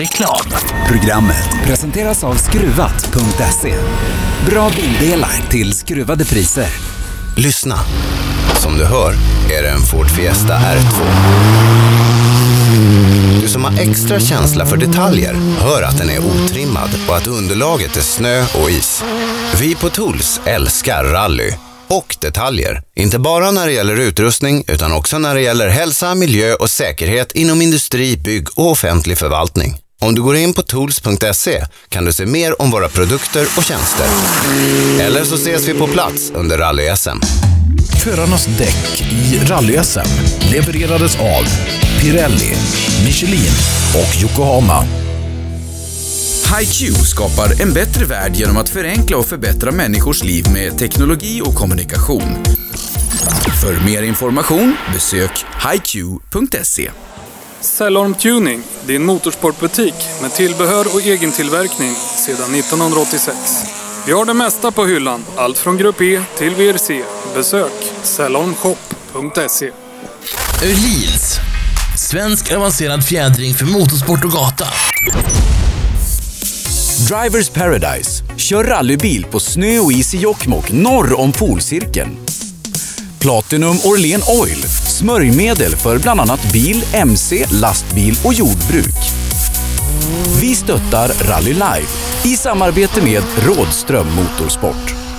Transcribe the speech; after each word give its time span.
Reklam. 0.00 0.46
Programmet 0.88 1.50
presenteras 1.64 2.24
av 2.24 2.34
Skruvat.se. 2.34 3.74
Bra 4.46 4.70
bildelar 4.76 5.48
till 5.50 5.72
skruvade 5.72 6.24
priser. 6.24 6.68
Lyssna. 7.36 7.78
Som 8.58 8.78
du 8.78 8.84
hör 8.84 9.12
är 9.58 9.62
det 9.62 9.70
en 9.70 9.80
Ford 9.80 10.10
Fiesta 10.10 10.54
R2. 10.54 11.04
Du 13.40 13.48
som 13.48 13.64
har 13.64 13.80
extra 13.80 14.20
känsla 14.20 14.66
för 14.66 14.76
detaljer 14.76 15.34
hör 15.58 15.82
att 15.82 15.98
den 15.98 16.10
är 16.10 16.18
otrimmad 16.18 16.90
och 17.08 17.16
att 17.16 17.26
underlaget 17.26 17.96
är 17.96 18.00
snö 18.00 18.44
och 18.62 18.70
is. 18.70 19.04
Vi 19.60 19.74
på 19.74 19.88
Tools 19.88 20.40
älskar 20.44 21.04
rally 21.04 21.52
och 21.88 22.16
detaljer. 22.20 22.82
Inte 22.96 23.18
bara 23.18 23.50
när 23.50 23.66
det 23.66 23.72
gäller 23.72 23.96
utrustning 23.96 24.64
utan 24.68 24.92
också 24.92 25.18
när 25.18 25.34
det 25.34 25.40
gäller 25.40 25.68
hälsa, 25.68 26.14
miljö 26.14 26.54
och 26.54 26.70
säkerhet 26.70 27.32
inom 27.32 27.62
industri, 27.62 28.16
bygg 28.16 28.48
och 28.56 28.70
offentlig 28.70 29.18
förvaltning. 29.18 29.76
Om 30.02 30.14
du 30.14 30.22
går 30.22 30.36
in 30.36 30.54
på 30.54 30.62
tools.se 30.62 31.64
kan 31.88 32.04
du 32.04 32.12
se 32.12 32.26
mer 32.26 32.62
om 32.62 32.70
våra 32.70 32.88
produkter 32.88 33.46
och 33.56 33.64
tjänster. 33.64 34.06
Eller 35.00 35.24
så 35.24 35.34
ses 35.34 35.68
vi 35.68 35.74
på 35.74 35.86
plats 35.86 36.30
under 36.34 36.58
rally-SM. 36.58 37.20
Förarnas 38.04 38.46
däck 38.46 39.02
i 39.12 39.38
rally-SM 39.38 40.08
levererades 40.52 41.16
av 41.16 41.44
Pirelli, 42.00 42.56
Michelin 43.04 43.52
och 43.94 44.22
Yokohama. 44.22 44.84
HiQ 46.58 46.96
skapar 46.96 47.62
en 47.62 47.72
bättre 47.72 48.04
värld 48.04 48.36
genom 48.36 48.56
att 48.56 48.68
förenkla 48.68 49.16
och 49.16 49.26
förbättra 49.26 49.72
människors 49.72 50.24
liv 50.24 50.44
med 50.52 50.78
teknologi 50.78 51.42
och 51.44 51.54
kommunikation. 51.54 52.44
För 53.62 53.84
mer 53.84 54.02
information 54.02 54.76
besök 54.94 55.44
hiq.se. 55.72 56.90
Cellorm 57.60 58.14
Tuning, 58.14 58.62
din 58.86 59.04
motorsportbutik 59.04 59.94
med 60.22 60.32
tillbehör 60.32 60.94
och 60.94 61.00
egen 61.00 61.32
tillverkning 61.32 61.94
sedan 61.94 62.54
1986. 62.54 63.36
Vi 64.06 64.12
har 64.12 64.24
det 64.24 64.34
mesta 64.34 64.70
på 64.70 64.86
hyllan, 64.86 65.24
allt 65.36 65.58
från 65.58 65.76
Grupp 65.76 66.00
E 66.00 66.22
till 66.38 66.54
VRC. 66.54 67.02
Besök 67.34 67.92
cellormshop.se. 68.02 69.70
Öhlins. 70.64 71.38
Svensk 71.96 72.52
avancerad 72.52 73.04
fjädring 73.04 73.54
för 73.54 73.66
motorsport 73.66 74.24
och 74.24 74.30
gata. 74.30 74.66
Drivers 77.08 77.50
Paradise. 77.50 78.24
Kör 78.36 78.64
rallybil 78.64 79.24
på 79.24 79.40
snö 79.40 79.78
och 79.78 79.92
is 79.92 80.14
i 80.14 80.18
Jokkmokk 80.18 80.72
norr 80.72 81.20
om 81.20 81.32
polcirkeln. 81.32 82.16
Platinum 83.20 83.76
Orlen 83.84 84.20
Oil. 84.40 84.62
Smörjmedel 84.86 85.76
för 85.76 85.98
bland 85.98 86.20
annat 86.20 86.52
bil, 86.52 86.84
mc, 86.92 87.46
lastbil 87.50 88.18
och 88.24 88.34
jordbruk. 88.34 88.96
Vi 90.40 90.54
stöttar 90.54 91.08
Rally 91.28 91.52
Life 91.52 92.28
i 92.28 92.36
samarbete 92.36 93.02
med 93.02 93.22
Rådström 93.46 94.06
Motorsport. 94.14 95.09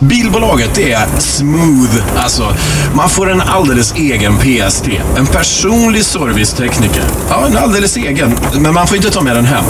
Bilbolaget 0.00 0.78
är 0.78 1.06
smooth. 1.18 1.96
Alltså, 2.16 2.54
man 2.94 3.10
får 3.10 3.30
en 3.30 3.40
alldeles 3.40 3.94
egen 3.94 4.38
PST. 4.38 4.88
En 5.16 5.26
personlig 5.26 6.04
servicetekniker. 6.04 7.04
Ja, 7.28 7.46
en 7.46 7.56
alldeles 7.56 7.96
egen. 7.96 8.38
Men 8.60 8.74
man 8.74 8.86
får 8.86 8.96
inte 8.96 9.10
ta 9.10 9.22
med 9.22 9.36
den 9.36 9.44
hem. 9.44 9.64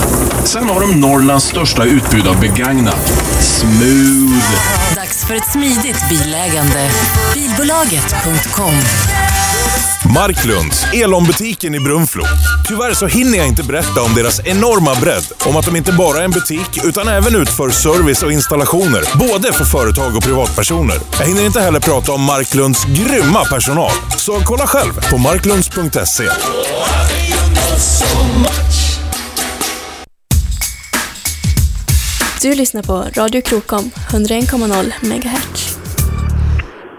Sen 0.45 0.69
har 0.69 0.81
de 0.81 1.01
Norrlands 1.01 1.45
största 1.45 1.85
utbud 1.85 2.27
av 2.27 2.41
begagnat. 2.41 3.13
Smooth. 3.41 4.45
Dags 4.95 5.25
för 5.25 5.35
ett 5.35 5.53
smidigt 5.53 6.09
bilägande. 6.09 6.91
Bilbolaget.com 7.35 8.75
Marklunds, 10.15 10.87
Elon-butiken 10.93 11.75
i 11.75 11.81
Brunflo. 11.81 12.25
Tyvärr 12.69 12.95
så 12.95 13.07
hinner 13.07 13.39
jag 13.39 13.47
inte 13.47 13.63
berätta 13.63 14.03
om 14.03 14.15
deras 14.15 14.41
enorma 14.45 14.95
bredd. 14.95 15.25
Om 15.45 15.57
att 15.57 15.67
de 15.67 15.77
inte 15.77 15.93
bara 15.93 16.19
är 16.19 16.25
en 16.25 16.31
butik, 16.31 16.85
utan 16.85 17.09
även 17.09 17.37
utför 17.37 17.71
service 17.71 18.23
och 18.23 18.33
installationer. 18.33 19.19
Både 19.19 19.53
för 19.53 19.65
företag 19.65 20.16
och 20.17 20.23
privatpersoner. 20.23 20.97
Jag 21.19 21.27
hinner 21.27 21.47
inte 21.47 21.61
heller 21.61 21.81
prata 21.81 22.13
om 22.13 22.23
Marklunds 22.23 22.85
grymma 22.85 23.45
personal. 23.45 23.91
Så 24.17 24.41
kolla 24.45 24.67
själv 24.67 25.11
på 25.11 25.19
marklunds.se. 25.19 26.29
Du 32.43 32.55
lyssnar 32.55 32.83
på 32.83 33.07
Radio 33.15 33.41
Krokom, 33.41 33.91
101,0 34.11 34.93
MHz. 35.03 35.86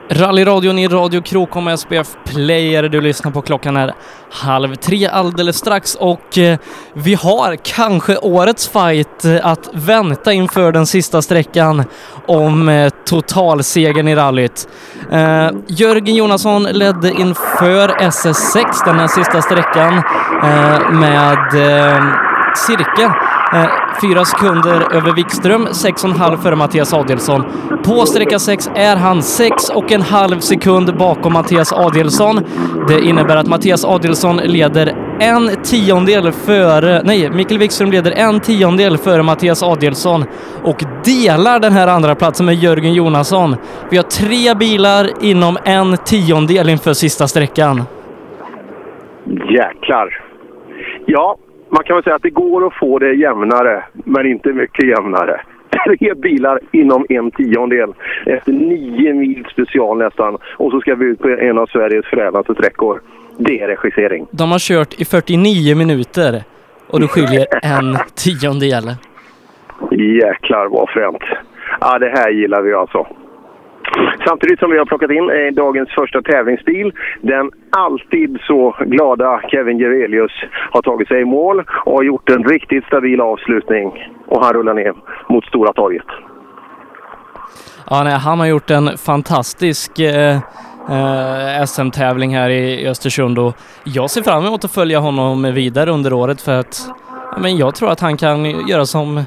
Rallyradion 0.09 0.79
i 0.79 0.87
Radio 0.87 1.21
Krokom 1.21 1.77
SPF 1.77 2.07
Player. 2.25 2.83
Du 2.83 3.01
lyssnar 3.01 3.31
på 3.31 3.41
klockan 3.41 3.77
är 3.77 3.93
halv 4.31 4.75
tre 4.75 5.07
alldeles 5.07 5.57
strax 5.57 5.95
och 5.95 6.37
eh, 6.37 6.59
vi 6.93 7.13
har 7.15 7.55
kanske 7.55 8.17
årets 8.17 8.67
fight 8.67 9.25
eh, 9.25 9.45
att 9.45 9.69
vänta 9.73 10.33
inför 10.33 10.71
den 10.71 10.85
sista 10.85 11.21
sträckan 11.21 11.83
om 12.25 12.69
eh, 12.69 12.89
totalsegern 12.89 14.07
i 14.07 14.15
rallyt. 14.15 14.67
Eh, 15.11 15.49
Jörgen 15.67 16.15
Jonasson 16.15 16.63
ledde 16.63 17.11
inför 17.11 17.89
SS6 17.89 18.65
den 18.85 18.99
här 18.99 19.07
sista 19.07 19.41
sträckan 19.41 19.93
eh, 20.43 20.91
med 20.91 21.53
eh, 21.53 22.03
cirka 22.67 23.15
Eh, 23.53 23.65
fyra 24.01 24.25
sekunder 24.25 24.95
över 24.95 25.15
Wikström, 25.15 25.67
sex 25.73 26.03
och 26.03 26.09
en 26.09 26.15
halv 26.15 26.37
före 26.37 26.55
Mattias 26.55 26.93
Adelsson. 26.93 27.43
På 27.83 28.05
sträcka 28.05 28.39
sex 28.39 28.69
är 28.75 28.95
han 28.95 29.21
sex 29.21 29.69
och 29.69 29.91
en 29.91 30.01
halv 30.01 30.39
sekund 30.39 30.97
bakom 30.97 31.33
Mattias 31.33 31.73
Adelsson. 31.73 32.39
Det 32.87 32.99
innebär 32.99 33.35
att 33.35 33.47
Mattias 33.47 33.85
Adelsson 33.85 34.37
leder 34.37 34.93
en 35.19 35.49
tiondel 35.63 36.31
före, 36.31 37.01
nej, 37.03 37.29
Mikael 37.29 37.59
Wikström 37.59 37.91
leder 37.91 38.11
en 38.11 38.39
tiondel 38.39 38.97
före 38.97 39.23
Mattias 39.23 39.63
Adelsson 39.63 40.25
och 40.63 40.83
delar 41.05 41.59
den 41.59 41.73
här 41.73 41.87
andra 41.87 42.15
platsen 42.15 42.45
med 42.45 42.55
Jörgen 42.55 42.93
Jonasson. 42.93 43.55
Vi 43.89 43.97
har 43.97 44.03
tre 44.03 44.55
bilar 44.59 45.09
inom 45.21 45.57
en 45.63 45.97
tiondel 45.97 46.69
inför 46.69 46.93
sista 46.93 47.27
sträckan. 47.27 47.83
Jäklar. 49.49 50.23
Ja, 51.05 51.37
man 51.69 51.83
kan 51.83 51.95
väl 51.95 52.03
säga 52.03 52.15
att 52.15 52.21
det 52.21 52.29
går 52.29 52.67
att 52.67 52.73
få 52.73 52.99
det 52.99 53.13
jämnare, 53.13 53.83
men 53.93 54.25
inte 54.25 54.49
mycket 54.53 54.87
jämnare. 54.87 55.41
Tre 55.85 56.13
bilar 56.13 56.59
inom 56.71 57.05
en 57.09 57.31
tiondel 57.31 57.93
efter 58.25 58.51
nio 58.51 59.13
mil 59.13 59.45
special 59.51 59.97
nästan. 59.97 60.37
Och 60.57 60.71
så 60.71 60.81
ska 60.81 60.95
vi 60.95 61.05
ut 61.05 61.19
på 61.19 61.29
en 61.29 61.57
av 61.57 61.65
Sveriges 61.65 62.05
fränaste 62.05 62.53
sträckor. 62.53 63.01
Det 63.37 63.61
är 63.61 63.67
regissering. 63.67 64.27
De 64.31 64.51
har 64.51 64.59
kört 64.59 65.01
i 65.01 65.05
49 65.05 65.75
minuter 65.75 66.43
och 66.87 66.99
det 66.99 67.07
skiljer 67.07 67.45
en 67.63 67.97
tiondel. 68.15 68.83
Jäklar 69.91 70.67
vad 70.67 70.89
fränt. 70.89 71.23
Ja, 71.81 71.99
det 71.99 72.09
här 72.09 72.29
gillar 72.29 72.61
vi 72.61 72.73
alltså. 72.73 73.07
Samtidigt 74.25 74.59
som 74.59 74.71
vi 74.71 74.77
har 74.77 74.85
plockat 74.85 75.11
in 75.11 75.29
eh, 75.29 75.53
dagens 75.53 75.89
första 75.89 76.21
tävlingsbil. 76.21 76.93
Den 77.21 77.51
alltid 77.69 78.37
så 78.47 78.75
glada 78.79 79.41
Kevin 79.51 79.77
Gerelius 79.79 80.31
har 80.71 80.81
tagit 80.81 81.07
sig 81.07 81.21
i 81.21 81.25
mål 81.25 81.63
och 81.85 81.93
har 81.93 82.03
gjort 82.03 82.29
en 82.29 82.43
riktigt 82.43 82.85
stabil 82.85 83.21
avslutning. 83.21 84.11
Och 84.27 84.43
han 84.43 84.53
rullar 84.53 84.73
ner 84.73 84.93
mot 85.29 85.45
Stora 85.45 85.73
torget. 85.73 86.05
Ja, 87.89 88.03
nej, 88.03 88.13
han 88.13 88.39
har 88.39 88.47
gjort 88.47 88.69
en 88.69 88.97
fantastisk 88.97 89.99
eh, 89.99 90.35
eh 90.89 91.65
SM-tävling 91.65 92.35
här 92.35 92.49
i, 92.49 92.81
i 92.81 92.87
Östersund 92.87 93.39
och 93.39 93.53
jag 93.83 94.09
ser 94.09 94.21
fram 94.21 94.45
emot 94.45 94.65
att 94.65 94.73
följa 94.73 94.99
honom 94.99 95.53
vidare 95.53 95.91
under 95.91 96.13
året 96.13 96.41
för 96.41 96.59
att 96.59 96.89
ja, 97.31 97.37
men 97.41 97.57
jag 97.57 97.75
tror 97.75 97.91
att 97.91 97.99
han 97.99 98.17
kan 98.17 98.67
göra 98.67 98.85
som 98.85 99.23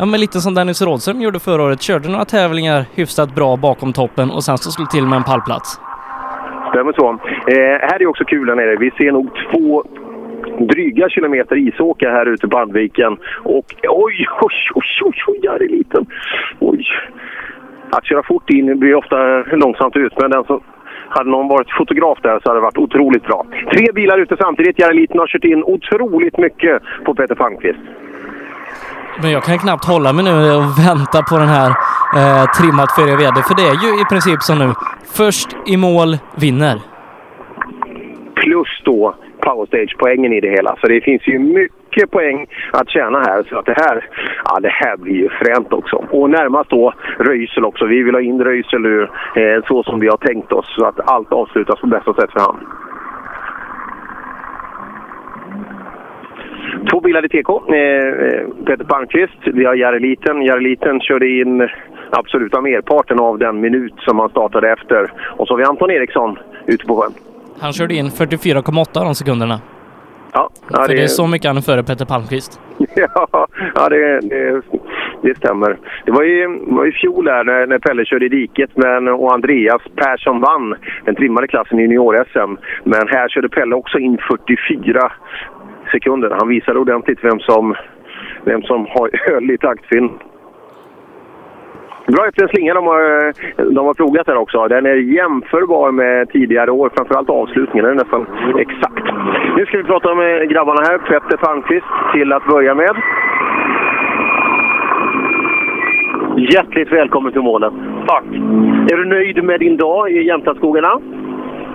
Ja 0.00 0.06
men 0.06 0.20
lite 0.20 0.38
som 0.40 0.54
Dennis 0.54 0.82
Rådström 0.82 1.20
gjorde 1.20 1.40
förra 1.40 1.62
året, 1.62 1.82
körde 1.82 2.08
några 2.08 2.24
tävlingar 2.24 2.84
hyfsat 2.94 3.34
bra 3.34 3.56
bakom 3.56 3.92
toppen 3.92 4.30
och 4.30 4.44
sen 4.44 4.58
så 4.58 4.70
slog 4.70 4.90
till 4.90 5.06
med 5.06 5.16
en 5.16 5.24
pallplats. 5.24 5.80
Stämmer 6.70 6.92
så. 6.92 7.08
Eh, 7.54 7.76
här 7.88 8.02
är 8.02 8.06
också 8.06 8.24
kul 8.24 8.46
där 8.46 8.54
nere. 8.54 8.76
Vi 8.76 8.90
ser 8.90 9.12
nog 9.12 9.30
två 9.52 9.84
dryga 10.72 11.08
kilometer 11.08 11.56
isåka 11.56 12.10
här 12.10 12.26
ute 12.26 12.48
på 12.48 12.58
Andviken. 12.58 13.12
Och 13.42 13.74
oj, 13.82 14.26
oj, 14.40 14.54
oj, 14.74 14.84
oj, 15.04 15.22
oj, 15.26 15.38
där 15.42 15.62
är 15.62 15.68
liten. 15.68 16.06
Oj. 16.58 16.86
Att 17.90 18.04
köra 18.04 18.22
fort 18.22 18.50
in 18.50 18.78
blir 18.78 18.94
ofta 18.94 19.16
långsamt 19.42 19.96
ut, 19.96 20.12
men 20.20 20.30
den 20.30 20.44
som 20.44 20.60
hade 21.08 21.30
någon 21.30 21.48
varit 21.48 21.70
fotograf 21.78 22.18
där 22.22 22.40
så 22.42 22.48
hade 22.48 22.60
det 22.60 22.64
varit 22.64 22.78
otroligt 22.78 23.24
bra. 23.24 23.46
Tre 23.72 23.86
bilar 23.94 24.18
ute 24.18 24.36
samtidigt. 24.40 24.78
Järeliten 24.78 25.18
har 25.18 25.26
kört 25.26 25.44
in 25.44 25.62
otroligt 25.64 26.38
mycket 26.38 26.82
på 27.04 27.14
Peter 27.14 27.34
Palmqvist. 27.34 27.78
Men 29.22 29.30
jag 29.30 29.42
kan 29.42 29.58
knappt 29.58 29.84
hålla 29.84 30.12
mig 30.12 30.24
nu 30.24 30.34
och 30.56 30.62
vänta 30.88 31.22
på 31.22 31.38
den 31.38 31.48
här 31.48 31.70
eh, 32.18 32.44
trimmat 32.58 32.92
för 32.92 33.16
VD, 33.16 33.42
för 33.48 33.54
det 33.54 33.66
är 33.72 33.78
ju 33.84 34.00
i 34.02 34.04
princip 34.04 34.42
som 34.42 34.58
nu. 34.58 34.72
Först 35.16 35.48
i 35.66 35.76
mål 35.76 36.18
vinner. 36.36 36.76
Plus 38.34 38.82
då 38.84 39.14
powerstage-poängen 39.40 40.32
i 40.32 40.40
det 40.40 40.50
hela. 40.50 40.76
Så 40.80 40.86
det 40.86 41.00
finns 41.00 41.22
ju 41.26 41.38
mycket 41.38 42.10
poäng 42.10 42.46
att 42.72 42.90
tjäna 42.90 43.18
här. 43.18 43.42
Så 43.48 43.58
att 43.58 43.66
det 43.66 43.76
här, 43.76 44.04
ja, 44.44 44.60
det 44.60 44.68
här 44.68 44.96
blir 44.96 45.14
ju 45.14 45.28
fränt 45.28 45.72
också. 45.72 45.96
Och 46.10 46.30
närmast 46.30 46.70
då 46.70 46.92
Röisel 47.18 47.64
också. 47.64 47.84
Vi 47.84 48.02
vill 48.02 48.14
ha 48.14 48.20
in 48.20 48.44
Röisel 48.44 48.86
ur 48.86 49.10
eh, 49.36 49.64
så 49.68 49.82
som 49.82 50.00
vi 50.00 50.08
har 50.08 50.16
tänkt 50.16 50.52
oss. 50.52 50.74
Så 50.78 50.84
att 50.84 51.10
allt 51.10 51.32
avslutas 51.32 51.80
på 51.80 51.86
bästa 51.86 52.14
sätt 52.14 52.32
för 52.32 52.40
honom. 52.40 52.66
Två 56.90 57.00
bilar 57.00 57.24
i 57.24 57.28
TK. 57.28 57.50
Eh, 57.50 58.64
Peter 58.66 58.84
Palmqvist, 58.84 59.38
vi 59.44 59.64
har 59.64 59.74
Jari 59.74 60.00
Liten. 60.00 60.42
Jari 60.42 60.60
Liten 60.60 61.00
körde 61.00 61.28
in 61.28 61.68
absoluta 62.10 62.60
merparten 62.60 63.20
av 63.20 63.38
den 63.38 63.60
minut 63.60 63.94
som 63.98 64.18
han 64.18 64.28
startade 64.28 64.72
efter. 64.72 65.12
Och 65.36 65.46
så 65.46 65.54
har 65.54 65.58
vi 65.58 65.64
Anton 65.64 65.90
Eriksson 65.90 66.38
ute 66.66 66.86
på 66.86 66.96
sjön. 66.96 67.12
Han 67.60 67.72
körde 67.72 67.94
in 67.94 68.06
44,8 68.06 68.98
av 68.98 69.04
de 69.04 69.14
sekunderna. 69.14 69.60
Ja, 70.32 70.50
ja, 70.70 70.84
För 70.84 70.94
det 70.94 71.02
är 71.02 71.06
så 71.06 71.26
mycket 71.26 71.46
han 71.48 71.56
är 71.56 71.60
före 71.60 71.82
Peter 71.82 72.04
Palmqvist. 72.04 72.60
ja, 72.94 73.46
ja 73.74 73.88
det, 73.88 74.20
det, 74.20 74.62
det 75.22 75.36
stämmer. 75.36 75.78
Det 76.04 76.12
var 76.12 76.22
ju 76.22 76.58
var 76.66 76.86
i 76.86 76.92
fjol 76.92 77.28
här 77.28 77.44
när, 77.44 77.66
när 77.66 77.78
Pelle 77.78 78.04
körde 78.04 78.26
i 78.26 78.28
diket 78.28 78.70
men, 78.74 79.08
och 79.08 79.32
Andreas 79.34 79.82
Persson 79.94 80.40
vann 80.40 80.74
den 81.04 81.14
trimmade 81.14 81.46
klassen 81.46 81.78
i 81.78 81.82
junior-SM. 81.82 82.56
Men 82.84 83.08
här 83.08 83.28
körde 83.28 83.48
Pelle 83.48 83.74
också 83.74 83.98
in 83.98 84.18
44 84.30 85.12
sekunder. 85.90 86.30
Han 86.30 86.48
visade 86.48 86.78
ordentligt 86.78 87.18
vem 87.22 87.38
som, 87.38 87.74
vem 88.44 88.62
som 88.62 88.86
har 88.86 89.30
öl 89.32 89.50
i 89.50 89.58
taktfilm. 89.58 90.10
Bra 92.06 92.26
efter 92.26 92.42
en 92.42 92.48
slinga 92.48 92.74
de 92.74 92.86
har, 92.86 93.32
de 93.74 93.86
har 93.86 93.94
plogat 93.94 94.26
här 94.26 94.36
också. 94.36 94.68
Den 94.68 94.86
är 94.86 94.94
jämförbar 94.94 95.92
med 95.92 96.28
tidigare 96.30 96.70
år, 96.70 96.90
framförallt 96.96 97.30
avslutningen. 97.30 97.84
Den 97.84 97.98
är 97.98 98.04
nästan 98.04 98.26
exakt. 98.58 99.04
Nu 99.56 99.66
ska 99.66 99.78
vi 99.78 99.84
prata 99.84 100.14
med 100.14 100.48
grabbarna 100.50 100.80
här. 100.88 100.98
Petter 100.98 101.36
Palmqvist 101.36 101.86
till 102.12 102.32
att 102.32 102.46
börja 102.46 102.74
med. 102.74 102.96
Hjärtligt 106.36 106.92
välkommen 106.92 107.32
till 107.32 107.42
målet. 107.42 107.72
Tack. 108.06 108.24
Är 108.92 108.96
du 108.96 109.04
nöjd 109.04 109.44
med 109.44 109.60
din 109.60 109.76
dag 109.76 110.10
i 110.10 110.26
Jämtlandsskogarna? 110.26 111.00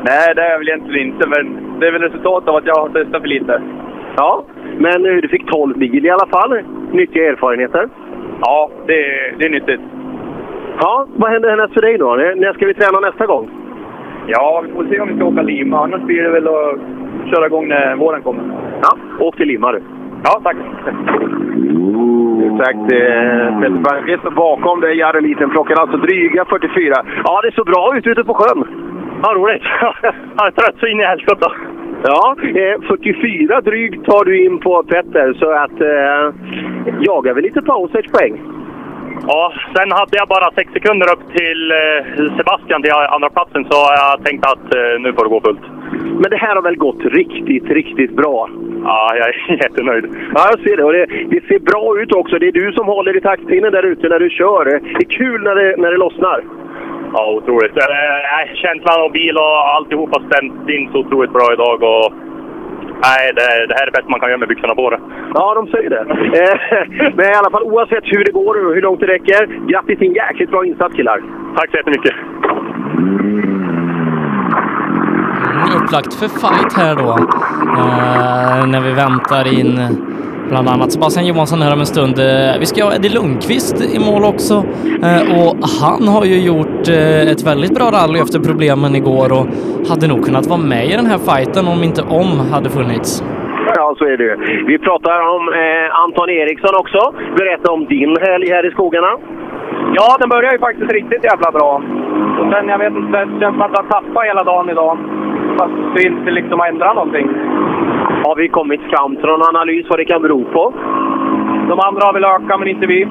Nej, 0.03 0.35
det 0.35 0.41
är 0.41 0.51
jag 0.51 0.59
väl 0.59 0.67
egentligen 0.69 1.07
inte, 1.07 1.27
men 1.27 1.57
det 1.79 1.87
är 1.87 1.91
väl 1.91 2.01
resultatet 2.01 2.49
av 2.49 2.55
att 2.55 2.65
jag 2.65 2.75
har 2.75 2.89
testat 2.89 3.21
för 3.21 3.27
lite. 3.27 3.61
Ja, 4.15 4.43
men 4.77 5.05
eh, 5.05 5.15
du 5.21 5.27
fick 5.27 5.51
12 5.51 5.77
bil 5.77 6.05
i 6.05 6.09
alla 6.09 6.27
fall. 6.27 6.61
Nyttiga 6.91 7.31
erfarenheter. 7.31 7.89
Ja, 8.41 8.69
det, 8.87 8.93
det 9.37 9.45
är 9.45 9.49
nyttigt. 9.49 9.81
Ja, 10.79 11.07
vad 11.15 11.31
händer 11.31 11.49
härnäst 11.49 11.73
för 11.73 11.81
dig 11.81 11.97
då? 11.97 12.15
När 12.15 12.53
ska 12.53 12.65
vi 12.65 12.73
träna 12.73 12.99
nästa 12.99 13.25
gång? 13.25 13.49
Ja, 14.27 14.63
vi 14.65 14.73
får 14.73 14.85
se 14.85 14.99
om 14.99 15.07
vi 15.07 15.15
ska 15.15 15.25
åka 15.25 15.41
Lima. 15.41 15.83
Annars 15.83 16.01
blir 16.01 16.23
det 16.23 16.29
väl 16.29 16.47
att 16.47 16.79
köra 17.29 17.45
igång 17.45 17.67
när 17.67 17.95
våren 17.95 18.21
kommer. 18.21 18.43
Ja, 18.81 18.97
åk 19.19 19.35
till 19.37 19.47
Lima 19.47 19.71
du. 19.71 19.81
Ja, 20.23 20.41
tack. 20.43 20.57
Exakt. 22.51 22.91
Eh, 22.91 23.59
Peter 23.59 23.83
Palmqvist 23.83 24.35
bakom 24.35 24.81
dig, 24.81 24.97
Jari 24.97 25.21
Liten, 25.21 25.49
plockar 25.49 25.75
alltså 25.75 25.97
dryga 25.97 26.45
44. 26.45 26.93
Ja, 27.23 27.41
det 27.41 27.51
såg 27.55 27.65
bra 27.65 27.97
ut 27.97 28.07
ute 28.07 28.23
på 28.23 28.33
sjön. 28.33 28.63
Ja, 29.23 29.33
roligt. 29.33 29.63
Jag 30.37 30.47
är 30.47 30.51
trött 30.51 30.75
så 30.79 30.87
in 30.87 30.99
i 30.99 31.03
helskotta. 31.03 31.51
Ja, 32.05 32.35
eh, 32.43 32.81
44 32.87 33.61
drygt 33.61 34.05
tar 34.05 34.25
du 34.25 34.45
in 34.45 34.59
på 34.59 34.83
Petter, 34.83 35.33
så 35.33 35.51
att 35.51 35.81
eh, 35.81 36.23
jagar 37.01 37.33
vi 37.33 37.41
lite 37.41 37.61
pausage 37.61 38.11
poäng. 38.11 38.41
Ja, 39.27 39.53
sen 39.75 39.91
hade 39.91 40.17
jag 40.17 40.27
bara 40.27 40.51
sex 40.51 40.73
sekunder 40.73 41.11
upp 41.13 41.35
till 41.35 41.71
eh, 41.71 42.37
Sebastian 42.37 42.81
till 42.81 42.91
andra 42.91 43.29
platsen 43.29 43.63
så 43.69 43.77
jag 44.01 44.25
tänkte 44.25 44.49
att 44.49 44.75
eh, 44.75 44.99
nu 44.99 45.13
får 45.13 45.23
det 45.23 45.29
gå 45.29 45.41
fullt. 45.41 45.65
Men 46.21 46.29
det 46.29 46.37
här 46.37 46.55
har 46.55 46.61
väl 46.61 46.75
gått 46.75 47.05
riktigt, 47.05 47.69
riktigt 47.69 48.15
bra? 48.15 48.49
Ja, 48.83 49.15
jag 49.15 49.27
är 49.27 49.57
jättenöjd. 49.63 50.05
Ja, 50.35 50.41
jag 50.51 50.59
ser 50.59 50.77
det. 50.77 50.83
Och 50.83 50.93
det, 50.93 51.05
det 51.05 51.47
ser 51.47 51.59
bra 51.59 52.01
ut 52.01 52.11
också. 52.11 52.39
Det 52.39 52.47
är 52.47 52.51
du 52.51 52.71
som 52.71 52.85
håller 52.85 53.17
i 53.17 53.21
taktpinnen 53.21 53.71
där 53.71 53.83
ute 53.83 54.09
när 54.09 54.19
du 54.19 54.29
kör. 54.29 54.65
Det 54.65 55.05
är 55.05 55.09
kul 55.09 55.43
när 55.43 55.55
det, 55.55 55.77
när 55.77 55.91
det 55.91 55.97
lossnar. 55.97 56.43
Ja, 57.13 57.31
otroligt. 57.37 57.77
Eh, 57.77 58.55
känslan 58.63 59.01
av 59.01 59.11
bil 59.11 59.37
och 59.37 59.75
alltihop 59.75 60.09
har 60.15 60.23
stämt 60.29 60.69
in 60.69 60.89
så 60.91 60.97
otroligt 60.99 61.33
bra 61.33 61.53
idag. 61.53 61.83
Och, 61.83 62.13
nej, 63.07 63.23
det, 63.37 63.67
det 63.69 63.75
här 63.77 63.87
är 63.87 63.91
bäst 63.91 64.09
man 64.09 64.19
kan 64.19 64.29
göra 64.29 64.37
med 64.37 64.47
byxorna 64.47 64.75
på 64.75 64.89
det. 64.89 64.99
Ja, 65.33 65.53
de 65.53 65.67
säger 65.67 65.89
det. 65.89 66.03
Eh, 66.39 66.55
Men 67.15 67.25
i 67.25 67.35
alla 67.35 67.51
fall 67.51 67.63
oavsett 67.63 68.03
hur 68.03 68.23
det 68.23 68.31
går 68.31 68.65
och 68.65 68.73
hur 68.75 68.81
långt 68.81 68.99
det 68.99 69.07
räcker. 69.07 69.41
Grattis 69.71 69.99
till 69.99 70.07
en 70.07 70.13
jäkligt 70.13 70.51
bra 70.51 70.65
insats 70.65 70.95
killar. 70.95 71.23
Tack 71.55 71.71
så 71.71 71.77
jättemycket. 71.77 72.13
Upplagt 75.77 76.13
för 76.13 76.27
fight 76.27 76.73
här 76.77 76.95
då. 76.95 77.11
Eh, 77.79 78.67
när 78.67 78.81
vi 78.81 78.91
väntar 78.91 79.59
in 79.59 79.79
bland 80.49 80.69
annat 80.69 80.91
Sebastian 80.91 81.25
Johansson 81.27 81.61
här 81.61 81.73
om 81.73 81.79
en 81.79 81.91
stund. 81.95 82.15
Eh, 82.19 82.59
vi 82.59 82.65
ska 82.65 82.83
ha 82.83 82.95
Eddie 82.95 83.13
Lundqvist 83.17 83.77
i 83.95 83.99
mål 84.09 84.23
också. 84.33 84.55
Eh, 85.07 85.23
och 85.39 85.53
han 85.81 86.03
har 86.13 86.25
ju 86.31 86.37
gjort 86.49 86.83
eh, 86.97 87.31
ett 87.33 87.43
väldigt 87.51 87.73
bra 87.77 87.87
rally 87.97 88.19
efter 88.25 88.39
problemen 88.49 88.91
igår 89.01 89.27
och 89.37 89.45
hade 89.89 90.05
nog 90.07 90.19
kunnat 90.27 90.45
vara 90.51 90.63
med 90.73 90.85
i 90.91 90.93
den 91.01 91.07
här 91.11 91.19
fighten 91.29 91.63
om 91.73 91.79
inte 91.89 92.01
om 92.19 92.29
hade 92.53 92.69
funnits. 92.77 93.09
Ja, 93.75 93.95
så 93.97 94.03
är 94.11 94.17
det 94.17 94.23
ju. 94.23 94.35
Vi 94.71 94.75
pratar 94.87 95.17
om 95.35 95.43
Anton 96.03 96.29
Eriksson 96.29 96.75
också. 96.81 97.01
Berätta 97.37 97.71
om 97.71 97.85
din 97.85 98.13
helg 98.27 98.47
här 98.55 98.67
i 98.69 98.71
skogarna. 98.71 99.11
Ja, 99.97 100.17
den 100.19 100.29
börjar 100.29 100.51
ju 100.51 100.59
faktiskt 100.59 100.91
riktigt 100.91 101.23
jävla 101.23 101.51
bra. 101.51 101.71
Och 102.39 102.47
sen, 102.51 102.67
jag 102.73 102.77
vet 102.77 102.93
inte, 102.93 103.25
det 103.25 103.39
känns 103.39 103.55
som 103.55 103.61
att 103.61 103.79
jag 103.79 103.89
tappar 103.89 104.23
hela 104.25 104.43
dagen 104.43 104.69
idag. 104.69 104.97
Fast 105.57 105.73
det 105.95 106.03
inte 106.03 106.31
liksom 106.31 106.59
har 106.59 106.67
ändrat 106.67 106.95
någonting. 106.95 107.27
Har 108.25 108.35
vi 108.35 108.47
kommit 108.47 108.81
fram 108.91 109.15
till 109.15 109.25
någon 109.25 109.49
analys 109.51 109.85
vad 109.89 109.99
det 109.99 110.05
kan 110.05 110.21
bero 110.21 110.39
på? 110.55 110.73
De 111.71 111.79
andra 111.87 112.01
har 112.05 112.13
väl 112.13 112.31
ökat, 112.35 112.59
men 112.59 112.67
inte 112.67 112.87
vi. 112.87 113.07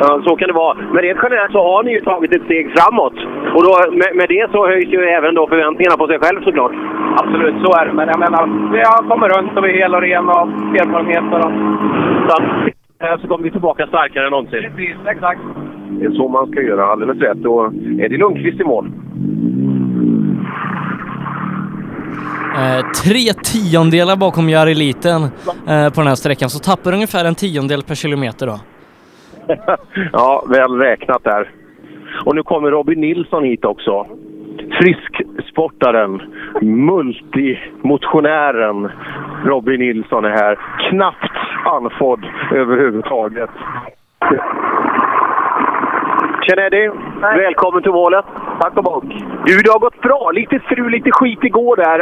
Ja, 0.00 0.22
så 0.26 0.36
kan 0.36 0.48
det 0.48 0.54
vara. 0.64 0.76
Men 0.92 1.02
rent 1.02 1.18
generellt 1.22 1.52
så 1.52 1.62
har 1.68 1.82
ni 1.82 1.90
ju 1.92 2.00
tagit 2.00 2.34
ett 2.36 2.44
steg 2.48 2.64
framåt. 2.76 3.16
Och 3.54 3.62
då, 3.66 3.72
med, 4.00 4.10
med 4.20 4.28
det 4.28 4.50
så 4.52 4.66
höjs 4.66 4.90
ju 4.94 5.00
även 5.18 5.34
då 5.34 5.46
förväntningarna 5.46 5.96
på 5.96 6.06
sig 6.06 6.18
själv 6.22 6.38
såklart. 6.44 6.72
Absolut, 7.20 7.56
så 7.64 7.70
är 7.78 7.86
det. 7.86 7.92
Men 7.92 8.08
jag 8.08 8.20
menar, 8.24 8.42
vi 8.72 8.78
har 8.78 9.08
kommit 9.10 9.36
runt 9.36 9.56
och 9.56 9.64
vi 9.64 9.70
är 9.70 9.78
hel 9.82 9.94
och 9.94 10.02
ren 10.02 10.28
av 10.28 10.46
erfarenheter. 10.80 11.38
Och... 11.46 11.52
Så, 12.28 12.34
eh, 13.04 13.16
så 13.20 13.28
kommer 13.28 13.44
vi 13.44 13.50
tillbaka 13.50 13.86
starkare 13.86 14.24
än 14.24 14.30
någonsin. 14.30 14.62
Precis, 14.62 14.96
exakt. 15.06 15.40
Det 15.90 16.04
är 16.06 16.10
så 16.10 16.28
man 16.28 16.46
ska 16.50 16.60
göra, 16.62 16.84
alldeles 16.84 17.18
rätt. 17.18 17.44
Och 17.44 17.66
Eddie 18.04 18.18
Lundqvist 18.18 18.60
i 18.60 18.64
mål. 18.64 18.86
Eh, 22.56 22.80
tre 23.04 23.32
tiondelar 23.44 24.16
bakom 24.16 24.48
Jari 24.48 24.74
Liten 24.74 25.22
eh, 25.22 25.28
på 25.92 26.00
den 26.00 26.06
här 26.06 26.14
sträckan, 26.14 26.50
så 26.50 26.58
tappar 26.58 26.92
ungefär 26.92 27.24
en 27.24 27.34
tiondel 27.34 27.82
per 27.82 27.94
kilometer 27.94 28.46
då. 28.46 28.60
ja, 30.12 30.44
väl 30.48 30.78
räknat 30.78 31.24
där. 31.24 31.50
Och 32.24 32.34
nu 32.34 32.42
kommer 32.42 32.70
Robin 32.70 33.00
Nilsson 33.00 33.44
hit 33.44 33.64
också. 33.64 34.06
Frisksportaren, 34.80 36.22
multimotionären 36.62 38.90
Robin 39.44 39.80
Nilsson 39.80 40.24
är 40.24 40.30
här. 40.30 40.58
Knappt 40.90 41.32
andfådd 41.64 42.24
överhuvudtaget. 42.52 43.50
Tjena 46.42 46.66
Eddie! 46.66 46.90
Välkommen 47.20 47.82
till 47.82 47.92
målet. 47.92 48.24
Tack 48.62 48.76
och 48.76 48.84
bock. 48.84 49.04
Du, 49.46 49.52
det 49.64 49.72
har 49.72 49.86
gått 49.86 50.00
bra. 50.08 50.30
Lite 50.30 50.60
strul, 50.66 50.90
lite 50.90 51.10
skit 51.12 51.44
igår 51.50 51.76
där. 51.76 51.98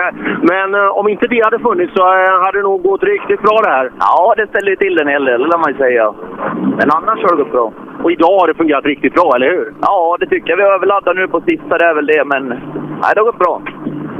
Men 0.53 0.69
eh, 0.75 0.99
om 0.99 1.09
inte 1.09 1.27
det 1.27 1.45
hade 1.45 1.59
funnits 1.59 1.93
så 1.97 2.03
eh, 2.03 2.35
hade 2.45 2.59
det 2.59 2.63
nog 2.63 2.83
gått 2.83 3.03
riktigt 3.03 3.43
bra 3.43 3.57
det 3.65 3.71
här. 3.71 3.91
Ja, 3.99 4.35
det 4.37 4.47
ställer 4.47 4.71
ju 4.71 4.77
till 4.77 5.01
en 5.01 5.09
hel 5.09 5.25
del, 5.25 5.43
det 5.43 5.59
man 5.59 5.73
ju 5.73 5.79
säga. 5.79 6.15
Men 6.79 6.89
annars 6.97 7.19
har 7.23 7.31
det 7.31 7.43
gått 7.43 7.53
bra. 7.53 7.73
Och 8.03 8.13
idag 8.13 8.39
har 8.41 8.47
det 8.47 8.55
fungerat 8.55 8.85
riktigt 8.85 9.15
bra, 9.15 9.33
eller 9.37 9.51
hur? 9.51 9.75
Ja, 9.81 10.17
det 10.21 10.27
tycker 10.27 10.51
jag. 10.51 10.57
Vi 10.57 10.63
överladdar 10.63 11.15
nu 11.15 11.29
på 11.29 11.41
sista, 11.41 11.79
det 11.79 11.87
är 11.87 11.95
väl 11.95 12.07
det. 12.07 12.25
Men 12.25 12.49
nej, 13.03 13.11
det 13.15 13.21
har 13.21 13.31
gått 13.31 13.45
bra. 13.45 13.63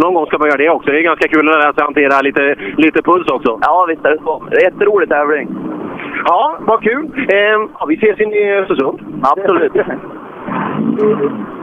Någon 0.03 0.15
gång 0.15 0.27
ska 0.27 0.39
man 0.39 0.49
göra 0.49 0.63
det 0.65 0.71
också. 0.71 0.91
Det 0.91 0.99
är 0.99 1.13
ganska 1.13 1.29
kul 1.29 1.49
att 1.49 1.55
lära 1.55 1.73
sig 1.73 1.85
hantera 1.85 2.21
lite, 2.21 2.45
lite 2.77 3.03
puls 3.03 3.29
också. 3.37 3.59
Ja, 3.63 3.87
visst 3.89 4.05
är 4.05 4.11
det 4.11 4.23
så. 4.25 4.43
Det 4.51 4.57
är 4.57 4.65
en 4.65 4.73
jätterolig 4.73 5.09
tävling. 5.09 5.47
Ja, 6.25 6.57
vad 6.61 6.83
kul. 6.83 7.05
Eh, 7.29 7.57
ja, 7.79 7.87
vi 7.89 7.95
ses 7.95 8.21
i 8.21 8.53
Östersund. 8.53 8.99
Absolut. 9.23 9.73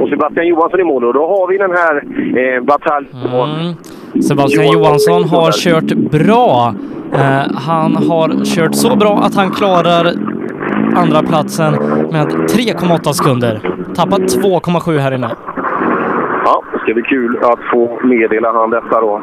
Och 0.00 0.08
Sebastian 0.08 0.46
Johansson 0.46 0.80
i 0.80 0.84
mål. 0.84 1.04
Och 1.04 1.14
då 1.14 1.26
har 1.26 1.48
vi 1.48 1.58
den 1.58 1.70
här 1.70 1.94
eh, 2.38 2.64
bataljen. 2.64 3.12
Mm. 3.26 3.74
Sebastian 4.22 4.72
Johansson 4.72 5.24
har 5.24 5.52
kört 5.52 5.92
bra. 5.94 6.74
Eh, 7.12 7.54
han 7.54 7.96
har 7.96 8.44
kört 8.44 8.74
så 8.74 8.96
bra 8.96 9.18
att 9.22 9.34
han 9.34 9.50
klarar 9.50 10.06
andra 10.96 11.22
platsen 11.22 11.72
med 12.12 12.26
3,8 12.26 13.12
sekunder. 13.12 13.60
Tappat 13.94 14.20
2,7 14.20 14.98
här 14.98 15.14
inne. 15.14 15.30
Ja, 16.44 16.62
det 16.72 16.78
ska 16.78 16.94
bli 16.94 17.02
kul 17.02 17.38
att 17.42 17.58
få 17.72 18.00
meddela 18.02 18.52
han 18.52 18.70
detta 18.70 19.00
då. 19.00 19.22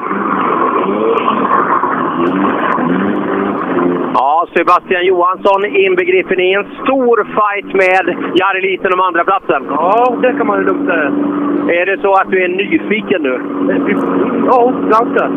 Ja, 4.13 4.47
Sebastian 4.55 5.05
Johansson 5.05 5.65
inbegripen 5.65 6.39
i 6.39 6.53
en 6.53 6.65
stor 6.83 7.17
fight 7.37 7.73
med 7.73 8.15
Jari 8.35 8.61
Liten 8.61 8.93
om 8.93 8.99
andra 8.99 9.23
platsen. 9.23 9.63
Ja, 9.69 10.17
det 10.21 10.33
kan 10.33 10.47
man 10.47 10.59
ju 10.59 10.65
lugnt 10.65 10.87
säga. 10.89 11.11
Är 11.81 11.85
det 11.85 12.01
så 12.01 12.13
att 12.13 12.31
du 12.31 12.43
är 12.43 12.47
nyfiken 12.47 13.21
nu? 13.23 13.41
Ja, 14.45 14.73
ganska. 14.89 15.27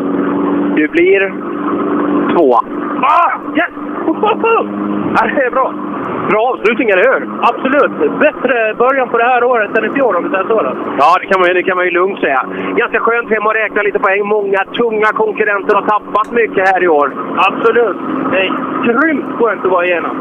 Du 0.75 0.87
blir 0.87 1.33
tvåa. 2.33 2.59
Ah, 3.01 3.31
yes! 3.55 3.94
Ja, 4.21 5.21
det 5.35 5.43
är 5.45 5.51
bra. 5.51 5.73
Bra 6.29 6.41
avslutning, 6.53 6.89
eller 6.89 7.05
hur? 7.11 7.21
Absolut. 7.49 7.93
Bättre 8.19 8.73
början 8.83 9.09
på 9.09 9.17
det 9.17 9.23
här 9.23 9.43
året 9.43 9.77
än 9.77 9.85
i 9.85 9.89
fjol 9.95 10.15
om 10.15 10.23
vi 10.23 10.29
säger 10.29 10.47
så. 10.47 10.61
Då. 10.67 10.71
Ja, 10.99 11.09
det 11.21 11.25
kan, 11.29 11.39
man, 11.39 11.47
ju- 11.49 11.53
det 11.53 11.63
kan 11.63 11.77
man 11.77 11.85
ju 11.85 11.91
lugnt 11.91 12.19
säga. 12.19 12.41
Ganska 12.81 12.99
skönt 12.99 13.29
hem 13.29 13.45
och 13.45 13.53
räkna 13.53 13.81
lite 13.81 13.99
poäng. 13.99 14.21
Många 14.37 14.59
tunga 14.79 15.09
konkurrenter 15.23 15.75
har 15.75 15.81
tappat 15.93 16.31
mycket 16.31 16.69
här 16.69 16.83
i 16.83 16.87
år. 16.87 17.07
Absolut. 17.47 17.97
Det 18.31 18.37
är 18.45 18.49
grymt 18.87 19.25
skönt 19.39 19.65
att 19.65 19.71
vara 19.71 19.85
igenom. 19.85 20.15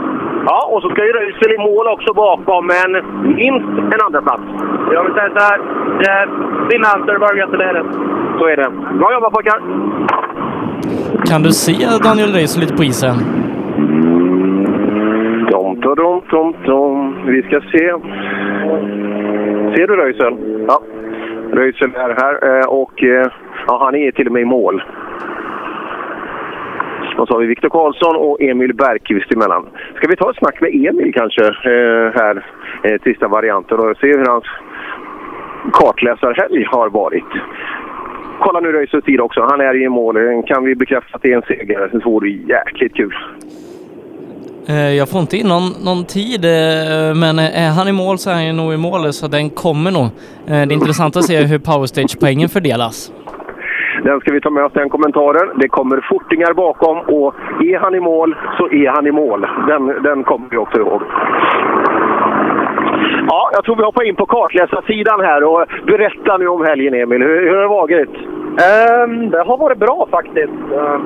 Ja, 0.46 0.68
och 0.72 0.82
så 0.82 0.88
ska 0.90 1.04
ju 1.06 1.12
Röisel 1.12 1.52
i 1.52 1.58
mål 1.58 1.86
också 1.94 2.14
bakom, 2.14 2.66
men 2.66 2.90
minst 3.36 3.68
en 3.94 4.00
andra 4.06 4.22
plats. 4.22 4.42
Jag 4.94 5.04
vill 5.04 5.14
säga 5.14 5.30
så 5.36 5.40
här. 5.48 5.58
Det 6.02 6.28
Din 6.70 6.84
answer 6.94 7.18
bara 7.18 7.34
gratulerar. 7.34 7.84
Så 8.38 8.44
är 8.46 8.56
det. 8.56 8.70
Bra 8.98 9.12
jobbat 9.12 9.32
pojkar! 9.32 9.60
Kan 11.28 11.42
du 11.42 11.50
se 11.52 11.72
Daniel 12.04 12.32
Röisel 12.32 12.60
lite 12.60 12.76
på 12.76 12.84
isen? 12.84 13.14
Tom, 15.64 15.80
tom, 15.80 16.20
tom, 16.30 16.54
tom. 16.64 17.26
Vi 17.26 17.42
ska 17.42 17.60
se. 17.60 17.88
Ser 19.74 19.86
du 19.86 19.96
Röisel? 19.96 20.64
Ja. 20.68 20.82
Röisel 21.52 21.90
är 21.94 22.14
här 22.22 22.58
eh, 22.58 22.66
och 22.66 23.02
eh, 23.02 23.26
ja, 23.66 23.78
han 23.84 23.94
är 23.94 24.12
till 24.12 24.26
och 24.26 24.32
med 24.32 24.42
i 24.42 24.44
mål. 24.44 24.82
Och 27.18 27.28
så 27.28 27.34
har 27.34 27.40
vi 27.40 27.46
Viktor 27.46 27.68
Karlsson 27.68 28.16
och 28.16 28.42
Emil 28.42 28.74
Bergqvist 28.74 29.32
emellan. 29.32 29.66
Ska 29.96 30.08
vi 30.08 30.16
ta 30.16 30.30
ett 30.30 30.36
snack 30.36 30.60
med 30.60 30.70
Emil 30.74 31.14
kanske 31.14 31.44
eh, 31.44 32.12
här, 32.14 32.46
sista 33.04 33.28
varianten 33.28 33.78
och 33.78 33.96
se 33.96 34.06
hur 34.06 34.26
hans 34.26 34.44
kartläsarhelg 35.72 36.64
har 36.64 36.88
varit. 36.88 37.32
Kolla 38.38 38.60
nu 38.60 38.72
Röisels 38.72 39.04
tid 39.04 39.20
också. 39.20 39.40
Han 39.40 39.60
är 39.60 39.82
i 39.82 39.88
mål. 39.88 40.42
Kan 40.46 40.64
vi 40.64 40.74
bekräfta 40.74 41.16
att 41.16 41.22
det 41.22 41.32
är 41.32 41.36
en 41.36 41.42
seger? 41.42 41.88
Det 41.92 42.04
vore 42.04 42.28
jäkligt 42.28 42.94
kul. 42.94 43.14
Eh, 44.68 44.96
Jag 45.00 45.08
får 45.08 45.20
inte 45.20 45.36
in 45.36 45.48
någon, 45.48 45.66
någon 45.84 46.04
tid, 46.04 46.44
eh, 46.44 47.14
men 47.22 47.38
är 47.38 47.70
han 47.78 47.88
i 47.88 47.92
mål 47.92 48.18
så 48.18 48.30
är 48.30 48.34
han 48.46 48.56
nog 48.56 48.72
i 48.74 48.76
mål, 48.76 49.12
så 49.12 49.28
den 49.28 49.50
kommer 49.50 49.90
nog. 49.90 50.04
Eh, 50.46 50.66
Det 50.66 50.72
är 50.74 50.80
intressant 50.82 51.16
att 51.16 51.24
se 51.24 51.36
hur 51.52 51.58
powerstage-poängen 51.58 52.48
fördelas. 52.48 53.12
Den 54.04 54.20
ska 54.20 54.32
vi 54.32 54.40
ta 54.40 54.50
med 54.50 54.64
oss, 54.64 54.72
den 54.72 54.88
kommentaren. 54.88 55.58
Det 55.60 55.68
kommer 55.68 56.00
fortingar 56.10 56.52
bakom 56.54 56.96
och 56.98 57.34
är 57.70 57.78
han 57.78 57.94
i 57.94 58.00
mål 58.00 58.36
så 58.58 58.64
är 58.70 58.88
han 58.96 59.06
i 59.06 59.10
mål. 59.12 59.46
Den, 59.68 60.02
den 60.02 60.24
kommer 60.24 60.46
vi 60.50 60.56
också 60.56 60.78
ihåg. 60.78 61.02
Ja, 63.28 63.50
jag 63.54 63.64
tror 63.64 63.76
vi 63.76 63.82
hoppar 63.82 64.08
in 64.08 64.16
på 64.16 64.26
kartläsarsidan 64.26 65.20
här 65.20 65.44
och 65.44 65.66
berätta 65.86 66.36
nu 66.36 66.46
om 66.48 66.64
helgen 66.64 66.94
Emil. 66.94 67.22
Hur, 67.22 67.40
hur 67.48 67.54
har 67.56 67.62
det 67.62 67.68
varit? 67.68 68.14
Ehm, 68.68 69.30
det 69.30 69.42
har 69.48 69.58
varit 69.58 69.78
bra 69.78 70.08
faktiskt. 70.10 70.52
Ehm, 70.78 71.02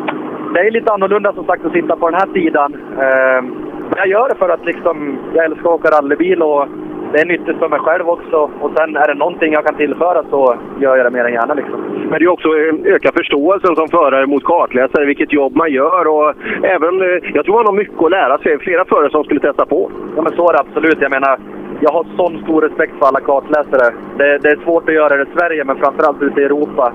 det 0.55 0.61
är 0.61 0.71
lite 0.71 0.93
annorlunda 0.93 1.33
som 1.33 1.45
sagt 1.47 1.65
att 1.65 1.73
sitta 1.73 1.97
på 1.97 2.11
den 2.11 2.21
här 2.21 2.33
sidan. 2.33 2.75
Ehm, 2.75 3.45
men 3.89 3.99
jag 3.99 4.09
gör 4.09 4.29
det 4.29 4.35
för 4.35 4.49
att 4.49 4.65
liksom, 4.65 5.19
jag 5.35 5.45
älskar 5.45 5.69
att 5.69 5.81
åka 5.81 5.89
rallybil 5.91 6.43
och 6.43 6.69
det 7.13 7.21
är 7.21 7.27
nyttigt 7.27 7.59
för 7.59 7.69
mig 7.69 7.79
själv 7.79 8.09
också. 8.09 8.51
Och 8.61 8.71
sen 8.77 8.97
är 8.97 9.09
det 9.09 9.15
någonting 9.15 9.53
jag 9.53 9.67
kan 9.67 9.75
tillföra 9.75 10.25
så 10.31 10.57
gör 10.81 10.97
jag 10.97 11.07
det 11.07 11.11
mer 11.11 11.25
än 11.25 11.33
gärna. 11.33 11.55
Liksom. 11.55 11.81
Men 12.11 12.19
det 12.19 12.25
är 12.25 12.29
också 12.29 12.49
öka 12.85 13.13
förståelsen 13.13 13.77
som 13.77 13.89
förare 13.89 14.27
mot 14.27 14.45
kartläsare, 14.45 15.05
vilket 15.05 15.33
jobb 15.33 15.57
man 15.57 15.73
gör 15.73 16.07
och 16.07 16.35
även, 16.63 17.01
eh, 17.01 17.19
jag 17.35 17.45
tror 17.45 17.55
man 17.55 17.67
har 17.67 17.73
mycket 17.73 18.03
att 18.03 18.11
lära 18.11 18.39
sig. 18.39 18.59
Flera 18.59 18.85
förare 18.85 19.11
som 19.11 19.25
skulle 19.25 19.41
testa 19.41 19.67
på. 19.67 19.91
Ja 20.17 20.23
men 20.23 20.33
så 20.37 20.49
är 20.49 20.53
det 20.53 20.61
absolut. 20.61 20.99
Jag 21.01 21.11
menar, 21.11 21.39
jag 21.81 21.91
har 21.91 22.07
sån 22.17 22.43
stor 22.43 22.63
respekt 22.63 22.93
för 22.99 23.07
alla 23.07 23.21
kartläsare. 23.21 23.95
Det, 24.19 24.39
det 24.39 24.49
är 24.49 24.65
svårt 24.65 24.89
att 24.89 24.95
göra 24.95 25.17
det 25.17 25.23
i 25.23 25.39
Sverige, 25.39 25.65
men 25.65 25.77
framförallt 25.77 26.23
ute 26.23 26.41
i 26.41 26.45
Europa. 26.45 26.93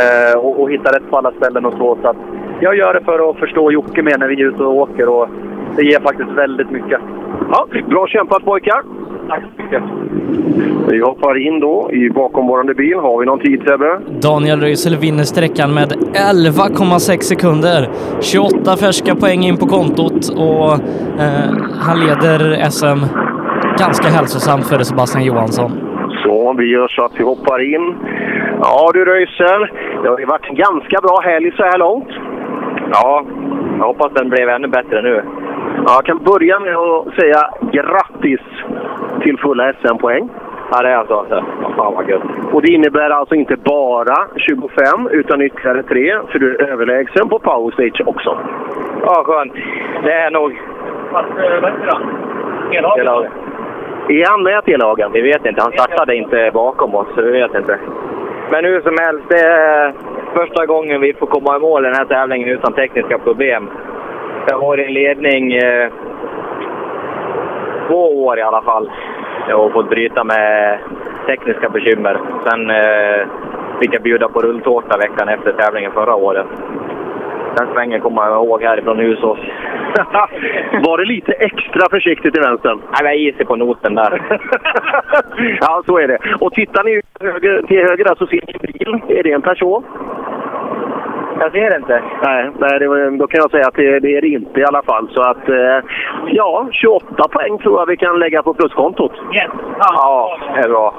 Eh, 0.00 0.38
och, 0.38 0.60
och 0.60 0.70
hitta 0.70 0.92
rätt 0.92 1.10
på 1.10 1.16
alla 1.16 1.32
ställen 1.32 1.66
och 1.66 1.72
så. 1.72 1.98
så 2.02 2.08
att 2.08 2.16
jag 2.62 2.76
gör 2.76 2.94
det 2.94 3.04
för 3.04 3.30
att 3.30 3.36
förstå 3.36 3.72
Jocke 3.72 4.02
med 4.02 4.20
när 4.20 4.28
vi 4.28 4.42
är 4.42 4.48
ute 4.48 4.62
och 4.62 4.76
åker 4.76 5.08
och 5.08 5.28
det 5.76 5.82
ger 5.82 6.00
faktiskt 6.00 6.30
väldigt 6.30 6.70
mycket. 6.70 7.00
Ja, 7.50 7.66
bra 7.88 8.06
kämpat 8.06 8.44
pojkar! 8.44 8.82
Tack 9.28 9.42
så 9.56 9.62
mycket! 9.62 9.82
Vi 10.88 11.00
hoppar 11.00 11.46
in 11.46 11.60
då 11.60 11.90
i 11.92 12.10
bakomvarande 12.10 12.74
bil. 12.74 12.94
Har 12.94 13.20
vi 13.20 13.26
någon 13.26 13.38
tid 13.38 13.62
Sebbe? 13.66 14.00
Daniel 14.20 14.60
Röisel 14.60 14.96
vinner 14.96 15.24
sträckan 15.24 15.74
med 15.74 15.92
11,6 15.92 17.20
sekunder. 17.20 17.88
28 18.20 18.76
färska 18.76 19.14
poäng 19.14 19.42
in 19.44 19.56
på 19.56 19.66
kontot 19.66 20.28
och 20.36 20.72
eh, 21.22 21.50
han 21.80 22.00
leder 22.00 22.70
SM 22.70 23.04
ganska 23.78 24.08
hälsosamt 24.08 24.66
före 24.66 24.84
Sebastian 24.84 25.24
Johansson. 25.24 25.91
Så, 26.52 26.58
vi 26.58 26.66
gör 26.66 26.88
så 26.88 27.04
att 27.04 27.20
vi 27.20 27.24
hoppar 27.24 27.74
in. 27.74 27.94
Ja 28.62 28.90
du 28.94 29.04
Röisel, 29.04 29.66
det 30.02 30.08
har 30.08 30.18
ju 30.18 30.24
varit 30.24 30.48
en 30.48 30.54
ganska 30.54 31.00
bra 31.00 31.20
helg 31.24 31.52
så 31.56 31.62
här 31.62 31.78
långt. 31.78 32.08
Ja, 32.92 33.24
jag 33.78 33.86
hoppas 33.86 34.12
den 34.12 34.28
blev 34.28 34.48
ännu 34.48 34.68
bättre 34.68 35.02
nu. 35.02 35.22
Ja, 35.76 35.92
jag 35.94 36.04
kan 36.04 36.18
börja 36.18 36.60
med 36.60 36.76
att 36.76 37.14
säga 37.14 37.40
grattis 37.72 38.40
till 39.22 39.38
fulla 39.38 39.72
SM-poäng. 39.72 40.28
Ja, 40.70 40.82
det 40.82 40.88
är 40.88 40.96
alltså. 40.96 41.26
Fan 41.76 41.94
vad 41.94 42.08
gött. 42.08 42.22
Och 42.52 42.62
det 42.62 42.72
innebär 42.72 43.10
alltså 43.10 43.34
inte 43.34 43.56
bara 43.56 44.16
25 44.36 45.08
utan 45.10 45.42
ytterligare 45.42 45.82
3, 45.82 46.18
för 46.32 46.38
du 46.38 46.54
är 46.54 46.70
överlägsen 46.70 47.28
på 47.28 47.38
Power 47.38 47.72
Stage 47.72 48.08
också. 48.08 48.38
Ja, 49.02 49.24
skönt. 49.26 49.52
Det 50.04 50.12
är 50.12 50.30
nog... 50.30 50.60
Hela... 52.70 53.28
Är 54.08 54.30
han 54.30 54.42
med 54.42 54.64
till 54.64 54.78
lagen? 54.78 55.12
Vi 55.12 55.20
vet 55.20 55.46
inte. 55.46 55.62
Han 55.62 55.72
startade 55.72 56.16
inte 56.16 56.50
bakom 56.54 56.94
oss, 56.94 57.06
så 57.14 57.22
vi 57.22 57.30
vet 57.30 57.54
inte. 57.54 57.78
Men 58.50 58.64
hur 58.64 58.80
som 58.80 58.96
helst, 59.00 59.24
det 59.28 59.40
är 59.40 59.92
första 60.34 60.66
gången 60.66 61.00
vi 61.00 61.14
får 61.14 61.26
komma 61.26 61.56
i 61.56 61.60
mål 61.60 61.84
i 61.84 61.88
den 61.88 61.96
här 61.96 62.04
tävlingen 62.04 62.48
utan 62.48 62.72
tekniska 62.72 63.18
problem. 63.18 63.70
Jag 64.46 64.54
har 64.54 64.66
varit 64.66 64.88
i 64.88 64.92
ledning 64.92 65.52
eh, 65.52 65.92
två 67.88 68.24
år 68.24 68.38
i 68.38 68.42
alla 68.42 68.62
fall 68.62 68.90
och 69.54 69.72
fått 69.72 69.88
bryta 69.88 70.24
med 70.24 70.78
tekniska 71.26 71.68
bekymmer. 71.68 72.20
Sen 72.44 72.70
eh, 72.70 73.26
fick 73.80 73.94
jag 73.94 74.02
bjuda 74.02 74.28
på 74.28 74.40
rulltårta 74.40 74.98
veckan 74.98 75.28
efter 75.28 75.52
tävlingen 75.52 75.92
förra 75.92 76.14
året. 76.14 76.46
Den 77.56 77.66
svängen 77.74 78.00
kommer 78.00 78.22
jag 78.22 78.44
ihåg 78.44 78.62
härifrån 78.62 78.98
Husås. 78.98 79.38
Var 80.86 80.98
det 80.98 81.04
lite 81.04 81.32
extra 81.32 81.88
försiktigt 81.90 82.36
i 82.36 82.40
vänstern? 82.40 82.78
Nej, 82.90 83.00
jag 83.02 83.14
är 83.14 83.18
easy 83.32 83.44
på 83.44 83.56
noten 83.56 83.94
där. 83.94 84.22
ja, 85.60 85.82
så 85.86 85.98
är 85.98 86.08
det. 86.08 86.18
Och 86.40 86.52
tittar 86.52 86.84
ni 86.84 87.00
höger, 87.20 87.62
till 87.62 87.78
höger 87.88 88.04
där 88.04 88.14
så 88.14 88.26
ser 88.26 88.40
ni 88.46 88.52
en 88.52 88.72
bil. 89.00 89.18
Är 89.18 89.22
det 89.22 89.32
en 89.32 89.42
person? 89.42 89.84
Jag 91.40 91.52
ser 91.52 91.76
inte. 91.76 92.02
Nej, 92.24 92.50
nej 92.58 92.78
det, 92.78 92.88
var- 92.88 93.18
då 93.18 93.26
kan 93.26 93.40
jag 93.40 93.50
säga 93.50 93.66
att 93.68 93.74
det, 93.74 94.00
det 94.00 94.16
är 94.16 94.20
det 94.20 94.28
inte 94.28 94.60
i 94.60 94.64
alla 94.64 94.82
fall. 94.82 95.08
Så 95.14 95.22
att, 95.22 95.48
eh, 95.48 95.78
ja, 96.26 96.68
28 96.72 97.28
poäng 97.28 97.58
tror 97.58 97.78
jag 97.80 97.86
vi 97.86 97.96
kan 97.96 98.18
lägga 98.18 98.42
på 98.42 98.54
pluskontot. 98.54 99.12
Yes. 99.34 99.50
Ja, 99.78 100.38
det 100.54 100.60
är 100.60 100.68
bra. 100.68 100.94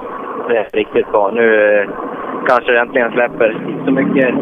Det 0.49 0.57
är 0.57 0.67
riktigt 0.73 1.11
bra. 1.11 1.31
Nu 1.33 1.77
eh, 1.79 1.89
kanske 2.47 2.71
det 2.71 2.79
äntligen 2.79 3.11
släpper. 3.11 3.57
Så 3.85 3.91
mycket 3.91 4.35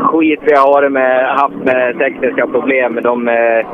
skit 0.00 0.40
vi 0.42 0.54
har 0.54 0.88
med, 0.88 1.28
haft 1.28 1.54
med 1.54 1.98
tekniska 1.98 2.46
problem 2.46 2.92
med 2.94 3.02
de 3.02 3.28
eh, 3.28 3.66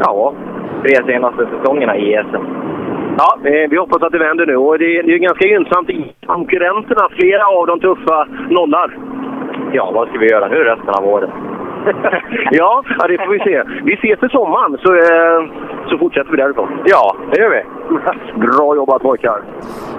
ja, 0.00 0.34
tre 0.82 0.96
senaste 1.06 1.46
säsongerna 1.46 1.96
i 1.96 2.14
ESM. 2.14 2.44
Ja, 3.18 3.38
vi, 3.70 3.76
hoppas 3.76 4.02
att 4.02 4.12
det 4.12 4.18
vänder 4.18 4.46
nu. 4.46 4.56
Och 4.56 4.78
det, 4.78 5.02
det 5.02 5.14
är 5.14 5.18
ganska 5.18 5.46
gynnsamt 5.46 5.90
i 5.90 6.14
konkurrenterna. 6.26 7.08
Flera 7.18 7.46
av 7.46 7.66
de 7.66 7.80
tuffa 7.80 8.28
nollar. 8.50 8.98
Ja, 9.72 9.90
vad 9.94 10.08
ska 10.08 10.18
vi 10.18 10.30
göra 10.30 10.48
nu 10.48 10.56
resten 10.56 10.88
av 10.88 11.06
året? 11.06 11.30
ja, 12.50 12.82
det 13.08 13.18
får 13.18 13.32
vi 13.32 13.38
se. 13.38 13.62
Vi 13.84 13.94
ses 13.94 14.20
till 14.20 14.30
sommaren 14.30 14.78
så, 14.82 14.94
eh, 14.94 15.40
så 15.88 15.98
fortsätter 15.98 16.30
vi 16.30 16.36
därifrån. 16.36 16.68
Ja, 16.84 17.16
det 17.32 17.38
gör 17.40 17.50
vi. 17.50 17.62
Bra 18.46 18.76
jobbat 18.76 19.02
pojkar! 19.02 19.42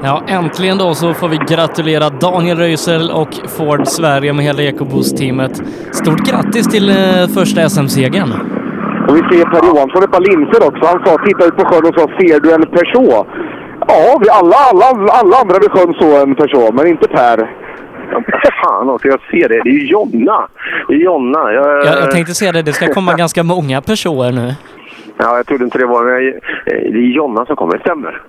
Ja, 0.04 0.22
äntligen 0.28 0.78
då 0.78 0.94
så 0.94 1.14
får 1.14 1.28
vi 1.28 1.38
gratulera 1.38 2.10
Daniel 2.10 2.58
Röisel 2.58 3.12
och 3.12 3.34
Ford 3.58 3.88
Sverige 3.88 4.34
med 4.34 4.46
hela 4.46 4.62
EcoBoost-teamet. 4.62 5.56
Stort 5.92 6.20
grattis 6.30 6.68
till 6.72 6.90
eh, 6.90 7.28
första 7.38 7.70
SM-segern! 7.70 8.32
Och 9.10 9.16
vi 9.16 9.20
ser 9.20 9.46
Per 9.46 9.68
Johansson 9.68 10.04
ett 10.04 10.12
par 10.12 10.20
linser 10.32 10.68
också. 10.68 10.86
Han 10.92 11.06
sa, 11.06 11.18
titta 11.26 11.46
ut 11.46 11.56
på 11.58 11.66
sjön 11.66 11.86
och 11.90 11.96
sa, 12.00 12.08
ser 12.20 12.40
du 12.40 12.54
en 12.54 12.62
Peugeot? 12.76 13.28
Ja, 13.88 14.20
vi 14.22 14.30
alla, 14.30 14.56
alla, 14.72 15.12
alla 15.12 15.36
andra 15.42 15.56
vid 15.62 15.72
sjön 15.72 15.94
såg 16.00 16.22
en 16.30 16.36
Peugeot, 16.36 16.74
men 16.74 16.88
inte 16.88 17.08
Per. 17.08 17.38
Fan 18.64 18.90
också, 18.90 19.08
jag 19.08 19.20
ser 19.32 19.50
det. 19.50 19.62
Det 19.64 19.70
är 19.70 19.74
ju 19.74 19.86
Jonna! 19.86 20.48
Det 20.88 20.94
är 20.94 20.98
Jonna. 20.98 21.54
Jag, 21.54 21.86
Jag, 21.86 21.98
jag 22.04 22.12
tänkte 22.12 22.34
säga 22.34 22.52
det, 22.52 22.62
det 22.62 22.74
ska 22.74 22.94
komma 22.94 23.14
ganska 23.18 23.44
många 23.44 23.82
personer 23.82 24.32
nu. 24.32 24.54
Ja, 25.18 25.38
jag 25.38 25.46
trodde 25.46 25.64
inte 25.64 25.78
det 25.78 25.86
var... 25.86 26.04
Eh, 26.04 26.34
det 26.66 27.00
är 27.00 27.16
Jonna 27.16 27.46
som 27.46 27.56
kommer, 27.56 27.78
stämmer. 27.78 28.22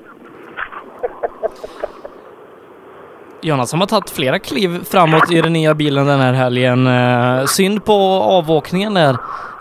Jonas 3.42 3.73
har 3.73 3.87
tagit 3.87 4.11
flera 4.11 4.38
kliv 4.38 4.68
framåt 4.92 5.33
i 5.33 5.40
den 5.40 5.52
nya 5.52 5.75
bilen 5.75 6.07
den 6.07 6.21
här 6.21 6.33
helgen. 6.33 6.87
Eh, 6.87 7.45
synd 7.45 7.85
på 7.85 7.92
avåkningen 8.38 8.95
där. 8.95 9.14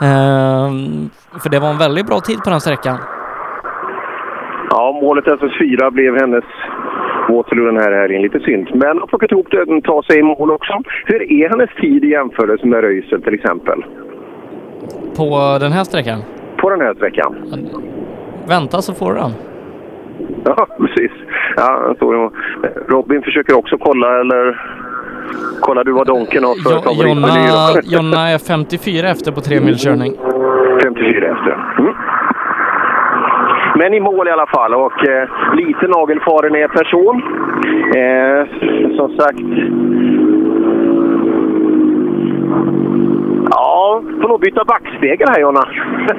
Eh, 0.07 0.67
för 1.41 1.49
det 1.49 1.59
var 1.59 1.69
en 1.69 1.77
väldigt 1.77 2.07
bra 2.07 2.19
tid 2.19 2.43
på 2.43 2.49
den 2.49 2.61
sträckan. 2.61 2.97
Ja, 4.69 4.99
målet 5.01 5.25
SS4 5.25 5.91
blev 5.91 6.15
hennes 6.15 6.43
Waterloo 7.29 7.65
den 7.65 7.77
här 7.77 7.91
helgen. 8.01 8.21
Lite 8.21 8.39
synd. 8.39 8.67
Men 8.73 8.99
har 8.99 9.07
plockat 9.07 9.31
ihop 9.31 9.47
det, 9.51 9.81
ta 9.81 10.03
sig 10.03 10.19
i 10.19 10.23
mål 10.23 10.51
också. 10.51 10.73
Hur 11.05 11.31
är 11.31 11.49
hennes 11.49 11.69
tid 11.81 12.03
i 12.03 12.07
jämförelse 12.07 12.67
med 12.67 12.81
Röisel 12.81 13.21
till 13.21 13.33
exempel? 13.33 13.85
På 15.17 15.57
den 15.59 15.71
här 15.71 15.83
sträckan. 15.83 16.19
På 16.57 16.69
den 16.69 16.81
här 16.81 16.93
sträckan. 16.93 17.35
Vänta 18.47 18.81
så 18.81 18.93
får 18.93 19.13
du 19.13 19.19
den. 19.19 19.31
Ja, 20.45 20.67
precis. 20.77 21.11
Ja, 21.55 21.95
så, 21.99 22.31
Robin 22.87 23.21
försöker 23.21 23.57
också 23.57 23.77
kolla, 23.77 24.19
eller 24.19 24.61
kollar 25.61 25.83
du 25.83 25.91
vad 25.91 26.07
Donken 26.07 26.43
har 26.43 26.55
för 26.55 26.81
favoritmeny? 26.81 27.81
Jonna 27.95 28.29
är 28.29 28.37
54 28.37 29.09
efter 29.09 29.31
på 29.31 29.41
tre 29.41 29.59
mil 29.59 29.77
körning. 29.77 30.13
54 30.83 31.27
efter. 31.31 31.75
Mm. 31.79 31.93
Men 33.79 33.93
i 33.93 33.99
mål 33.99 34.27
i 34.27 34.31
alla 34.31 34.47
fall 34.47 34.73
och 34.73 35.07
eh, 35.07 35.29
lite 35.55 35.87
nagelfaren 35.87 36.55
är 36.55 36.67
person. 36.67 37.21
Eh, 37.95 38.41
som 38.97 39.17
sagt... 39.17 39.39
Ja, 43.51 44.01
får 44.21 44.29
nog 44.29 44.39
byta 44.39 44.63
backspegel 44.73 45.27
här 45.29 45.39
Jonna. 45.41 45.65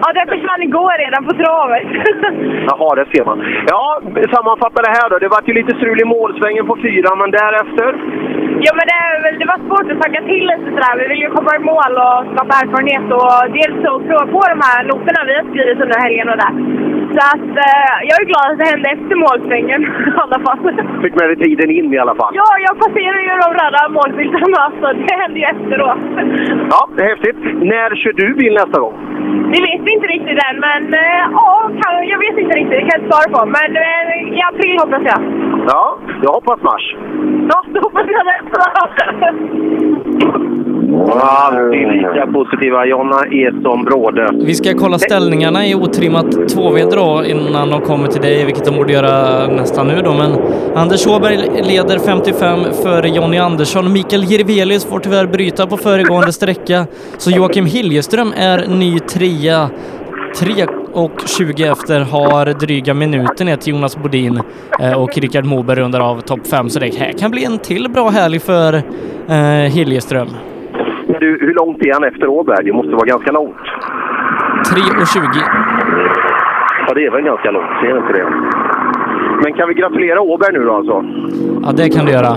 Ja, 0.03 0.09
den 0.19 0.29
försvann 0.33 0.63
igår 0.63 0.95
redan 1.05 1.23
på 1.29 1.33
travet. 1.43 1.89
Jaha, 2.71 2.95
det 2.99 3.07
ser 3.13 3.25
man. 3.25 3.39
Ja, 3.73 4.01
sammanfatta 4.35 4.83
det 4.83 4.93
här 4.99 5.11
då. 5.11 5.19
Det 5.19 5.29
var 5.29 5.43
ju 5.47 5.55
lite 5.55 5.77
strul 5.79 6.01
i 6.01 6.05
målsvängen 6.05 6.67
på 6.67 6.77
fyra, 6.87 7.11
men 7.21 7.31
därefter? 7.31 7.89
Ja, 8.67 8.73
men 8.79 8.85
det, 8.91 9.01
det 9.41 9.47
var 9.53 9.59
svårt 9.67 9.93
att 9.93 10.03
tagga 10.03 10.21
till 10.31 10.45
lite 10.53 10.69
sådär. 10.75 10.95
Vi 11.01 11.07
vill 11.09 11.25
ju 11.25 11.31
komma 11.37 11.51
i 11.57 11.63
mål 11.73 11.93
och 12.07 12.19
skapa 12.33 12.55
erfarenhet 12.63 13.07
och 13.19 13.37
dels 13.59 13.79
att 13.89 14.07
prova 14.09 14.27
på 14.35 14.41
de 14.53 14.59
här 14.69 14.81
noterna 14.91 15.21
vi 15.29 15.35
har 15.39 15.45
skrivit 15.51 15.83
under 15.85 15.99
helgen 16.05 16.29
och 16.33 16.39
det. 16.43 16.53
Så 17.15 17.21
att 17.35 17.51
eh, 17.69 17.97
jag 18.09 18.17
är 18.23 18.27
glad 18.33 18.47
att 18.51 18.59
det 18.61 18.69
hände 18.73 18.89
efter 18.97 19.15
målsvängen 19.25 19.81
i 20.11 20.21
alla 20.25 20.39
fall. 20.47 20.59
Fick 21.03 21.15
med 21.21 21.27
dig 21.31 21.39
tiden 21.45 21.71
in 21.79 21.95
i 21.95 21.99
alla 21.99 22.15
fall. 22.21 22.33
Ja, 22.41 22.51
jag 22.67 22.75
passerade 22.83 23.23
ju 23.29 23.35
de 23.45 23.51
röda 23.61 23.83
målskyltarna 23.99 24.63
så 24.81 24.87
det 25.07 25.15
hände 25.23 25.39
ju 25.43 25.47
efteråt. 25.55 26.03
Ja, 26.73 26.81
det 26.97 27.03
är 27.05 27.09
häftigt. 27.15 27.41
När 27.73 27.89
kör 28.01 28.13
du 28.13 28.35
bil 28.35 28.55
nästa 28.61 28.81
gång? 28.81 28.95
Det 29.53 29.61
vet 29.69 29.81
vi 29.87 29.91
inte 29.97 30.07
riktigt 30.07 30.39
än, 30.49 30.57
men 30.69 30.83
eh, 30.95 31.23
ja, 31.41 31.71
kan, 31.81 32.09
jag 32.13 32.19
vet 32.25 32.39
inte 32.39 32.55
riktigt. 32.59 32.79
Det 32.81 32.87
kan 32.89 32.95
jag 32.95 33.01
inte 33.01 33.11
svara 33.13 33.29
på. 33.35 33.41
Men 33.57 33.71
eh, 33.77 34.39
i 34.39 34.41
april 34.51 34.77
hoppas 34.83 35.03
jag. 35.11 35.21
Ja, 35.71 35.99
jag 36.23 36.33
hoppas 36.33 36.63
mars. 36.63 36.97
Ja, 37.51 37.59
då 37.75 37.81
hoppas 37.81 38.07
jag 38.17 38.25
det. 38.31 38.39
Alltid 40.93 41.89
lika 41.89 42.27
positiva. 42.33 42.87
Jonna 42.87 43.17
är 43.17 43.63
som 43.63 43.85
bråde. 43.85 44.29
Vi 44.33 44.55
ska 44.55 44.75
kolla 44.75 44.99
ställningarna 44.99 45.67
i 45.67 45.75
otrimmat 45.75 46.27
2V 46.27 46.91
då 46.91 47.25
innan 47.25 47.71
de 47.71 47.81
kommer 47.81 48.09
till 48.09 48.21
dig, 48.21 48.45
vilket 48.45 48.65
de 48.65 48.75
borde 48.77 48.93
göra 48.93 49.47
nästan 49.47 49.87
nu 49.87 50.03
då. 50.03 50.13
Men 50.13 50.33
Anders 50.75 51.07
Åberg 51.07 51.37
leder 51.63 51.99
55 51.99 52.59
före 52.83 53.09
Jonny 53.09 53.39
Andersson. 53.39 53.93
Mikael 53.93 54.25
Jirvelius 54.25 54.85
får 54.85 54.99
tyvärr 54.99 55.27
bryta 55.27 55.67
på 55.67 55.77
föregående 55.77 56.33
sträcka, 56.33 56.87
så 57.19 57.31
Joakim 57.31 57.67
Hiljeström 57.67 58.33
är 58.37 58.67
ny 58.69 58.99
trea. 58.99 59.71
3 60.37 60.67
och 60.93 61.13
20 61.39 61.65
efter 61.65 62.01
har 62.01 62.47
dryga 62.47 62.95
minuten 62.95 63.47
ner 63.47 63.57
till 63.57 63.73
Jonas 63.75 63.97
Bodin 63.97 64.41
eh, 64.81 64.93
och 65.03 65.19
Rickard 65.19 65.45
Moberg 65.45 65.81
rundar 65.81 66.01
av 66.01 66.21
topp 66.21 66.47
5. 66.47 66.71
Så 66.71 66.81
det 66.81 66.95
här 66.99 67.13
kan 67.13 67.31
bli 67.31 67.45
en 67.45 67.59
till 67.59 67.91
bra 67.91 68.09
helg 68.09 68.39
för 68.39 68.75
eh, 69.29 69.73
Hiljeström. 69.73 70.29
Men 71.21 71.29
Du, 71.31 71.47
hur 71.47 71.55
långt 71.55 71.83
är 71.87 71.93
han 71.93 72.05
efter 72.05 72.29
Åberg? 72.29 72.65
Det 72.65 72.73
måste 72.73 72.91
vara 72.91 73.07
ganska 73.07 73.33
långt. 73.33 73.57
3 74.73 74.81
och 75.01 75.07
20. 75.07 75.23
Ja, 76.87 76.95
det 76.95 77.07
är 77.07 77.11
väl 77.11 77.23
ganska 77.23 77.51
långt. 77.51 77.71
Ser 77.81 77.97
inte 77.97 78.13
det? 78.13 78.31
Men 79.43 79.53
kan 79.53 79.69
vi 79.69 79.75
gratulera 79.75 80.21
Åberg 80.21 80.53
nu 80.53 80.65
då 80.65 80.73
alltså? 80.75 81.05
Ja, 81.63 81.73
det 81.73 81.89
kan 81.89 82.07
du 82.07 82.13
göra. 82.13 82.37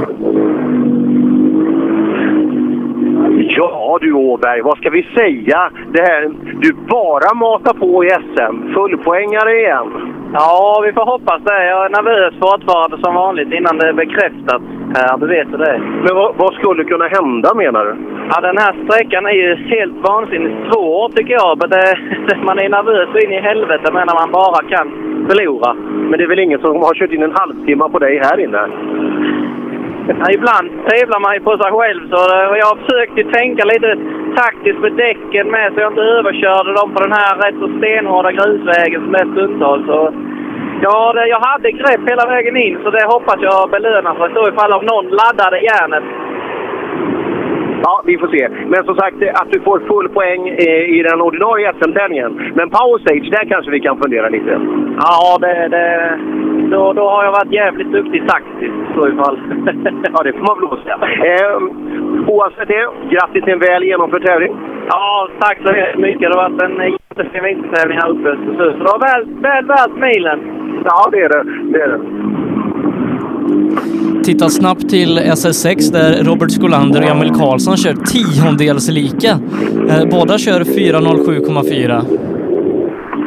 Ja 3.50 3.98
du 4.02 4.14
Åberg, 4.14 4.62
vad 4.62 4.78
ska 4.78 4.90
vi 4.90 5.04
säga? 5.16 5.72
Det 5.94 6.02
här, 6.02 6.32
du 6.62 6.74
bara 6.74 7.34
matar 7.34 7.74
på 7.74 8.06
i 8.06 8.10
SM. 8.10 8.74
Fullpoängare 8.74 9.60
igen. 9.60 9.88
Ja, 10.34 10.82
vi 10.86 10.94
får 10.94 11.06
hoppas 11.06 11.42
det. 11.44 11.66
Jag 11.66 11.86
är 11.86 11.90
nervös 11.90 12.34
fortfarande 12.40 12.98
som 13.04 13.16
vanligt 13.16 13.54
innan 13.54 13.78
det 13.78 13.88
är 13.88 13.94
bekräftat. 13.94 14.62
Ja, 14.96 15.18
du 15.18 15.28
vet 15.28 15.52
det. 15.52 15.82
Men 16.04 16.16
vad, 16.16 16.36
vad 16.36 16.54
skulle 16.54 16.84
kunna 16.84 17.08
hända 17.08 17.54
menar 17.54 17.86
du? 17.86 17.96
Ja, 18.30 18.42
den 18.42 18.58
här 18.58 18.74
sträckan 18.84 19.26
är 19.26 19.32
ju 19.32 19.56
helt 19.56 19.98
vansinnigt 20.10 20.74
svår 20.74 21.10
tycker 21.10 21.34
jag. 21.34 21.58
Men 21.62 21.70
det, 21.70 21.98
man 22.48 22.60
är 22.60 22.70
nervös 22.70 23.24
in 23.24 23.32
i 23.32 23.42
helvete 23.42 23.90
men 23.94 24.08
när 24.08 24.20
man 24.22 24.32
bara 24.32 24.62
kan 24.70 24.88
förlora. 25.30 25.74
Men 26.10 26.18
det 26.18 26.24
är 26.24 26.28
väl 26.28 26.40
ingen 26.40 26.60
som 26.60 26.76
har 26.76 26.94
kört 26.94 27.12
in 27.12 27.24
en 27.24 27.36
halvtimme 27.36 27.90
på 27.90 28.00
dig 28.00 28.22
här 28.24 28.40
inne? 28.40 28.68
Ja, 30.20 30.26
ibland 30.38 30.68
tvivlar 30.88 31.20
man 31.20 31.34
ju 31.34 31.42
på 31.48 31.54
sig 31.58 31.72
själv. 31.80 32.02
Så 32.14 32.20
eh, 32.36 32.58
jag 32.62 32.68
har 32.72 32.78
försökt 32.84 33.18
ju 33.20 33.24
tänka 33.32 33.64
lite 33.66 33.90
taktiskt 34.42 34.80
med 34.80 34.94
däcken 34.94 35.48
med 35.56 35.68
så 35.74 35.80
jag 35.80 35.92
inte 35.92 36.12
överkörde 36.18 36.72
dem 36.80 36.90
på 36.94 37.00
den 37.06 37.16
här 37.20 37.32
rätt 37.42 37.60
så 37.62 37.68
stenhårda 37.78 38.32
grusvägen 38.32 39.02
som 39.06 39.16
är 39.16 39.26
stundtals. 39.32 39.86
Så, 39.86 40.00
ja, 40.86 41.14
det, 41.16 41.28
jag 41.28 41.42
hade 41.50 41.72
grepp 41.72 42.04
hela 42.12 42.26
vägen 42.34 42.58
in 42.58 42.80
så 42.84 42.90
det 42.92 43.06
hoppas 43.14 43.40
jag 43.42 43.70
belönar 43.70 44.16
sig 44.16 44.30
så 44.36 44.50
ifall 44.50 44.74
om 44.74 44.86
någon 44.86 45.08
laddade 45.20 45.60
järnet. 45.70 46.04
Ja, 47.84 48.02
vi 48.06 48.18
får 48.18 48.28
se. 48.28 48.50
Men 48.68 48.84
som 48.84 48.96
sagt, 48.96 49.16
att 49.34 49.52
du 49.52 49.60
får 49.60 49.80
full 49.80 50.10
poäng 50.10 50.42
eh, 50.48 50.84
i 50.98 51.04
den 51.10 51.22
ordinarie 51.22 51.74
SM-tävlingen. 51.74 52.32
Men 52.56 52.70
Power 52.70 53.00
Stage, 53.00 53.32
där 53.32 53.46
kanske 53.50 53.72
vi 53.72 53.80
kan 53.80 53.98
fundera 53.98 54.30
lite. 54.30 54.52
Ja, 54.98 55.38
det, 55.42 55.68
det, 55.68 56.20
då, 56.72 56.94
då 56.94 57.10
har 57.10 57.24
jag 57.24 57.32
varit 57.32 57.54
jävligt 57.54 57.92
duktig 57.92 58.28
taktiskt 58.28 58.78
i 58.90 58.94
så 58.96 59.02
fall. 59.02 59.40
ja, 60.14 60.24
det 60.24 60.34
får 60.34 60.46
man 60.50 60.70
väl 60.70 60.84
säga. 60.84 60.98
Eh, 61.30 61.58
oavsett 62.28 62.68
det, 62.68 62.88
grattis 63.10 63.44
till 63.44 63.54
en 63.54 63.60
väl 63.60 63.84
genomförd 63.84 64.26
tävling. 64.26 64.54
Ja, 64.88 65.30
tack 65.40 65.58
så 65.66 65.74
hemskt 65.74 65.98
mycket. 65.98 66.32
Det 66.32 66.38
har 66.38 66.50
varit 66.50 66.62
en 66.62 66.92
jättefin 66.92 67.44
vintertävling 67.44 67.98
här 68.02 68.10
uppe 68.10 68.30
i 68.30 68.32
Östersund. 68.32 68.74
Så 68.78 68.84
det 68.84 68.92
var 68.94 69.00
väl, 69.08 69.22
väl 69.42 69.66
värt 69.66 69.96
milen. 70.06 70.40
Ja, 70.86 71.10
det 71.12 71.20
är 71.20 71.30
det. 71.30 71.44
det, 71.72 71.82
är 71.82 71.88
det. 71.88 72.00
Titta 74.24 74.50
snabbt 74.50 74.90
till 74.90 75.20
SS6 75.20 75.94
där 75.94 76.24
Robert 76.24 76.52
Skolander 76.52 77.02
och 77.04 77.10
Emil 77.10 77.30
Karlsson 77.30 77.78
kör 77.78 77.94
tiondels 77.94 78.90
lika. 78.90 79.30
Eh, 79.90 80.10
Båda 80.12 80.38
kör 80.38 80.60
4.07,4. 80.60 82.02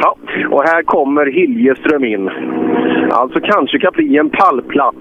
Ja, 0.00 0.16
och 0.50 0.62
här 0.62 0.82
kommer 0.82 1.26
Hiljeström 1.26 2.04
in. 2.04 2.30
Alltså 3.10 3.40
kanske 3.40 3.78
kan 3.78 3.92
bli 3.94 4.16
en 4.16 4.30
pallplats. 4.30 4.98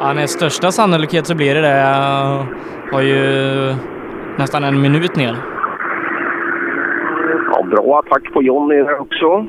Ja, 0.00 0.14
med 0.14 0.30
största 0.30 0.70
sannolikhet 0.70 1.26
så 1.26 1.34
blir 1.34 1.54
det 1.54 1.60
det. 1.60 1.78
Jag 1.78 2.46
har 2.92 3.02
ju 3.02 3.20
nästan 4.38 4.64
en 4.64 4.80
minut 4.82 5.16
ner. 5.16 5.36
Ja, 7.52 7.62
bra 7.70 7.98
attack 7.98 8.32
på 8.32 8.42
Jonny 8.42 8.76
här 8.76 9.00
också. 9.00 9.46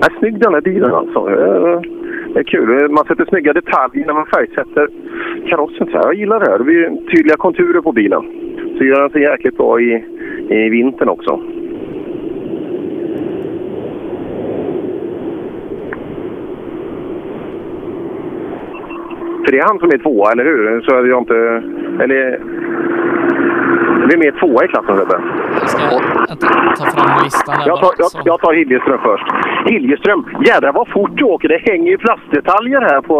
Ja, 0.00 0.08
snygg 0.18 0.40
den 0.40 0.54
här 0.54 0.60
bilen 0.60 0.94
alltså. 0.94 1.18
Eh, 1.18 1.80
det 2.34 2.40
är 2.40 2.44
kul. 2.44 2.82
Eh, 2.82 2.88
man 2.88 3.04
sätter 3.04 3.24
snygga 3.24 3.52
detaljer 3.52 4.06
när 4.06 4.14
man 4.14 4.26
färgsätter 4.26 4.88
karossen. 5.46 5.86
Så 5.86 5.92
här. 5.92 6.04
Jag 6.04 6.14
gillar 6.14 6.40
det 6.40 6.50
här. 6.50 6.58
Det 6.58 6.64
blir 6.64 7.10
tydliga 7.10 7.36
konturer 7.36 7.80
på 7.80 7.92
bilen. 7.92 8.22
Så 8.78 8.84
gör 8.84 9.00
den 9.00 9.10
sig 9.10 9.22
jäkligt 9.22 9.56
bra 9.56 9.80
i, 9.80 10.04
i 10.48 10.68
vintern 10.68 11.08
också. 11.08 11.40
För 19.44 19.52
det 19.52 19.58
är 19.58 19.66
han 19.68 19.78
som 19.78 19.88
är 19.88 19.98
tvåa, 19.98 20.32
eller 20.32 20.44
hur? 20.44 20.80
Så 20.80 20.90
jag 21.06 21.18
inte... 21.18 21.62
Eller... 22.04 22.40
Vem 24.10 24.22
är 24.22 24.30
tvåa 24.40 24.64
i 24.64 24.68
klassen, 24.68 24.96
Sebbe? 24.96 25.16
Ta 26.78 26.84
fram 26.94 27.24
listan 27.24 27.54
där 27.58 27.66
Jag 27.66 27.80
bara. 27.80 27.90
tar, 27.90 27.94
jag, 27.98 28.10
jag 28.24 28.40
tar 28.40 28.52
Hiljeström 28.52 28.98
först. 29.02 29.26
Hiljeström, 29.70 30.24
jädrar 30.46 30.72
vad 30.72 30.88
fort 30.88 31.10
du 31.14 31.24
åker. 31.24 31.48
Det 31.48 31.70
hänger 31.70 31.90
ju 31.90 31.98
plastdetaljer 31.98 32.80
här 32.80 33.00
på, 33.00 33.16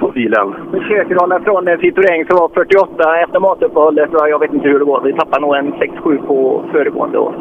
på 0.00 0.08
bilen. 0.08 0.54
Försöker 0.72 1.14
hålla 1.14 1.40
från 1.40 1.68
en 1.68 1.78
Citroën 1.78 2.26
som 2.28 2.36
var 2.38 2.48
48 2.54 3.20
efter 3.20 3.40
matuppehållet. 3.40 4.10
Jag 4.12 4.38
vet 4.38 4.52
inte 4.54 4.68
hur 4.68 4.78
det 4.78 4.84
går. 4.84 5.00
Vi 5.04 5.12
tappade 5.12 5.40
nog 5.42 5.54
en 5.56 5.72
6-7 5.74 6.26
på 6.26 6.64
föregående 6.72 7.18
år. 7.18 7.34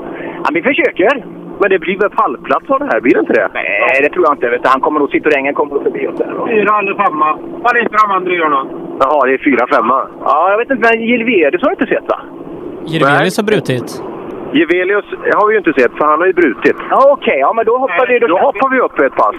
Ja, 0.43 0.49
vi 0.53 0.61
försöker. 0.61 1.25
Men 1.59 1.69
det 1.73 1.79
blir 1.79 1.97
väl 1.99 2.09
pallplats 2.09 2.69
av 2.73 2.79
det 2.79 2.85
här? 2.91 2.99
Blir 3.01 3.13
det 3.13 3.19
inte 3.19 3.33
det? 3.33 3.47
Nej, 3.53 3.99
det 4.03 4.09
tror 4.09 4.23
jag 4.27 4.33
inte. 4.35 4.49
Vet 4.49 4.63
du. 4.63 4.69
Han 4.69 4.81
kommer 4.81 4.99
nog, 4.99 5.09
Citroën 5.13 5.53
kommer 5.53 5.73
nog 5.75 5.83
förbi 5.83 6.07
oss 6.07 6.17
där. 6.17 6.31
Fyra 6.53 6.71
eller 6.79 6.95
femma. 7.05 7.29
Vad 7.63 7.75
är 7.75 7.81
inte 7.81 7.97
de 8.05 8.11
andra 8.17 8.31
Jonna? 8.41 8.61
Jaha, 8.99 9.25
det 9.27 9.33
är 9.33 9.41
fyra, 9.49 9.67
femma. 9.75 10.07
Ja, 10.25 10.49
jag 10.51 10.57
vet 10.57 10.69
inte. 10.71 10.83
Men 10.89 11.01
Gilverius 11.09 11.61
har 11.61 11.69
jag 11.69 11.75
inte 11.81 11.95
sett 11.95 12.07
va? 12.13 12.19
Jirvelius 12.85 13.37
har 13.37 13.43
brutit. 13.43 14.03
Gevelius 14.59 15.05
har 15.37 15.47
vi 15.47 15.53
ju 15.53 15.57
inte 15.63 15.73
sett, 15.81 15.91
för 15.97 16.05
han 16.05 16.19
har 16.19 16.27
ju 16.27 16.33
brutit. 16.33 16.75
Ja, 16.89 17.01
Okej, 17.17 17.37
ja, 17.39 17.53
men 17.53 17.65
då 17.65 17.77
hoppar 17.77 18.05
vi... 18.07 18.19
Då 18.19 18.37
hoppar 18.37 18.69
vi 18.73 18.79
upp 18.79 18.99
ett 18.99 19.15
pass. 19.15 19.35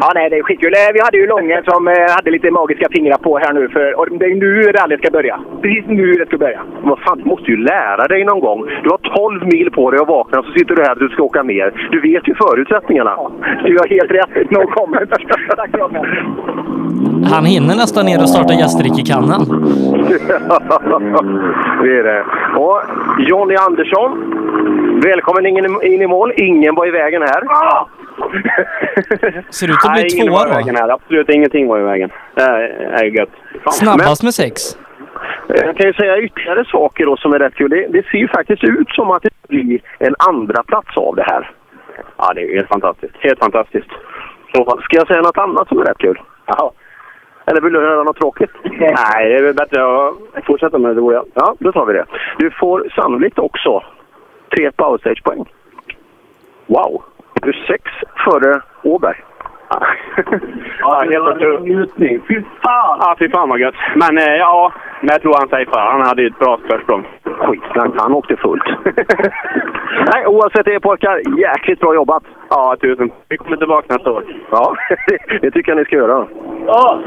Ja, 0.00 0.08
nej, 0.14 0.30
det 0.30 0.36
är 0.38 0.42
skitkul. 0.42 0.72
Eh, 0.72 0.92
Vi 0.94 1.00
hade 1.06 1.16
ju 1.18 1.26
Lången 1.26 1.62
som 1.70 1.88
eh, 1.88 1.94
hade 2.16 2.30
lite 2.30 2.50
magiska 2.50 2.86
fingrar 2.96 3.18
på 3.18 3.38
här 3.38 3.52
nu. 3.52 3.68
För, 3.68 3.98
och 3.98 4.06
det 4.18 4.24
är 4.26 4.34
nu 4.34 4.62
rallyt 4.78 5.00
ska 5.00 5.10
börja. 5.10 5.36
Precis 5.62 5.84
nu 5.86 6.12
det 6.12 6.26
ska 6.26 6.38
börja. 6.38 6.60
Vad 6.82 6.98
fan, 6.98 7.18
du 7.18 7.24
måste 7.24 7.50
ju 7.50 7.56
lära 7.56 8.04
dig 8.12 8.24
någon 8.24 8.40
gång. 8.40 8.60
Du 8.82 8.88
har 8.90 8.98
12 8.98 9.46
mil 9.46 9.70
på 9.70 9.90
dig 9.90 10.00
att 10.00 10.08
vakna, 10.08 10.42
så 10.42 10.50
sitter 10.52 10.74
du 10.76 10.82
här 10.82 10.92
och 10.92 10.98
du 10.98 11.08
ska 11.08 11.22
åka 11.22 11.42
ner. 11.42 11.88
Du 11.90 12.00
vet 12.00 12.28
ju 12.28 12.34
förutsättningarna. 12.34 13.14
Du 13.64 13.72
har 13.78 13.88
helt 13.96 14.10
rätt. 14.10 14.50
No 14.50 14.66
comment. 14.66 15.10
Tack. 15.56 15.70
Han 17.32 17.44
hinner 17.44 17.74
nästan 17.74 18.06
ner 18.06 18.18
och 18.22 18.28
starta 18.28 18.54
gästrikekannan. 18.54 19.40
det 21.82 21.98
är 21.98 22.02
det. 22.02 22.24
Och 22.58 22.80
Jonny 23.18 23.54
Andersson, 23.56 24.13
välkommen 25.04 25.46
in, 25.46 25.82
in 25.82 26.02
i 26.02 26.06
mål. 26.06 26.32
Ingen 26.36 26.74
var 26.74 26.86
i 26.86 26.90
vägen 26.90 27.22
här. 27.22 27.42
Ser 29.50 29.68
ut 29.68 29.84
att 29.84 29.92
bli 29.92 30.10
tvåa 30.10 30.30
var 30.30 30.46
i 30.46 30.48
då. 30.48 30.54
vägen 30.54 30.76
här. 30.76 30.88
Absolut 30.88 31.28
ingenting 31.28 31.68
var 31.68 31.78
i 31.78 31.82
vägen. 31.82 32.10
Det 32.34 32.42
är, 32.42 32.60
är 32.92 33.04
gött. 33.04 33.30
Snabbast 33.70 34.22
med 34.22 34.34
sex. 34.34 34.78
Jag 35.48 35.76
kan 35.76 35.86
ju 35.86 35.92
säga 35.92 36.18
ytterligare 36.18 36.64
saker 36.64 37.06
då 37.06 37.16
som 37.16 37.32
är 37.32 37.38
rätt 37.38 37.54
kul. 37.54 37.70
Det, 37.70 37.86
det 37.88 38.06
ser 38.06 38.18
ju 38.18 38.28
faktiskt 38.28 38.64
ut 38.64 38.90
som 38.90 39.10
att 39.10 39.22
det 39.22 39.48
blir 39.48 39.80
en 39.98 40.14
andra 40.18 40.62
plats 40.62 40.96
av 40.96 41.16
det 41.16 41.22
här. 41.22 41.50
Ja, 42.16 42.32
det 42.34 42.42
är 42.42 42.54
helt 42.54 42.68
fantastiskt. 42.68 43.14
Helt 43.18 43.38
fantastiskt. 43.38 43.90
Så, 44.54 44.80
ska 44.82 44.96
jag 44.96 45.06
säga 45.06 45.20
något 45.20 45.38
annat 45.38 45.68
som 45.68 45.78
är 45.78 45.84
rätt 45.84 45.98
kul? 45.98 46.20
Ja. 46.46 46.72
Eller 47.46 47.60
vill 47.60 47.72
du 47.72 47.80
höra 47.80 48.02
något 48.02 48.16
tråkigt? 48.16 48.50
Nej, 48.64 49.28
det 49.28 49.36
är 49.38 49.42
väl 49.42 49.54
bättre 49.54 49.84
att 49.84 50.44
fortsätta 50.46 50.78
med 50.78 50.96
det 50.96 51.00
roliga. 51.00 51.22
Ja, 51.34 51.54
då 51.58 51.72
tar 51.72 51.86
vi 51.86 51.92
det. 51.92 52.04
Du 52.38 52.50
får 52.50 52.88
sannolikt 52.94 53.38
också 53.38 53.82
tre 54.54 54.70
powerstage-poäng. 54.70 55.44
Wow! 56.66 57.02
Du 57.42 57.48
är 57.48 57.64
sex 57.66 57.84
före 58.24 58.60
Åberg. 58.82 59.16
Ja, 60.80 61.04
helt 61.10 61.28
otroligt. 61.28 61.62
Njutning. 61.62 62.20
Fy 62.28 62.42
fan! 62.62 62.98
Ja, 63.00 63.16
fy 63.18 63.28
fan 63.28 63.48
vad 63.48 63.60
gött. 63.60 63.74
Men 63.94 64.18
eh, 64.18 64.34
ja, 64.34 64.72
men 65.00 65.08
jag 65.12 65.22
tror 65.22 65.34
han 65.34 65.48
safear. 65.48 65.92
Han 65.92 66.06
hade 66.06 66.22
ju 66.22 66.28
ett 66.28 66.38
bra 66.38 66.58
försprång. 66.70 67.06
Skitsnack, 67.24 67.90
han 67.96 68.12
åkte 68.12 68.36
fullt. 68.36 68.64
Nej, 70.12 70.26
oavsett 70.26 70.64
det 70.64 70.80
pojkar, 70.80 71.38
jäkligt 71.38 71.80
bra 71.80 71.94
jobbat. 71.94 72.22
Ja, 72.50 72.76
tusen. 72.80 73.10
Vi 73.28 73.36
kommer 73.36 73.56
tillbaka 73.56 73.94
nästa 73.94 74.10
år. 74.10 74.24
Ja, 74.50 74.76
det 75.40 75.50
tycker 75.50 75.72
jag 75.72 75.78
ni 75.78 75.84
ska 75.84 75.96
göra. 75.96 76.26
Ja! 76.66 77.00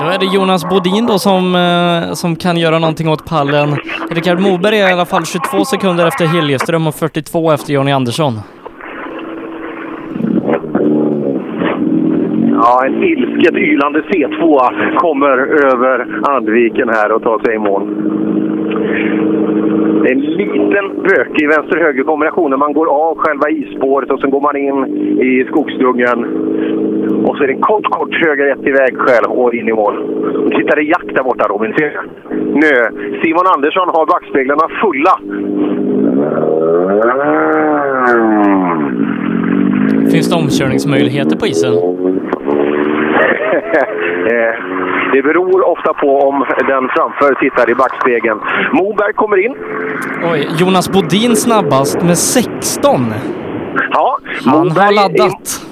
Då 0.00 0.06
är 0.06 0.18
det 0.18 0.26
Jonas 0.26 0.68
Bodin 0.68 1.06
då 1.06 1.18
som, 1.18 1.54
eh, 1.54 2.12
som 2.12 2.36
kan 2.36 2.56
göra 2.56 2.78
någonting 2.78 3.08
åt 3.08 3.24
pallen. 3.24 3.68
Rickard 4.10 4.40
Moberg 4.40 4.80
är 4.80 4.88
i 4.88 4.92
alla 4.92 5.04
fall 5.04 5.24
22 5.24 5.64
sekunder 5.64 6.06
efter 6.06 6.26
Hiljeström 6.26 6.86
och 6.86 6.94
42 6.94 7.50
efter 7.52 7.72
Jonny 7.72 7.92
Andersson. 7.92 8.32
Ja, 12.52 12.86
en 12.86 13.02
ilsket 13.02 13.54
ylande 13.54 14.02
C2 14.02 14.68
kommer 14.98 15.38
över 15.72 16.06
Andviken 16.36 16.88
här 16.88 17.12
och 17.12 17.22
tar 17.22 17.38
sig 17.38 17.54
i 17.54 17.58
mål. 17.58 17.82
Det 20.02 20.08
är 20.08 20.12
en 20.12 20.20
liten 20.20 21.02
bökig 21.02 21.48
vänster-höger 21.48 22.02
kombination 22.02 22.50
när 22.50 22.56
man 22.56 22.72
går 22.72 22.86
av 22.86 23.16
själva 23.16 23.50
isspåret 23.50 24.10
och 24.10 24.20
sen 24.20 24.30
går 24.30 24.40
man 24.40 24.56
in 24.56 24.78
i 25.20 25.44
skogsdungen. 25.44 26.18
Och 27.26 27.36
så 27.36 27.42
är 27.42 27.46
det 27.46 27.52
en 27.52 27.60
kort, 27.60 27.84
kort 27.84 28.14
höger 28.14 28.46
ett 28.52 28.66
i 28.66 28.70
vägskäl 28.70 29.24
och 29.28 29.54
in 29.54 29.68
i 29.68 29.72
mål. 29.72 29.94
Nu 30.44 30.56
tittar 30.56 30.76
det 30.76 30.82
Jack 30.82 31.04
där 31.14 31.22
borta 31.22 31.48
Robin. 31.48 31.74
Ser 31.78 31.90
du? 31.90 32.00
Nu, 32.54 32.72
Simon 33.22 33.46
Andersson 33.54 33.88
har 33.88 34.06
backspeglarna 34.06 34.68
fulla. 34.82 35.14
Finns 40.12 40.30
det 40.30 40.36
omkörningsmöjligheter 40.36 41.36
på 41.36 41.46
isen? 41.46 41.72
Eh, 44.22 44.54
det 45.12 45.22
beror 45.22 45.68
ofta 45.68 45.94
på 45.94 46.18
om 46.18 46.44
den 46.66 46.88
framför 46.88 47.34
tittar 47.34 47.70
i 47.70 47.74
backspegeln. 47.74 48.40
Moberg 48.72 49.12
kommer 49.12 49.44
in. 49.44 49.54
Oj, 50.32 50.48
Jonas 50.58 50.92
Bodin 50.92 51.36
snabbast 51.36 52.02
med 52.02 52.18
16. 52.18 53.00
Ja, 53.90 54.18
Han 54.44 54.54
har 54.54 54.64
Moberg 54.64 54.94
laddat. 54.94 55.62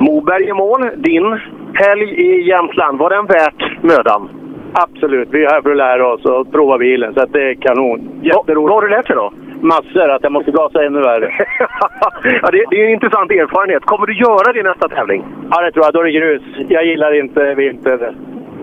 I, 0.00 0.02
Moberg 0.04 0.44
i 0.48 0.52
mål. 0.52 0.90
Din 0.96 1.40
helg 1.74 2.10
i 2.10 2.48
Jämtland, 2.48 2.98
var 2.98 3.10
den 3.10 3.26
värt 3.26 3.82
mödan? 3.82 4.28
Absolut. 4.72 5.28
Vi 5.32 5.44
är 5.44 5.50
här 5.50 5.62
för 5.62 5.70
att 5.70 5.76
lära 5.76 6.12
oss 6.12 6.24
och 6.24 6.52
prova 6.52 6.78
bilen, 6.78 7.14
så 7.14 7.20
att 7.20 7.32
det 7.32 7.50
är 7.50 7.54
kanon. 7.54 8.20
Jätteroligt. 8.22 8.68
Vad 8.68 8.70
har 8.70 8.82
du 8.82 8.88
lärt 8.88 9.06
dig 9.06 9.16
då? 9.16 9.32
Massor. 9.62 10.10
Att 10.10 10.22
jag 10.22 10.32
måste 10.32 10.50
gasa 10.50 10.84
ännu 10.84 11.00
värre. 11.00 11.32
ja, 12.42 12.50
det, 12.52 12.64
det 12.70 12.80
är 12.80 12.84
en 12.84 12.92
intressant 12.92 13.30
erfarenhet. 13.30 13.84
Kommer 13.84 14.06
du 14.06 14.14
göra 14.14 14.52
det 14.52 14.60
i 14.60 14.62
nästa 14.62 14.88
tävling? 14.88 15.24
Ja, 15.50 15.60
det 15.62 15.72
tror 15.72 15.84
jag. 15.84 15.94
Då 15.94 16.00
är 16.00 16.04
det 16.04 16.10
grus. 16.10 16.42
Jag 16.68 16.84
gillar 16.86 17.20
inte 17.20 17.54
vinter. 17.54 18.14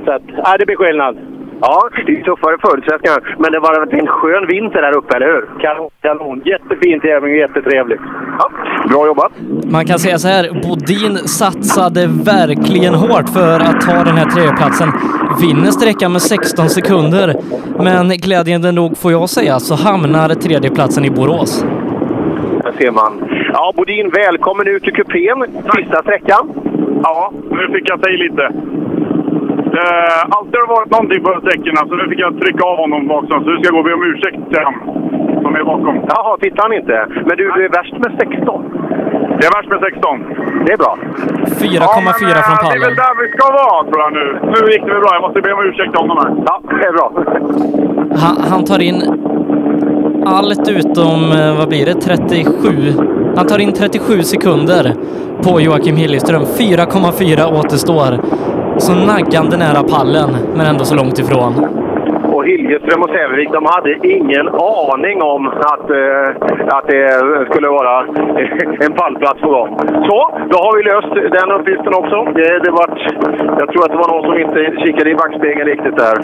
Så 0.06 0.12
att, 0.12 0.22
ja, 0.44 0.58
det 0.60 0.66
blir 0.66 0.76
skillnad. 0.76 1.18
Ja, 1.62 1.90
det 2.06 2.12
är 2.12 2.24
tuffare 2.24 2.58
förutsättningar. 2.62 3.36
Men 3.40 3.52
det 3.52 3.60
var 3.60 4.00
en 4.00 4.08
skön 4.08 4.48
vinter 4.48 4.82
där 4.82 4.98
uppe, 4.98 5.16
eller 5.16 5.26
hur? 5.26 5.46
Kanon. 5.62 5.90
kanon. 6.02 6.42
Jättefin 6.46 7.00
tävling 7.00 7.32
och 7.34 7.40
jättetrevligt. 7.40 8.02
Ja, 8.40 8.50
bra 8.90 9.06
jobbat. 9.06 9.32
Man 9.72 9.86
kan 9.86 10.00
säga 10.00 10.18
så 10.18 10.28
här, 10.28 10.44
Bodin 10.64 11.18
satsade 11.18 12.08
verkligen 12.08 12.94
hårt 12.94 13.30
för 13.30 13.60
att 13.60 13.82
ta 13.82 14.04
den 14.04 14.18
här 14.18 14.26
tredjeplatsen. 14.26 14.90
Vinner 15.42 15.72
sträckan 15.72 16.12
med 16.12 16.22
16 16.22 16.70
sekunder, 16.70 17.36
men 17.84 18.10
glädjande 18.10 18.72
nog 18.72 18.98
får 18.98 19.12
jag 19.12 19.30
säga 19.30 19.60
så 19.60 19.76
hamnar 19.76 20.30
tredjeplatsen 20.30 21.06
i 21.06 21.10
Borås. 21.10 21.66
Där 22.64 22.74
ser 22.78 22.92
man. 22.92 23.14
Ja, 23.54 23.74
Bodin, 23.76 24.10
välkommen 24.10 24.68
ut 24.68 24.88
i 24.88 24.92
kupén. 24.92 25.46
Sista 25.76 26.02
sträckan. 26.02 26.50
Ja, 27.04 27.32
nu 27.52 27.74
fick 27.74 27.90
jag 27.90 28.00
säga 28.00 28.18
lite. 28.18 28.52
Eh, 29.82 30.20
alltid 30.38 30.56
har 30.60 30.66
det 30.68 30.74
varit 30.78 30.92
någonting 30.96 31.22
på 31.26 31.32
sträckorna, 31.44 31.82
så 31.88 31.94
nu 32.00 32.06
fick 32.12 32.20
jag 32.26 32.32
trycka 32.42 32.64
av 32.72 32.78
honom 32.84 33.02
bakom. 33.14 33.38
Så 33.44 33.48
nu 33.50 33.56
ska 33.58 33.64
jag 33.70 33.76
gå 33.78 33.82
och 33.84 33.88
be 33.90 33.94
om 34.00 34.04
ursäkt 34.12 34.40
till 34.52 34.64
han 34.68 34.76
som 35.44 35.52
är 35.60 35.64
bakom. 35.72 35.96
Jaha, 36.14 36.32
tittar 36.46 36.62
han 36.68 36.74
inte? 36.80 36.98
Men 37.28 37.34
du, 37.40 37.44
du 37.56 37.60
är 37.68 37.72
värst 37.80 37.96
med 38.04 38.12
16. 38.20 38.64
Det 39.38 39.44
är 39.50 39.52
värst 39.58 39.70
med 39.74 39.80
16. 39.80 40.26
Det 40.66 40.72
är 40.76 40.80
bra. 40.84 40.94
4,4 41.46 41.90
från 41.96 42.06
Det 42.26 42.32
är 42.32 42.66
pallen. 42.66 42.82
väl 42.88 42.96
där 43.06 43.14
vi 43.22 43.28
ska 43.36 43.46
vara, 43.62 43.78
tror 43.88 44.00
jag 44.06 44.12
nu. 44.20 44.26
Nu 44.54 44.60
gick 44.74 44.84
det 44.88 44.92
väl 44.96 45.02
bra. 45.06 45.12
Jag 45.18 45.22
måste 45.26 45.40
be 45.46 45.52
om 45.58 45.62
ursäkt 45.70 45.90
till 45.92 46.02
honom 46.04 46.18
här. 46.22 46.30
Ja, 46.50 46.56
det 46.80 46.86
är 46.90 46.94
bra. 46.98 47.08
Han, 48.24 48.36
han 48.52 48.62
tar 48.70 48.82
in 48.90 49.00
allt 50.26 50.70
utom, 50.80 51.20
eh, 51.40 51.58
vad 51.60 51.68
blir 51.70 51.86
det, 51.86 51.94
37. 51.94 52.70
Han 53.38 53.48
tar 53.48 53.60
in 53.60 53.74
37 53.74 54.22
sekunder 54.24 54.84
på 55.44 55.62
Joakim 55.62 55.96
Hilleström. 55.96 56.42
4,4 56.42 57.60
återstår. 57.60 58.12
Så 58.78 58.96
naggande 58.96 59.58
nära 59.58 59.84
pallen, 59.84 60.30
men 60.56 60.66
ändå 60.66 60.86
så 60.86 60.96
långt 60.96 61.20
ifrån. 61.20 61.54
Och 62.34 62.46
Hiljeström 62.46 63.02
och 63.02 63.10
Sävevik, 63.10 63.50
de 63.52 63.66
hade 63.66 64.08
ingen 64.18 64.48
aning 64.48 65.22
om 65.22 65.48
att, 65.48 65.90
eh, 65.90 66.28
att 66.78 66.88
det 66.88 67.04
skulle 67.50 67.68
vara 67.68 67.94
en 68.86 68.94
pallplats 68.94 69.42
på 69.42 69.50
gång. 69.50 69.78
Så, 70.08 70.20
då 70.52 70.58
har 70.58 70.78
vi 70.78 70.84
löst 70.84 71.32
den 71.38 71.52
uppgiften 71.52 71.94
också. 71.94 72.18
Det, 72.36 72.60
det 72.60 72.72
vart, 72.72 73.00
jag 73.60 73.70
tror 73.72 73.86
att 73.86 73.92
det 73.92 73.98
var 73.98 74.10
någon 74.14 74.24
som 74.24 74.38
inte 74.40 74.82
kikade 74.84 75.10
i 75.10 75.16
backspegeln 75.16 75.68
riktigt 75.70 75.98
där. 75.98 76.18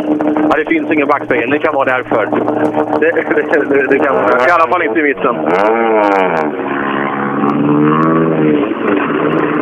Ja, 0.49 0.57
det 0.57 0.65
finns 0.65 0.91
ingen 0.91 1.07
backspegel, 1.07 1.49
det 1.49 1.59
kan 1.59 1.75
vara 1.75 1.97
därför. 1.97 2.23
Det, 2.99 3.11
det, 3.11 3.87
det, 3.87 3.99
kan, 3.99 4.15
I 4.49 4.51
alla 4.55 4.67
fall 4.71 4.83
inte 4.83 4.99
i 4.99 5.03
mitten. 5.03 5.35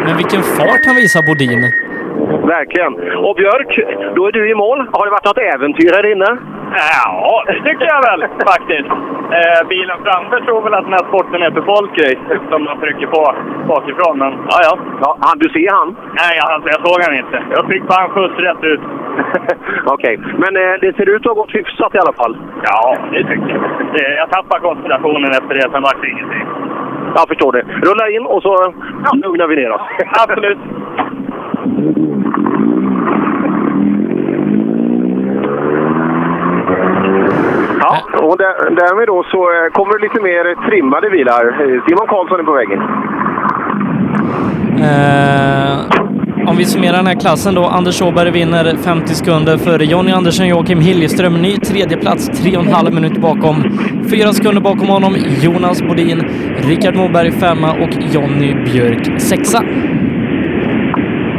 Men 0.06 0.17
vilken 0.17 0.41
fart 0.41 0.86
han 0.86 0.95
visar 0.95 1.21
Bodin. 1.27 1.90
Verkligen. 2.56 2.94
Och 3.26 3.36
Björk, 3.36 3.72
då 4.15 4.28
är 4.28 4.32
du 4.32 4.50
i 4.52 4.56
mål. 4.56 4.80
Har 4.94 5.06
det 5.06 5.12
varit 5.12 5.30
något 5.30 5.46
äventyr 5.54 5.91
här 5.98 6.12
inne? 6.12 6.30
Ja, 6.76 7.44
det 7.48 7.62
tycker 7.67 7.86
jag 7.94 8.02
väl 8.10 8.22
faktiskt. 8.52 8.91
Eh, 9.38 9.67
bilen 9.74 9.98
framför 10.06 10.39
tror 10.46 10.62
väl 10.62 10.74
att 10.74 10.88
den 10.88 10.98
här 11.00 11.08
sporten 11.10 11.41
är 11.41 11.52
för 11.52 11.65
folkrace 11.74 12.39
som 12.50 12.63
man 12.63 12.80
trycker 12.80 13.08
på 13.08 13.22
bakifrån. 13.67 14.17
Men 14.17 14.32
ja, 14.52 14.58
ja. 14.67 14.74
ja 15.04 15.17
han, 15.26 15.38
du 15.44 15.50
ser 15.50 15.72
han? 15.78 15.89
Nej, 16.22 16.36
alltså, 16.54 16.67
jag 16.74 16.82
såg 16.88 16.98
han 17.06 17.15
inte. 17.22 17.38
Jag 17.56 17.63
fick 17.72 17.84
bara 17.91 18.04
en 18.04 18.10
skjuts 18.10 18.38
rätt 18.48 18.63
ut. 18.63 18.84
Okej, 19.96 20.15
men 20.44 20.52
eh, 20.63 20.74
det 20.82 20.96
ser 20.96 21.10
ut 21.10 21.22
att 21.26 21.32
ha 21.34 21.41
gått 21.41 21.56
hyfsat 21.56 21.96
i 21.96 22.00
alla 22.04 22.13
fall. 22.13 22.38
Ja, 22.70 22.98
det 23.12 23.24
tycker 23.30 23.50
jag. 23.50 24.17
Jag 24.22 24.30
tappade 24.30 24.62
koncentrationen 24.62 25.32
efter 25.32 25.54
det, 25.56 25.62
sen 25.72 25.82
vart 25.82 26.02
det 26.02 26.10
ingenting. 26.10 26.46
Jag 27.15 27.28
förstår 27.28 27.52
det. 27.52 27.63
Rulla 27.88 28.10
in 28.10 28.26
och 28.26 28.41
så 28.41 28.74
ja, 29.06 29.12
lugnar 29.24 29.48
vi 29.48 29.56
ner 29.56 29.72
oss. 29.72 29.82
Absolut. 30.24 30.60
Ja, 37.84 37.98
och 38.22 38.38
där, 38.38 38.70
därmed 38.76 39.08
då 39.08 39.24
så 39.24 39.38
eh, 39.38 39.72
kommer 39.72 39.98
det 39.98 40.04
lite 40.08 40.22
mer 40.22 40.70
trimmade 40.70 41.10
bilar. 41.10 41.44
Eh, 41.46 41.84
Simon 41.86 42.08
Karlsson 42.08 42.39
är 42.39 42.44
på 42.44 42.52
väg. 42.52 42.72
Eh, 44.88 46.50
om 46.50 46.58
vi 46.58 46.65
summerar 46.65 46.98
den 46.98 47.08
här 47.08 47.20
klassen 47.20 47.56
då. 47.56 47.65
Anders 47.65 48.02
Åberg 48.02 48.32
vinner 48.32 48.76
50 48.78 49.08
sekunder 49.08 49.58
före 49.58 49.86
Jonny 49.86 50.12
Andersson, 50.12 50.48
Joakim 50.48 50.80
Hiljeström. 50.80 51.34
Ny 51.41 51.58
tredje 51.58 51.98
plats, 51.98 52.41
tre 52.41 52.58
och 52.58 52.63
en 52.63 52.74
halv 52.74 52.94
minut 52.94 53.17
bakom. 53.17 53.63
Fyra 54.12 54.34
sekunder 54.34 54.62
bakom 54.62 54.88
honom 54.88 55.15
Jonas 55.41 55.82
Bodin, 55.82 56.20
Rickard 56.67 56.96
Moberg 56.96 57.32
femma 57.32 57.72
och 57.72 57.89
Jonny 58.13 58.54
Björk 58.54 59.22
sexa. 59.22 59.63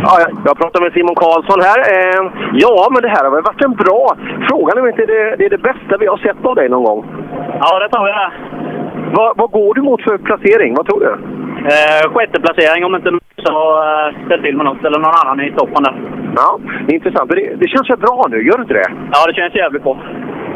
Ja, 0.04 0.12
jag- 0.44 0.58
pratar 0.58 0.80
med 0.80 0.92
Simon 0.92 1.14
Karlsson 1.22 1.60
här. 1.68 1.78
Eh, 1.94 2.20
ja, 2.64 2.88
men 2.92 3.02
det 3.02 3.08
här 3.08 3.24
har 3.24 3.30
väl 3.30 3.42
varit 3.50 3.64
en 3.64 3.72
bra... 3.84 4.02
Frågan 4.48 4.76
är 4.78 4.82
om 4.82 4.88
inte 4.88 5.06
det, 5.06 5.36
det 5.38 5.44
är 5.44 5.50
det 5.50 5.62
bästa 5.70 5.92
vi 6.00 6.06
har 6.06 6.16
sett 6.16 6.44
av 6.44 6.54
dig 6.54 6.68
någon 6.68 6.84
gång. 6.84 7.00
Ja, 7.60 7.78
det 7.78 7.88
tror 7.88 8.08
jag. 8.08 8.30
Vad, 9.16 9.36
vad 9.36 9.50
går 9.50 9.74
du 9.74 9.82
mot 9.82 10.02
för 10.02 10.18
placering? 10.18 10.74
Vad 10.74 10.86
tror 10.86 11.00
du? 11.00 11.12
Eh, 11.74 12.04
sjätte 12.12 12.40
placering 12.40 12.84
om 12.84 12.94
inte 12.94 13.10
så 13.46 13.82
eh, 13.82 14.26
ställ 14.26 14.42
till 14.42 14.56
med 14.56 14.66
något 14.66 14.84
eller 14.84 14.98
någon 14.98 15.18
annan 15.24 15.40
i 15.40 15.52
toppen 15.52 15.82
där. 15.82 15.94
Ja, 16.36 16.58
det 16.86 16.92
är 16.92 16.94
intressant. 16.94 17.30
Det, 17.30 17.54
det 17.60 17.68
känns 17.68 17.90
väl 17.90 17.98
bra 17.98 18.26
nu, 18.30 18.46
gör 18.46 18.56
det 18.58 18.62
inte 18.62 18.74
det? 18.74 18.90
Ja, 19.12 19.18
det 19.26 19.34
känns 19.34 19.54
jävligt 19.54 19.82
bra. 19.82 19.96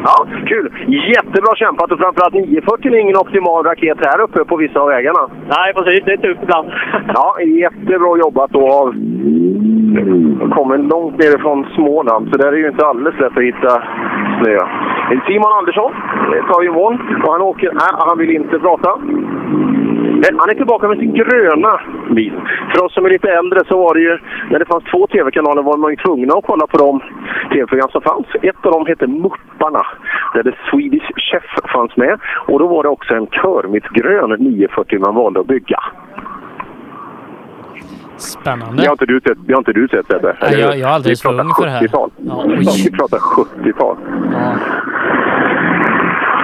Ja, 0.09 0.27
kul! 0.47 0.66
Jättebra 1.14 1.53
kämpat 1.57 1.92
och 1.92 1.99
framförallt 1.99 2.35
940 2.35 2.95
är 2.95 3.01
ingen 3.01 3.16
optimal 3.16 3.64
raket 3.64 3.99
här 4.01 4.21
uppe 4.21 4.45
på 4.45 4.57
vissa 4.57 4.81
av 4.81 4.88
vägarna. 4.88 5.23
Nej, 5.49 5.75
precis. 5.75 6.05
Det 6.05 6.12
är 6.12 6.16
tufft 6.16 6.42
ibland. 6.42 6.69
Ja, 7.14 7.40
jättebra 7.40 8.19
jobbat 8.19 8.51
då 8.51 8.62
av... 8.81 8.87
kommer 10.57 10.79
långt 10.79 11.19
nerifrån 11.19 11.66
Småland, 11.75 12.29
så 12.31 12.37
där 12.38 12.53
är 12.53 12.57
ju 12.57 12.69
inte 12.69 12.87
alldeles 12.87 13.21
lätt 13.21 13.37
att 13.37 13.42
hitta 13.42 13.83
snö. 14.38 14.59
Simon 15.07 15.53
Andersson 15.53 15.92
eh, 16.35 16.47
tar 16.51 16.62
ju 16.62 16.71
mål 16.73 16.95
och 17.25 17.33
han 17.33 17.42
åker... 17.42 17.73
Nej, 17.73 17.92
han 17.99 18.19
vill 18.19 18.31
inte 18.31 18.59
prata. 18.59 18.90
Eh, 20.25 20.35
han 20.38 20.51
är 20.51 20.55
tillbaka 20.55 20.88
med 20.88 20.99
sin 20.99 21.14
gröna 21.14 21.81
bil. 22.11 22.40
För 22.71 22.85
oss 22.85 22.95
som 22.95 23.05
är 23.05 23.11
lite 23.11 23.31
äldre 23.31 23.61
så 23.69 23.79
var 23.79 23.95
det 23.95 24.01
ju, 24.01 24.19
när 24.51 24.59
det 24.59 24.64
fanns 24.64 24.85
två 24.85 25.07
tv-kanaler 25.07 25.62
var 25.62 25.77
man 25.77 25.90
ju 25.90 25.97
tvungna 25.97 26.35
att 26.35 26.47
kolla 26.47 26.66
på 26.66 26.77
de 26.77 27.01
tv-program 27.53 27.88
som 27.92 28.03
fanns. 28.03 28.27
Ett 28.42 28.66
av 28.66 28.73
dem 28.73 28.87
hette 28.87 29.07
Mupparna, 29.07 29.87
där 30.35 30.42
The 30.42 30.55
Swedish 30.71 31.11
Chef 31.16 31.71
fanns 31.73 31.97
med. 31.97 32.21
Och 32.49 32.59
då 32.59 32.66
var 32.66 32.83
det 32.83 32.88
också 32.88 33.14
en 33.14 33.27
körmittgrön 33.27 34.31
940 34.31 35.01
man 35.01 35.14
valde 35.14 35.40
att 35.40 35.47
bygga. 35.47 35.79
Spännande. 38.16 38.83
Det 38.83 38.87
har 38.88 38.92
inte 38.92 39.07
du 39.07 39.20
sett, 39.20 39.38
det 39.46 39.52
har 39.52 39.59
inte 39.59 39.72
du 39.72 39.88
sett 39.88 40.07
Sebbe? 40.07 40.37
Nej, 40.42 40.61
jag, 40.61 40.79
jag 40.79 40.90
är 40.90 40.94
alldeles 40.94 41.22
för 41.22 41.40
ung 41.40 41.50
för 41.59 41.64
det 41.64 41.70
här. 41.70 41.81
70-tal. 41.83 42.11
Ja, 42.16 42.44
Vi 42.85 42.90
pratar 42.90 43.18
70-tal. 43.18 43.96
Ja. 44.33 44.55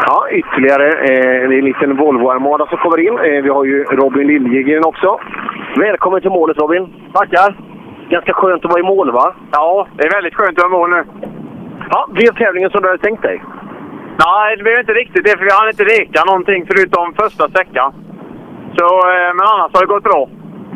Ja, 0.07 0.29
ytterligare 0.31 0.89
eh, 0.89 1.49
det 1.49 1.55
är 1.55 1.59
en 1.59 1.65
liten 1.65 1.97
Volvo-armada 1.97 2.67
som 2.67 2.79
kommer 2.79 2.99
in. 3.01 3.19
Eh, 3.19 3.43
vi 3.43 3.49
har 3.49 3.65
ju 3.65 3.85
Robin 3.85 4.27
Liljegren 4.27 4.85
också. 4.85 5.21
Välkommen 5.77 6.21
till 6.21 6.31
målet 6.31 6.57
Robin. 6.59 6.89
Tackar. 7.15 7.57
Ganska 8.11 8.33
skönt 8.33 8.65
att 8.65 8.71
vara 8.71 8.81
i 8.81 8.83
mål 8.83 9.13
va? 9.13 9.35
Ja, 9.51 9.89
det 9.97 10.07
är 10.07 10.11
väldigt 10.11 10.35
skönt 10.35 10.59
att 10.59 10.71
vara 10.71 10.75
i 10.75 10.79
mål 10.79 10.91
nu. 10.91 11.03
Ja, 11.91 12.09
blev 12.11 12.33
tävlingen 12.35 12.71
som 12.71 12.83
du 12.83 12.89
hade 12.89 13.03
tänkt 13.03 13.23
dig? 13.23 13.43
Nej, 14.27 14.57
det 14.57 14.63
blev 14.63 14.79
inte 14.79 14.93
riktigt 14.93 15.25
det, 15.25 15.39
för 15.39 15.45
vi 15.45 15.51
hann 15.51 15.69
inte 15.69 15.85
reka 15.85 16.25
någonting 16.25 16.67
förutom 16.71 17.15
första 17.15 17.49
sträckan. 17.49 17.93
Så, 18.79 18.87
eh, 19.13 19.31
men 19.37 19.45
annars 19.53 19.71
har 19.75 19.81
det 19.81 19.87
gått 19.95 20.03
bra. 20.11 20.29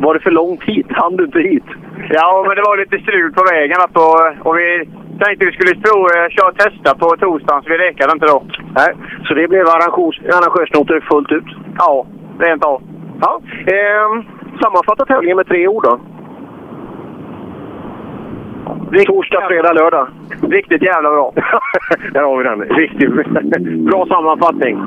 Var 0.03 0.13
det 0.13 0.19
för 0.19 0.31
långt 0.31 0.63
hit? 0.63 0.87
Hann 0.89 1.15
du 1.15 1.23
inte 1.25 1.39
hit? 1.39 1.67
Ja, 2.09 2.43
men 2.47 2.55
det 2.55 2.61
var 2.61 2.77
lite 2.77 2.99
strul 2.99 3.33
på 3.33 3.43
vägen. 3.53 3.77
Att 3.83 3.93
då, 3.93 4.09
och 4.47 4.57
vi 4.57 4.89
tänkte 5.23 5.45
vi 5.45 5.51
skulle 5.51 5.81
prov, 5.85 6.03
eh, 6.15 6.29
köra 6.35 6.51
testa 6.51 6.95
på 7.01 7.07
torsdagen, 7.23 7.63
så 7.63 7.69
vi 7.69 7.77
rekade 7.77 8.13
inte 8.13 8.25
då. 8.25 8.43
Nej, 8.79 8.91
så 9.25 9.33
det 9.33 9.47
blev 9.47 9.65
arrangörs, 9.67 10.19
arrangörsnoter 10.19 10.99
fullt 11.09 11.31
ut? 11.31 11.49
Ja, 11.77 12.05
rent 12.39 12.63
av. 12.65 12.81
Ja, 13.21 13.41
eh, 13.73 14.23
sammanfatta 14.61 15.05
tävlingen 15.05 15.37
med 15.37 15.47
tre 15.47 15.67
ord 15.67 15.83
då. 15.83 15.99
Torsdag, 19.05 19.41
fredag, 19.47 19.73
lördag. 19.73 20.07
Riktigt 20.49 20.81
jävla 20.81 21.09
bra. 21.09 21.33
Där 22.13 22.21
har 22.21 22.37
vi 22.37 22.43
den. 22.43 22.61
Riktigt 22.61 23.09
bra 23.89 24.05
sammanfattning. 24.05 24.77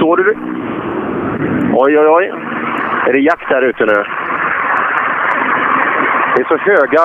Såg 0.00 0.16
du? 0.18 0.36
Oj, 1.74 1.98
oj, 1.98 2.08
oj. 2.08 2.32
Är 3.08 3.12
det 3.12 3.18
jakt 3.18 3.50
här 3.50 3.62
ute 3.62 3.86
nu? 3.86 4.04
Det 6.36 6.42
är 6.42 6.48
så 6.48 6.56
höga, 6.56 7.02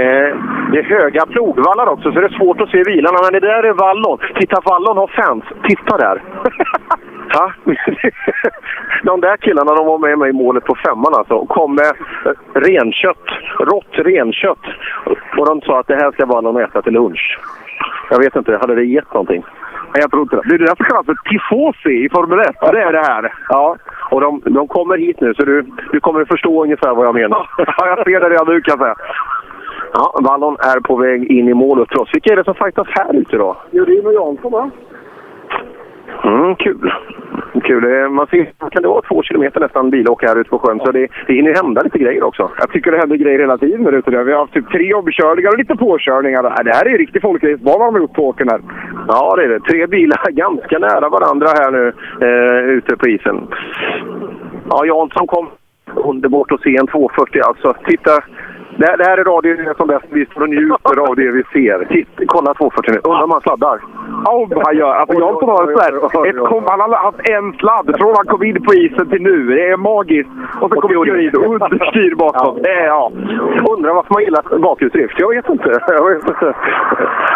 eh, 0.00 0.36
det 0.72 0.78
är 0.78 0.82
höga 0.82 1.26
plogvallar 1.26 1.86
också, 1.86 2.12
så 2.12 2.20
det 2.20 2.26
är 2.26 2.38
svårt 2.38 2.60
att 2.60 2.70
se 2.70 2.82
bilarna. 2.84 3.18
Men 3.22 3.32
det 3.32 3.40
där 3.40 3.62
är 3.62 3.72
Vallon. 3.72 4.18
Titta, 4.34 4.60
Vallon 4.64 4.96
har 4.96 5.06
fans. 5.06 5.44
Titta 5.62 5.96
där! 5.96 6.22
De 9.02 9.20
där 9.20 9.36
killarna 9.36 9.74
de 9.74 9.86
var 9.86 9.98
med 9.98 10.18
mig 10.18 10.30
i 10.30 10.32
målet 10.32 10.64
på 10.64 10.74
femman 10.74 11.14
alltså. 11.14 11.34
och 11.34 11.48
kom 11.48 11.74
med 11.74 11.92
renkött, 12.54 13.26
rått 13.58 13.92
renkött. 13.92 14.66
Och 15.38 15.46
de 15.46 15.60
sa 15.60 15.80
att 15.80 15.86
det 15.86 15.96
här 15.96 16.12
ska 16.12 16.26
Vallon 16.26 16.56
äta 16.56 16.82
till 16.82 16.92
lunch. 16.92 17.38
Jag 18.10 18.18
vet 18.18 18.36
inte, 18.36 18.58
hade 18.60 18.74
det 18.74 18.84
gett 18.84 19.12
någonting? 19.12 19.44
Nej, 19.92 20.00
jag 20.02 20.10
tror 20.10 20.22
inte 20.22 20.36
det. 20.36 20.42
Det 20.48 20.54
är 20.54 20.58
det 20.58 20.76
som 20.76 20.86
kallas 20.86 21.06
för 21.06 21.16
tifosi 21.30 22.04
i 22.04 22.08
Formel 22.08 22.38
1. 22.38 22.46
Det 22.60 22.82
är 22.82 22.92
det 22.92 23.06
här. 23.06 23.32
Ja, 23.48 23.76
och 24.10 24.20
de, 24.20 24.42
de 24.44 24.68
kommer 24.68 24.98
hit 24.98 25.20
nu 25.20 25.34
så 25.34 25.44
du, 25.44 25.66
du 25.92 26.00
kommer 26.00 26.20
att 26.20 26.28
förstå 26.28 26.62
ungefär 26.62 26.94
vad 26.94 27.06
jag 27.06 27.14
menar. 27.14 27.50
Ja, 27.78 27.86
jag 27.86 28.04
ser 28.04 28.20
det 28.20 28.30
redan 28.30 28.46
nu 28.46 28.60
kan 28.60 28.78
jag 28.78 28.80
säga. 28.80 28.96
Ja, 29.92 30.20
Vallon 30.22 30.56
är 30.58 30.80
på 30.80 30.96
väg 30.96 31.30
in 31.30 31.48
i 31.48 31.54
målet 31.54 31.88
trots. 31.88 32.14
Vilka 32.14 32.32
är 32.32 32.36
det 32.36 32.44
som 32.44 32.54
fightas 32.54 32.86
här 32.90 33.16
ute 33.16 33.36
då? 33.36 33.56
Jurin 33.70 34.06
och 34.06 34.14
Jansson 34.14 34.52
va? 34.52 34.70
Mm, 36.24 36.56
kul. 36.56 36.92
Kul. 37.62 38.08
Man 38.08 38.26
ser, 38.26 38.44
kan 38.70 38.82
det 38.82 38.88
vara 38.88 39.02
två 39.02 39.22
kilometer 39.22 39.60
nästan 39.60 39.90
bilåka 39.90 40.26
här 40.28 40.40
ute 40.40 40.50
på 40.50 40.58
sjön, 40.58 40.80
så 40.84 40.92
det, 40.92 41.08
det 41.26 41.34
hinner 41.34 41.54
hända 41.54 41.82
lite 41.82 41.98
grejer 41.98 42.22
också. 42.22 42.50
Jag 42.58 42.70
tycker 42.70 42.90
det 42.90 42.98
händer 42.98 43.16
grejer 43.16 43.38
hela 43.38 43.58
tiden 43.58 43.84
där 43.84 43.92
ute. 43.92 44.10
Vi 44.10 44.32
har 44.32 44.40
haft 44.40 44.52
typ 44.52 44.70
tre 44.70 44.94
omkörningar 44.94 45.50
och 45.50 45.58
lite 45.58 45.76
påkörningar. 45.76 46.42
Det 46.42 46.74
här 46.74 46.86
är 46.86 46.98
riktig 46.98 47.22
folkracebana 47.22 47.84
de 47.84 47.94
har 47.94 48.00
gjort 48.00 48.14
på 48.14 48.28
åkern 48.28 48.48
här. 48.48 48.60
Ja, 49.08 49.36
det 49.36 49.44
är 49.44 49.48
det. 49.48 49.60
Tre 49.60 49.86
bilar 49.86 50.30
ganska 50.30 50.78
nära 50.78 51.08
varandra 51.08 51.46
här 51.48 51.70
nu 51.70 51.92
eh, 52.20 52.76
ute 52.76 52.96
på 52.96 53.08
isen. 53.08 53.48
Ja, 54.70 54.86
Jansson 54.86 55.26
kom 55.26 55.48
underbart 55.94 56.52
att 56.52 56.60
se 56.60 56.76
en 56.76 56.86
240 56.86 57.40
alltså. 57.40 57.74
Titta, 57.86 58.10
det, 58.78 58.86
här- 58.86 58.96
det 58.96 59.04
här 59.04 59.18
är 59.18 59.24
radio 59.24 59.74
som 59.76 59.86
bäst. 59.88 60.04
Vi 60.10 60.26
står 60.26 60.42
och 60.42 60.48
njuter 60.48 60.96
av 61.08 61.16
det 61.16 61.30
vi 61.30 61.42
ser. 61.52 61.84
Titta, 61.84 62.22
kolla 62.26 62.54
240 62.54 62.92
nu. 62.94 63.00
Undrar 63.04 63.24
om 63.24 63.30
han 63.30 63.40
sladdar. 63.40 63.78
Ja, 64.24 64.46
vad 64.50 64.66
han 64.66 64.76
gör. 64.76 64.94
Alltså, 64.94 65.20
Jansson 65.20 65.48
har 65.48 65.66
här, 65.82 65.92
ett, 66.30 66.48
kom, 66.50 66.64
han 66.66 66.80
har 66.80 66.96
haft 67.08 67.28
en 67.30 67.52
sladd 67.52 67.86
från 67.98 68.14
han 68.16 68.26
kom 68.26 68.42
in 68.42 68.62
på 68.66 68.74
isen 68.74 69.06
till 69.10 69.22
nu. 69.22 69.46
Det 69.46 69.68
är 69.70 69.76
magiskt. 69.76 70.30
Och 70.60 70.70
så 70.74 70.80
kommer 70.80 71.06
Jurin 71.06 71.34
understyr 71.52 72.14
bakom. 72.14 72.62
Det 72.62 72.70
är, 72.70 72.86
ja. 72.86 73.12
Undrar 73.74 73.94
varför 73.94 74.12
man 74.14 74.22
gillar 74.22 74.58
bakhjulsdrift. 74.58 75.14
Jag 75.18 75.28
vet 75.34 75.48
inte. 75.48 75.70
Jag 75.88 76.08
vet 76.08 76.28
inte. 76.28 76.54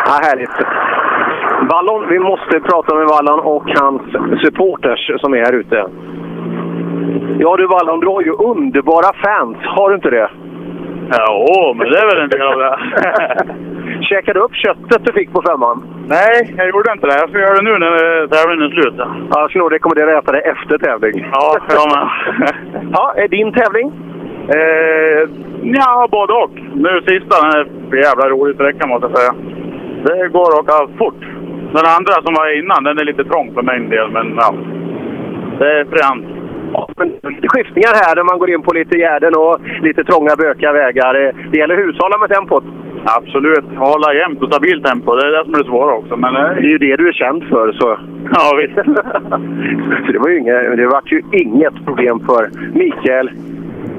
Ja, 0.06 0.14
härligt. 0.28 0.56
Vallon, 1.72 2.08
vi 2.08 2.18
måste 2.18 2.60
prata 2.60 2.94
med 2.94 3.06
Vallon 3.06 3.40
och 3.40 3.64
hans 3.80 4.02
supporters 4.44 5.20
som 5.20 5.34
är 5.34 5.38
här 5.38 5.52
ute. 5.52 5.86
Ja 7.38 7.56
du 7.56 7.66
Vallon, 7.66 8.00
du 8.00 8.06
har 8.06 8.22
ju 8.22 8.32
underbara 8.32 9.12
fans. 9.24 9.56
Har 9.62 9.88
du 9.88 9.94
inte 9.94 10.10
det? 10.10 10.30
Ja, 11.10 11.74
men 11.76 11.90
det 11.90 11.98
är 11.98 12.06
väl 12.10 12.22
en 12.24 12.30
del 12.30 12.42
av 12.42 12.58
det. 12.58 12.78
Käkade 14.08 14.38
du 14.38 14.44
upp 14.44 14.54
köttet 14.54 15.04
du 15.04 15.12
fick 15.12 15.32
på 15.32 15.42
femman? 15.42 15.78
Nej, 16.06 16.54
jag 16.56 16.68
gjorde 16.68 16.92
inte 16.92 17.06
det. 17.06 17.18
Jag 17.18 17.28
ska 17.28 17.38
göra 17.38 17.54
det 17.54 17.62
nu 17.62 17.78
när 17.78 18.26
tävlingen 18.26 18.66
är 18.66 18.70
slut. 18.70 18.94
Ja, 18.98 19.40
jag 19.40 19.50
skulle 19.50 19.64
nog 19.64 19.72
rekommendera 19.72 20.18
att 20.18 20.24
äta 20.24 20.32
det 20.32 20.40
efter 20.40 20.78
tävling. 20.78 21.28
Ja, 21.32 21.56
jag 21.68 21.88
med. 21.94 22.08
ja, 22.92 23.14
är 23.16 23.28
din 23.28 23.52
tävling? 23.52 23.92
Eh, 24.56 25.22
ja, 25.62 26.08
både 26.10 26.32
och. 26.32 26.54
Nu 26.74 27.02
sista, 27.06 27.36
är 27.46 27.68
för 27.90 27.96
jävla 27.96 28.28
rolig 28.28 28.54
sträcka 28.54 28.86
måste 28.86 29.06
jag 29.06 29.18
säga. 29.18 29.32
Det 30.04 30.28
går 30.28 30.48
att 30.52 30.60
åka 30.60 30.98
fort. 30.98 31.20
Den 31.76 31.86
andra 31.96 32.14
som 32.24 32.34
var 32.34 32.58
innan, 32.58 32.84
den 32.84 32.98
är 32.98 33.04
lite 33.04 33.24
trång 33.24 33.54
för 33.54 33.62
min 33.62 33.90
del, 33.90 34.10
men 34.10 34.26
ja. 34.36 34.54
Det 35.58 35.80
är 35.80 35.84
fränt. 35.84 36.39
Men 36.96 37.08
skiftningar 37.48 37.94
här 38.04 38.16
när 38.16 38.24
man 38.24 38.38
går 38.38 38.50
in 38.50 38.62
på 38.62 38.72
lite 38.72 38.98
gärden 38.98 39.32
och 39.36 39.60
lite 39.82 40.04
trånga 40.04 40.36
bökiga 40.36 40.72
vägar. 40.72 41.32
Det 41.50 41.58
gäller 41.58 41.74
att 41.74 41.84
hushålla 41.86 42.18
med 42.18 42.28
tempot. 42.28 42.64
Absolut. 43.04 43.64
Hålla 43.76 44.14
jämnt 44.14 44.42
och 44.42 44.48
stabilt 44.48 44.84
tempo. 44.84 45.14
Det 45.14 45.26
är 45.26 45.32
det 45.38 45.44
som 45.44 45.54
är 45.54 45.58
det 45.58 45.64
svåra 45.64 45.94
också. 45.94 46.16
Men, 46.16 46.36
eh, 46.36 46.42
Det 46.42 46.66
är 46.68 46.72
ju 46.76 46.78
det 46.78 46.96
du 46.96 47.08
är 47.08 47.12
känd 47.12 47.44
för. 47.44 47.72
Så. 47.72 47.98
Ja, 48.34 48.56
visst. 48.60 48.74
så 50.06 50.12
det 50.12 50.18
var 50.18 50.28
ju 50.28 50.38
inget, 50.38 50.76
det 50.76 50.86
var 50.86 51.02
ju 51.06 51.22
inget 51.32 51.84
problem 51.86 52.20
för 52.20 52.50
Mikael 52.74 53.30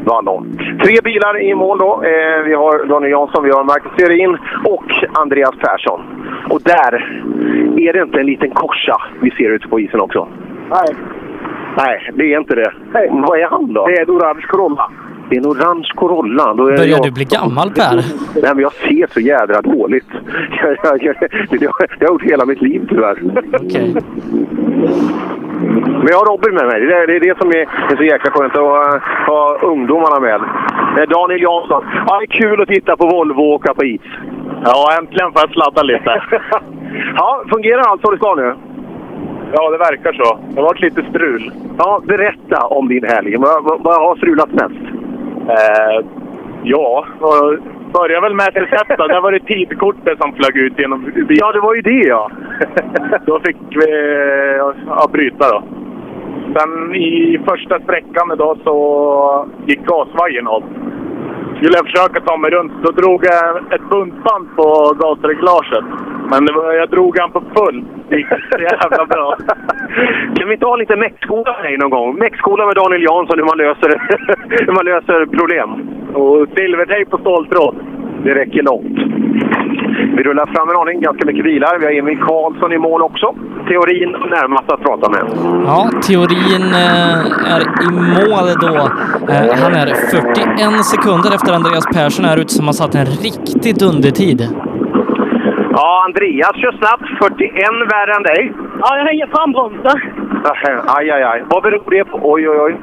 Wallon. 0.05 0.57
Tre 0.83 0.97
bilar 1.03 1.41
i 1.41 1.55
mål 1.55 1.77
då. 1.79 2.03
Eh, 2.03 2.43
vi 2.45 2.53
har 2.53 2.85
Daniel 2.85 3.11
Jansson, 3.11 3.43
vi 3.43 3.51
har 3.51 3.63
Marcus 3.63 3.91
Serin 3.97 4.37
och 4.65 4.91
Andreas 5.13 5.55
Persson. 5.55 6.01
Och 6.49 6.61
där 6.61 6.93
är 7.77 7.93
det 7.93 8.01
inte 8.01 8.19
en 8.19 8.25
liten 8.25 8.51
korsa 8.51 9.01
vi 9.21 9.31
ser 9.31 9.49
ute 9.49 9.67
på 9.67 9.79
isen 9.79 10.01
också. 10.01 10.27
Nej. 10.69 10.95
Nej, 11.77 12.11
det 12.13 12.33
är 12.33 12.39
inte 12.39 12.55
det. 12.55 12.71
Vad 13.09 13.39
är 13.39 13.49
han 13.49 13.73
då? 13.73 13.87
Det 13.87 13.93
är 13.93 14.01
en 14.01 14.09
orange 14.09 14.45
Corolla. 14.49 14.91
Det 15.29 15.35
är 15.35 15.39
en 15.39 15.45
orange 15.45 15.91
Corolla. 15.95 16.53
Då 16.53 16.67
är 16.67 16.77
Börjar 16.77 16.85
jag... 16.85 17.03
du 17.03 17.11
bli 17.11 17.25
gammal 17.25 17.71
Per? 17.71 17.95
Nej, 18.41 18.51
men 18.55 18.59
jag 18.59 18.73
ser 18.73 19.07
så 19.13 19.19
jädra 19.19 19.61
dåligt. 19.61 20.07
Jag, 20.61 20.77
jag, 20.83 21.03
jag, 21.03 21.15
det 21.59 21.65
har 21.65 21.73
jag 21.99 22.09
gjort 22.09 22.23
hela 22.23 22.45
mitt 22.45 22.61
liv 22.61 22.85
tyvärr. 22.89 23.17
Okej. 23.53 23.95
Men 26.01 26.07
jag 26.09 26.17
har 26.17 26.25
Robin 26.25 26.53
med 26.53 26.67
mig. 26.67 26.81
Det 26.81 26.95
är 26.95 27.07
det, 27.07 27.15
är 27.15 27.19
det 27.19 27.37
som 27.37 27.49
är, 27.49 27.63
är 27.91 27.97
så 27.97 28.03
jäkla 28.03 28.31
skönt 28.31 28.55
att 28.55 29.03
ha, 29.27 29.57
ungdomarna 29.61 30.19
med. 30.19 30.39
Daniel 31.09 31.41
Jansson. 31.41 31.83
Ja, 32.07 32.19
det 32.19 32.25
är 32.25 32.41
kul 32.41 32.61
att 32.61 32.67
titta 32.67 32.97
på 32.97 33.05
Volvo 33.05 33.41
och 33.41 33.53
åka 33.53 33.73
på 33.73 33.85
is. 33.85 34.01
Ja, 34.63 34.97
äntligen 34.99 35.31
får 35.31 35.41
jag 35.41 35.51
sladda 35.51 35.83
lite. 35.83 36.23
ja, 37.15 37.43
fungerar 37.53 37.81
allt 37.81 38.01
som 38.01 38.11
det 38.11 38.17
ska 38.17 38.35
nu? 38.35 38.55
Ja, 39.53 39.69
det 39.69 39.77
verkar 39.77 40.13
så. 40.13 40.39
Det 40.49 40.61
har 40.61 40.67
varit 40.67 40.81
lite 40.81 41.03
strul. 41.09 41.51
Ja, 41.77 42.01
berätta 42.07 42.67
om 42.67 42.87
din 42.87 43.03
helg. 43.03 43.37
Vad, 43.37 43.63
vad, 43.63 43.83
vad 43.83 44.01
har 44.01 44.15
strulat 44.15 44.51
mest? 44.51 44.85
Eh, 45.49 46.05
ja, 46.63 47.05
började 47.93 48.21
väl 48.21 48.35
med 48.35 48.47
SSF 48.47 48.97
då. 48.97 49.07
Där 49.07 49.21
var 49.21 49.31
det 49.31 49.39
tidkortet 49.39 50.17
som 50.17 50.33
flög 50.33 50.57
ut 50.57 50.79
genom 50.79 51.03
bilen. 51.03 51.27
Ja, 51.29 51.51
det 51.51 51.59
var 51.59 51.75
ju 51.75 51.81
det 51.81 52.07
ja. 52.07 52.31
då 53.25 53.39
fick 53.39 53.57
vi 53.69 53.91
ja, 54.87 55.09
bryta 55.13 55.49
då. 55.49 55.63
Sen 56.55 56.95
i 56.95 57.39
första 57.49 57.79
sträckan 57.79 58.31
idag 58.33 58.57
så 58.63 59.47
gick 59.65 59.79
gasvajern 59.85 60.47
av. 60.47 60.63
Skulle 61.61 61.77
jag 61.77 61.85
försöka 61.91 62.19
ta 62.21 62.37
mig 62.37 62.51
runt, 62.51 62.73
då 62.83 62.91
drog 62.91 63.25
jag 63.25 63.73
ett 63.73 63.89
buntband 63.89 64.55
på 64.55 64.95
gasreglaget. 64.99 65.85
Men 66.31 66.45
det 66.45 66.53
var, 66.53 66.73
jag 66.73 66.89
drog 66.89 67.19
han 67.19 67.31
på 67.31 67.41
full. 67.55 67.85
Det 68.09 68.15
gick 68.15 68.27
så 68.27 68.59
jävla 68.59 69.05
bra. 69.05 69.37
Kan 70.35 70.47
vi 70.47 70.53
inte 70.53 70.65
ha 70.65 70.75
lite 70.75 70.95
meckskola 70.95 71.51
med 71.53 71.63
dig 71.63 71.77
någon 71.77 71.89
gång? 71.89 72.19
Meckskola 72.19 72.65
med 72.65 72.75
Daniel 72.75 73.03
Jansson, 73.03 73.39
hur 73.39 73.45
man 73.45 73.57
löser, 73.57 73.89
hur 74.65 74.73
man 74.73 74.85
löser 74.85 75.25
problem. 75.25 75.69
Och 76.13 76.47
silvertejp 76.55 77.11
på 77.11 77.17
ståltråd. 77.17 77.75
Det 78.23 78.33
räcker 78.35 78.63
långt. 78.63 78.97
Vi 80.17 80.23
rullar 80.23 80.45
fram 80.45 80.69
en 80.69 80.77
aning, 80.81 81.01
ganska 81.01 81.25
mycket 81.25 81.43
bilar. 81.43 81.79
Vi 81.79 81.85
har 81.85 81.93
Emil 81.93 82.17
Karlsson 82.17 82.73
i 82.73 82.77
mål 82.77 83.01
också. 83.01 83.35
Teorin 83.71 84.11
närmast 84.11 84.71
att 84.71 84.81
prata 84.81 85.09
med. 85.09 85.23
Ja, 85.65 85.89
teorin 86.07 86.65
eh, 86.85 87.53
är 87.55 87.61
i 87.85 87.89
mål 88.17 88.47
då. 88.65 88.75
Eh, 89.33 89.49
han 89.63 89.73
är 89.81 89.87
41 89.87 90.85
sekunder 90.85 91.29
efter 91.35 91.53
Andreas 91.53 91.85
Persson 91.95 92.25
här 92.25 92.37
ute 92.41 92.53
som 92.53 92.65
har 92.65 92.73
satt 92.73 92.95
en 92.95 93.05
riktigt 93.05 93.81
undertid. 93.91 94.39
Ja, 95.77 96.03
Andreas 96.07 96.55
kör 96.61 96.71
snabbt. 96.81 97.05
41 97.19 97.65
värre 97.93 98.13
än 98.17 98.23
dig. 98.23 98.53
Ja, 98.81 98.97
jag 98.97 99.05
hänger 99.05 99.27
frambromsar. 99.35 99.97
Aj, 100.97 101.09
aj, 101.11 101.23
aj. 101.23 101.43
Vad 101.49 101.63
beror 101.63 101.89
det 101.89 102.05
på? 102.05 102.19
Oj, 102.23 102.49
oj, 102.49 102.59
oj. 102.59 102.75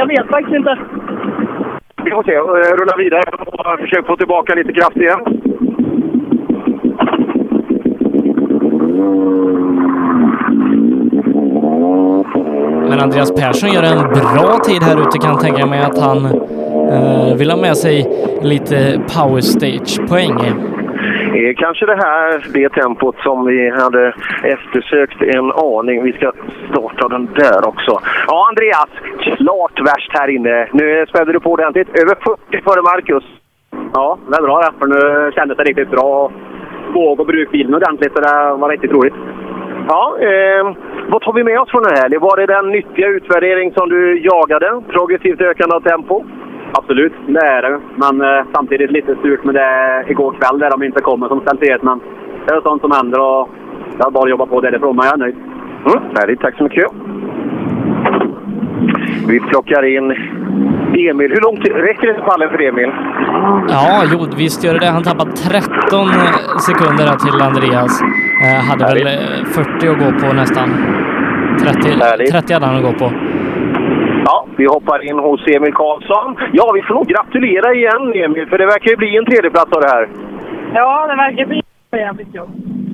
Jag 0.00 0.06
vet 0.06 0.26
faktiskt 0.30 0.56
inte. 0.56 0.78
Vi 2.04 2.10
får 2.10 2.22
se. 2.22 2.34
Eh, 2.34 2.72
Rulla 2.78 2.96
vidare 2.96 3.22
och 3.46 3.80
försök 3.80 4.06
få 4.06 4.16
tillbaka 4.16 4.54
lite 4.54 4.72
kraft 4.72 4.96
igen. 4.96 5.20
Men 13.00 13.04
Andreas 13.04 13.34
Persson 13.34 13.72
gör 13.72 13.82
en 13.82 14.08
bra 14.08 14.58
tid 14.58 14.82
här 14.82 15.00
ute 15.00 15.18
kan 15.18 15.30
jag 15.30 15.40
tänka 15.40 15.66
mig 15.66 15.80
att 15.80 15.98
han 15.98 16.24
eh, 16.94 17.36
vill 17.38 17.50
ha 17.50 17.56
med 17.56 17.76
sig 17.76 17.96
lite 18.42 19.00
power 19.14 19.40
stage-poäng. 19.40 20.38
är 21.34 21.52
kanske 21.54 21.86
det 21.86 21.96
här, 21.96 22.46
det 22.52 22.68
tempot 22.68 23.16
som 23.22 23.46
vi 23.46 23.70
hade 23.70 24.14
eftersökt 24.42 25.22
en 25.22 25.52
aning. 25.52 26.02
Vi 26.02 26.12
ska 26.12 26.32
starta 26.70 27.08
den 27.08 27.28
där 27.34 27.68
också. 27.68 28.00
Ja, 28.26 28.48
Andreas, 28.48 28.90
klart 29.36 29.80
värst 29.80 30.10
här 30.18 30.28
inne. 30.28 30.68
Nu 30.72 31.06
spädde 31.08 31.32
du 31.32 31.40
på 31.40 31.50
ordentligt. 31.52 31.88
Över 31.88 32.14
40 32.50 32.62
före 32.64 32.82
Marcus. 32.82 33.24
Ja, 33.92 34.18
det 34.28 34.36
är 34.36 34.42
bra 34.42 34.60
det. 34.60 34.72
För 34.78 34.86
nu 34.86 35.32
kändes 35.32 35.56
det 35.56 35.64
riktigt 35.64 35.90
bra. 35.90 36.32
Våg 36.94 37.20
och 37.20 37.26
bruk 37.26 37.50
bilen 37.50 37.74
ordentligt, 37.74 38.12
så 38.12 38.20
det 38.20 38.54
var 38.60 38.68
riktigt 38.68 38.92
roligt. 38.92 39.14
Ja, 39.92 40.16
eh, 40.20 40.64
vad 41.08 41.22
tar 41.22 41.32
vi 41.32 41.44
med 41.44 41.60
oss 41.60 41.70
från 41.70 41.82
den 41.82 41.96
här? 41.96 42.18
Var 42.18 42.36
det 42.36 42.46
den 42.46 42.68
nyttiga 42.68 43.08
utvärdering 43.08 43.72
som 43.72 43.88
du 43.88 44.20
jagade? 44.22 44.82
Progressivt 44.88 45.40
ökande 45.40 45.76
av 45.76 45.80
tempo? 45.80 46.24
Absolut, 46.72 47.12
det 47.26 47.46
är 47.46 47.62
det. 47.62 47.80
Men 47.96 48.20
eh, 48.20 48.44
samtidigt 48.54 48.90
lite 48.90 49.16
surt 49.22 49.44
med 49.44 49.54
det 49.54 50.04
igår 50.08 50.32
kväll 50.40 50.58
där 50.58 50.70
de 50.70 50.82
inte 50.82 51.00
kommer 51.00 51.28
som 51.28 51.40
ställt 51.40 51.60
till. 51.60 51.78
Men 51.82 52.00
det 52.46 52.54
är 52.54 52.60
sånt 52.60 52.82
som 52.82 52.90
händer 52.90 53.20
och 53.20 53.48
jag 53.98 54.04
har 54.04 54.10
bara 54.10 54.30
jobbat 54.30 54.50
på 54.50 54.60
därifrån, 54.60 54.96
men 54.96 55.06
jag 55.06 55.14
är 55.14 55.18
nöjd. 55.18 55.36
Mm, 55.86 56.02
härligt, 56.16 56.40
tack 56.40 56.56
så 56.56 56.64
mycket. 56.64 56.86
Vi 59.28 59.40
plockar 59.40 59.82
in 59.96 60.14
Emil. 60.94 61.30
Hur 61.30 61.40
långt 61.40 61.64
räcker 61.88 62.06
det 62.06 62.14
till 62.14 62.22
pallen 62.22 62.50
för 62.50 62.62
Emil? 62.62 62.90
Ja, 63.68 64.02
jo, 64.12 64.18
visst 64.36 64.64
gör 64.64 64.72
det 64.74 64.80
det. 64.80 64.86
Han 64.86 65.02
tappade 65.02 65.30
13 65.32 66.08
sekunder 66.68 67.04
här 67.10 67.18
till 67.24 67.42
Andreas. 67.48 68.02
Eh, 68.44 68.60
hade 68.68 68.84
väl 68.84 69.06
eh, 69.06 69.44
40 69.44 69.88
att 69.88 69.98
gå 70.02 70.08
på 70.22 70.32
nästan. 70.34 70.68
30, 71.64 72.32
30 72.32 72.52
hade 72.54 72.66
han 72.66 72.76
att 72.76 72.82
gå 72.82 72.92
på. 72.92 73.12
Ja, 74.24 74.46
vi 74.56 74.66
hoppar 74.66 75.10
in 75.10 75.18
hos 75.18 75.46
Emil 75.46 75.74
Karlsson. 75.74 76.36
Ja, 76.52 76.72
vi 76.74 76.82
får 76.82 76.94
nog 76.94 77.06
gratulera 77.06 77.74
igen 77.74 78.12
Emil, 78.24 78.46
för 78.48 78.58
det 78.58 78.66
verkar 78.66 78.90
ju 78.90 78.96
bli 78.96 79.16
en 79.16 79.24
tredjeplats 79.24 79.72
av 79.72 79.80
det 79.82 79.88
här. 79.88 80.08
Ja, 80.74 81.06
det 81.10 81.16
verkar 81.16 81.46
bli 81.46 81.62
jävligt 81.92 82.34
jobb. 82.34 82.50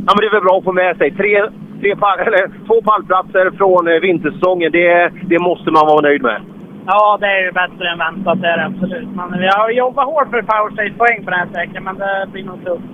Ja, 0.06 0.12
men 0.14 0.20
det 0.20 0.26
är 0.26 0.30
väl 0.30 0.42
bra 0.48 0.58
att 0.58 0.64
få 0.64 0.72
med 0.72 0.96
sig. 0.96 1.10
Tre, 1.10 1.44
tre 1.80 1.96
pall, 1.96 2.18
eller, 2.26 2.50
två 2.66 2.82
pallplatser 2.82 3.50
från 3.58 3.88
eh, 3.88 4.00
vintersäsongen, 4.00 4.72
det, 4.72 5.10
det 5.22 5.38
måste 5.38 5.70
man 5.70 5.86
vara 5.86 6.00
nöjd 6.00 6.22
med. 6.22 6.40
Ja, 6.86 7.18
det 7.20 7.26
är 7.26 7.40
ju 7.44 7.52
bättre 7.52 7.88
än 7.92 7.98
väntat, 7.98 8.40
det 8.42 8.48
är 8.48 8.56
det 8.58 8.64
absolut. 8.66 9.08
Men 9.18 9.38
vi 9.40 9.46
har 9.46 9.70
jobbat 9.70 10.04
hårt 10.06 10.28
för 10.30 10.42
power 10.42 10.70
stage-poäng 10.74 11.24
på 11.24 11.30
den 11.30 11.38
här 11.40 11.46
sträckan, 11.52 11.84
men 11.84 11.96
det 11.98 12.26
blir 12.32 12.44
nog 12.44 12.64
tufft. 12.64 12.84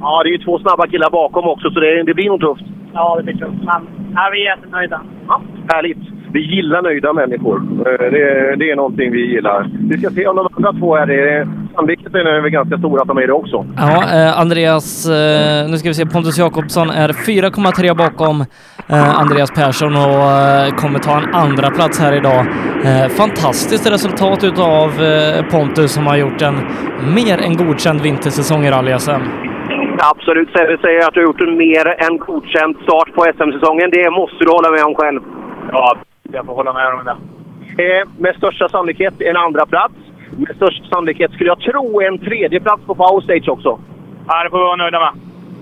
Ja, 0.00 0.22
det 0.22 0.28
är 0.28 0.32
ju 0.38 0.44
två 0.44 0.58
snabba 0.58 0.86
killar 0.86 1.10
bakom 1.10 1.44
också, 1.48 1.70
så 1.70 1.80
det, 1.80 2.02
det 2.02 2.14
blir 2.14 2.28
nog 2.28 2.40
tufft. 2.40 2.62
Ja, 2.94 3.16
det 3.16 3.22
blir 3.22 3.34
tufft. 3.34 3.62
Men 3.70 3.80
ja, 4.14 4.28
vi 4.32 4.46
är 4.46 4.56
jättenöjda. 4.56 5.00
Ja, 5.28 5.40
härligt. 5.74 5.98
Vi 6.32 6.40
gillar 6.56 6.82
nöjda 6.82 7.12
människor. 7.12 7.56
Eh, 7.86 8.10
Det, 8.14 8.56
det 8.56 8.70
är 8.70 8.76
någonting 8.76 9.12
vi 9.12 9.26
gillar. 9.34 9.70
Vi 9.90 9.98
ska 9.98 10.10
se 10.10 10.26
om 10.26 10.36
de 10.36 10.48
andra 10.56 10.72
två 10.72 10.96
är 10.96 11.06
det. 11.06 11.48
Sannolikheten 11.74 12.26
är 12.26 12.40
väl 12.40 12.50
ganska 12.50 12.78
stor 12.78 13.00
att 13.02 13.08
de 13.08 13.18
är 13.18 13.26
det 13.26 13.32
också. 13.32 13.66
Ja, 13.76 14.02
eh, 14.14 14.40
Andreas, 14.40 15.08
eh, 15.08 15.70
nu 15.70 15.76
ska 15.78 15.88
vi 15.88 15.94
se, 15.94 16.06
Pontus 16.06 16.38
Jakobsson 16.38 16.90
är 16.90 17.08
4,3 17.12 17.94
bakom 17.94 18.44
Andreas 18.92 19.50
Persson 19.50 19.96
och 19.96 20.22
eh, 20.30 20.74
kommer 20.74 20.98
ta 20.98 21.18
en 21.18 21.34
andra 21.34 21.70
plats 21.70 22.00
här 22.00 22.12
idag. 22.16 22.46
Eh, 22.84 23.08
fantastiskt 23.08 23.92
resultat 23.92 24.44
utav 24.44 24.88
eh, 25.02 25.44
Pontus 25.50 25.92
som 25.92 26.06
har 26.06 26.16
gjort 26.16 26.42
en 26.42 26.54
mer 27.14 27.38
än 27.38 27.56
godkänd 27.56 28.00
vintersäsong 28.00 28.64
i 28.64 28.70
rally-SM. 28.70 29.22
Absolut. 29.98 30.48
Säger 30.52 31.08
att 31.08 31.14
du 31.14 31.20
har 31.20 31.26
gjort 31.26 31.40
en 31.40 31.56
mer 31.56 31.86
än 32.06 32.18
godkänd 32.18 32.76
start 32.82 33.14
på 33.14 33.24
SM-säsongen. 33.36 33.90
Det 33.90 34.10
måste 34.10 34.44
du 34.44 34.50
hålla 34.50 34.70
med 34.70 34.84
om 34.84 34.94
själv. 34.94 35.20
Ja, 35.72 35.96
jag 36.32 36.46
får 36.46 36.54
hålla 36.54 36.72
med 36.72 36.86
om 36.86 37.04
det. 37.04 37.16
Eh, 37.82 38.08
med 38.18 38.36
största 38.36 38.68
sannolikhet 38.68 39.14
en 39.20 39.36
andra 39.36 39.66
plats. 39.66 39.94
Med 40.36 40.56
största 40.56 40.84
sannolikhet 40.84 41.32
skulle 41.32 41.50
jag 41.50 41.60
tro 41.60 42.00
en 42.00 42.18
tredje 42.18 42.60
plats 42.60 42.82
på 42.86 42.94
Power 42.94 43.20
Stage 43.20 43.48
också. 43.48 43.78
Ja, 44.28 44.44
det 44.44 44.50
får 44.50 44.58
vi 44.58 44.64
vara 44.64 44.76
nöjda 44.76 45.00
med. 45.00 45.12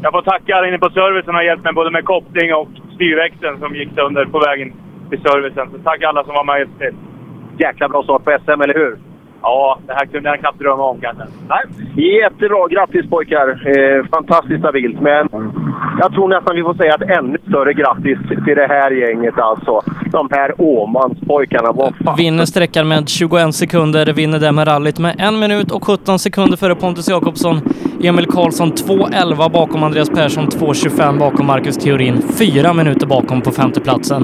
Jag 0.02 0.12
får 0.12 0.22
tacka 0.22 0.56
alla 0.56 0.68
inne 0.68 0.78
på 0.78 0.90
servicen 0.90 1.24
som 1.24 1.34
har 1.34 1.42
hjälpt 1.42 1.64
mig 1.64 1.72
både 1.72 1.90
med 1.90 2.04
koppling 2.04 2.54
och 2.54 2.68
styrväxeln 3.02 3.58
som 3.58 3.74
gick 3.74 3.94
sönder 3.94 4.24
på 4.24 4.38
vägen 4.38 4.72
till 5.10 5.20
servicen. 5.20 5.70
Så 5.72 5.78
tack 5.78 6.02
alla 6.02 6.24
som 6.24 6.34
var 6.34 6.44
med 6.44 6.52
och 6.52 6.58
hjälpte 6.58 6.78
till. 6.78 6.94
Jäkla 7.58 7.88
bra 7.88 8.02
start 8.02 8.24
på 8.24 8.38
SM, 8.44 8.60
eller 8.60 8.74
hur? 8.74 8.96
Ja, 9.42 9.78
det 9.86 9.92
här 9.92 10.06
kunde 10.06 10.28
jag 10.28 10.40
knappt 10.40 10.58
drömma 10.58 10.84
om 10.84 11.00
kanske. 11.00 11.24
Nej. 11.48 11.64
Jättebra. 12.20 12.68
Grattis 12.68 13.10
pojkar! 13.10 13.48
Eh, 13.72 14.06
fantastiskt 14.06 14.60
stabilt. 14.60 15.00
Men 15.00 15.28
jag 16.00 16.12
tror 16.12 16.28
nästan 16.28 16.56
vi 16.56 16.62
får 16.62 16.74
säga 16.74 16.94
ett 16.94 17.18
ännu 17.18 17.38
större 17.48 17.72
grattis 17.72 18.18
till 18.44 18.56
det 18.56 18.66
här 18.66 18.90
gänget 18.90 19.38
alltså. 19.38 19.80
De 20.12 20.28
här 20.30 20.54
Åmanspojkarna. 20.58 21.72
Vad 21.72 21.94
fan. 22.04 22.16
Vinner 22.16 22.44
sträckan 22.44 22.88
med 22.88 23.08
21 23.08 23.54
sekunder, 23.54 24.12
vinner 24.12 24.38
det 24.38 24.52
med 24.52 24.68
rallyt 24.68 24.98
med 24.98 25.14
en 25.18 25.38
minut 25.38 25.70
och 25.72 25.84
17 25.84 26.18
sekunder 26.18 26.56
före 26.56 26.74
Pontus 26.74 27.08
Jakobsson. 27.08 27.56
Emil 28.04 28.26
Karlsson 28.26 28.72
2.11 28.72 29.52
bakom 29.52 29.82
Andreas 29.82 30.10
Persson, 30.10 30.44
2.25 30.46 31.18
bakom 31.18 31.46
Marcus 31.46 31.76
Theorin, 31.78 32.22
fyra 32.38 32.72
minuter 32.72 33.06
bakom 33.06 33.40
på 33.40 33.50
femteplatsen. 33.50 34.22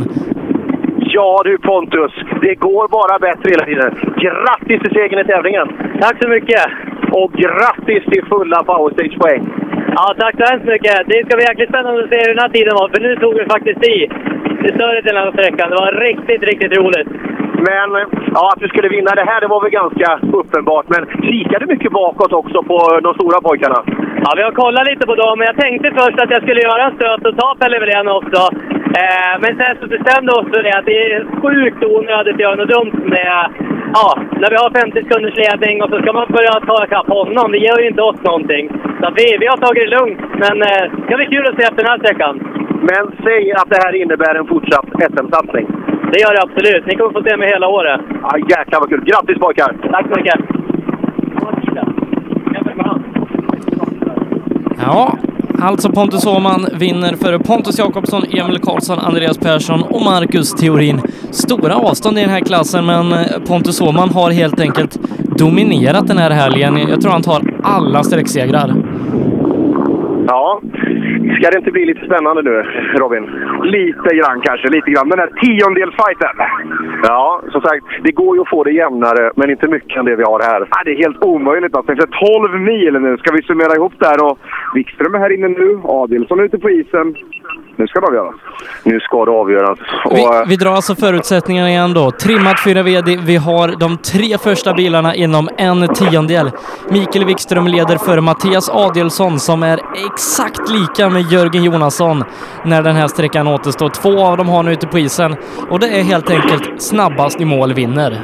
Ja 1.00 1.40
du 1.44 1.58
Pontus, 1.58 2.12
det 2.42 2.54
går 2.54 2.88
bara 2.88 3.18
bättre 3.18 3.50
hela 3.50 3.64
tiden. 3.64 3.90
Grattis 4.24 4.80
till 4.82 4.94
segern 4.94 5.20
i 5.20 5.24
tävlingen! 5.24 5.68
Tack 6.00 6.22
så 6.22 6.28
mycket! 6.28 6.64
Och 7.12 7.32
grattis 7.32 8.04
till 8.04 8.24
fulla 8.30 8.62
Power 8.64 8.90
Stage-poäng! 8.94 9.42
Ja, 9.96 10.14
tack 10.18 10.34
så 10.38 10.44
hemskt 10.50 10.66
mycket. 10.74 10.96
Det 11.06 11.24
ska 11.24 11.36
bli 11.36 11.46
jäkligt 11.50 11.68
spännande 11.68 12.04
att 12.04 12.10
se 12.10 12.18
hur 12.22 12.34
den 12.34 12.44
här 12.44 12.54
tiden 12.56 12.74
var, 12.80 12.88
för 12.88 13.00
nu 13.00 13.16
tog 13.16 13.34
vi 13.34 13.44
faktiskt 13.54 13.82
i 13.94 13.96
i 14.66 14.68
större 14.76 15.00
delen 15.00 15.26
av 15.26 15.32
sträckan. 15.32 15.70
Det 15.70 15.76
var 15.84 15.92
riktigt, 15.92 16.42
riktigt 16.42 16.76
roligt. 16.78 17.08
Men 17.68 17.88
ja, 18.34 18.42
att 18.52 18.60
du 18.60 18.68
skulle 18.68 18.88
vinna 18.88 19.10
det 19.14 19.26
här, 19.30 19.40
det 19.40 19.46
var 19.54 19.60
väl 19.62 19.78
ganska 19.80 20.08
uppenbart. 20.40 20.86
Men 20.88 21.02
kikade 21.28 21.64
du 21.64 21.72
mycket 21.74 21.92
bakåt 21.92 22.32
också 22.32 22.62
på 22.62 22.78
de 23.02 23.14
stora 23.14 23.40
pojkarna? 23.40 23.80
Ja, 24.24 24.32
vi 24.36 24.42
har 24.42 24.52
kollat 24.52 24.86
lite 24.90 25.06
på 25.06 25.14
dem, 25.14 25.38
men 25.38 25.46
jag 25.46 25.56
tänkte 25.64 25.88
först 26.00 26.18
att 26.20 26.30
jag 26.30 26.42
skulle 26.42 26.60
göra 26.68 26.82
en 26.84 26.96
stöt 26.96 27.26
och 27.26 27.36
ta 27.38 27.48
Pelle 27.60 27.80
Wilén 27.80 28.08
också. 28.08 28.40
Eh, 29.00 29.34
men 29.42 29.56
sen 29.56 29.76
så 29.80 29.86
bestämde 29.86 30.32
oss 30.32 30.48
för 30.52 30.62
det 30.62 30.78
att 30.78 30.86
det 30.86 30.98
är 31.12 31.26
sjukt 31.42 31.84
onödigt 31.84 32.34
att 32.34 32.40
göra 32.40 32.54
något 32.54 32.74
dumt 32.76 32.98
med... 33.14 33.36
Ja, 33.94 34.06
när 34.40 34.50
vi 34.50 34.56
har 34.56 34.70
50 34.70 35.02
sekunders 35.02 35.36
ledning 35.44 35.82
och 35.82 35.90
så 35.90 35.96
ska 36.00 36.12
man 36.12 36.26
börja 36.38 36.54
ta 36.70 36.84
ikapp 36.84 37.08
honom. 37.18 37.52
Det 37.52 37.58
ger 37.58 37.78
ju 37.82 37.88
inte 37.88 38.02
oss 38.02 38.20
någonting. 38.22 38.64
Så 39.00 39.06
vi, 39.18 39.26
vi 39.40 39.46
har 39.46 39.56
tagit 39.56 39.84
det 39.84 39.96
lugnt, 39.96 40.20
men 40.42 40.56
eh, 40.68 40.82
det 40.96 41.02
ska 41.04 41.16
bli 41.16 41.26
kul 41.34 41.46
att 41.48 41.56
se 41.58 41.62
efter 41.68 41.82
den 41.82 41.92
här 41.92 42.02
sträckan. 42.04 42.34
Men 42.88 43.02
säg 43.24 43.52
att 43.52 43.70
det 43.72 43.80
här 43.84 43.94
innebär 44.02 44.34
en 44.34 44.46
fortsatt 44.46 44.88
SM-satsning. 45.10 45.66
Det 46.12 46.20
gör 46.22 46.32
det 46.34 46.42
absolut. 46.42 46.86
Ni 46.86 46.96
kommer 46.96 47.12
få 47.18 47.22
se 47.28 47.36
mig 47.36 47.48
hela 47.48 47.68
året. 47.68 48.00
Ja, 48.22 48.30
jäklar 48.52 48.80
vad 48.80 48.88
kul! 48.88 49.04
Grattis 49.04 49.38
pojkar! 49.38 49.70
Tack 49.92 50.06
så 50.10 50.14
mycket! 50.18 50.38
Ja, 54.80 55.18
alltså 55.60 55.90
Pontus 55.90 56.26
Åhman 56.26 56.66
vinner 56.72 57.16
före 57.16 57.38
Pontus 57.38 57.78
Jakobsson, 57.78 58.24
Emil 58.24 58.58
Karlsson, 58.58 58.98
Andreas 58.98 59.38
Persson 59.38 59.82
och 59.82 60.02
Marcus 60.02 60.52
Theorin. 60.52 61.00
Stora 61.30 61.74
avstånd 61.74 62.18
i 62.18 62.20
den 62.20 62.30
här 62.30 62.40
klassen, 62.40 62.86
men 62.86 63.12
eh, 63.12 63.20
Pontus 63.46 63.80
Åhman 63.80 64.10
har 64.10 64.30
helt 64.30 64.60
enkelt 64.60 64.98
dominerat 65.38 66.06
den 66.06 66.18
här 66.18 66.30
helgen. 66.30 66.78
Jag 66.88 67.00
tror 67.00 67.12
han 67.12 67.22
tar 67.22 67.54
alla 67.62 68.04
sträcksegrar. 68.04 68.74
Ja, 70.30 70.60
Ska 71.36 71.50
det 71.50 71.58
inte 71.58 71.70
bli 71.70 71.84
lite 71.86 72.06
spännande 72.06 72.42
nu, 72.42 72.56
Robin? 73.02 73.24
Lite 73.62 74.10
grann 74.18 74.40
kanske, 74.40 74.68
lite 74.68 74.90
grann. 74.90 75.08
Den 75.08 75.18
här 75.18 75.30
tiondelsfighten. 75.42 76.36
Ja, 77.02 77.42
som 77.52 77.60
sagt, 77.60 77.84
det 78.02 78.12
går 78.12 78.36
ju 78.36 78.42
att 78.42 78.48
få 78.48 78.64
det 78.64 78.72
jämnare, 78.72 79.32
men 79.36 79.50
inte 79.50 79.68
mycket 79.68 79.98
än 79.98 80.04
det 80.04 80.16
vi 80.16 80.22
har 80.22 80.40
här. 80.40 80.60
Ja, 80.70 80.82
det 80.84 80.90
är 80.90 80.96
helt 80.96 81.24
omöjligt. 81.24 81.76
Alltså. 81.76 81.94
Det 81.94 82.02
är 82.02 82.48
12 82.50 82.60
mil 82.60 82.92
nu. 83.00 83.16
Ska 83.16 83.32
vi 83.32 83.42
summera 83.42 83.74
ihop 83.76 83.92
där? 83.98 84.24
Och 84.24 84.38
Wikström 84.74 85.14
är 85.14 85.18
här 85.18 85.34
inne 85.36 85.48
nu. 85.48 85.80
Adilsson 85.84 86.40
är 86.40 86.44
ute 86.44 86.58
på 86.58 86.70
isen. 86.70 87.14
Nu 87.78 87.86
ska 87.86 88.00
det 88.00 88.06
avgöras. 88.06 88.34
Nu 88.82 89.00
ska 89.00 89.24
det 89.24 89.30
avgöras. 89.30 89.78
Och, 90.04 90.16
Vi, 90.16 90.24
eh, 90.24 90.30
vi 90.48 90.56
drar 90.56 90.72
alltså 90.72 90.94
förutsättningarna 90.94 91.70
igen 91.70 91.94
då. 91.94 92.10
Trimmad 92.10 92.54
4 92.64 92.82
VD. 92.82 93.16
Vi 93.16 93.36
har 93.36 93.68
de 93.68 93.96
tre 93.96 94.38
första 94.38 94.74
bilarna 94.74 95.14
inom 95.14 95.48
en 95.58 95.88
tiondel. 95.88 96.50
Mikael 96.90 97.24
Wikström 97.24 97.66
leder 97.66 97.96
före 97.96 98.20
Mattias 98.20 98.70
Adielsson 98.70 99.38
som 99.40 99.62
är 99.62 99.80
exakt 100.12 100.70
lika 100.70 101.08
med 101.10 101.22
Jörgen 101.32 101.64
Jonasson 101.64 102.24
när 102.64 102.82
den 102.82 102.96
här 102.96 103.08
sträckan 103.08 103.46
återstår. 103.48 103.88
Två 103.88 104.24
av 104.24 104.36
dem 104.36 104.48
har 104.48 104.62
nu 104.62 104.72
ute 104.72 104.86
på 104.86 104.98
isen 104.98 105.36
och 105.70 105.80
det 105.80 105.88
är 105.88 106.02
helt 106.02 106.30
enkelt 106.30 106.82
snabbast 106.82 107.40
i 107.40 107.44
mål 107.44 107.74
vinner. 107.74 108.20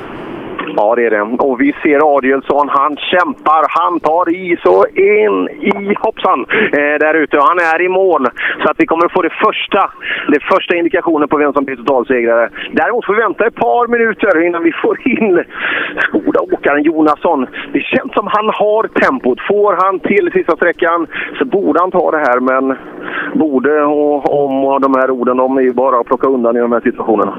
Ja, 0.77 0.95
det 0.95 1.07
är 1.07 1.11
det. 1.11 1.23
Och 1.23 1.61
vi 1.61 1.73
ser 1.83 2.17
Adielsson. 2.17 2.69
Han 2.69 2.97
kämpar, 2.97 3.63
han 3.69 4.01
tar 4.01 4.31
i 4.31 4.57
så 4.63 4.87
in 4.87 5.49
i 5.49 5.95
hoppsan 6.01 6.47
eh, 6.79 6.97
där 7.05 7.15
ute. 7.15 7.37
Och 7.39 7.49
han 7.51 7.59
är 7.59 7.83
i 7.83 7.89
mål. 7.89 8.27
Så 8.63 8.71
att 8.71 8.77
vi 8.79 8.87
kommer 8.87 9.07
att 9.07 9.13
få 9.13 9.23
det 9.23 9.37
första, 9.47 9.91
det 10.29 10.41
första 10.53 10.77
indikationen 10.77 11.29
på 11.29 11.37
vem 11.37 11.53
som 11.53 11.65
blir 11.65 11.77
totalsegrare. 11.77 12.51
Däremot 12.73 13.07
får 13.07 13.15
vi 13.15 13.21
vänta 13.21 13.47
ett 13.47 13.55
par 13.55 13.87
minuter 13.89 14.47
innan 14.47 14.63
vi 14.63 14.73
får 14.73 15.09
in 15.09 15.45
goda 16.13 16.41
åkaren 16.41 16.83
Jonasson. 16.83 17.47
Det 17.73 17.81
känns 17.81 18.13
som 18.13 18.27
han 18.27 18.47
har 18.47 18.83
tempot. 18.89 19.39
Får 19.49 19.73
han 19.83 20.01
till 20.01 20.31
sista 20.33 20.57
sträckan 20.57 21.07
så 21.39 21.45
borde 21.45 21.81
han 21.81 21.91
ta 21.91 22.11
det 22.11 22.19
här. 22.19 22.41
Men 22.41 22.77
borde 23.35 23.83
och 23.85 24.45
om 24.45 24.65
och 24.65 24.81
de 24.81 24.95
här 24.95 25.11
orden, 25.11 25.37
de 25.37 25.59
är 25.59 25.63
ju 25.63 25.73
bara 25.73 26.01
att 26.01 26.07
plocka 26.07 26.29
undan 26.29 26.57
i 26.57 26.61
de 26.61 26.73
här 26.73 26.81
situationerna. 26.81 27.35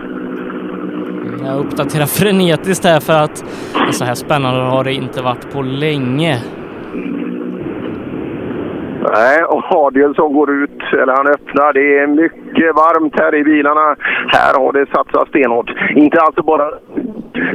Jag 1.45 1.59
uppdaterar 1.59 2.05
frenetiskt 2.05 2.85
här 2.85 2.99
för 2.99 3.13
att 3.13 3.37
så 3.91 4.05
här 4.05 4.15
spännande 4.15 4.61
har 4.61 4.83
det 4.83 4.93
inte 4.93 5.21
varit 5.21 5.53
på 5.53 5.61
länge. 5.61 6.41
Nej, 9.13 9.43
och 9.43 9.63
Adielsson 9.71 10.33
går 10.33 10.51
ut, 10.63 10.81
eller 10.93 11.13
han 11.13 11.27
öppnar. 11.27 11.73
Det 11.73 11.99
är 11.99 12.07
mycket 12.07 12.75
varmt 12.75 13.19
här 13.19 13.35
i 13.35 13.43
bilarna. 13.43 13.95
Här 14.27 14.53
har 14.59 14.73
det 14.73 14.85
satsats 14.85 15.29
stenhårt. 15.29 15.69
Inte 15.95 16.21
alltså 16.21 16.43
bara 16.43 16.69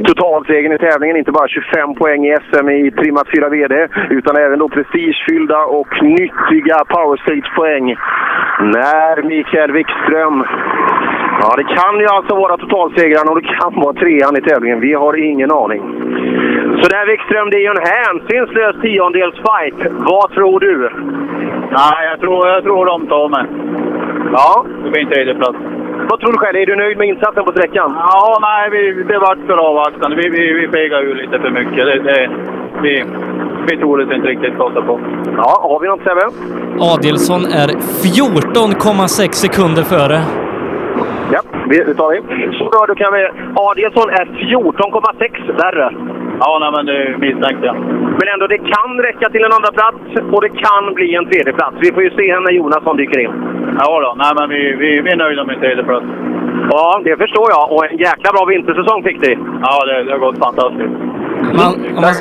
totalsegern 0.07 0.73
i 0.73 0.77
tävlingen, 0.77 1.17
inte 1.17 1.31
bara 1.31 1.47
25 1.47 1.95
poäng 1.95 2.25
i 2.25 2.37
SM 2.51 2.69
i 2.69 2.91
trimmat 2.91 3.27
4 3.35 3.49
VD, 3.49 3.87
utan 4.09 4.35
även 4.37 4.59
då 4.59 4.69
prestigefyllda 4.69 5.59
och 5.65 6.03
nyttiga 6.03 6.77
powerstage-poäng. 6.93 7.85
När 8.59 9.23
Mikael 9.23 9.71
Wikström 9.71 10.43
Ja, 11.41 11.55
det 11.57 11.63
kan 11.63 11.99
ju 11.99 12.07
alltså 12.07 12.35
vara 12.35 12.57
totalsegraren 12.57 13.29
och 13.29 13.41
det 13.41 13.47
kan 13.59 13.73
vara 13.83 13.93
trean 13.93 14.37
i 14.37 14.41
tävlingen. 14.41 14.79
Vi 14.79 14.93
har 14.93 15.13
ingen 15.29 15.51
aning. 15.51 15.81
Så 16.79 16.85
där 16.93 17.05
Wikström, 17.11 17.49
det 17.49 17.57
är 17.57 17.65
ju 17.67 17.73
en 17.77 17.87
hänsynslös 17.95 18.75
tiondels 18.81 19.37
fight. 19.47 19.79
Vad 20.11 20.31
tror 20.31 20.59
du? 20.59 20.75
Nej, 21.79 22.01
jag 22.11 22.19
tror, 22.19 22.47
jag 22.47 22.63
tror 22.63 22.85
de 22.85 23.07
tar 23.07 23.29
mig. 23.29 23.45
Ja. 24.31 24.65
Det 24.83 24.89
blir 24.91 25.01
en 25.01 25.09
tredjeplats. 25.13 25.57
Vad 26.09 26.19
tror 26.19 26.31
du 26.31 26.37
själv? 26.37 26.57
Är 26.57 26.65
du 26.65 26.75
nöjd 26.75 26.97
med 26.97 27.07
insatsen 27.07 27.43
på 27.45 27.51
sträckan? 27.51 27.89
Ja, 27.97 28.37
nej, 28.41 28.69
vi, 28.73 29.03
det 29.03 29.19
vart 29.19 29.41
för 29.47 29.57
avvaktande. 29.69 30.15
Vi, 30.15 30.29
vi, 30.29 30.53
vi 30.53 30.67
fegade 30.67 31.03
ur 31.03 31.15
lite 31.15 31.39
för 31.39 31.51
mycket. 31.59 31.83
Det, 31.89 31.99
det, 32.09 32.29
vi, 32.83 33.03
vi 33.67 33.77
tog 33.77 33.97
det 33.97 34.15
inte 34.15 34.27
riktigt 34.27 34.57
kosta 34.57 34.81
på. 34.81 34.99
Ja, 35.37 35.59
har 35.69 35.79
vi 35.79 35.87
något 35.87 36.03
Sebbe? 36.07 36.25
Adielsson 36.93 37.41
är 37.45 37.67
14,6 37.67 39.31
sekunder 39.31 39.83
före. 39.83 40.19
Ja, 41.33 41.41
det 41.69 41.93
tar 41.93 42.09
vi. 42.13 42.19
Så 42.57 42.63
då, 42.73 42.85
då 42.87 42.95
kan 42.95 43.13
vi... 43.13 43.21
Adielsson 43.55 44.09
är 44.19 44.25
14,6 44.25 45.57
värre. 45.63 45.87
Ja, 46.39 46.51
nej, 46.61 46.71
men 46.75 46.85
det 46.85 47.17
misstänkte 47.25 47.65
jag. 47.65 47.75
Men 48.19 48.27
ändå, 48.33 48.47
det 48.47 48.57
kan 48.75 48.89
räcka 49.07 49.29
till 49.29 49.43
en 49.47 49.53
andra 49.57 49.71
plats 49.79 50.03
och 50.33 50.41
det 50.41 50.49
kan 50.49 50.83
bli 50.93 51.15
en 51.15 51.25
tredje 51.31 51.53
plats. 51.53 51.75
Vi 51.79 51.91
får 51.93 52.03
ju 52.03 52.09
se 52.09 52.39
när 52.39 52.51
Jonasson 52.51 52.97
dyker 52.97 53.19
in. 53.19 53.33
Ja, 53.79 53.91
då. 54.05 54.11
Nej, 54.23 54.31
men 54.37 54.49
vi, 54.49 54.61
vi, 54.81 55.01
vi 55.01 55.09
är 55.11 55.15
nöjda 55.15 55.43
med 55.43 55.55
en 55.55 55.61
tredjeplats. 55.61 56.05
Ja, 56.71 57.01
det 57.03 57.17
förstår 57.17 57.47
jag. 57.55 57.71
Och 57.71 57.85
en 57.85 57.97
jäkla 57.97 58.31
bra 58.35 58.45
vintersäsong 58.45 59.03
fick 59.03 59.21
ni. 59.21 59.37
Ja, 59.61 59.85
det, 59.85 60.03
det 60.03 60.11
har 60.11 60.19
gått 60.19 60.37
fantastiskt. 60.37 60.95
Man, 61.59 61.73
om, 61.95 62.01
man, 62.01 62.13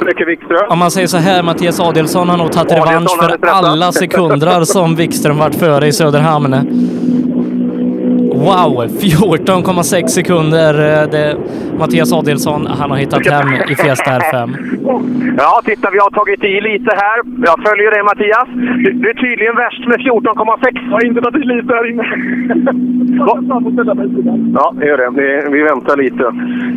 om 0.68 0.78
man 0.78 0.90
säger 0.90 1.06
så 1.06 1.16
här, 1.16 1.42
Mattias 1.42 1.80
Adielsson 1.80 2.28
har 2.28 2.38
nog 2.38 2.52
tagit 2.52 2.72
revansch 2.72 3.16
för 3.20 3.48
alla 3.48 3.92
sekunder 3.92 4.64
som 4.64 4.94
Wikström 4.96 5.38
varit 5.38 5.54
före 5.54 5.86
i 5.86 5.92
Söderhamn. 5.92 6.54
Wow, 8.46 8.86
14,6 8.88 10.06
sekunder. 10.08 10.74
eh, 11.02 11.08
Det, 11.10 11.36
Mattias 11.78 12.12
Adielsson, 12.12 12.66
han 12.66 12.90
har 12.90 12.98
hittat 12.98 13.26
hem 13.26 13.48
i 13.72 13.74
Fiesta 13.74 14.10
R5. 14.10 14.56
Ja, 15.38 15.60
titta, 15.64 15.90
vi 15.90 15.98
har 15.98 16.10
tagit 16.10 16.44
i 16.44 16.60
lite 16.60 16.90
här. 17.02 17.18
Jag 17.48 17.56
följer 17.68 17.90
dig 17.90 18.02
Mattias. 18.02 18.48
Du, 18.84 18.92
du 18.92 19.10
är 19.10 19.14
tydligen 19.14 19.56
värst 19.56 19.86
med 19.88 19.98
14,6. 20.00 20.80
Jag 20.88 20.92
har 20.92 21.04
inte 21.06 21.20
tagit 21.20 21.42
i 21.44 21.46
lite 21.46 21.74
här 21.74 21.90
inne. 21.90 22.02
ja, 24.58 24.74
det 24.78 24.86
gör 24.86 24.98
det. 24.98 25.10
Vi, 25.20 25.28
vi 25.56 25.62
väntar 25.62 25.96
lite. 25.96 26.24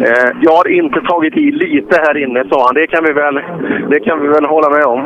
Eh, 0.07 0.30
jag 0.41 0.51
har 0.51 0.68
inte 0.72 1.01
tagit 1.01 1.38
i 1.38 1.51
lite 1.51 1.95
här 2.05 2.24
inne, 2.24 2.43
sa 2.49 2.66
han. 2.66 2.76
Det 2.76 2.88
kan 2.88 3.03
vi 3.03 3.14
väl, 3.14 3.36
det 3.89 3.99
kan 3.99 4.22
vi 4.22 4.28
väl 4.28 4.45
hålla 4.45 4.70
med 4.70 4.86
om. 4.86 4.99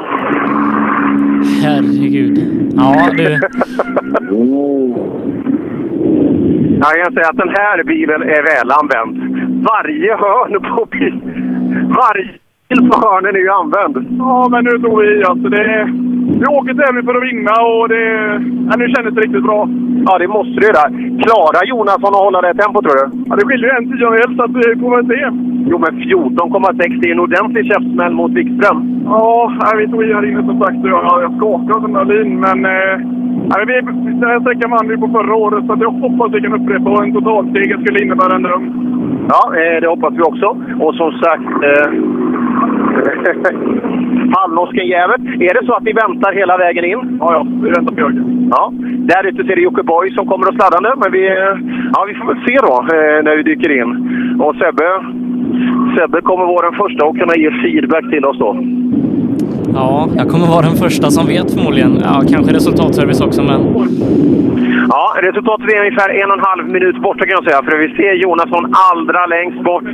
Herregud. 1.63 2.37
Ja, 2.75 3.09
du. 3.17 3.27
Jag 6.79 7.03
kan 7.03 7.13
säga 7.13 7.29
att 7.29 7.37
den 7.37 7.49
här 7.49 7.83
bilen 7.83 8.21
är 8.21 8.41
väl 8.51 8.71
använd. 8.71 9.13
Varje 9.71 10.15
hörn 10.15 10.75
på 10.75 10.85
bilen, 10.85 11.21
varje 11.89 12.33
hörnen 12.75 13.35
är 13.35 13.39
ju 13.39 13.49
använd. 13.49 13.95
Ja, 14.19 14.47
men 14.51 14.63
nu 14.63 14.71
tog 14.83 14.99
vi 15.01 15.07
i 15.19 15.23
alltså. 15.23 15.49
Det, 15.49 15.89
vi 16.41 16.45
åker 16.57 16.73
tävling 16.73 17.05
för 17.05 17.15
att 17.17 17.27
vinna 17.29 17.53
och 17.73 17.89
det, 17.93 18.03
ja, 18.69 18.73
nu 18.77 18.85
kändes 18.93 19.13
det 19.15 19.21
riktigt 19.21 19.47
bra. 19.49 19.69
Ja, 20.05 20.17
det 20.17 20.27
måste 20.27 20.55
det 20.59 20.67
göra. 20.71 20.85
Klarar 21.23 21.63
Jonasson 21.71 22.15
att 22.15 22.25
hålla 22.25 22.41
det 22.41 22.53
tempot 22.53 22.83
tror 22.83 22.97
du? 22.99 23.05
Ja, 23.27 23.35
det 23.35 23.45
skiljer 23.47 23.77
en 23.77 23.87
tiondel 23.89 24.29
så 24.35 24.43
att 24.43 24.55
vi 24.59 24.65
får 24.81 24.89
väl 24.95 25.07
se. 25.13 25.21
Jo, 25.71 25.77
men 25.83 25.93
14,6 26.01 27.01
det 27.01 27.07
är 27.09 27.11
en 27.11 27.25
ordentlig 27.27 27.63
käftsmäll 27.71 28.13
mot 28.13 28.31
Wikström. 28.31 28.79
Ja, 29.05 29.51
vi 29.77 29.87
tog 29.87 30.03
i 30.03 30.13
här 30.13 30.29
inne 30.29 30.43
som 30.49 30.59
sagt 30.61 30.77
jag, 30.83 31.23
jag 31.25 31.33
skakade 31.37 31.73
av 31.73 31.83
adrenalin 31.83 32.39
men... 32.45 32.57
Eh, 32.65 32.95
nej, 33.51 33.61
vi, 33.67 33.73
den 34.21 34.29
här 34.31 34.39
sträckan 34.39 34.71
vann 34.71 34.87
vi 34.87 34.97
på 34.97 35.07
förra 35.07 35.35
året 35.35 35.65
så 35.65 35.73
att 35.73 35.81
jag 35.81 35.91
hoppas 35.91 36.33
vi 36.33 36.41
kan 36.41 36.53
upprepa 36.59 36.89
och 36.89 37.03
en 37.03 37.13
totalseger 37.13 37.77
skulle 37.77 38.03
innebära 38.03 38.35
en 38.35 38.43
dröm. 38.43 38.65
Ja, 39.29 39.41
eh, 39.59 39.81
det 39.81 39.87
hoppas 39.87 40.13
vi 40.13 40.21
också. 40.21 40.47
Och 40.79 40.95
som 40.95 41.11
sagt... 41.11 41.49
Eh, 41.69 41.89
Halvnosken-jävel. 44.35 45.19
Är 45.47 45.53
det 45.53 45.65
så 45.65 45.73
att 45.73 45.83
vi 45.83 45.93
väntar 45.93 46.33
hela 46.33 46.57
vägen 46.57 46.85
in? 46.85 47.17
Ja, 47.19 47.27
ja. 47.33 47.47
Vi 47.63 47.69
väntar 47.69 47.93
på 47.95 47.99
Jörgen. 47.99 48.47
Ja. 48.51 48.73
Där 49.11 49.27
ute 49.27 49.43
ser 49.43 49.55
det 49.55 49.61
Jockiboi 49.61 50.11
som 50.11 50.27
kommer 50.27 50.47
och 50.47 50.55
sladdande. 50.55 50.89
Men 51.01 51.11
vi, 51.11 51.23
ja, 51.93 52.05
vi 52.07 52.13
får 52.13 52.27
väl 52.27 52.43
se 52.47 52.55
då 52.67 52.75
eh, 52.95 53.23
när 53.23 53.37
vi 53.37 53.43
dyker 53.43 53.71
in. 53.81 53.89
Och 54.41 54.55
Sebbe, 54.55 54.87
Sebbe 55.95 56.21
kommer 56.21 56.45
vara 56.45 56.69
den 56.69 56.79
första 56.83 57.07
att 57.07 57.19
kunna 57.19 57.35
ge 57.35 57.51
feedback 57.61 58.09
till 58.09 58.25
oss 58.25 58.39
då. 58.39 58.76
Ja, 59.79 60.09
jag 60.17 60.27
kommer 60.29 60.47
vara 60.47 60.61
den 60.61 60.75
första 60.75 61.07
som 61.11 61.27
vet 61.27 61.53
förmodligen. 61.53 61.93
Ja, 62.03 62.23
kanske 62.31 62.53
resultatservice 62.53 63.21
också, 63.21 63.41
men 63.43 63.59
Ja, 64.89 65.15
resultatet 65.21 65.73
är 65.73 65.79
ungefär 65.79 66.09
en 66.21 66.31
och 66.31 66.37
en 66.37 66.45
halv 66.51 66.65
minut 66.69 66.97
borta 67.01 67.25
kan 67.25 67.37
jag 67.39 67.43
säga. 67.43 67.61
För 67.63 67.77
vi 67.77 67.95
ser 67.95 68.13
Jonasson 68.13 68.65
allra 68.91 69.25
längst 69.25 69.63
bort 69.63 69.91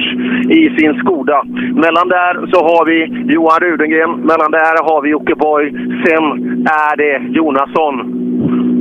i 0.60 0.62
sin 0.78 0.94
Skoda. 1.02 1.44
Mellan 1.84 2.08
där 2.18 2.34
så 2.52 2.60
har 2.70 2.86
vi 2.86 2.98
Johan 3.34 3.60
Rudengren. 3.60 4.12
Mellan 4.12 4.52
där 4.52 4.76
har 4.90 5.02
vi 5.02 5.10
Jocke 5.10 5.36
Borg, 5.36 5.72
Sen 6.06 6.26
är 6.86 6.96
det 6.98 7.14
Jonasson. 7.38 7.96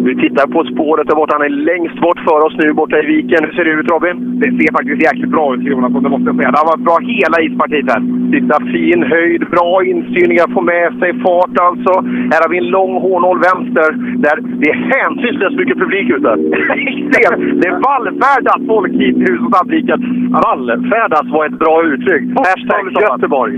Vi 0.09 0.13
tittar 0.25 0.47
på 0.55 0.61
spåret 0.73 1.09
där 1.09 1.17
borta. 1.21 1.37
Han 1.39 1.49
är 1.51 1.57
längst 1.71 1.97
bort 2.05 2.21
för 2.29 2.39
oss 2.47 2.55
nu 2.63 2.73
borta 2.73 2.97
i 3.03 3.07
viken. 3.15 3.41
Hur 3.45 3.53
ser 3.53 3.65
det 3.65 3.75
ut 3.81 3.91
Robin? 3.95 4.17
Det 4.41 4.51
ser 4.59 4.73
faktiskt 4.79 5.01
jäkligt 5.09 5.33
bra 5.37 5.47
ut 5.55 5.63
Jonasson, 5.63 6.03
det 6.03 6.13
måste 6.15 6.29
jag 6.31 6.37
säga. 6.37 6.51
Det 6.51 6.63
har 6.63 6.73
varit 6.73 6.89
bra 6.89 6.97
hela 7.15 7.37
ispartiet 7.47 7.87
här. 7.93 8.03
Titta, 8.35 8.57
fin 8.75 9.01
höjd, 9.15 9.43
bra 9.57 9.73
instyrningar, 9.93 10.47
få 10.57 10.61
med 10.75 10.89
sig 11.01 11.11
fart 11.25 11.57
alltså. 11.69 11.93
Här 12.33 12.41
har 12.43 12.51
vi 12.53 12.59
en 12.59 12.71
lång 12.79 12.93
H0 13.05 13.37
vänster 13.49 13.89
där 14.25 14.37
det 14.61 14.69
är 14.75 14.79
hänsynslöst 14.95 15.57
mycket 15.61 15.79
publik 15.83 16.07
ute. 16.17 16.31
det 17.61 17.67
är 17.71 17.77
vallfärdat 17.91 18.61
folk 18.73 18.93
hit 19.03 19.17
till 19.21 19.33
huset 19.33 19.53
Sandviken. 19.53 20.01
Vallfärdas 20.47 21.27
var 21.35 21.47
ett 21.47 21.59
bra 21.59 21.83
uttryck. 21.91 22.23
Hashtag 22.39 22.85
Göteborg. 23.03 23.55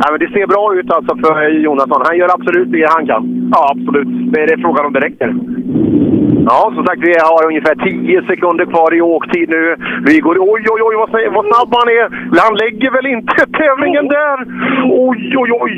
Ja, 0.00 0.06
men 0.10 0.18
det 0.22 0.30
ser 0.32 0.46
bra 0.46 0.74
ut 0.78 0.90
alltså 0.90 1.16
för 1.16 1.48
Jonasson. 1.48 2.02
Han 2.08 2.18
gör 2.18 2.30
absolut 2.34 2.72
det 2.72 2.86
han 2.96 3.06
kan. 3.06 3.50
Ja, 3.54 3.74
absolut. 3.74 4.32
Det 4.32 4.40
är 4.42 4.46
det 4.46 4.62
frågan 4.62 4.86
om 4.86 4.92
det 4.92 5.00
räcker. 5.00 5.34
Ja, 6.50 6.72
som 6.74 6.84
sagt, 6.86 7.00
vi 7.08 7.14
har 7.30 7.46
ungefär 7.46 7.74
10 7.74 8.22
sekunder 8.22 8.64
kvar 8.64 8.94
i 8.94 9.00
åktid 9.00 9.48
nu. 9.48 9.76
Vi 10.08 10.20
går... 10.20 10.36
Oj, 10.38 10.62
oj, 10.72 10.80
oj, 10.88 10.94
vad, 11.02 11.10
vad 11.36 11.44
snabb 11.50 11.70
han 11.78 11.88
är! 11.98 12.06
Han 12.44 12.54
lägger 12.62 12.90
väl 12.90 13.06
inte 13.06 13.40
tävlingen 13.60 14.06
där? 14.18 14.36
Oj, 15.08 15.22
oj, 15.40 15.50
oj! 15.64 15.76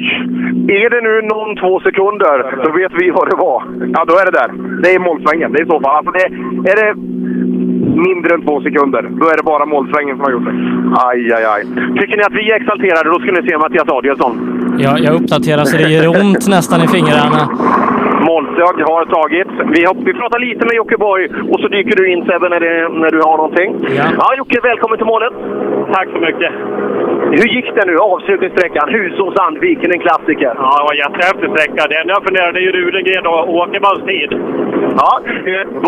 Är 0.82 0.90
det 0.94 1.00
nu 1.08 1.14
någon 1.34 1.56
två 1.56 1.80
sekunder, 1.80 2.36
då 2.64 2.70
vet 2.80 2.92
vi 3.00 3.10
vad 3.10 3.30
det 3.30 3.36
var. 3.36 3.60
Ja, 3.94 4.04
då 4.08 4.14
är 4.20 4.24
det 4.28 4.36
där. 4.40 4.50
Det 4.82 4.90
är 4.94 4.98
målsvängen. 4.98 5.52
Det 5.52 5.58
är 5.60 5.64
i 5.64 5.72
så 5.74 5.80
fall. 5.80 5.96
Alltså 5.96 6.12
det, 6.18 6.26
är 6.70 6.76
det 6.82 6.90
mindre 8.08 8.34
än 8.34 8.42
två 8.46 8.60
sekunder, 8.60 9.02
då 9.20 9.24
är 9.32 9.36
det 9.36 9.42
bara 9.42 9.66
målsvängen 9.66 10.16
som 10.16 10.24
har 10.24 10.32
gjort 10.32 10.44
det. 10.44 10.56
Aj, 11.08 11.32
aj, 11.36 11.44
aj. 11.54 11.62
Tycker 11.98 12.16
ni 12.16 12.22
att 12.22 12.38
vi 12.40 12.50
är 12.50 12.56
exalterade, 12.60 13.08
då 13.14 13.18
ska 13.20 13.32
ni 13.32 13.48
se 13.48 13.58
Mattias 13.58 13.88
Adielsson. 13.88 14.34
Ja, 14.78 14.98
jag 14.98 15.14
uppdaterar 15.14 15.64
så 15.64 15.76
det 15.76 15.88
gör 15.88 16.08
ont 16.20 16.48
nästan 16.48 16.80
i 16.84 16.88
fingrarna. 16.88 17.42
Målstög 18.30 18.76
har 18.90 19.04
tagits. 19.18 19.50
Vi, 19.74 19.80
har, 19.86 19.94
vi 20.08 20.12
pratar 20.20 20.38
lite 20.38 20.62
med 20.68 20.74
Jocke 20.80 20.96
Borg 21.06 21.24
och 21.52 21.60
så 21.60 21.68
dyker 21.68 21.96
du 21.96 22.04
in 22.12 22.20
Sebbe 22.26 22.48
när, 22.48 22.60
det, 22.60 22.74
när 23.02 23.10
du 23.10 23.20
har 23.28 23.36
någonting. 23.36 23.70
Ja. 24.18 24.28
Jocke, 24.40 24.60
välkommen 24.70 24.96
till 24.98 25.06
målet. 25.14 25.34
Tack 25.94 26.08
så 26.14 26.20
mycket. 26.28 26.52
Hur 27.38 27.48
gick 27.56 27.68
det 27.76 27.84
nu? 27.86 27.96
Avslutningssträckan, 27.98 28.88
Husås-Sandviken, 28.94 29.90
en 29.94 30.00
klassiker. 30.06 30.52
Ja, 30.62 30.70
det 30.78 30.84
var 30.86 30.92
en 30.96 31.02
jättehäftig 31.04 31.48
sträcka. 31.54 31.80
Det 31.90 31.96
enda 32.00 32.12
jag 32.16 32.24
funderade 32.24 32.58
är 32.58 32.62
ju 32.62 32.72
Rudengren 32.72 33.26
och 33.26 33.54
Åkermans 33.60 34.02
tid. 34.12 34.30
Ja, 34.96 35.20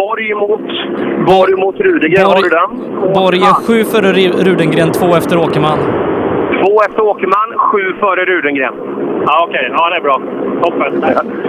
Borg 0.01 0.31
emot, 0.31 0.67
Borg 1.27 1.53
emot 1.53 1.77
Rudegren. 1.81 2.27
Har 2.27 2.43
du 2.43 2.49
den? 2.61 2.71
Borg 3.15 3.39
är 3.39 3.55
sju 3.67 3.85
före 3.85 4.11
Rudengren, 4.49 4.93
två 4.93 5.07
efter 5.21 5.37
Åkerman. 5.39 5.79
Två 6.65 6.81
efter 6.89 7.03
Åkerman, 7.03 7.59
sju 7.59 7.95
före 8.01 8.25
Rudengren. 8.25 8.75
Ja, 9.27 9.47
okej. 9.49 9.69
Ja, 9.73 9.91
det 9.91 9.97
är 9.97 10.01
bra. 10.01 10.21
Toppen. 10.63 11.05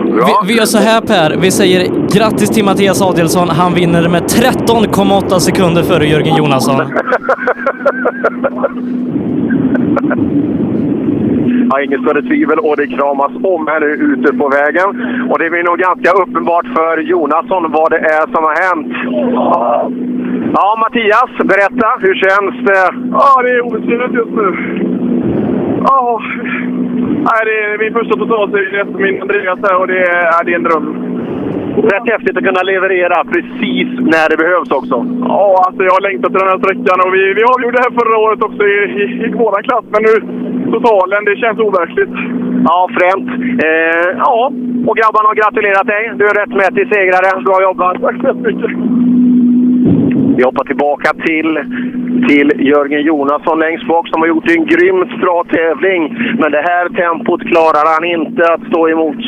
Vi, 0.05 0.47
vi 0.47 0.57
gör 0.57 0.65
så 0.65 0.77
här 0.77 1.01
Per, 1.01 1.37
vi 1.41 1.51
säger 1.51 1.79
grattis 2.15 2.49
till 2.49 2.65
Mattias 2.65 3.01
Adielsson. 3.01 3.49
Han 3.49 3.73
vinner 3.73 4.09
med 4.09 4.23
13,8 4.23 5.39
sekunder 5.39 5.83
före 5.83 6.05
Jörgen 6.05 6.35
Jonasson. 6.35 6.75
Ja, 11.69 11.81
inget 11.81 12.01
större 12.01 12.21
tvivel 12.21 12.59
och 12.59 12.77
det 12.77 12.87
kramas 12.87 13.31
om 13.43 13.67
här 13.67 13.79
nu 13.79 13.85
ute 13.85 14.33
på 14.33 14.49
vägen. 14.49 14.89
Och 15.29 15.39
det 15.39 15.49
blir 15.49 15.63
nog 15.63 15.77
ganska 15.77 16.11
uppenbart 16.11 16.65
för 16.75 16.97
Jonasson 16.97 17.71
vad 17.71 17.91
det 17.91 17.99
är 17.99 18.25
som 18.33 18.43
har 18.49 18.55
hänt. 18.67 18.93
Ja, 20.53 20.75
Mattias, 20.79 21.31
berätta. 21.37 21.87
Hur 21.99 22.15
känns 22.15 22.65
det? 22.65 22.85
Ja, 23.11 23.41
det 23.43 23.49
är 23.49 23.61
obeskrivligt 23.61 24.13
just 24.13 24.31
nu. 24.31 24.47
Ja, 25.87 26.21
nej, 27.27 27.41
det 27.47 27.55
är 27.63 27.77
min 27.83 27.93
första 27.93 28.15
totalseger 28.15 28.81
efter 28.81 28.99
min 29.05 29.21
Andreas 29.21 29.59
här 29.65 29.75
och 29.81 29.87
det 29.87 29.99
är, 29.99 30.43
det 30.45 30.51
är 30.51 30.55
en 30.55 30.67
dröm. 30.69 30.87
Rätt 31.93 32.09
häftigt 32.13 32.37
att 32.37 32.47
kunna 32.49 32.63
leverera 32.71 33.17
precis 33.33 33.89
när 34.13 34.27
det 34.29 34.37
behövs 34.43 34.71
också. 34.79 34.95
Ja, 35.33 35.63
alltså 35.65 35.81
jag 35.87 35.93
har 35.97 36.07
längtat 36.07 36.31
till 36.31 36.43
den 36.43 36.53
här 36.53 36.61
sträckan 36.63 36.97
och 37.05 37.11
vi, 37.15 37.23
vi 37.39 37.43
avgjorde 37.53 37.77
det 37.77 37.85
här 37.87 37.99
förra 38.01 38.17
året 38.25 38.41
också 38.47 38.63
i, 38.73 38.77
i, 39.01 39.03
i 39.25 39.27
våran 39.43 39.63
klass, 39.67 39.85
men 39.93 40.01
nu 40.07 40.13
totalen, 40.73 41.25
det 41.25 41.35
känns 41.43 41.59
overkligt. 41.67 42.15
Ja, 42.69 42.79
fränt. 42.97 43.29
Eh, 43.65 44.07
ja, 44.25 44.51
och 44.87 44.97
grabbarna 44.99 45.27
har 45.31 45.35
gratulerat 45.41 45.87
dig. 45.87 46.03
Du 46.19 46.23
är 46.31 46.35
rättmätig 46.41 46.83
segrare. 46.93 47.29
Bra 47.47 47.57
jobbat. 47.61 48.01
Tack 48.01 48.15
så 48.21 48.33
mycket. 48.33 48.71
Vi 50.37 50.43
hoppar 50.43 50.65
tillbaka 50.65 51.09
till, 51.27 51.49
till 52.27 52.67
Jörgen 52.71 53.01
Jonasson 53.01 53.59
längst 53.59 53.87
bak 53.87 54.07
som 54.07 54.21
har 54.21 54.27
gjort 54.27 54.49
en 54.49 54.65
grymt 54.65 55.21
bra 55.21 55.43
tävling. 55.43 56.01
Men 56.39 56.51
det 56.51 56.63
här 56.71 56.89
tempot 56.89 57.41
klarar 57.51 57.85
han 57.93 58.03
inte 58.03 58.43
att 58.53 58.67
stå 58.69 58.89
emot. 58.89 59.23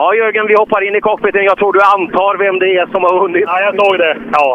Ja, 0.00 0.14
Jörgen, 0.14 0.46
vi 0.46 0.54
hoppar 0.54 0.82
in 0.86 0.94
i 0.96 1.00
cockpiten. 1.00 1.44
Jag 1.44 1.58
tror 1.58 1.72
du 1.72 1.80
antar 1.96 2.38
vem 2.44 2.58
det 2.58 2.70
är 2.80 2.86
som 2.86 3.02
har 3.06 3.14
vunnit. 3.22 3.44
Ja, 3.46 3.60
jag 3.66 3.74
såg 3.82 3.98
det. 3.98 4.16
Ja. 4.32 4.48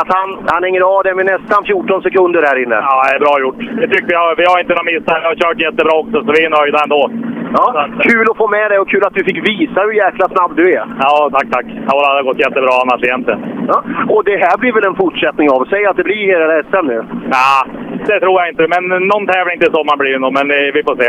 Att 0.00 0.10
han, 0.16 0.28
han 0.46 0.62
hänger 0.64 0.82
av 0.94 1.02
det 1.04 1.14
med 1.14 1.26
nästan 1.26 1.64
14 1.64 2.02
sekunder 2.02 2.42
här 2.42 2.62
inne. 2.64 2.74
Ja, 2.74 2.94
det 3.06 3.16
är 3.16 3.20
bra 3.26 3.34
gjort. 3.40 3.60
Jag 3.80 3.90
tycker 3.92 4.06
vi 4.06 4.18
har, 4.22 4.36
vi 4.36 4.44
har 4.50 4.60
inte 4.60 4.74
några 4.74 4.90
miss 4.90 5.04
här. 5.06 5.20
Vi 5.20 5.26
har 5.26 5.34
kört 5.42 5.60
jättebra 5.66 5.94
också, 6.02 6.16
så 6.24 6.32
vi 6.36 6.44
är 6.44 6.50
nöjda 6.58 6.78
ändå. 6.84 7.02
Ja, 7.56 7.88
kul 8.08 8.26
att 8.30 8.36
få 8.36 8.48
med 8.48 8.70
dig 8.70 8.78
och 8.78 8.88
kul 8.88 9.04
att 9.04 9.14
du 9.14 9.24
fick 9.24 9.48
visa 9.48 9.80
hur 9.80 9.92
jäkla 9.92 10.28
snabb 10.28 10.52
du 10.56 10.64
är. 10.72 10.84
Ja, 11.04 11.30
tack, 11.32 11.48
tack. 11.50 11.66
Ja, 11.88 11.94
det 12.00 12.16
har 12.18 12.22
gått 12.22 12.44
jättebra 12.46 12.72
annars 12.82 13.02
egentligen. 13.04 13.40
Ja, 13.68 13.78
och 14.14 14.24
det 14.24 14.36
här 14.44 14.58
blir 14.58 14.72
väl 14.72 14.86
en 14.90 15.00
fortsättning 15.02 15.50
av? 15.50 15.66
Säg 15.70 15.86
att 15.86 15.96
det 15.96 16.04
blir 16.10 16.26
hela 16.32 16.62
SM 16.62 16.86
nu. 16.86 17.04
Ja, 17.36 17.66
det 18.06 18.20
tror 18.20 18.40
jag 18.40 18.48
inte. 18.48 18.64
Men 18.74 18.82
någon 19.12 19.26
tävling 19.26 19.58
till 19.60 19.72
sommaren 19.72 19.98
blir 19.98 20.12
det 20.12 20.18
nog, 20.18 20.32
men 20.38 20.50
eh, 20.50 20.72
vi 20.76 20.82
får 20.82 20.96
se. 21.02 21.08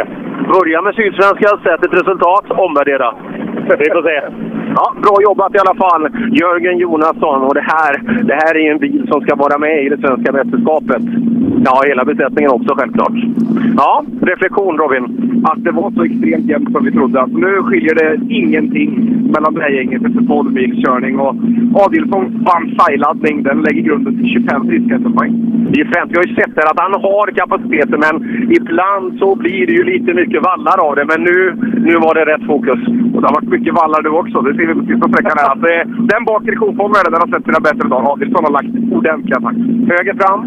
Börja 0.56 0.82
med 0.82 0.96
Sydsvenska, 0.96 1.48
sätt 1.66 1.86
ett 1.86 2.00
resultat, 2.02 2.46
omvärdera. 2.66 3.10
Vi 3.80 3.90
får 3.96 4.04
se. 4.10 4.18
Ja, 4.76 4.94
bra 5.02 5.18
jobbat 5.22 5.56
i 5.56 5.58
alla 5.58 5.76
fall, 5.76 6.10
Jörgen 6.32 6.78
Jonasson. 6.78 7.44
Och 7.44 7.54
det 7.54 7.66
här, 7.74 8.24
det 8.24 8.34
här 8.34 8.56
är 8.56 8.60
ju 8.60 8.72
en 8.72 8.80
bil 8.80 9.08
som 9.12 9.22
ska 9.22 9.36
vara 9.36 9.58
med 9.58 9.86
i 9.86 9.90
det 9.90 9.98
svenska 9.98 10.32
mästerskapet. 10.32 11.04
Ja, 11.66 11.84
hela 11.88 12.06
besättningen 12.06 12.52
också 12.52 12.76
självklart. 12.76 13.14
Ja, 13.78 14.04
reflektion 14.22 14.78
Robin. 14.78 15.04
Att 15.44 15.64
det 15.64 15.72
var 15.72 15.92
så 15.92 16.04
extremt 16.04 16.46
jämnt 16.46 16.72
som 16.72 16.86
vi 16.86 16.92
trodde. 16.92 17.22
Alltså, 17.22 17.38
nu 17.38 17.64
skiljer 17.64 17.96
det 17.96 18.34
ingenting 18.34 18.92
mellan 19.34 19.54
det 19.54 19.62
här 19.62 19.70
gänget 19.70 20.06
efter 20.06 20.22
12 20.28 20.54
mils 20.54 20.86
körning. 20.86 21.20
Och 21.20 21.36
Adilsson 21.84 22.46
vann 22.50 22.76
sajladdning. 22.80 23.44
Den 23.44 23.62
lägger 23.62 23.82
grunden 23.82 24.18
till 24.18 24.28
25 24.28 24.68
friska 24.68 25.00
poäng. 25.16 25.34
Det 25.72 25.82
är 25.82 25.86
fränt. 25.86 26.12
Vi 26.12 26.18
har 26.18 26.26
ju 26.26 26.36
sett 26.36 26.56
här 26.56 26.72
att 26.72 26.80
han 26.80 26.94
har 26.94 27.32
kapaciteten, 27.32 28.00
men 28.00 28.16
ibland 28.52 29.20
så 29.20 29.36
blir 29.36 29.68
det 29.68 29.74
ju 29.74 29.84
lite 29.84 30.14
mycket 30.14 30.44
vallar 30.44 30.78
av 30.88 30.96
det. 30.96 31.06
Men 31.06 31.24
nu, 31.24 31.38
nu 31.88 31.94
var 32.06 32.14
det 32.16 32.26
rätt 32.26 32.46
fokus. 32.46 32.80
Och 33.14 33.22
det 33.22 33.28
har 33.28 33.36
varit 33.40 33.56
mycket 33.56 33.74
vallar 33.74 34.02
du 34.02 34.10
också. 34.10 34.42
Det 34.42 34.54
respektive 34.68 35.00
på 35.00 35.08
sista 35.08 35.08
sträckan 35.10 35.38
är 35.42 35.48
Att 35.54 35.64
eh, 35.72 35.84
den 36.14 36.24
bakre 36.32 36.56
kofångaren 36.56 37.12
den 37.14 37.22
har 37.24 37.30
sett 37.32 37.46
sina 37.50 37.62
bättre 37.68 37.86
dagar. 37.94 38.12
Adielsson 38.12 38.46
har 38.48 38.54
lagt 38.58 38.74
ordentliga 38.98 39.38
attack. 39.38 39.58
Höger 39.94 40.16
fram, 40.22 40.40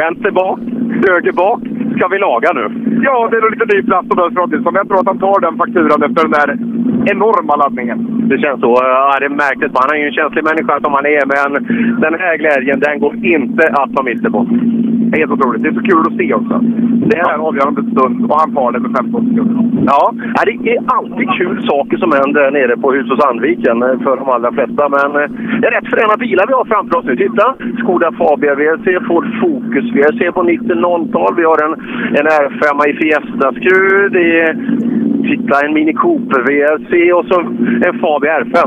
vänster 0.00 0.30
bak, 0.40 0.58
höger 1.06 1.34
bak. 1.42 1.60
Ska 1.96 2.08
vi 2.08 2.18
laga 2.18 2.52
nu? 2.52 2.64
Ja, 3.06 3.28
det 3.30 3.36
är 3.36 3.42
nog 3.42 3.50
lite 3.50 3.76
ny 3.76 3.82
plats 3.82 4.08
för 4.08 4.42
Adilsson. 4.42 4.72
Men 4.72 4.80
jag 4.82 4.88
tror 4.88 5.00
att 5.00 5.12
han 5.12 5.18
tar 5.18 5.40
den 5.40 5.56
fakturan 5.62 6.02
efter 6.06 6.22
den 6.26 6.36
där 6.38 6.50
enorma 7.12 7.56
laddningen. 7.56 7.98
Det 8.30 8.38
känns 8.38 8.60
så. 8.60 8.72
Ja, 8.82 9.16
det 9.20 9.26
är 9.26 9.42
märkligt. 9.46 9.72
Han 9.80 9.90
är 9.92 9.98
ju 10.00 10.06
en 10.06 10.18
känslig 10.20 10.44
människa 10.44 10.80
som 10.80 10.92
han 10.92 11.06
är, 11.06 11.24
men 11.34 11.50
den 12.04 12.14
här 12.22 12.36
glädjen 12.36 12.80
den 12.80 13.00
går 13.00 13.14
inte 13.36 13.64
att 13.80 13.94
ta 13.94 14.02
miste 14.02 14.30
på. 14.30 14.40
Helt 15.16 15.32
otroligt. 15.32 15.62
Det 15.62 15.68
är 15.68 15.78
så 15.80 15.86
kul 15.90 16.04
att 16.08 16.16
se 16.18 16.34
också. 16.34 16.56
Det 17.10 17.16
här 17.16 17.30
är 17.30 17.34
en 17.34 17.48
avgörande 17.50 17.82
stund 17.92 18.30
och 18.30 18.40
han 18.40 18.54
tar 18.54 18.72
det 18.72 18.80
med 18.80 18.92
15 18.96 19.28
sekunder. 19.28 19.66
Ja, 19.86 20.12
ja, 20.36 20.42
det 20.46 20.70
är 20.72 20.80
alltid 20.96 21.28
kul 21.38 21.56
saker 21.70 21.96
som 21.96 22.12
händer 22.12 22.50
nere 22.50 22.76
på 22.76 22.92
Hus 22.92 23.10
och 23.10 23.20
Sandviken 23.22 23.82
eh, 23.82 23.98
för 24.04 24.16
de 24.16 24.28
allra 24.28 24.52
flesta. 24.52 24.88
Men 24.96 25.10
eh, 25.20 25.28
det 25.60 25.66
är 25.66 25.72
rätt 25.76 25.90
fräna 25.94 26.16
bilar 26.16 26.46
vi 26.46 26.52
har 26.52 26.64
framför 26.64 26.98
oss 26.98 27.04
nu. 27.04 27.16
Titta! 27.16 27.54
Skoda 27.82 28.12
Fabia 28.18 28.54
VRC, 28.54 28.86
Ford 29.08 29.26
Focus 29.40 29.86
VRC 29.94 30.32
på 30.32 30.42
90-tal. 30.42 31.34
Vi 31.36 31.44
har 31.50 31.58
en, 31.64 31.74
en 32.18 32.26
R5 32.26 32.88
i 32.88 32.92
Fiesta-skruv. 32.96 34.10
Det 34.10 34.40
är 34.40 34.56
titta, 35.28 35.66
en 35.66 35.74
Mini 35.74 35.92
Cooper 35.92 36.40
VRC 36.48 37.12
och 37.12 37.24
så 37.24 37.40
en 37.86 37.98
Fabia 38.00 38.40
R5. 38.40 38.58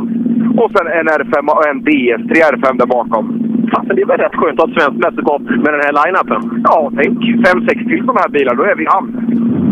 Och 0.62 0.72
sen 0.72 0.88
en 0.88 1.08
R5 1.08 1.36
och 1.52 1.68
en 1.68 1.82
DS3 1.82 2.34
R5 2.54 2.78
där 2.78 2.86
bakom. 2.86 3.26
Fasen, 3.72 3.96
det 3.96 4.02
är 4.02 4.06
väl 4.06 4.18
rätt 4.18 4.36
skönt 4.36 4.60
att 4.60 4.66
ha 4.66 4.72
ett 4.72 4.82
svenskt 4.82 5.04
mästerskap 5.06 5.42
med 5.42 5.72
den 5.76 5.84
här 5.86 5.94
line-upen. 6.00 6.42
Ja, 6.64 6.92
tänk 6.98 7.18
fem, 7.46 7.60
sex 7.68 7.78
till 7.90 8.00
sådana 8.06 8.20
här 8.24 8.30
bilar. 8.30 8.56
Då 8.56 8.64
är 8.64 8.76
vi 8.76 8.84
i 8.84 8.94
hamn. 8.96 9.10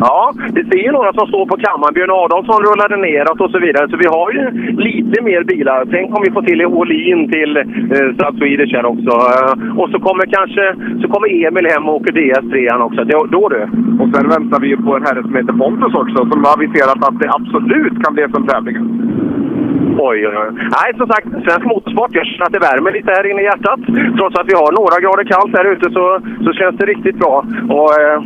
Ja, 0.01 0.33
det 0.55 0.63
ser 0.69 0.83
ju 0.87 0.91
några 0.91 1.13
som 1.13 1.27
står 1.27 1.45
på 1.45 1.57
kammaren. 1.57 1.93
Björn 1.93 2.17
Adolfsson 2.21 2.65
rullade 2.67 2.97
neråt 2.97 3.41
och 3.41 3.51
så 3.51 3.59
vidare. 3.59 3.89
Så 3.89 3.97
vi 3.97 4.07
har 4.17 4.31
ju 4.31 4.43
lite 4.87 5.17
mer 5.21 5.43
bilar. 5.43 5.85
Tänk 5.91 6.15
om 6.15 6.23
vi 6.25 6.31
får 6.31 6.41
till 6.41 6.65
Åhlin 6.65 7.31
till 7.31 7.57
eh, 7.57 8.07
Stad 8.15 8.33
Swedish 8.37 8.73
här 8.75 8.85
också. 8.93 9.13
Eh, 9.35 9.79
och 9.79 9.89
så 9.89 9.97
kommer 9.99 10.25
kanske 10.37 10.63
så 11.01 11.07
kommer 11.13 11.27
Emil 11.45 11.67
hem 11.73 11.89
och 11.89 11.95
åker 11.95 12.13
DS3 12.19 12.81
också. 12.87 13.03
Då, 13.03 13.17
förstår 13.37 13.49
du. 13.49 13.61
Och 14.03 14.09
sen 14.15 14.29
väntar 14.29 14.59
vi 14.59 14.67
ju 14.67 14.77
på 14.77 14.95
en 14.95 15.05
herre 15.05 15.21
som 15.21 15.35
heter 15.35 15.53
Pontus 15.53 15.93
också 16.01 16.19
som 16.31 16.43
har 16.43 16.53
aviserat 16.53 16.99
att 17.07 17.19
det 17.19 17.29
absolut 17.39 18.03
kan 18.03 18.13
bli 18.13 18.23
som 18.33 18.47
tävling. 18.47 18.77
Oj, 19.99 20.27
oj, 20.27 20.37
oj. 20.43 20.49
Nej, 20.77 20.89
som 20.97 21.07
sagt, 21.07 21.27
svensk 21.45 21.65
motorsport. 21.65 22.11
Jag 22.19 22.25
känner 22.25 22.45
att 22.45 22.57
det 22.57 22.67
värmer 22.69 22.91
lite 22.91 23.11
här 23.11 23.31
inne 23.31 23.41
i 23.41 23.49
hjärtat. 23.49 23.79
Trots 24.17 24.35
att 24.39 24.49
vi 24.51 24.55
har 24.61 24.71
några 24.79 24.97
grader 25.03 25.25
kallt 25.33 25.57
här 25.57 25.71
ute 25.73 25.85
så, 25.97 26.05
så 26.45 26.49
känns 26.59 26.75
det 26.77 26.85
riktigt 26.85 27.17
bra. 27.23 27.35
Och 27.75 27.91
eh, 28.01 28.17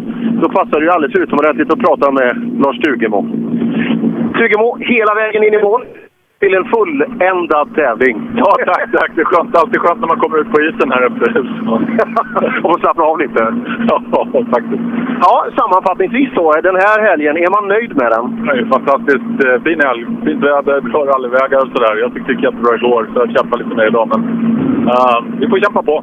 då 0.41 0.47
passar 0.49 0.75
det 0.79 0.85
ju 0.85 0.91
alldeles 0.91 1.15
utomordentligt 1.23 1.73
att 1.73 1.85
prata 1.85 2.11
med 2.11 2.29
Lars 2.63 2.77
Tugemo. 2.83 3.21
Tugemo, 4.37 4.67
hela 4.79 5.13
vägen 5.21 5.43
in 5.43 5.53
i 5.59 5.61
mål 5.67 5.81
till 6.41 6.53
en 6.59 6.65
fulländad 6.73 7.67
tävling. 7.75 8.15
Ja, 8.41 8.51
tack, 8.65 8.85
tack. 8.99 9.11
Det 9.15 9.21
är 9.21 9.29
skönt. 9.31 9.57
Alltid 9.57 9.79
skönt 9.81 9.99
när 10.01 10.11
man 10.13 10.19
kommer 10.19 10.37
ut 10.41 10.51
på 10.53 10.61
isen 10.61 10.91
här 10.95 11.03
uppe. 11.09 11.25
och 12.67 12.79
slappna 12.79 13.03
av 13.03 13.19
lite. 13.19 13.41
Ja, 13.89 13.95
faktiskt. 14.55 14.83
Ja, 15.25 15.33
sammanfattningsvis 15.59 16.31
då. 16.35 16.45
Den 16.69 16.75
här 16.85 16.97
helgen, 17.07 17.37
är 17.37 17.51
man 17.57 17.67
nöjd 17.67 17.91
med 18.01 18.09
den? 18.15 18.25
Det 18.45 18.61
är 18.61 18.65
fantastiskt 18.77 19.35
eh, 19.45 19.57
fin 19.65 19.79
helg. 19.87 20.01
Fint 20.25 20.43
väder, 20.43 20.81
bra 20.81 21.01
rallyvägar 21.11 21.59
och 21.63 21.71
sådär. 21.73 21.93
Jag 22.03 22.13
tyckte 22.13 22.27
det 22.31 22.33
gick 22.33 22.43
jättebra 22.43 22.75
igår, 22.75 23.01
så 23.13 23.19
jag 23.19 23.31
kämpar 23.35 23.57
lite 23.57 23.75
mer 23.75 23.87
idag. 23.87 24.07
Men 24.11 24.21
uh, 24.95 25.19
vi 25.39 25.45
får 25.49 25.59
kämpa 25.65 25.83
på. 25.83 25.95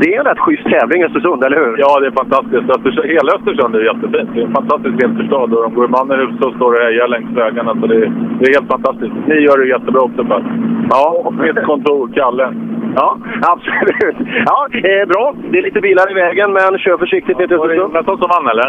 Det 0.00 0.14
är 0.14 0.18
en 0.20 0.24
rätt 0.24 0.38
schysst 0.38 0.64
tävling 0.74 1.02
i 1.02 1.04
Östersund, 1.04 1.44
eller 1.44 1.56
hur? 1.56 1.74
Ja, 1.78 2.00
det 2.00 2.06
är 2.06 2.10
fantastiskt. 2.22 2.70
Östersund, 2.76 3.06
hela 3.16 3.30
Östersund 3.36 3.74
är 3.74 3.80
jättefint. 3.90 4.30
Det 4.34 4.40
är 4.40 4.46
en 4.46 4.58
fantastisk 4.60 4.94
vinterstad 5.02 5.36
och 5.36 5.62
de 5.64 5.74
går 5.74 5.84
i 5.84 5.88
mannerhus 5.88 6.40
och 6.46 6.54
står 6.54 6.72
och 6.74 6.82
hejar 6.86 7.08
längs 7.08 7.30
vägarna. 7.42 7.72
Så 7.80 7.86
det, 7.86 7.98
det 8.38 8.44
är 8.48 8.54
helt 8.56 8.70
fantastiskt. 8.76 9.14
Ni 9.26 9.34
gör 9.34 9.58
det 9.58 9.68
jättebra 9.68 10.00
också 10.08 10.24
Per. 10.24 10.42
Ja, 10.90 11.04
och 11.24 11.34
mitt 11.34 11.62
kontor, 11.70 12.10
Kalle. 12.14 12.46
Ja, 12.94 13.18
absolut. 13.52 14.16
Ja, 14.46 14.58
eh, 14.72 15.08
bra. 15.12 15.34
Det 15.50 15.58
är 15.58 15.62
lite 15.62 15.80
bilar 15.80 16.10
i 16.10 16.14
vägen, 16.14 16.52
men 16.52 16.78
kör 16.78 16.96
försiktigt 16.98 17.38
ner 17.38 17.46
till 17.46 17.56
Var 17.56 17.68
det 17.68 17.74
Östersund. 17.74 18.18
Som 18.20 18.30
vann 18.34 18.48
eller? 18.52 18.68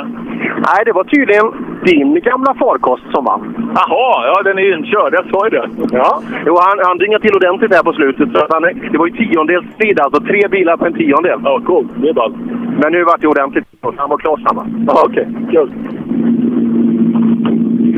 Nej, 0.67 0.80
det 0.86 0.91
var 0.91 1.03
tydligen 1.03 1.47
din 1.86 2.19
gamla 2.30 2.53
farkost 2.53 3.03
som 3.13 3.25
vann. 3.25 3.41
Jaha, 3.75 4.25
ja 4.27 4.41
den 4.43 4.57
är 4.59 4.77
inkörd. 4.77 5.13
Jag 5.13 5.25
sa 5.32 5.39
ju 5.47 5.49
det. 5.57 5.69
Ja, 5.91 6.21
jo, 6.45 6.53
han, 6.65 6.80
han 6.88 6.97
dingade 6.97 7.21
till 7.23 7.36
ordentligt 7.36 7.75
här 7.75 7.84
på 7.84 7.93
slutet. 7.93 8.30
Så 8.34 8.38
att 8.43 8.53
han, 8.53 8.61
det 8.91 8.97
var 8.97 9.07
ju 9.07 9.13
tiondels 9.13 9.67
strid, 9.75 9.99
alltså 9.99 10.19
tre 10.21 10.47
bilar 10.47 10.77
på 10.77 10.86
en 10.86 10.93
tiondel. 10.93 11.18
Ja, 11.28 11.61
coolt. 11.65 11.88
Det 12.01 12.09
är 12.09 12.13
ballt. 12.13 12.36
Men 12.82 12.91
nu 12.91 13.03
vart 13.03 13.22
det 13.22 13.28
ordentligt. 13.28 13.65
Han 13.97 14.09
var 14.09 14.17
klar 14.17 14.38
samma. 14.47 14.67
Ja, 14.88 15.03
okej. 15.05 15.28
Kul. 15.51 15.72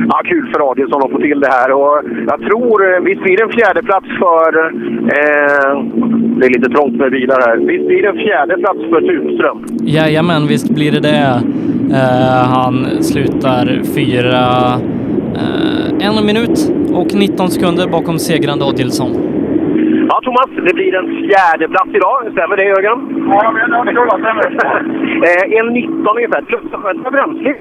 Ja, 0.10 0.22
kul 0.26 0.50
för 0.54 0.72
Adielsson 0.72 1.04
att 1.04 1.12
få 1.12 1.18
till 1.18 1.40
det 1.40 1.48
här. 1.48 1.72
Och 1.72 1.98
jag 2.28 2.40
tror, 2.42 2.94
eh, 2.94 3.02
visst 3.02 3.24
blir 3.24 3.38
det 3.38 3.44
en 3.44 3.50
fjärde 3.50 3.84
plats 3.84 4.08
för... 4.20 4.50
Eh, 5.18 5.84
det 6.38 6.46
är 6.46 6.50
lite 6.50 6.70
trångt 6.70 6.96
med 6.96 7.12
bilar 7.12 7.42
här. 7.48 7.58
Visst 7.58 7.88
blir 7.88 8.02
det 8.02 8.08
en 8.10 8.18
fjärde 8.18 8.58
plats 8.58 8.80
för 8.90 9.02
Tunström? 9.02 9.66
Jajamän, 9.84 10.48
visst 10.48 10.70
blir 10.70 10.92
det 10.92 11.00
det. 11.00 11.42
Eh, 11.92 12.44
han 12.56 13.04
slutar 13.04 13.66
fyra, 13.96 14.40
eh, 15.36 16.08
en 16.08 16.26
minut 16.26 16.74
och 16.94 17.16
19 17.16 17.50
sekunder 17.50 17.88
bakom 17.88 18.20
segrande 18.20 18.66
Adielsson. 18.66 19.12
Ja, 20.22 20.26
Thomas, 20.26 20.66
det 20.68 20.74
blir 20.74 20.96
en 20.96 21.08
fjärde 21.08 21.68
plats 21.68 21.90
idag. 21.94 22.32
Stämmer 22.32 22.58
det, 22.58 22.64
Jörgen? 22.64 23.00
Ja, 23.34 23.52
men 23.52 23.86
jag 23.86 23.96
tror 23.96 24.06
det 24.06 24.24
stämmer. 24.24 24.48
Eh, 25.28 25.60
en 25.60 25.68
19 25.68 26.18
ungefär. 26.18 26.42
Plus 26.42 26.62
skönt 26.72 27.04
med 27.04 27.12
bränsle. 27.12 27.56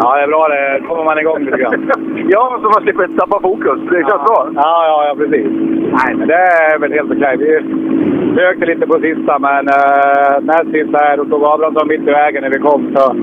Ja, 0.00 0.16
det 0.16 0.22
är 0.22 0.26
bra 0.26 0.48
det. 0.48 0.82
kommer 0.88 1.04
man 1.04 1.18
igång 1.18 1.44
lite 1.44 1.58
grann. 1.58 1.90
ja, 2.28 2.58
så 2.62 2.66
man 2.74 2.82
slipper 2.82 3.08
tappa 3.18 3.40
fokus. 3.40 3.78
Det 3.90 4.06
känns 4.08 4.24
bra. 4.28 4.40
Ja, 4.54 4.76
ja, 4.90 5.06
ja, 5.08 5.14
precis. 5.18 5.46
Nej, 5.98 6.14
men 6.16 6.28
det 6.28 6.34
är 6.34 6.78
väl 6.78 6.92
helt 6.92 7.10
okej. 7.10 7.36
Vi 7.36 7.50
försökte 8.34 8.66
lite 8.66 8.86
på 8.86 9.00
sista, 9.00 9.38
men 9.38 9.64
uh, 9.68 10.34
näst 10.42 10.70
sista 10.72 10.98
här, 10.98 11.16
då 11.16 11.24
tog 11.24 11.44
Abrahamsson 11.44 11.88
mitt 11.88 12.08
i 12.08 12.12
vägen 12.20 12.42
när 12.42 12.50
vi 12.50 12.58
kom. 12.58 12.82
Så 12.96 13.14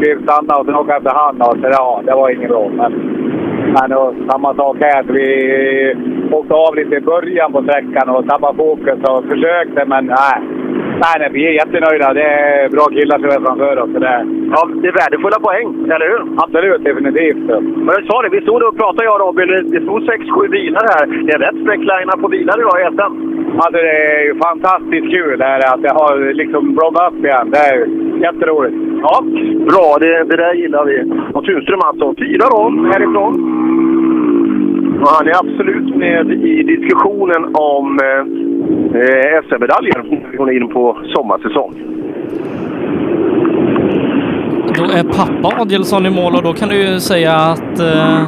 vi 0.00 0.16
stannade 0.22 0.60
och 0.60 0.66
sen 0.66 0.74
åkte 0.74 0.94
efter 0.94 1.12
han. 1.14 1.42
Och 1.42 1.56
så, 1.60 1.68
ja, 1.78 2.02
det 2.04 2.14
var 2.14 2.30
inget 2.30 2.48
bra. 2.48 2.68
Men, 2.68 2.92
men 3.80 3.92
och, 3.92 4.14
samma 4.30 4.54
sak 4.54 4.76
här. 4.80 5.00
att 5.00 5.10
Vi 5.10 5.28
åkte 6.32 6.54
av 6.54 6.74
lite 6.76 6.94
i 6.96 7.00
början 7.00 7.52
på 7.52 7.62
sträckan 7.62 8.08
och 8.08 8.28
tappade 8.28 8.56
fokus 8.56 8.98
och 9.08 9.24
försökte, 9.24 9.84
men 9.86 10.06
nej. 10.06 10.38
Nej, 11.04 11.16
nej, 11.18 11.30
vi 11.32 11.46
är 11.46 11.52
jättenöjda. 11.52 12.12
Det 12.12 12.22
är 12.22 12.68
bra 12.68 12.86
killar 12.96 13.18
som 13.18 13.28
är 13.28 13.40
framför 13.46 13.78
oss. 13.82 13.90
Det, 13.90 14.26
Ja, 14.54 14.68
det 14.82 14.88
är 14.88 14.92
värdefulla 15.02 15.38
poäng, 15.46 15.68
eller 15.94 16.08
hur? 16.12 16.20
absolut, 16.44 16.84
definitivt. 16.84 17.36
Men 17.84 17.92
jag 17.96 18.06
sa 18.06 18.22
det, 18.22 18.28
vi 18.28 18.40
stod 18.40 18.62
och 18.62 18.76
pratade 18.76 19.04
jag 19.04 19.14
och 19.14 19.26
Robin. 19.26 19.70
Det 19.70 19.80
stod 19.80 20.02
6-7 20.02 20.48
bilar 20.50 20.84
här. 20.92 21.06
Det 21.26 21.32
är 21.32 21.38
rätt 21.38 21.62
späcklinea 21.62 22.16
på 22.22 22.28
bilar 22.28 22.58
idag 22.58 22.80
i 22.80 22.84
SM. 22.96 23.12
Alltså 23.62 23.78
det 23.86 23.96
är 24.18 24.24
ju 24.24 24.34
fantastiskt 24.48 25.10
kul 25.14 25.38
det 25.38 25.44
här, 25.44 25.74
att 25.74 25.82
det 25.82 25.92
har 26.00 26.34
liksom 26.34 26.74
blommat 26.74 27.12
upp 27.12 27.24
igen. 27.24 27.50
Det 27.50 27.58
är 27.58 27.78
jätteroligt. 28.26 28.76
Ja, 29.02 29.14
bra. 29.70 29.96
Det, 30.00 30.24
det 30.24 30.36
där 30.36 30.54
gillar 30.54 30.84
vi. 30.84 30.96
Och 31.34 31.44
Tunström 31.44 31.80
alltså, 31.80 32.14
fyra 32.18 32.44
då 32.50 32.62
härifrån. 32.92 33.32
Och 35.00 35.08
han 35.08 35.28
är 35.28 35.36
absolut 35.44 35.96
med 35.96 36.30
i 36.30 36.62
diskussionen 36.62 37.54
om 37.54 37.98
eh, 37.98 38.20
eh, 39.00 39.42
SM-medaljer. 39.48 40.28
Vi 40.30 40.36
går 40.36 40.52
in 40.52 40.68
på 40.68 40.98
sommarsäsong. 41.14 41.74
Då 44.76 44.84
är 44.84 45.02
pappa 45.02 45.60
Adielsson 45.62 46.06
i 46.06 46.10
mål 46.10 46.34
och 46.34 46.42
då 46.42 46.52
kan 46.52 46.68
du 46.68 46.76
ju 46.76 47.00
säga 47.00 47.32
att 47.32 47.78
eh, 47.78 48.22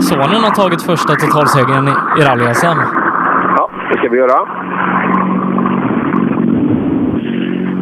sonen 0.00 0.42
har 0.46 0.54
tagit 0.54 0.82
första 0.82 1.12
totalsegern 1.14 1.88
i 2.18 2.20
rally-SM. 2.22 2.78
Ja, 3.56 3.70
det 3.90 3.98
ska 3.98 4.08
vi 4.08 4.16
göra. 4.18 4.38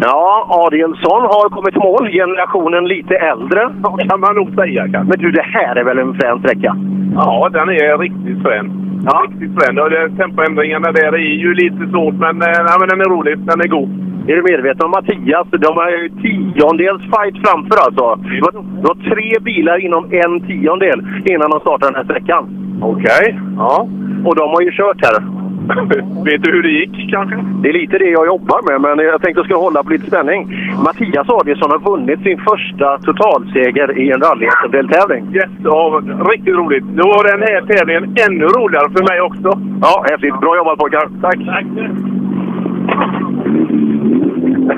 Ja, 0.04 0.46
Adielsson 0.62 1.22
har 1.32 1.48
kommit 1.56 1.76
i 1.76 1.78
mål. 1.78 2.04
Generationen 2.20 2.84
lite 2.94 3.14
äldre, 3.16 3.60
kan 4.08 4.20
man 4.20 4.34
nog 4.34 4.48
säga. 4.60 4.82
kanske. 4.92 5.10
Men 5.10 5.18
du, 5.18 5.30
det 5.32 5.46
här 5.56 5.76
är 5.76 5.84
väl 5.84 5.98
en 5.98 6.14
frän 6.14 6.38
sträcka? 6.38 6.76
Ja, 7.14 7.48
den 7.52 7.68
är 7.68 7.98
riktigt 7.98 8.42
frän. 8.42 8.66
Ja. 9.06 9.24
Riktigt 9.26 9.52
frän. 9.58 9.78
Och 9.78 9.90
det, 9.90 10.10
tempoändringarna 10.22 10.92
där 10.92 11.12
är 11.14 11.36
ju 11.44 11.54
lite 11.54 11.82
svårt, 11.92 12.14
men, 12.14 12.34
eh, 12.42 12.58
nej, 12.68 12.76
men 12.80 12.88
den 12.88 13.00
är 13.00 13.10
rolig. 13.16 13.38
Den 13.38 13.60
är 13.60 13.68
god. 13.68 13.90
Är 14.28 14.34
du 14.36 14.42
medveten 14.42 14.84
om 14.86 14.90
Mattias? 14.90 15.46
De 15.50 15.76
har 15.76 15.90
ju 15.90 16.08
tiondels 16.22 17.02
fight 17.02 17.36
framför 17.44 17.76
alltså. 17.86 18.04
Det 18.34 18.40
var, 18.46 18.52
det 18.80 18.86
var 18.90 19.14
tre 19.14 19.38
bilar 19.40 19.78
inom 19.86 20.04
en 20.22 20.40
tiondel 20.46 20.98
innan 21.24 21.50
de 21.50 21.60
startade 21.60 21.92
den 21.92 21.96
här 22.00 22.04
sträckan. 22.04 22.44
Okej. 22.82 23.38
Ja. 23.56 23.88
Och 24.26 24.36
de 24.36 24.44
har 24.54 24.60
ju 24.62 24.70
kört 24.72 25.04
här. 25.06 25.41
Vet 26.24 26.42
du 26.42 26.52
hur 26.52 26.62
det 26.62 26.68
gick 26.68 27.10
kanske? 27.10 27.36
Det 27.62 27.68
är 27.68 27.72
lite 27.72 27.98
det 27.98 28.10
jag 28.10 28.26
jobbar 28.26 28.60
med, 28.68 28.80
men 28.80 29.06
jag 29.06 29.22
tänkte 29.22 29.38
jag 29.38 29.46
ska 29.46 29.56
hålla 29.56 29.82
på 29.82 29.90
lite 29.90 30.06
spänning. 30.06 30.40
Mattias 30.84 31.28
Adielsson 31.28 31.70
har 31.70 31.78
vunnit 31.90 32.22
sin 32.22 32.38
första 32.50 32.98
totalseger 32.98 33.98
i 33.98 34.10
en 34.10 34.20
rally 34.20 34.48
tävling 34.92 35.34
Yes, 35.34 35.50
ja, 35.64 36.02
riktigt 36.32 36.54
roligt. 36.54 36.84
Nu 36.84 37.02
var 37.02 37.24
den 37.32 37.42
här 37.48 37.60
tävlingen 37.72 38.04
ännu 38.26 38.44
roligare 38.44 38.88
för 38.96 39.02
mig 39.10 39.20
också. 39.20 39.50
Ja, 39.80 40.04
häftigt. 40.10 40.40
Bra 40.40 40.56
jobbat 40.56 40.78
pojkar. 40.78 41.08
Tack. 41.22 41.38
Tack. 41.46 41.66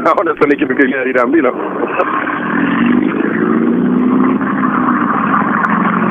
Jag 0.05 0.15
har 0.17 0.25
nästan 0.25 0.49
lika 0.51 0.67
mycket 0.67 0.87
glädje 0.87 1.11
i 1.11 1.13
den 1.13 1.33
bilen. 1.33 1.55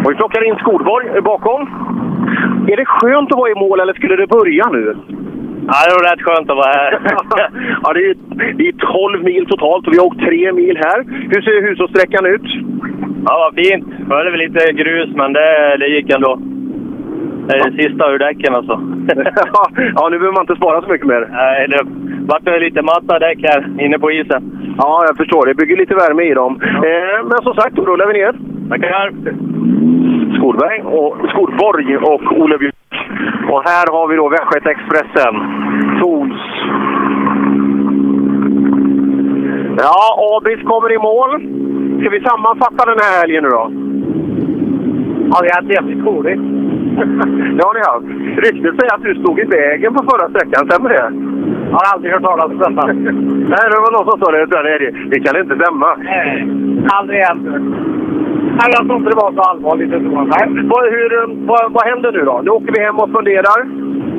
Och 0.03 0.11
vi 0.11 0.15
plockar 0.15 0.47
in 0.47 0.55
Skolborg 0.55 1.21
bakom. 1.21 1.69
Är 2.71 2.77
det 2.77 2.85
skönt 2.85 3.31
att 3.31 3.37
vara 3.37 3.51
i 3.51 3.55
mål 3.55 3.79
eller 3.79 3.93
skulle 3.93 4.15
det 4.15 4.27
börja 4.27 4.69
nu? 4.69 4.95
Ja, 5.67 5.75
det 5.85 5.95
var 5.97 6.09
rätt 6.09 6.25
skönt 6.25 6.49
att 6.49 6.61
vara 6.61 6.73
här. 6.81 6.91
ja, 7.83 7.93
det 7.93 8.03
är, 8.09 8.15
det 8.57 8.67
är 8.67 8.75
12 9.17 9.23
mil 9.23 9.45
totalt 9.45 9.87
och 9.87 9.93
vi 9.93 9.97
har 9.97 10.05
åkt 10.05 10.19
tre 10.19 10.51
mil 10.51 10.77
här. 10.77 10.99
Hur 11.31 11.41
ser 11.41 11.61
hushållssträckan 11.61 12.25
ut? 12.25 12.47
Ja, 13.25 13.33
vad 13.43 13.55
fint. 13.55 13.85
Det 14.09 14.31
väl 14.31 14.39
lite 14.39 14.73
grus, 14.73 15.09
men 15.15 15.33
det, 15.33 15.77
det 15.79 15.87
gick 15.87 16.09
ändå. 16.09 16.39
Det 17.47 17.53
är 17.55 17.71
det 17.71 17.83
sista 17.83 18.11
ur 18.11 18.19
däcken 18.19 18.55
alltså. 18.55 18.73
ja, 19.95 20.09
nu 20.11 20.17
behöver 20.19 20.37
man 20.37 20.43
inte 20.43 20.55
spara 20.55 20.81
så 20.81 20.89
mycket 20.89 21.07
mer. 21.07 21.27
Nej, 21.31 21.67
det 21.67 21.79
vart 22.27 22.61
lite 22.61 22.81
matta 22.81 23.19
däck 23.19 23.39
här 23.43 23.85
inne 23.85 23.99
på 23.99 24.11
isen. 24.11 24.73
Ja, 24.77 25.05
jag 25.07 25.17
förstår. 25.17 25.45
Det 25.45 25.53
bygger 25.53 25.77
lite 25.77 25.95
värme 25.95 26.23
i 26.23 26.33
dem. 26.33 26.61
Eh, 26.61 27.25
men 27.29 27.41
som 27.43 27.53
sagt, 27.53 27.75
då 27.75 27.85
rullar 27.85 28.07
vi 28.07 28.13
ner. 28.13 28.33
Tackar! 28.69 29.11
Skolberg 30.43 30.81
och 30.81 31.29
Skolborg 31.29 31.97
och 31.97 32.41
Ole 32.41 32.57
Björk. 32.57 32.75
Och 33.49 33.63
här 33.69 33.85
har 33.91 34.07
vi 34.07 34.15
då 34.15 34.29
Västgötaexpressen. 34.29 35.33
Tools. 35.99 36.41
Ja, 39.77 39.97
Abris 40.37 40.63
kommer 40.63 40.93
i 40.93 40.97
mål. 40.97 41.31
Ska 41.99 42.09
vi 42.09 42.21
sammanfatta 42.21 42.85
den 42.85 42.99
här 42.99 43.19
helgen 43.19 43.43
nu 43.43 43.49
då? 43.49 43.71
Ja, 45.31 45.35
det 45.41 45.49
är 45.49 45.75
jävligt 45.77 46.05
roligt. 46.05 46.39
det 47.55 47.63
har 47.67 47.73
ni 47.73 47.81
haft. 47.91 48.07
Ryktet 48.45 48.73
säger 48.79 48.93
att 48.95 49.03
du 49.03 49.15
stod 49.15 49.39
i 49.39 49.43
vägen 49.43 49.93
på 49.93 50.01
förra 50.11 50.29
sträckan, 50.29 50.69
stämmer 50.69 50.89
det? 50.89 51.05
Jag 51.71 51.77
har 51.79 51.87
aldrig 51.93 52.13
hört 52.13 52.23
talas 52.23 52.51
om 52.51 52.57
detta. 52.57 52.85
Nej, 53.53 53.63
det 53.71 53.83
var 53.85 53.91
någon 53.95 54.09
som 54.09 54.19
sa 54.19 54.31
det. 54.31 54.63
Nej, 54.63 54.79
det, 54.83 54.91
det 55.11 55.19
kan 55.19 55.41
inte 55.41 55.55
stämma. 55.61 55.89
Nej, 55.95 56.47
aldrig 56.97 57.19
hänt. 57.19 57.47
Nej, 58.57 58.69
jag 58.75 58.85
tror 58.85 58.97
inte 58.97 59.09
det 59.09 59.21
var 59.25 59.31
så 59.33 59.41
allvarligt. 59.41 59.91
Vad, 60.71 60.83
hur, 60.95 61.11
vad, 61.47 61.71
vad 61.75 61.83
händer 61.89 62.11
nu 62.11 62.21
då? 62.25 62.41
Nu 62.43 62.49
åker 62.49 62.73
vi 62.73 62.79
hem 62.85 62.99
och 62.99 63.11
funderar. 63.11 63.59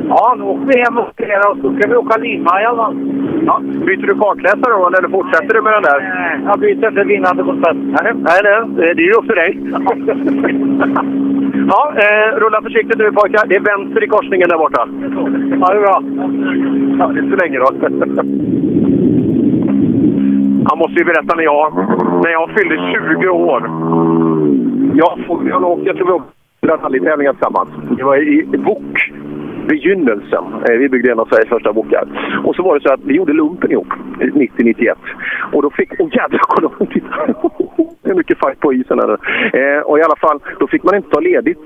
Ja, 0.09 0.35
nu 0.39 0.45
åker 0.45 0.67
vi 0.67 0.83
hem 0.83 0.99
och 0.99 1.09
funderar 1.17 1.51
och 1.51 1.57
så 1.63 1.75
ska 1.75 1.89
vi 1.89 1.97
åka 1.97 2.17
Limmaja. 2.17 2.75
va? 2.75 2.95
Ja. 3.47 3.61
Byter 3.87 4.07
du 4.07 4.15
kartläsare 4.15 4.73
då, 4.73 4.87
eller 4.87 5.09
fortsätter 5.09 5.55
du 5.55 5.63
med 5.63 5.73
den 5.73 5.83
där? 5.83 6.01
Nej, 6.01 6.41
jag 6.47 6.59
byter 6.59 6.89
inte 6.89 7.05
vinnande 7.05 7.43
spets. 7.43 7.79
Nej, 7.97 8.13
nej, 8.15 8.41
nej, 8.77 8.95
det 8.95 9.03
är 9.03 9.07
ju 9.07 9.13
upp 9.13 9.27
till 9.27 9.43
dig. 9.43 9.59
ja, 11.71 11.93
eh, 11.97 12.37
rulla 12.41 12.63
försiktigt 12.63 12.99
nu 12.99 13.13
pojkar. 13.13 13.47
Det 13.47 13.57
är 13.57 13.61
vänster 13.61 14.05
i 14.05 14.07
korsningen 14.07 14.49
där 14.49 14.59
borta. 14.59 14.89
Ja, 15.61 15.69
det 15.73 15.77
är 15.77 15.81
bra. 15.81 16.03
Ja, 16.99 17.07
det 17.15 17.21
är 17.21 17.31
så 17.31 17.37
länge 17.37 17.59
då. 17.59 17.69
Han 20.69 20.79
måste 20.79 20.99
ju 20.99 21.05
berätta 21.05 21.35
när 21.35 21.43
jag, 21.43 21.75
när 22.25 22.31
jag 22.31 22.51
fyllde 22.51 22.77
20 23.19 23.29
år. 23.29 23.71
Jag, 24.95 25.19
jag, 25.49 25.81
jag 25.85 25.97
tror 25.97 26.07
vi 26.07 26.13
åkte 26.13 26.35
rallytävlingar 26.67 27.33
tillsammans. 27.33 27.69
Det 27.97 28.05
var 28.05 28.17
i 28.17 28.47
Wok, 28.57 29.13
begynnelsen. 29.67 30.45
Eh, 30.69 30.77
vi 30.79 30.89
byggde 30.89 31.13
en 31.13 31.19
av 31.19 31.27
Sveriges 31.27 31.49
första 31.49 31.73
wokar. 31.73 32.05
Och 32.45 32.57
så 32.57 32.63
var 32.63 32.75
det 32.75 32.89
så 32.89 32.93
att 32.93 33.01
vi 33.05 33.15
gjorde 33.15 33.33
lumpen 33.33 33.73
ihop, 33.73 33.89
90-91. 34.19 34.95
Och 35.53 35.63
då 35.63 35.71
fick... 35.71 35.91
Åh 35.99 36.09
jädrar, 36.13 36.39
kolla! 36.49 36.71
Titta! 36.93 37.35
Det 38.03 38.11
är 38.11 38.15
mycket 38.15 38.39
fight 38.39 38.61
på 38.61 38.73
isen 38.73 38.99
här. 38.99 39.11
Eh, 39.53 39.81
och 39.81 39.99
i 39.99 40.03
alla 40.03 40.17
fall, 40.17 40.41
då 40.59 40.67
fick 40.67 40.83
man 40.83 40.95
inte 40.95 41.11
ta 41.11 41.21
ledigt. 41.21 41.65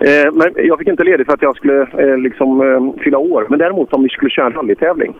Eh, 0.00 0.32
men 0.32 0.66
jag 0.66 0.78
fick 0.78 0.88
inte 0.88 1.04
ledigt 1.04 1.26
för 1.26 1.34
att 1.34 1.42
jag 1.42 1.56
skulle 1.56 1.80
eh, 1.82 2.18
liksom, 2.18 2.60
eh, 2.60 3.02
fylla 3.02 3.18
år. 3.18 3.46
Men 3.48 3.58
däremot 3.58 3.92
om 3.92 4.02
vi 4.02 4.08
skulle 4.08 4.30
köra 4.30 4.46
en 4.46 4.52
rallytävling 4.52 5.14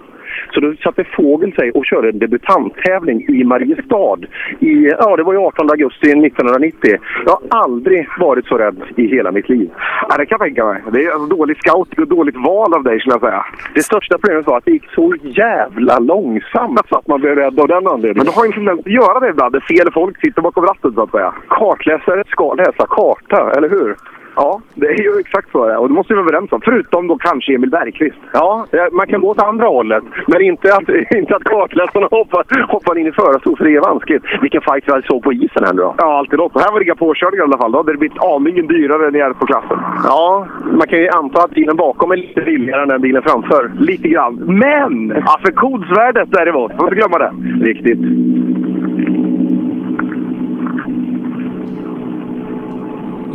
så 0.54 0.60
då 0.60 0.74
satte 0.74 1.04
Fågel 1.04 1.52
sig 1.52 1.70
och 1.70 1.86
körde 1.86 2.08
en 2.08 2.18
debutanttävling 2.18 3.24
i 3.28 3.44
Mariestad. 3.44 4.18
I, 4.58 4.86
ja, 4.98 5.16
det 5.16 5.22
var 5.22 5.32
ju 5.32 5.38
18 5.38 5.70
augusti 5.70 6.10
1990. 6.10 6.98
Jag 7.26 7.32
har 7.32 7.62
aldrig 7.62 8.08
varit 8.18 8.46
så 8.46 8.58
rädd 8.58 8.82
i 8.96 9.06
hela 9.06 9.32
mitt 9.32 9.48
liv. 9.48 9.70
Ja, 10.08 10.16
det 10.16 10.26
kan 10.26 10.38
jag 10.40 10.46
tänka 10.46 10.64
mig. 10.64 10.82
Det 10.92 11.04
är 11.04 11.14
en 11.14 11.28
dålig 11.28 11.56
scout 11.56 11.98
och 11.98 12.08
dåligt 12.08 12.36
val 12.36 12.74
av 12.74 12.82
dig 12.82 13.00
skulle 13.00 13.14
jag 13.14 13.20
säga. 13.20 13.44
Det 13.74 13.82
största 13.82 14.18
problemet 14.18 14.46
var 14.46 14.56
att 14.58 14.64
det 14.64 14.72
gick 14.72 14.90
så 14.94 15.14
jävla 15.22 15.98
långsamt 15.98 16.80
så 16.88 16.98
att 16.98 17.06
man 17.06 17.20
blev 17.20 17.34
rädd 17.34 17.60
av 17.60 17.68
den 17.68 17.86
anledningen. 17.86 18.16
Men 18.16 18.26
du 18.26 18.32
har 18.32 18.44
ju 18.44 18.48
en 18.48 18.52
tendens 18.52 18.80
att 18.80 18.92
göra 18.92 19.20
det 19.20 19.28
ibland. 19.28 19.52
Det 19.52 19.60
fel 19.60 19.92
folk 19.92 20.20
sitter 20.20 20.42
bakom 20.42 20.64
ratten 20.64 20.92
så 20.94 21.02
att 21.02 21.10
säga. 21.10 21.34
Kartläsare 21.48 22.24
ska 22.28 22.54
läsa 22.54 22.86
karta, 22.86 23.52
eller 23.56 23.68
hur? 23.68 23.96
Ja, 24.36 24.60
det 24.74 24.86
är 24.86 25.02
ju 25.02 25.20
exakt 25.20 25.50
så 25.52 25.66
det 25.66 25.72
är. 25.72 25.78
Och 25.78 25.88
det 25.88 25.94
måste 25.94 26.12
vi 26.12 26.16
vara 26.16 26.28
överens 26.28 26.52
om. 26.52 26.60
Förutom 26.64 27.06
då 27.06 27.16
kanske 27.18 27.54
Emil 27.54 27.70
Bergqvist. 27.70 28.18
Ja, 28.32 28.66
man 28.92 29.06
kan 29.06 29.20
gå 29.20 29.28
åt 29.28 29.42
andra 29.42 29.66
hållet. 29.66 30.04
Men 30.26 30.42
inte 30.42 30.74
att, 30.74 30.88
inte 31.20 31.36
att 31.36 31.44
kartläsarna 31.44 32.08
hoppar, 32.10 32.44
hoppar 32.72 32.98
in 32.98 33.06
i 33.06 33.12
förarstol, 33.12 33.56
för 33.56 33.64
det 33.64 33.76
är 33.76 33.80
vanskligt. 33.80 34.22
Vilken 34.42 34.60
fight 34.60 34.84
vi 34.86 35.02
såg 35.02 35.22
på 35.22 35.32
isen 35.32 35.64
här 35.64 35.72
nu 35.72 35.82
då. 35.82 35.94
Ja, 35.98 36.18
alltid 36.18 36.38
något. 36.38 36.60
Här 36.60 36.72
var 36.72 36.78
det 36.78 36.84
inga 36.84 36.94
påkörningar 36.94 37.42
i 37.42 37.46
alla 37.48 37.58
fall. 37.58 37.72
Då 37.72 37.78
hade 37.78 37.92
det 37.92 37.98
blivit 37.98 38.22
aningen 38.22 38.66
dyrare 38.66 39.08
än 39.08 39.16
i 39.16 39.18
RF-klassen. 39.18 39.78
Ja, 40.04 40.46
man 40.72 40.88
kan 40.88 40.98
ju 40.98 41.08
anta 41.08 41.42
att 41.42 41.50
bilen 41.50 41.76
bakom 41.76 42.10
är 42.10 42.16
lite 42.16 42.40
billigare 42.40 42.82
än 42.82 42.88
den 42.88 43.00
bilen 43.00 43.22
framför. 43.22 43.70
Lite 43.78 44.08
grann. 44.08 44.34
Men! 44.34 45.24
Kodsvärdet 45.54 46.28
däremot. 46.30 46.72
Får 46.76 46.84
inte 46.84 46.94
glömma 46.94 47.18
det. 47.18 47.32
Riktigt. 47.64 47.98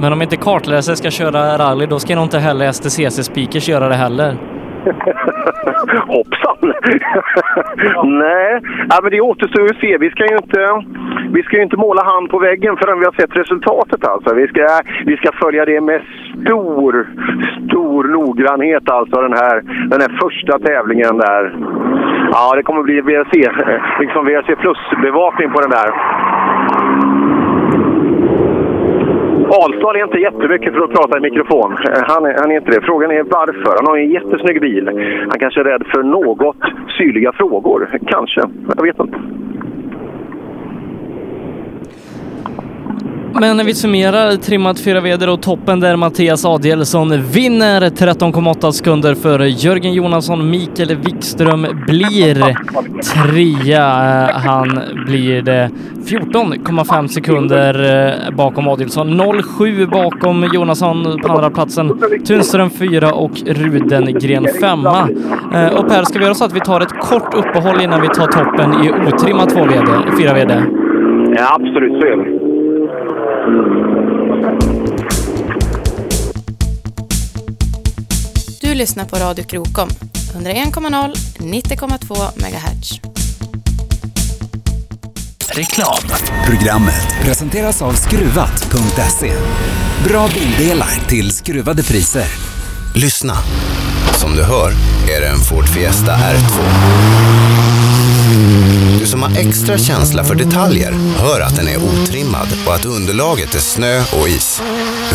Men 0.02 0.14
om 0.14 0.22
inte 0.22 0.38
kartläsare 0.38 0.96
ska 0.96 1.10
köra 1.10 1.58
rally, 1.58 1.86
då 1.86 2.00
ska 2.00 2.16
nog 2.16 2.26
inte 2.26 2.40
heller 2.40 2.66
STCC-speakers 2.72 3.70
göra 3.70 3.90
det 3.90 3.96
heller. 3.96 4.38
Hoppsan! 6.08 6.58
Nej, 8.04 8.62
ja, 8.90 9.00
men 9.04 9.12
det 9.12 9.22
återstår 9.22 9.62
ju 9.62 9.70
att 9.70 9.82
se. 9.82 9.98
Vi 9.98 10.10
ska 10.10 10.24
ju 10.26 10.36
inte, 10.36 10.84
vi 11.30 11.44
ska 11.44 11.58
ju 11.58 11.64
inte 11.64 11.78
måla 11.78 12.04
hand 12.04 12.30
på 12.30 12.40
väggen 12.40 12.78
förrän 12.78 13.00
vi 13.00 13.06
har 13.06 13.12
sett 13.12 13.38
resultatet. 13.38 14.08
Alltså. 14.08 14.36
Vi, 14.36 14.48
ska, 14.48 14.68
vi 15.06 15.18
ska 15.18 15.32
följa 15.32 15.66
det 15.66 15.82
med 15.82 16.02
stor, 16.42 17.08
stor 17.68 18.04
noggrannhet, 18.04 18.90
alltså 18.90 19.22
den 19.22 19.34
här, 19.34 19.62
den 19.90 20.02
här 20.02 20.20
första 20.22 20.60
tävlingen 20.60 21.18
där. 21.18 21.56
Ja, 22.32 22.56
det 22.56 22.64
kommer 22.64 22.84
bli 22.84 23.02
VRC, 23.02 23.34
liksom 24.00 24.26
VRC 24.26 24.56
plus-bevakning 24.56 25.52
på 25.52 25.62
den 25.62 25.72
där. 25.72 25.90
Ahlstad 29.62 29.96
är 30.00 30.04
inte 30.04 30.18
jättemycket 30.18 30.74
för 30.74 30.82
att 30.82 30.92
prata 30.92 31.18
i 31.18 31.22
mikrofon. 31.22 31.72
Eh, 31.72 32.04
han 32.08 32.26
är, 32.26 32.34
han 32.42 32.52
är 32.52 32.56
inte 32.56 32.72
det. 32.72 32.82
Frågan 32.82 33.12
är 33.12 33.24
varför. 33.24 33.76
Han 33.80 33.88
har 33.88 33.98
en 33.98 34.12
jättesnygg 34.12 34.62
bil. 34.62 34.88
Han 35.30 35.40
kanske 35.40 35.60
är 35.60 35.64
rädd 35.64 35.84
för 35.94 36.04
något 36.04 36.64
syrliga 36.98 37.32
frågor. 37.32 38.00
Kanske. 38.08 38.42
Jag 38.78 38.84
vet 38.84 39.00
inte. 39.00 39.18
Men 43.40 43.58
när 43.58 43.64
vi 43.64 43.74
summerar 43.74 44.36
trimmat 44.36 44.80
fyra 44.80 45.02
veder 45.02 45.30
och 45.30 45.42
toppen 45.42 45.80
där 45.80 45.96
Mattias 45.96 46.46
Adielsson 46.46 47.22
vinner 47.22 47.82
13,8 47.82 48.72
sekunder 48.72 49.16
före 49.16 49.50
Jörgen 49.50 49.94
Jonasson. 49.94 50.50
Mikael 50.50 50.96
Wikström 50.96 51.68
blir 51.88 52.56
trea. 53.04 54.30
Han 54.34 54.80
blir 55.06 55.42
det 55.42 55.70
14,5 56.06 57.08
sekunder 57.08 58.06
eh, 58.08 58.36
bakom 58.36 58.68
Adielsson. 58.68 59.22
0,7 59.22 59.90
bakom 59.90 60.50
Jonasson 60.54 61.20
på 61.22 61.32
andra 61.32 61.50
platsen. 61.50 62.00
Tunström 62.28 62.70
fyra 62.70 63.14
och 63.14 63.42
Rudengren 63.46 64.48
femma. 64.62 65.10
Eh, 65.54 65.68
och 65.68 65.90
Per, 65.90 66.04
ska 66.04 66.20
vi 66.20 66.26
göra 66.26 66.36
så 66.36 66.46
att 66.46 66.54
vi 66.54 66.60
tar 66.60 66.82
ett 66.82 67.00
kort 67.00 67.34
uppehåll 67.34 67.82
innan 67.82 68.02
vi 68.02 68.08
tar 68.08 68.28
toppen 68.28 68.86
i 68.86 68.92
otrimmat 69.08 69.50
två 69.50 69.64
VD, 69.64 70.18
fyra 70.20 70.34
VD? 70.34 70.64
Ja, 71.38 71.56
absolut. 71.56 72.02
Så 72.02 72.08
gör 72.08 72.18
vi. 72.18 72.45
Du 78.62 78.74
lyssnar 78.74 79.06
på 79.06 79.16
Radio 79.16 79.46
Krokom, 79.46 79.90
101,0, 80.34 81.16
90,2 81.38 82.16
MHz. 82.36 83.00
Reklam. 85.50 85.94
Programmet 86.46 87.16
presenteras 87.24 87.82
av 87.82 87.94
Skruvat.se. 87.94 89.34
Bra 90.10 90.30
bildelar 90.34 91.08
till 91.08 91.32
skruvade 91.32 91.84
priser. 91.84 92.28
Lyssna. 92.96 93.38
Som 94.14 94.36
du 94.36 94.44
hör 94.44 94.72
är 95.18 95.22
det 95.22 95.28
en 95.28 95.40
Ford 95.40 95.68
Fiesta 95.68 96.12
R2. 96.12 97.85
Du 99.00 99.06
som 99.06 99.24
har 99.24 99.38
extra 99.38 99.78
känsla 99.78 100.24
för 100.24 100.36
detaljer 100.36 100.92
hör 101.18 101.42
att 101.42 101.56
den 101.56 101.68
är 101.68 101.78
otrimmad 101.78 102.48
och 102.68 102.76
att 102.76 102.86
underlaget 102.86 103.56
är 103.56 103.60
snö 103.60 104.04
och 104.14 104.30
is. 104.30 104.62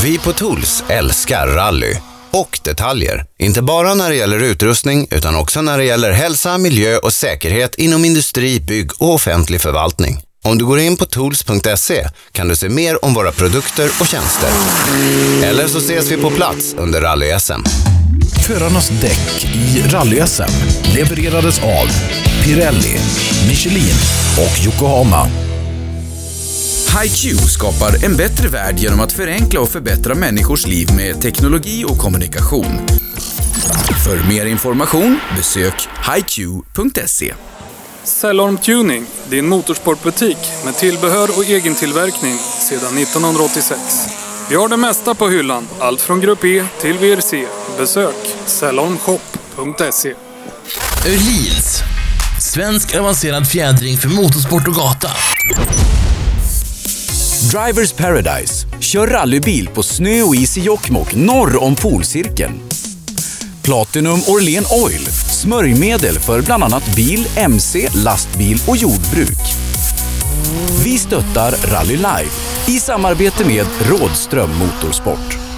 Vi 0.02 0.18
på 0.18 0.32
Tools 0.32 0.84
älskar 0.88 1.46
rally 1.46 1.96
och 2.30 2.60
detaljer. 2.64 3.24
Inte 3.38 3.62
bara 3.62 3.94
när 3.94 4.10
det 4.10 4.16
gäller 4.16 4.42
utrustning 4.42 5.06
utan 5.10 5.36
också 5.36 5.62
när 5.62 5.78
det 5.78 5.84
gäller 5.84 6.12
hälsa, 6.12 6.58
miljö 6.58 6.96
och 6.96 7.12
säkerhet 7.12 7.74
inom 7.74 8.04
industri, 8.04 8.60
bygg 8.60 8.90
och 8.98 9.14
offentlig 9.14 9.60
förvaltning. 9.60 10.22
Om 10.44 10.58
du 10.58 10.64
går 10.66 10.78
in 10.78 10.96
på 10.96 11.04
tools.se 11.04 12.08
kan 12.32 12.48
du 12.48 12.56
se 12.56 12.68
mer 12.68 13.04
om 13.04 13.14
våra 13.14 13.32
produkter 13.32 13.90
och 14.00 14.06
tjänster. 14.06 14.50
Eller 15.42 15.68
så 15.68 15.78
ses 15.78 16.10
vi 16.10 16.16
på 16.16 16.30
plats 16.30 16.74
under 16.78 17.00
rally-SM. 17.00 17.64
Förarnas 18.46 18.88
däck 18.88 19.44
i 19.76 19.82
rally-SM 19.82 20.50
levererades 20.94 21.58
av 21.58 21.88
Pirelli, 22.44 22.98
Michelin 23.48 23.94
och 24.38 24.64
Yokohama. 24.64 25.26
HiQ 27.02 27.40
skapar 27.40 28.04
en 28.04 28.16
bättre 28.16 28.48
värld 28.48 28.78
genom 28.78 29.00
att 29.00 29.12
förenkla 29.12 29.60
och 29.60 29.68
förbättra 29.68 30.14
människors 30.14 30.66
liv 30.66 30.88
med 30.96 31.20
teknologi 31.22 31.84
och 31.84 31.98
kommunikation. 31.98 32.86
För 34.04 34.28
mer 34.28 34.46
information 34.46 35.18
besök 35.36 35.88
hiq.se. 36.14 37.34
Cellorm 38.04 38.58
Tuning, 38.58 39.06
din 39.28 39.48
motorsportbutik 39.48 40.38
med 40.64 40.76
tillbehör 40.76 41.28
och 41.38 41.44
egentillverkning 41.44 42.38
sedan 42.38 42.98
1986. 42.98 43.80
Vi 44.50 44.56
har 44.56 44.68
det 44.68 44.76
mesta 44.76 45.14
på 45.14 45.28
hyllan, 45.28 45.68
allt 45.78 46.00
från 46.00 46.20
Grupp 46.20 46.44
E 46.44 46.64
till 46.80 46.98
VRC. 46.98 47.46
Besök 47.78 48.36
cellormshop.se. 48.46 50.14
Öhlins. 51.06 51.82
Svensk 52.54 52.96
avancerad 52.96 53.48
fjädring 53.48 53.96
för 53.96 54.08
motorsport 54.08 54.68
och 54.68 54.74
gata. 54.74 55.10
Drivers 57.50 57.92
Paradise. 57.92 58.66
Kör 58.80 59.06
rallybil 59.06 59.68
på 59.68 59.82
snö 59.82 60.22
och 60.22 60.36
is 60.36 60.58
i 60.58 60.60
Jokkmokk 60.60 61.14
norr 61.14 61.62
om 61.62 61.76
polcirkeln. 61.76 62.60
Platinum 63.62 64.20
Orlen 64.26 64.64
Oil. 64.70 65.06
Smörjmedel 65.30 66.18
för 66.18 66.42
bland 66.42 66.64
annat 66.64 66.96
bil, 66.96 67.26
mc, 67.36 67.88
lastbil 67.94 68.62
och 68.66 68.76
jordbruk. 68.76 69.40
Vi 70.84 70.98
stöttar 70.98 71.54
Rally 71.72 71.96
Life 71.96 72.70
i 72.70 72.80
samarbete 72.80 73.44
med 73.44 73.66
Rådström 73.80 74.50
Motorsport. 74.58 75.49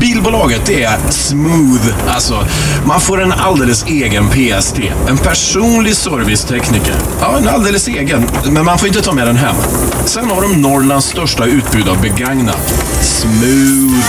Bilbolaget 0.00 0.68
är 0.68 1.10
smooth. 1.10 1.94
Alltså, 2.08 2.46
man 2.84 3.00
får 3.00 3.22
en 3.22 3.32
alldeles 3.32 3.84
egen 3.86 4.28
PST. 4.28 4.78
En 5.08 5.18
personlig 5.18 5.96
servicetekniker. 5.96 6.94
Ja, 7.20 7.38
en 7.38 7.48
alldeles 7.48 7.88
egen. 7.88 8.28
Men 8.50 8.64
man 8.64 8.78
får 8.78 8.88
inte 8.88 9.02
ta 9.02 9.12
med 9.12 9.26
den 9.26 9.36
hem. 9.36 9.56
Sen 10.04 10.30
har 10.30 10.42
de 10.42 10.62
Norrlands 10.62 11.06
största 11.06 11.44
utbud 11.44 11.88
av 11.88 12.00
begagnat. 12.00 12.74
Smooth. 13.02 14.02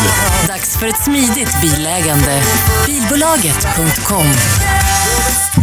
Dags 0.48 0.78
för 0.78 0.88
ett 0.88 1.04
smidigt 1.04 1.62
bilägande. 1.62 2.42
Bilbolaget.com 2.86 4.26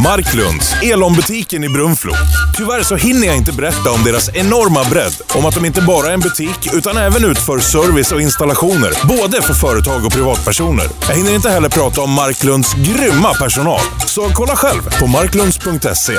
Marklunds, 0.03 0.75
Elon-butiken 0.83 1.65
i 1.65 1.69
Brunflo. 1.69 2.13
Tyvärr 2.57 2.83
så 2.83 2.97
hinner 2.97 3.27
jag 3.27 3.37
inte 3.37 3.53
berätta 3.53 3.91
om 3.91 4.05
deras 4.05 4.31
enorma 4.35 4.85
bredd. 4.85 5.13
Om 5.35 5.47
att 5.47 5.55
de 5.55 5.65
inte 5.65 5.83
bara 5.83 6.09
är 6.09 6.13
en 6.13 6.21
butik 6.21 6.69
utan 6.73 6.97
även 6.97 7.25
utför 7.25 7.59
service 7.59 8.13
och 8.13 8.21
installationer. 8.21 8.93
Både 9.09 9.43
för 9.43 9.55
företag 9.55 10.07
och 10.07 10.12
privatpersoner. 10.13 10.89
Jag 11.09 11.15
hinner 11.15 11.35
inte 11.35 11.51
heller 11.51 11.69
prata 11.69 12.01
om 12.01 12.13
Marklunds 12.13 12.75
grymma 12.75 13.35
personal. 13.35 13.81
Så 14.07 14.31
kolla 14.35 14.57
själv 14.57 14.83
på 15.01 15.07
marklunds.se. 15.07 16.13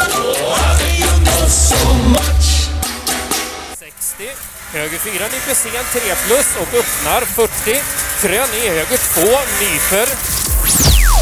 Höger 4.73 4.97
4 4.97 5.13
nyper 5.13 5.53
sen 5.53 6.01
3 6.01 6.15
plus 6.27 6.47
och 6.61 6.73
öppnar 6.79 7.21
40. 7.21 7.51
Krön 8.21 8.47
i 8.63 8.69
höger 8.69 8.97
2 9.13 9.21
nyper. 9.61 10.09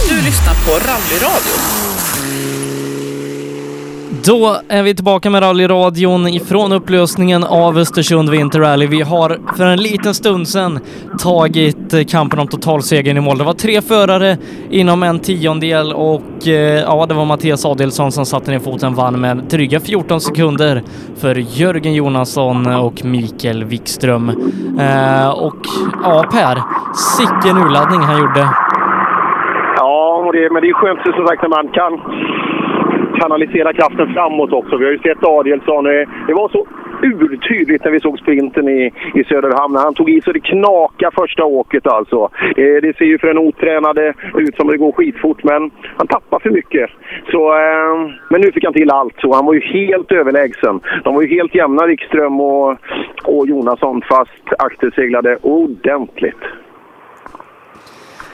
Du 0.09 0.21
lyssnar 0.21 0.55
på 0.65 0.71
Rallyradio. 0.71 2.70
Då 4.25 4.55
är 4.69 4.83
vi 4.83 4.95
tillbaka 4.95 5.29
med 5.29 5.43
rallyradion 5.43 6.27
ifrån 6.27 6.71
upplösningen 6.71 7.43
av 7.43 7.77
Östersund 7.77 8.29
Winter 8.29 8.59
Rally. 8.59 8.87
Vi 8.87 9.01
har 9.01 9.37
för 9.57 9.65
en 9.65 9.79
liten 9.79 10.13
stund 10.13 10.47
sedan 10.47 10.79
tagit 11.19 11.93
eh, 11.93 12.03
kampen 12.03 12.39
om 12.39 12.47
totalsegern 12.47 13.17
i 13.17 13.21
mål. 13.21 13.37
Det 13.37 13.43
var 13.43 13.53
tre 13.53 13.81
förare 13.81 14.37
inom 14.69 15.03
en 15.03 15.19
tiondel 15.19 15.93
och 15.93 16.47
eh, 16.47 16.81
ja, 16.81 17.05
det 17.05 17.13
var 17.13 17.25
Mattias 17.25 17.65
Adelsson 17.65 18.11
som 18.11 18.25
satte 18.25 18.51
ner 18.51 18.59
foten 18.59 18.95
vann 18.95 19.21
med 19.21 19.37
dryga 19.37 19.79
14 19.79 20.21
sekunder 20.21 20.83
för 21.17 21.35
Jörgen 21.35 21.93
Jonasson 21.93 22.75
och 22.75 23.05
Mikael 23.05 23.63
Wikström. 23.63 24.29
Eh, 24.79 25.29
och 25.29 25.61
ja, 26.03 26.23
Per, 26.31 26.61
sicken 27.17 27.57
urladdning 27.57 28.01
han 28.01 28.19
gjorde. 28.19 28.49
Ja, 29.77 30.31
men 30.51 30.61
det 30.61 30.69
är 30.69 30.73
skönt 30.73 30.99
som 31.15 31.27
sagt 31.27 31.41
när 31.41 31.49
man 31.49 31.67
kan 31.67 31.93
kanalisera 33.21 33.73
kraften 33.73 34.13
framåt 34.13 34.53
också. 34.53 34.77
Vi 34.77 34.85
har 34.85 34.91
ju 34.91 34.99
sett 34.99 35.23
Adielsson. 35.23 35.85
Eh, 35.85 36.07
det 36.27 36.33
var 36.33 36.49
så 36.49 36.67
urtydligt 37.03 37.83
när 37.85 37.91
vi 37.91 37.99
såg 37.99 38.19
sprinten 38.19 38.69
i, 38.69 38.91
i 39.15 39.23
Söderhamn. 39.23 39.75
Han 39.75 39.93
tog 39.93 40.09
i 40.09 40.21
så 40.21 40.31
det 40.31 40.39
knakade 40.39 41.15
första 41.15 41.45
åket 41.45 41.87
alltså. 41.87 42.29
Eh, 42.57 42.81
Det 42.81 42.97
ser 42.97 43.05
ju 43.05 43.17
för 43.19 43.27
en 43.27 43.37
otränade 43.37 44.13
ut 44.35 44.55
som 44.55 44.67
det 44.67 44.77
går 44.77 44.91
skitfort, 44.91 45.43
men 45.43 45.71
han 45.97 46.07
tappar 46.07 46.39
för 46.39 46.49
mycket. 46.49 46.89
Så, 47.31 47.51
eh, 47.51 48.11
men 48.29 48.41
nu 48.41 48.51
fick 48.51 48.63
han 48.63 48.73
till 48.73 48.91
allt 48.91 49.23
och 49.23 49.35
han 49.35 49.45
var 49.45 49.53
ju 49.53 49.61
helt 49.61 50.11
överlägsen. 50.11 50.79
De 51.03 51.15
var 51.15 51.21
ju 51.21 51.27
helt 51.27 51.55
jämna, 51.55 51.85
Wikström 51.85 52.41
och, 52.41 52.77
och 53.23 53.47
Jonasson, 53.47 54.01
fast 54.09 54.45
akterseglade 54.59 55.37
ordentligt. 55.41 56.41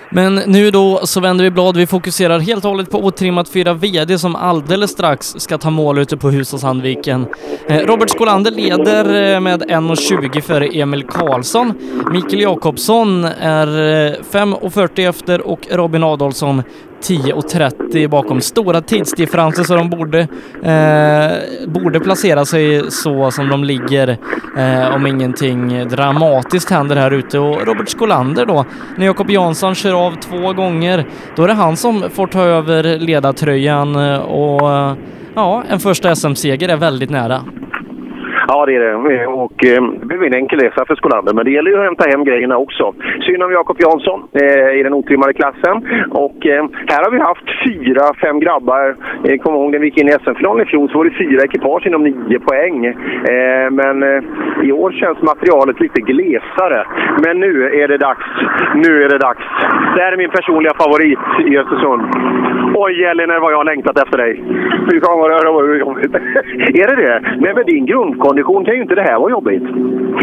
Men 0.09 0.35
nu 0.35 0.71
då 0.71 0.99
så 1.03 1.19
vänder 1.19 1.43
vi 1.43 1.51
blad. 1.51 1.77
Vi 1.77 1.87
fokuserar 1.87 2.39
helt 2.39 2.65
och 2.65 2.71
hållet 2.71 2.91
på 2.91 3.05
otrimmat 3.05 3.49
4 3.49 3.73
VD 3.73 4.17
som 4.17 4.35
alldeles 4.35 4.91
strax 4.91 5.35
ska 5.37 5.57
ta 5.57 5.69
mål 5.69 5.97
ute 5.97 6.17
på 6.17 6.29
Husåsandviken. 6.29 7.25
Eh, 7.67 7.77
Robert 7.77 8.09
Skolander 8.09 8.51
leder 8.51 9.33
eh, 9.33 9.39
med 9.39 9.63
1.20 9.63 10.41
före 10.41 10.67
Emil 10.67 11.03
Karlsson. 11.03 11.73
Mikael 12.11 12.41
Jakobsson 12.41 13.25
är 13.25 13.67
eh, 13.67 14.13
5.40 14.31 15.09
efter 15.09 15.41
och 15.41 15.59
Robin 15.71 16.03
Adolfsson 16.03 16.63
10.30 17.01 18.07
bakom. 18.07 18.41
Stora 18.41 18.81
tidsdifferenser 18.81 19.63
så 19.63 19.75
de 19.75 19.89
borde, 19.89 20.19
eh, 20.63 21.67
borde 21.67 21.99
placera 21.99 22.45
sig 22.45 22.91
så 22.91 23.31
som 23.31 23.49
de 23.49 23.63
ligger 23.63 24.17
eh, 24.57 24.95
om 24.95 25.07
ingenting 25.07 25.87
dramatiskt 25.87 26.69
händer 26.69 26.95
här 26.95 27.11
ute. 27.11 27.39
Och 27.39 27.67
Robert 27.67 27.89
Skolander 27.89 28.45
då, 28.45 28.65
när 28.97 29.05
Jakob 29.05 29.29
Jansson 29.29 29.75
kör 29.75 30.07
av 30.07 30.15
två 30.15 30.53
gånger, 30.53 31.05
då 31.35 31.43
är 31.43 31.47
det 31.47 31.53
han 31.53 31.77
som 31.77 32.03
får 32.09 32.27
ta 32.27 32.41
över 32.41 32.99
ledartröjan 32.99 33.95
eh, 33.95 34.17
och 34.17 34.71
eh, 34.71 34.95
ja, 35.35 35.63
en 35.69 35.79
första 35.79 36.15
SM-seger 36.15 36.69
är 36.69 36.77
väldigt 36.77 37.09
nära. 37.09 37.43
Ja, 38.49 38.65
det 38.65 38.75
är 38.75 38.79
det. 38.79 39.27
Och 39.27 39.65
eh, 39.65 39.83
det 39.99 40.05
blev 40.05 40.23
en 40.23 40.33
enkel 40.33 40.59
resa 40.59 40.85
för 40.85 40.95
Skolander, 40.95 41.33
men 41.33 41.45
det 41.45 41.51
gäller 41.51 41.71
ju 41.71 41.77
att 41.77 41.83
hämta 41.83 42.09
hem 42.09 42.23
grejerna 42.23 42.57
också. 42.57 42.93
Synd 43.25 43.43
om 43.43 43.51
Jakob 43.51 43.77
Jansson 43.79 44.19
eh, 44.41 44.79
i 44.79 44.83
den 44.83 44.93
otrimmade 44.93 45.33
klassen. 45.33 45.75
Och 46.11 46.45
eh, 46.45 46.63
här 46.91 47.03
har 47.03 47.11
vi 47.11 47.19
haft 47.19 47.47
fyra, 47.65 48.03
fem 48.21 48.39
grabbar. 48.39 48.95
Eh, 49.23 49.37
Kommer 49.37 49.57
ihåg 49.57 49.71
när 49.71 49.79
vi 49.79 49.85
gick 49.85 49.97
in 49.97 50.09
i 50.09 50.11
SM-finalen 50.11 50.65
i 50.65 50.69
fjol 50.69 50.89
så 50.89 50.97
var 50.97 51.05
det 51.05 51.11
fyra 51.23 51.41
ekipage 51.43 51.87
inom 51.87 52.03
nio 52.03 52.39
poäng. 52.39 52.85
Eh, 52.85 53.67
men 53.71 54.03
eh, 54.03 54.23
i 54.63 54.71
år 54.71 54.91
känns 54.91 55.21
materialet 55.21 55.79
lite 55.79 56.01
glesare. 56.01 56.85
Men 57.25 57.39
nu 57.39 57.51
är 57.81 57.87
det 57.87 57.97
dags. 57.97 58.25
Nu 58.75 59.03
är 59.03 59.09
det 59.09 59.17
dags. 59.17 59.43
Det 59.95 60.01
här 60.03 60.11
är 60.11 60.17
min 60.17 60.29
personliga 60.29 60.73
favorit 60.73 61.19
i 61.47 61.57
Östersund. 61.57 62.01
Oj, 62.75 63.03
Elin, 63.03 63.29
vad 63.41 63.51
jag 63.51 63.57
har 63.57 63.63
längtat 63.63 63.99
efter 64.03 64.17
dig. 64.17 64.43
Fy 64.91 65.01
fan 65.01 65.19
vad 65.19 65.29
det 65.29 65.35
här 65.35 65.53
varit 65.53 65.79
jobbigt. 65.79 66.15
är 66.81 66.95
det 66.95 67.01
det? 67.07 67.21
Men 67.41 67.55
med 67.55 67.65
din 67.65 67.85
grundkondition 68.37 68.65
kan 68.65 68.75
ju 68.75 68.81
inte 68.81 68.95
det 68.95 69.01
här 69.01 69.19
vara 69.19 69.31
jobbigt. 69.31 69.63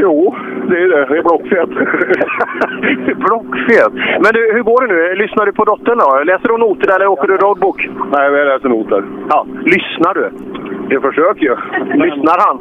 Jo, 0.01 0.35
det 0.69 0.77
är 0.77 0.89
det. 0.89 1.07
Jag 1.09 1.17
är 1.19 1.23
blockfet. 1.23 1.69
blockfet? 3.27 3.93
Men 4.23 4.31
du, 4.33 4.53
hur 4.55 4.63
går 4.63 4.87
det 4.87 4.95
nu? 4.95 5.15
Lyssnar 5.15 5.47
du 5.47 5.53
på 5.53 5.65
dottern 5.65 5.99
då? 5.99 6.25
Läser 6.25 6.49
hon 6.49 6.61
noter 6.61 6.95
eller 6.95 7.07
åker 7.07 7.29
du 7.29 7.37
roadbook? 7.37 7.89
Nej, 8.13 8.33
jag 8.33 8.47
läser 8.47 8.69
noter. 8.69 9.05
Ja, 9.29 9.47
lyssnar 9.65 10.15
du? 10.15 10.31
Jag 10.89 11.03
försöker 11.03 11.43
ju. 11.43 11.57
Lyssnar 12.05 12.37
han? 12.47 12.59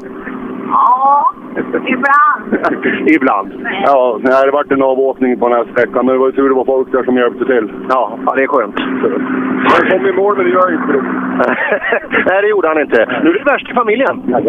Ja, 0.68 1.34
ibland. 1.96 3.10
Ibland. 3.16 3.50
Ja, 3.86 4.20
det 4.24 4.34
har 4.34 4.52
varit 4.52 4.72
en 4.72 4.82
avåkning 4.82 5.40
på 5.40 5.50
den 5.50 5.58
här 5.58 5.66
sträckan, 5.72 6.06
men 6.06 6.16
det 6.16 6.20
var 6.20 6.32
tur 6.32 6.50
det 6.50 6.56
var 6.56 6.66
folk 6.66 6.92
där 6.92 7.04
som 7.04 7.18
hjälpte 7.18 7.46
till. 7.46 7.72
Ja, 7.90 8.18
ja 8.26 8.34
det 8.36 8.44
är 8.44 8.48
skönt. 8.48 8.80
Han 9.72 9.90
kom 9.92 10.06
i 10.08 10.14
mål, 10.14 10.38
men 10.38 10.46
det 10.46 10.52
gör 10.52 10.74
inte 10.74 10.94
det. 10.94 11.04
Nej, 12.30 12.42
det 12.42 12.48
gjorde 12.48 12.68
han 12.68 12.82
inte. 12.82 13.00
Nu 13.24 13.30
är 13.30 13.34
det 13.34 13.52
värst 13.52 13.72
i 13.72 13.74
familjen. 13.74 14.24
Ja, 14.28 14.40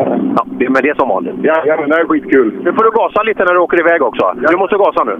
det, 0.46 0.68
men 0.68 0.82
det 0.82 0.88
är 0.88 0.94
som 0.94 1.08
vanligt. 1.08 1.34
Ja, 1.42 1.62
ja, 1.66 1.76
men 1.80 1.90
det 1.90 1.96
är 1.96 2.04
skitkul. 2.04 2.54
Nu 2.64 2.72
får 2.72 2.84
du 2.84 2.90
gasa 2.90 3.22
lite 3.22 3.44
när 3.44 3.54
du 3.54 3.60
åker 3.60 3.80
iväg 3.80 4.02
också. 4.02 4.34
Du 4.50 4.56
måste 4.56 4.76
gasa 4.76 5.04
nu. 5.04 5.16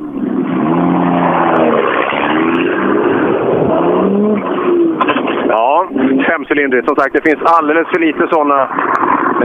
Ja, 5.48 5.88
femcylindrigt. 6.26 6.86
Som 6.86 6.96
sagt, 6.96 7.12
det 7.12 7.28
finns 7.30 7.42
alldeles 7.44 7.88
för 7.88 8.00
lite 8.00 8.26
sådana 8.30 8.62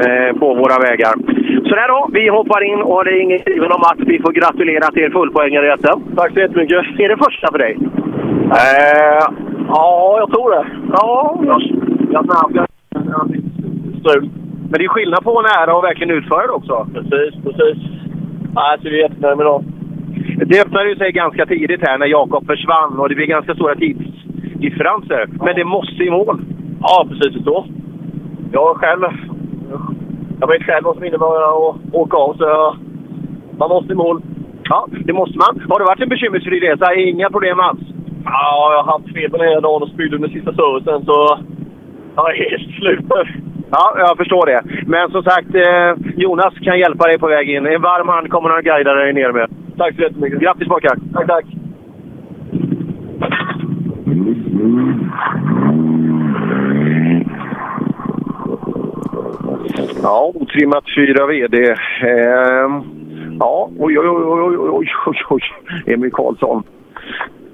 eh, 0.03 0.39
på 0.39 0.53
våra 0.53 0.77
vägar. 0.87 1.13
Så 1.67 1.75
där 1.75 1.87
då, 1.87 2.09
vi 2.13 2.29
hoppar 2.29 2.61
in 2.63 2.81
och 2.81 3.05
det 3.05 3.11
är 3.11 3.21
ingen 3.21 3.39
tvivel 3.39 3.71
om 3.71 3.81
att 3.81 3.99
vi 3.99 4.19
får 4.19 4.31
gratulera 4.31 4.87
till 4.91 5.03
er 5.03 5.09
fullpoängare 5.09 5.67
i 5.67 5.77
SM. 5.77 5.99
Tack 6.15 6.33
så 6.33 6.39
jättemycket. 6.39 6.99
Är 6.99 7.09
det 7.09 7.17
första 7.17 7.47
för 7.51 7.59
dig? 7.59 7.77
Eh, 8.61 9.23
ja, 9.67 10.15
jag 10.19 10.29
tror 10.31 10.49
det. 10.51 10.65
Ja, 10.91 11.39
jag, 11.45 11.61
jag 12.11 12.25
snabb. 12.25 12.67
Strul. 13.99 14.29
Men 14.69 14.79
det 14.79 14.85
är 14.85 14.87
skillnad 14.87 15.23
på 15.23 15.39
att 15.39 15.45
nära 15.55 15.75
och 15.77 15.83
verkligen 15.83 16.17
utföra 16.17 16.47
det 16.47 16.53
också. 16.53 16.87
Precis, 16.93 17.43
precis. 17.43 17.77
Nej, 18.55 18.77
så 18.81 18.89
vi 18.89 18.99
är 18.99 19.09
jättenöjda 19.09 19.35
med 19.35 19.45
dem. 19.45 19.63
Det 20.45 20.61
öppnade 20.61 20.89
ju 20.89 20.95
sig 20.95 21.11
ganska 21.11 21.45
tidigt 21.45 21.81
här 21.81 21.97
när 21.97 22.05
Jakob 22.05 22.45
försvann 22.45 22.99
och 22.99 23.09
det 23.09 23.15
blev 23.15 23.27
ganska 23.27 23.55
stora 23.55 23.75
tidsdifferenser. 24.59 25.29
Men 25.45 25.55
det 25.55 25.63
måste 25.63 26.03
i 26.03 26.09
mål. 26.09 26.41
Ja, 26.81 27.07
precis 27.09 27.43
så. 27.43 27.65
Jag 28.51 28.77
själv... 28.77 29.01
Jag 30.39 30.47
vet 30.47 30.63
själv 30.63 30.83
vad 30.83 30.95
som 30.95 31.05
innebär 31.05 31.25
att 31.25 31.75
åka 31.93 32.17
av, 32.17 32.33
så 32.33 32.75
man 33.57 33.69
måste 33.69 33.93
i 33.93 33.95
mål. 33.95 34.21
Ja, 34.63 34.87
det 35.05 35.13
måste 35.13 35.37
man. 35.37 35.69
Har 35.69 35.79
det 35.79 35.85
varit 35.85 36.01
en 36.01 36.09
bekymmersfri 36.09 36.59
resa? 36.59 36.95
Inga 36.95 37.29
problem 37.29 37.59
alls? 37.59 37.79
Ja, 38.25 38.71
jag 38.73 38.83
har 38.83 38.91
haft 38.91 39.13
feber 39.13 39.39
hela 39.39 39.61
dagen 39.61 39.83
och 39.83 39.89
spydde 39.89 40.15
under 40.15 40.29
sista 40.29 40.53
servicen, 40.53 41.05
så 41.05 41.39
jag 42.15 42.31
är 42.31 42.49
helt 42.49 42.71
slut. 42.79 43.05
Ja, 43.71 43.93
jag 43.97 44.17
förstår 44.17 44.45
det. 44.45 44.61
Men 44.85 45.11
som 45.11 45.23
sagt, 45.23 45.55
eh, 45.55 46.13
Jonas 46.15 46.53
kan 46.53 46.79
hjälpa 46.79 47.07
dig 47.07 47.19
på 47.19 47.27
väg 47.27 47.49
in. 47.49 47.65
En 47.65 47.81
varm 47.81 48.07
hand 48.07 48.29
kommer 48.29 48.49
han 48.49 48.59
att 48.59 48.65
guida 48.65 48.93
dig 48.93 49.13
ner 49.13 49.31
med. 49.31 49.49
Tack 49.77 49.95
så 49.95 50.01
jättemycket. 50.01 50.39
Grattis 50.39 50.67
pojkar! 50.67 50.97
Tack, 51.13 51.27
tack! 51.27 51.58
Ja, 60.03 60.31
otrimmat 60.35 60.83
4 60.95 61.25
VD. 61.25 61.55
Eh, 61.55 61.75
ja, 63.39 63.69
oj, 63.79 63.99
oj, 63.99 64.07
oj, 64.07 64.23
oj, 64.25 64.57
oj, 64.57 64.87
oj, 65.05 65.15
oj. 65.29 65.41
Emil 65.93 66.11
Karlsson. 66.11 66.63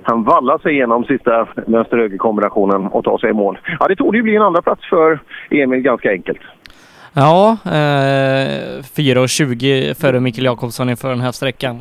Han 0.04 0.24
vallar 0.24 0.58
sig 0.58 0.74
igenom 0.74 1.04
sista 1.04 1.48
vänster-höger-kombinationen 1.68 2.88
och 2.88 3.04
tar 3.04 3.18
sig 3.18 3.30
i 3.30 3.34
mål. 3.34 3.58
Ja, 3.80 3.88
det 3.88 3.96
tog 3.96 4.16
ju 4.16 4.22
bli 4.22 4.36
en 4.36 4.42
andra 4.42 4.62
plats 4.62 4.90
för 4.90 5.20
Emil 5.50 5.82
ganska 5.82 6.12
enkelt. 6.12 6.40
Ja, 7.14 7.58
eh, 7.66 8.84
4.20 8.96 9.94
före 9.94 10.20
Mikael 10.20 10.46
Jakobsson 10.46 10.90
inför 10.90 11.10
den 11.10 11.22
här 11.22 11.32
sträckan. 11.32 11.80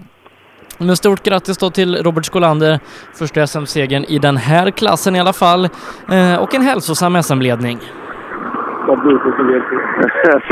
Men 0.79 0.97
stort 0.97 1.22
grattis 1.22 1.59
då 1.59 1.70
till 1.70 1.97
Robert 1.97 2.25
Skolander, 2.25 2.79
första 3.18 3.47
SM-segern 3.47 4.05
i 4.05 4.18
den 4.18 4.37
här 4.37 4.70
klassen 4.70 5.16
i 5.16 5.20
alla 5.20 5.33
fall, 5.33 5.64
eh, 6.11 6.43
och 6.43 6.55
en 6.55 6.62
hälsosam 6.62 7.22
SM-ledning. 7.22 7.79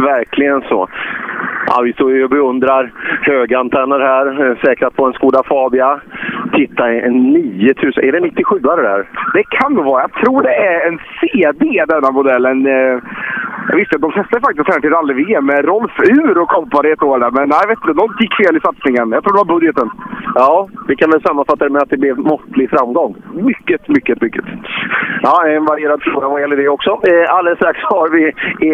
Verkligen 0.03 0.61
så. 0.61 0.89
Ja, 1.67 1.81
vi 1.85 1.93
står 1.93 2.13
ju 2.13 2.25
och 2.25 2.31
beundrar 2.31 2.93
högantenner 3.23 4.01
här, 4.01 4.51
eh, 4.51 4.57
säkrat 4.65 4.97
på 4.97 5.07
en 5.07 5.13
Skoda 5.13 5.43
Fabia. 5.49 6.01
Titta, 6.53 6.93
en 6.93 7.33
9000. 7.33 8.05
Är 8.05 8.13
det 8.13 8.21
97 8.21 8.59
det 8.59 8.83
där? 8.83 9.09
Det 9.35 9.43
kan 9.45 9.75
det 9.75 9.83
vara. 9.83 10.03
Jag 10.03 10.13
tror 10.13 10.43
det 10.43 10.55
är 10.55 10.89
en 10.89 10.99
CD, 11.21 11.85
denna 11.89 12.11
modellen. 12.11 12.67
Eh, 12.67 12.99
Jag 13.69 13.77
visste 13.77 13.97
att 13.97 14.03
de 14.03 14.13
testade 14.13 14.41
faktiskt 14.41 14.69
här 14.73 14.81
till 14.81 14.91
rally-VM 14.91 15.47
med 15.47 15.65
Rolf 15.65 15.93
Ur 16.09 16.39
och 16.39 16.49
kompani 16.49 16.91
ett 16.91 17.03
år 17.03 17.19
där. 17.19 17.31
Men 17.31 17.49
nej, 17.49 17.65
vet 17.69 17.79
du, 17.87 17.93
de 17.93 18.09
gick 18.21 18.35
fel 18.37 18.57
i 18.57 18.61
satsningen. 18.61 19.13
Jag 19.13 19.23
tror 19.25 19.33
det 19.33 19.39
var 19.45 19.55
budgeten. 19.61 19.91
Ja, 20.35 20.69
vi 20.89 20.97
kan 20.97 21.11
väl 21.11 21.23
sammanfatta 21.23 21.65
det 21.65 21.71
med 21.71 21.83
att 21.83 21.91
det 21.91 21.97
blev 21.97 22.19
måttlig 22.19 22.71
framgång. 22.71 23.17
Mycket, 23.35 23.89
mycket, 23.89 24.21
mycket. 24.23 24.45
Ja, 25.23 25.47
en 25.47 25.65
varierad 25.65 26.03
fråga 26.03 26.29
vad 26.29 26.41
gäller 26.41 26.57
det 26.57 26.69
också. 26.69 26.91
Eh, 26.91 27.35
alldeles 27.35 27.59
strax 27.59 27.79
har 27.83 28.09
vi 28.09 28.23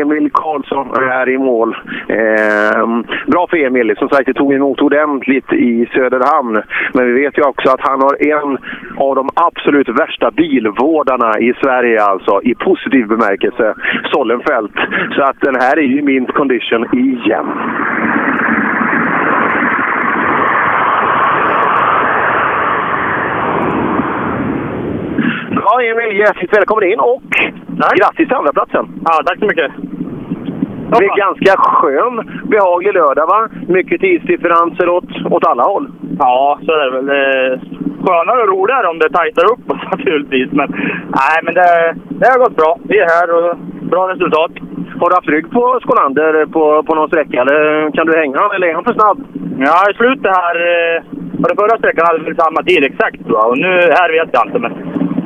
Emil 0.01 0.31
Karlsson 0.33 0.87
här 1.09 1.29
i 1.29 1.39
mål. 1.39 1.77
Eh, 2.09 2.78
bra 3.27 3.47
för 3.51 3.57
Emil. 3.57 3.95
Som 3.99 4.09
sagt, 4.09 4.27
det 4.27 4.35
tog 4.35 4.55
emot 4.55 4.81
ordentligt 4.81 5.53
i 5.53 5.89
Söderhamn. 5.95 6.63
Men 6.95 7.07
vi 7.07 7.13
vet 7.23 7.39
ju 7.39 7.43
också 7.43 7.71
att 7.71 7.81
han 7.81 8.03
har 8.03 8.27
en 8.33 8.59
av 8.97 9.15
de 9.15 9.29
absolut 9.35 9.89
värsta 9.89 10.31
bilvårdarna 10.31 11.39
i 11.39 11.55
Sverige, 11.63 12.03
alltså 12.03 12.41
i 12.43 12.55
positiv 12.55 13.07
bemärkelse. 13.07 13.75
Sollenfelt. 14.13 14.73
Så 15.15 15.23
att 15.23 15.41
den 15.41 15.55
här 15.55 15.79
är 15.79 15.83
ju 15.83 16.03
mint 16.03 16.33
condition 16.33 16.87
igen. 16.93 17.47
Ja, 25.51 25.83
Emil, 25.83 26.19
hjärtligt 26.19 26.57
välkommen 26.57 26.93
in 26.93 27.01
och 27.01 27.23
grattis 27.99 28.29
till 28.29 28.37
andra 28.37 28.53
platsen. 28.53 28.87
Ja, 29.05 29.23
tack 29.27 29.39
så 29.39 29.47
mycket. 29.47 29.73
Det 30.91 30.99
blir 30.99 31.17
ganska 31.27 31.53
skön, 31.59 32.15
behaglig 32.45 32.95
lördag 32.95 33.27
va? 33.27 33.49
Mycket 33.69 34.01
tidsdifferenser 34.01 34.89
åt, 34.89 35.11
åt 35.31 35.47
alla 35.47 35.63
håll. 35.63 35.87
Ja, 36.19 36.59
så 36.65 36.73
är 36.73 36.85
det 36.85 36.91
väl. 37.01 37.09
Eh, 37.09 37.61
Skönare 38.05 38.41
och 38.43 38.53
roligare 38.55 38.87
om 38.89 38.99
det 38.99 39.11
tajtar 39.11 39.53
upp 39.53 39.71
oss 39.73 39.83
naturligtvis. 39.93 40.49
Men, 40.53 40.69
nej, 41.21 41.39
men 41.45 41.55
det, 41.55 41.95
det 42.21 42.27
har 42.33 42.39
gått 42.45 42.57
bra. 42.57 42.79
Vi 42.89 42.99
är 42.99 43.09
här 43.19 43.29
och 43.37 43.57
bra 43.93 44.03
resultat. 44.13 44.53
Har 45.01 45.09
du 45.09 45.15
haft 45.15 45.29
rygg 45.29 45.51
på 45.51 45.79
Skolander 45.83 46.47
på, 46.47 46.83
på 46.83 46.95
någon 46.95 47.09
sträcka 47.09 47.41
eller 47.41 47.91
kan 47.97 48.07
du 48.07 48.19
hänga 48.19 48.37
honom 48.39 48.53
eller 48.55 48.67
är 48.67 48.75
han 48.75 48.85
för 48.85 48.99
snabb? 49.01 49.19
Ja, 49.59 49.91
i 49.91 49.95
slutet 49.95 50.37
här 50.41 50.57
eh, 50.71 51.03
på 51.41 51.49
den 51.49 51.57
förra 51.61 51.79
sträckan 51.79 52.07
hade 52.07 52.31
vi 52.31 52.35
samma 52.35 52.63
tid 52.63 52.85
exakt 52.85 53.21
jag. 53.29 53.51
Och 53.51 53.59
nu 53.59 53.73
här 53.99 54.09
vet 54.17 54.31
jag 54.33 54.47
inte. 54.47 54.59
Men... 54.59 54.73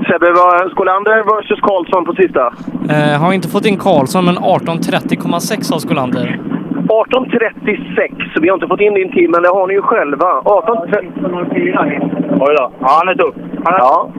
Sebbe, 0.07 0.33
var 0.33 0.71
Skolander 0.71 1.23
versus 1.33 1.61
Karlsson 1.61 2.05
på 2.05 2.13
sista? 2.15 2.53
Eh, 2.95 3.21
har 3.23 3.33
inte 3.33 3.49
fått 3.49 3.67
in 3.67 3.79
Karlsson, 3.79 4.25
men 4.25 4.37
18.30,6 4.37 5.75
av 5.75 5.79
Skolander. 5.79 6.41
18.36. 6.89 8.41
Vi 8.41 8.49
har 8.49 8.55
inte 8.55 8.67
fått 8.67 8.81
in 8.81 8.95
din 8.95 9.13
tid, 9.13 9.31
men 9.31 9.43
det 9.43 9.49
har 9.49 9.67
ni 9.67 9.75
ju 9.75 9.83
själva. 9.83 10.27
18.34. 10.27 12.43
Oj 12.45 12.55
då. 12.59 12.71
Ja, 12.81 12.89
han 12.99 13.09
är 13.09 13.15
tuff. 13.15 13.35
Han 13.65 13.75
är... 13.75 13.79
Ja. 13.79 14.11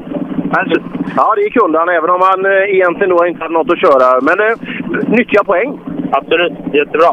ja, 1.16 1.34
det 1.38 1.50
kunde 1.60 1.80
han, 1.80 1.90
även 1.90 2.10
om 2.10 2.22
han 2.30 2.46
eh, 2.46 2.74
egentligen 2.76 3.10
då 3.16 3.28
inte 3.28 3.42
hade 3.44 3.54
något 3.54 3.72
att 3.72 3.80
köra. 3.86 4.08
Men 4.28 4.38
eh, 4.48 4.54
nyttiga 5.18 5.44
poäng. 5.44 5.80
Absolut. 6.12 6.54
Jättebra. 6.74 7.10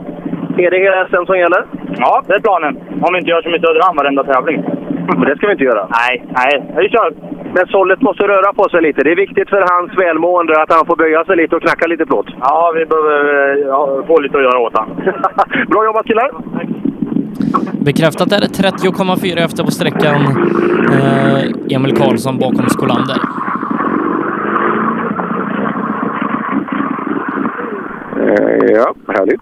Är 0.65 0.71
det 0.71 0.79
hela 0.79 1.07
SM 1.09 1.25
som 1.27 1.39
gäller? 1.39 1.65
Ja, 1.97 2.23
det 2.27 2.35
är 2.35 2.41
planen. 2.41 2.77
Om 3.05 3.13
vi 3.13 3.19
inte 3.19 3.31
gör 3.31 3.43
som 3.43 3.55
i 3.55 3.59
Söderhamn 3.61 3.97
varenda 3.97 4.25
tävling. 4.25 4.65
Men 5.19 5.29
det 5.29 5.37
ska 5.37 5.47
vi 5.47 5.53
inte 5.53 5.65
göra. 5.65 5.89
Nej, 6.01 6.25
nej. 6.39 6.53
Vi 6.77 6.89
kör. 6.89 7.13
Men 7.55 7.67
Sollet 7.67 8.01
måste 8.03 8.23
röra 8.23 8.53
på 8.53 8.69
sig 8.69 8.83
lite. 8.83 9.03
Det 9.03 9.13
är 9.13 9.17
viktigt 9.17 9.49
för 9.49 9.65
hans 9.73 9.99
välmående 9.99 10.63
att 10.63 10.73
han 10.73 10.87
får 10.87 10.97
böja 10.97 11.25
sig 11.25 11.37
lite 11.37 11.57
och 11.57 11.63
knacka 11.63 11.87
lite 11.87 12.07
plåt. 12.07 12.27
Ja, 12.41 12.73
vi 12.77 12.87
behöver 12.87 13.19
eh, 13.53 13.67
ja, 13.67 14.03
få 14.07 14.21
lite 14.21 14.37
att 14.37 14.43
göra 14.43 14.59
åt 14.59 14.77
honom. 14.77 14.97
Bra 15.69 15.85
jobbat 15.85 16.07
killar! 16.07 16.31
Bekräftat 17.85 18.33
är 18.33 18.41
det 18.41 18.47
30,4 18.47 19.45
efter 19.45 19.65
på 19.65 19.71
sträckan. 19.71 20.21
Eh, 20.93 21.77
Emil 21.77 21.97
Karlsson 21.97 22.39
bakom 22.39 22.69
Skolander. 22.69 23.17
Eh, 28.21 28.75
ja, 28.75 28.95
härligt. 29.09 29.41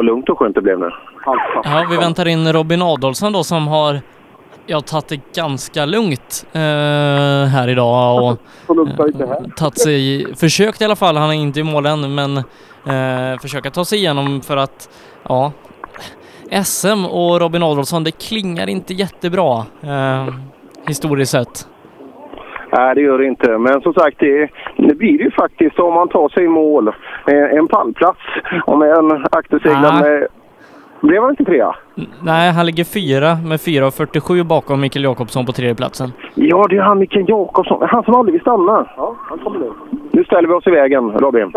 Vad 0.00 0.06
lugnt 0.06 0.28
och 0.28 0.38
skönt 0.38 0.54
det 0.54 0.62
blev 0.62 0.78
nu. 0.78 0.90
Ja, 1.64 1.86
vi 1.90 1.96
väntar 1.96 2.28
in 2.28 2.52
Robin 2.52 2.82
Adolfsson 2.82 3.32
då 3.32 3.44
som 3.44 3.68
har 3.68 4.00
ja, 4.66 4.80
tagit 4.80 5.08
det 5.08 5.20
ganska 5.34 5.86
lugnt 5.86 6.46
eh, 6.52 6.60
här 7.52 7.68
idag 7.68 8.22
och 8.22 8.30
eh, 8.76 9.70
sig, 9.74 10.26
försökt 10.34 10.80
i 10.80 10.84
alla 10.84 10.96
fall, 10.96 11.16
han 11.16 11.30
är 11.30 11.34
inte 11.34 11.60
i 11.60 11.62
mål 11.62 11.86
än, 11.86 12.14
men 12.14 12.36
eh, 12.36 13.38
försöka 13.42 13.70
ta 13.70 13.84
sig 13.84 13.98
igenom 13.98 14.40
för 14.40 14.56
att 14.56 14.88
ja, 15.28 15.52
SM 16.64 17.04
och 17.04 17.40
Robin 17.40 17.62
Adolfsson, 17.62 18.04
det 18.04 18.10
klingar 18.10 18.66
inte 18.66 18.94
jättebra 18.94 19.64
eh, 19.82 20.34
historiskt 20.86 21.32
sett. 21.32 21.68
Nej, 22.72 22.94
det 22.94 23.00
gör 23.00 23.18
det 23.18 23.26
inte. 23.26 23.58
Men 23.58 23.80
som 23.80 23.92
sagt, 23.94 24.16
det, 24.18 24.48
det 24.76 24.94
blir 24.94 25.22
ju 25.22 25.30
faktiskt 25.30 25.78
om 25.78 25.94
man 25.94 26.08
tar 26.08 26.28
sig 26.28 26.44
i 26.44 26.48
mål. 26.48 26.88
Eh, 27.26 27.58
En 27.58 27.68
pallplats 27.68 28.20
om 28.66 28.82
en 28.82 29.24
akterseglad 29.32 29.94
Ah. 29.94 30.00
med... 30.00 30.26
Blev 31.02 31.22
han 31.22 31.30
inte 31.30 31.44
trea? 31.44 31.74
Nej, 32.22 32.52
han 32.52 32.66
ligger 32.66 32.84
fyra 32.84 33.28
med 33.48 33.58
4.47 33.58 34.44
bakom 34.44 34.80
Mikael 34.80 35.04
Jakobsson 35.04 35.46
på 35.46 35.52
tredjeplatsen. 35.52 36.08
Ja, 36.34 36.66
det 36.70 36.76
är 36.76 36.82
han 36.82 36.98
Mikael 36.98 37.28
Jakobsson. 37.28 37.88
Han 37.88 38.02
som 38.04 38.14
aldrig 38.14 38.32
vill 38.32 38.40
stanna. 38.40 38.86
Ja, 38.96 39.14
han 39.28 39.38
kommer 39.38 39.58
nu. 39.58 39.70
Nu 40.10 40.24
ställer 40.24 40.48
vi 40.48 40.54
oss 40.54 40.66
i 40.66 40.70
vägen, 40.70 41.10
Robin. 41.10 41.52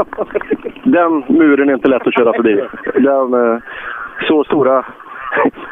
Den 0.84 1.24
muren 1.28 1.70
är 1.70 1.74
inte 1.74 1.88
lätt 1.88 2.08
att 2.08 2.14
köra 2.14 2.34
förbi. 2.34 2.64
Den, 2.94 3.34
eh, 3.54 3.60
så 4.28 4.44
stora... 4.44 4.86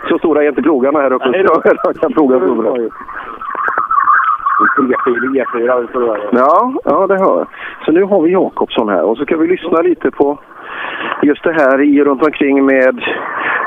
Så 0.09 0.17
stora 0.17 0.43
är 0.43 0.47
inte 0.49 0.61
plogarna 0.61 0.99
här 0.99 1.13
uppe. 1.13 1.43
Kan 2.01 2.13
ploga 2.13 2.39
över. 6.01 6.29
Ja, 6.31 6.73
ja, 6.83 7.07
det 7.07 7.17
hör 7.17 7.37
jag. 7.37 7.47
Så 7.85 7.91
nu 7.91 8.03
har 8.03 8.21
vi 8.21 8.31
Jakobsson 8.31 8.89
här 8.89 9.03
och 9.03 9.17
så 9.17 9.23
ska 9.23 9.37
vi 9.37 9.47
lyssna 9.47 9.81
lite 9.81 10.11
på 10.11 10.39
just 11.21 11.43
det 11.43 11.53
här 11.53 11.81
i 11.81 12.03
runt 12.03 12.23
omkring 12.23 12.65
med 12.65 13.03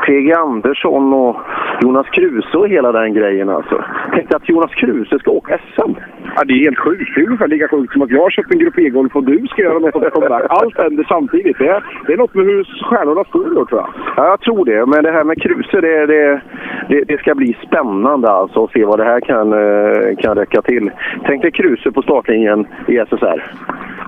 PG 0.07 0.33
Andersson 0.33 1.13
och 1.13 1.37
Jonas 1.83 2.07
Kruse 2.07 2.57
och 2.57 2.69
hela 2.69 2.93
den 2.93 3.15
grejen 3.15 3.49
alltså. 3.49 3.85
Tänkte 4.13 4.37
att 4.37 4.49
Jonas 4.49 4.75
Kruse 4.75 5.19
ska 5.19 5.31
åka 5.31 5.59
SM. 5.59 5.93
Ja, 6.37 6.43
det 6.45 6.53
är 6.53 6.65
helt 6.65 6.79
sjukt. 6.79 7.15
Det 7.15 7.21
är 7.21 7.27
ungefär 7.27 7.49
lika 7.49 7.69
sjukt 7.69 7.93
som 7.93 8.03
att 8.03 8.11
jag 8.11 8.23
har 8.23 8.31
köpt 8.31 8.53
en 8.53 8.59
Grupp 8.59 8.79
E-golf 8.79 9.17
och 9.17 9.25
du 9.25 9.47
ska 9.47 9.63
göra 9.63 9.79
något 9.79 9.93
som 9.93 10.11
comeback. 10.11 10.47
Allt 10.49 10.79
händer 10.79 11.05
samtidigt. 11.09 11.59
Det 11.59 11.69
är, 11.69 11.85
det 12.07 12.13
är 12.13 12.17
något 12.17 12.35
med 12.35 12.45
hur 12.45 12.65
stjärnorna 12.65 13.25
står 13.25 13.55
då, 13.55 13.67
tror 13.67 13.81
jag. 13.81 13.91
Ja, 14.17 14.27
jag 14.27 14.41
tror 14.41 14.65
det. 14.65 14.87
Men 14.87 15.03
det 15.03 15.13
här 15.13 15.25
med 15.25 15.43
Kruse, 15.43 15.81
det, 15.81 16.07
det, 16.07 16.41
det, 16.89 17.05
det 17.05 17.19
ska 17.19 17.35
bli 17.35 17.57
spännande 17.67 18.31
alltså 18.31 18.65
att 18.65 18.73
se 18.73 18.85
vad 18.85 18.99
det 18.99 19.05
här 19.05 19.21
kan, 19.21 19.53
eh, 19.53 20.17
kan 20.17 20.37
räcka 20.37 20.63
till. 20.63 20.91
Tänk 21.27 21.43
dig 21.43 21.51
Kruse 21.51 21.93
på 21.93 22.03
startlinjen 22.03 22.67
i 22.87 22.97
SSR. 22.99 23.43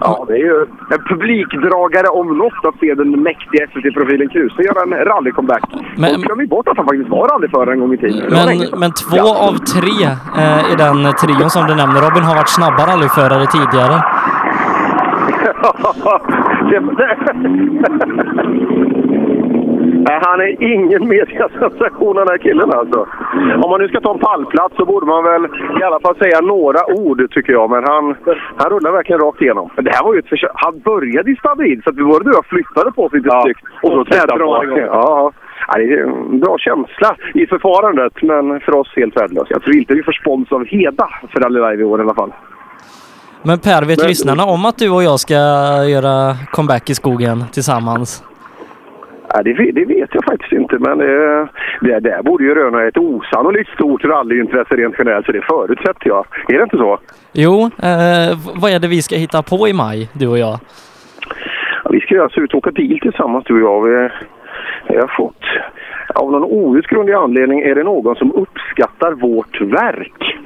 Ja, 0.00 0.24
det 0.28 0.34
är 0.34 0.38
ju 0.38 0.60
en 0.90 1.02
publikdragare 1.08 2.08
om 2.08 2.38
något 2.38 2.64
att 2.68 2.78
se 2.80 2.94
den 2.94 3.22
mäktiga 3.22 3.66
SVT-profilen 3.66 4.28
Kruse 4.28 4.62
göra 4.62 4.82
en 4.82 4.94
rally-comeback. 5.10 5.62
Men- 5.96 6.10
Folk 6.10 6.26
glömmer 6.26 6.46
bort 6.46 6.68
att 6.68 6.76
han 6.76 6.86
faktiskt 6.86 7.08
var 7.10 7.28
rallyförare 7.28 7.72
en 7.72 7.80
gång 7.80 7.92
i 7.94 7.96
tiden. 7.98 8.22
Men, 8.30 8.80
men 8.80 8.92
två 8.92 9.26
av 9.46 9.54
tre 9.74 9.98
eh, 10.42 10.72
i 10.72 10.74
den 10.84 11.12
trion 11.20 11.50
som 11.50 11.66
du 11.66 11.74
nämner, 11.74 12.00
Robin 12.00 12.22
har 12.24 12.34
varit 12.34 12.48
snabba 12.48 12.82
rallyförare 12.86 13.46
tidigare. 13.46 13.96
Nej, 20.08 20.18
han 20.22 20.40
är 20.40 20.62
ingen 20.74 21.08
mediasensation 21.08 22.16
den 22.16 22.28
här 22.28 22.38
killen 22.38 22.70
alltså. 22.72 23.06
Om 23.62 23.70
man 23.70 23.80
nu 23.80 23.88
ska 23.88 24.00
ta 24.00 24.12
en 24.14 24.18
pallplats 24.18 24.76
så 24.76 24.84
borde 24.84 25.06
man 25.06 25.24
väl 25.24 25.44
i 25.80 25.82
alla 25.82 26.00
fall 26.00 26.16
säga 26.16 26.40
några 26.40 26.80
ord 27.00 27.30
tycker 27.30 27.52
jag. 27.52 27.70
Men 27.70 27.84
han, 27.84 28.04
han 28.56 28.70
rullar 28.70 28.92
verkligen 28.92 29.20
rakt 29.20 29.42
igenom. 29.42 29.70
Men 29.76 29.84
det 29.84 29.90
här 29.94 30.04
var 30.04 30.12
ju 30.14 30.18
ett 30.18 30.28
försök. 30.28 30.50
Han 30.54 30.78
började 30.78 31.30
i 31.30 31.36
stabilit 31.36 31.84
så 31.84 31.90
att 31.90 31.96
både 31.96 32.24
du 32.24 32.30
och 32.30 32.36
jag 32.36 32.46
flyttade 32.46 32.92
på 32.92 33.04
oss 33.04 33.12
lite 33.12 33.30
snyggt. 33.42 33.60
Och 33.82 33.90
så 33.90 34.04
tänkte 34.04 34.32
han 34.32 34.40
ja, 34.40 34.64
ja. 34.76 35.32
Ja, 35.68 35.74
det 35.78 35.84
är 35.84 36.02
en 36.02 36.40
bra 36.40 36.58
känsla 36.58 37.16
i 37.34 37.46
förfarandet, 37.46 38.12
men 38.22 38.60
för 38.60 38.74
oss 38.74 38.92
helt 38.96 39.16
värdelöst. 39.16 39.50
Jag 39.50 39.62
tror 39.62 39.76
inte 39.76 39.94
vi 39.94 40.02
får 40.02 40.12
spons 40.12 40.52
av 40.52 40.64
Heda 40.64 41.08
för 41.32 41.40
Rally 41.40 41.60
Live 41.60 41.82
i 41.82 41.84
år 41.84 41.98
i 42.00 42.02
alla 42.02 42.14
fall. 42.14 42.32
Men 43.42 43.58
Per, 43.58 43.84
vet 43.84 43.98
Men- 43.98 44.08
lyssnarna 44.08 44.44
om 44.44 44.64
att 44.64 44.78
du 44.78 44.90
och 44.90 45.02
jag 45.02 45.20
ska 45.20 45.34
göra 45.94 46.34
comeback 46.52 46.90
i 46.90 46.94
skogen 46.94 47.44
tillsammans? 47.52 48.22
Ja, 49.34 49.42
det, 49.42 49.52
vet- 49.52 49.74
det 49.74 49.84
vet 49.84 50.10
jag 50.14 50.24
faktiskt 50.24 50.52
inte, 50.52 50.78
men 50.78 51.00
eh, 51.00 51.46
det 51.80 52.00
där 52.00 52.22
borde 52.22 52.44
ju 52.44 52.54
röna 52.54 52.84
ett 52.84 52.98
osannolikt 52.98 53.70
stort 53.70 54.04
rallyintresse 54.04 54.74
rent 54.76 54.94
generellt, 54.98 55.26
så 55.26 55.32
det 55.32 55.42
förutsätter 55.42 56.08
jag. 56.08 56.26
Är 56.48 56.56
det 56.58 56.62
inte 56.62 56.76
så? 56.76 56.98
Jo, 57.32 57.60
eh, 57.62 58.38
vad 58.60 58.70
är 58.70 58.78
det 58.78 58.88
vi 58.88 59.02
ska 59.02 59.16
hitta 59.16 59.42
på 59.42 59.68
i 59.68 59.72
maj, 59.72 60.08
du 60.12 60.28
och 60.28 60.38
jag? 60.38 60.58
Ja, 61.84 61.90
vi 61.90 62.00
ska 62.00 62.14
ju 62.14 62.22
alltså 62.22 62.40
ut 62.40 62.52
och 62.52 62.58
åka 62.58 62.70
bil 62.70 62.98
tillsammans 63.00 63.44
du 63.44 63.54
och 63.54 63.60
jag. 63.60 63.82
Vi, 63.90 64.08
vi 64.88 64.96
har 64.96 65.12
fått, 65.16 65.42
av 66.14 66.30
någon 66.32 66.44
outgrundlig 66.44 67.14
anledning 67.14 67.60
är 67.60 67.74
det 67.74 67.82
någon 67.84 68.16
som 68.16 68.32
uppskattar 68.32 69.12
vårt 69.12 69.60
verk. 69.60 70.36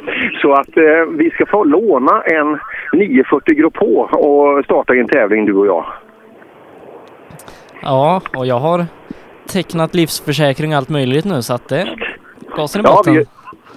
Så 0.43 0.53
att 0.53 0.77
eh, 0.77 1.05
vi 1.19 1.31
ska 1.31 1.47
få 1.47 1.65
låna 1.65 2.23
en 2.23 2.59
940 2.93 3.55
Grupp 3.55 3.77
H 3.77 3.87
och 4.13 4.65
starta 4.65 4.95
en 4.95 5.09
tävling 5.09 5.45
du 5.47 5.53
och 5.55 5.67
jag. 5.67 5.85
Ja, 7.83 8.21
och 8.37 8.47
jag 8.47 8.59
har 8.59 8.87
tecknat 9.49 9.95
livsförsäkring 9.95 10.73
och 10.73 10.77
allt 10.77 10.89
möjligt 10.89 11.25
nu 11.25 11.43
så 11.43 11.55
att 11.55 11.69
det 11.69 11.89
gasen 12.57 12.81
i 12.81 12.85
Ja, 12.85 12.97
botten. 12.97 13.15
vi, 13.15 13.25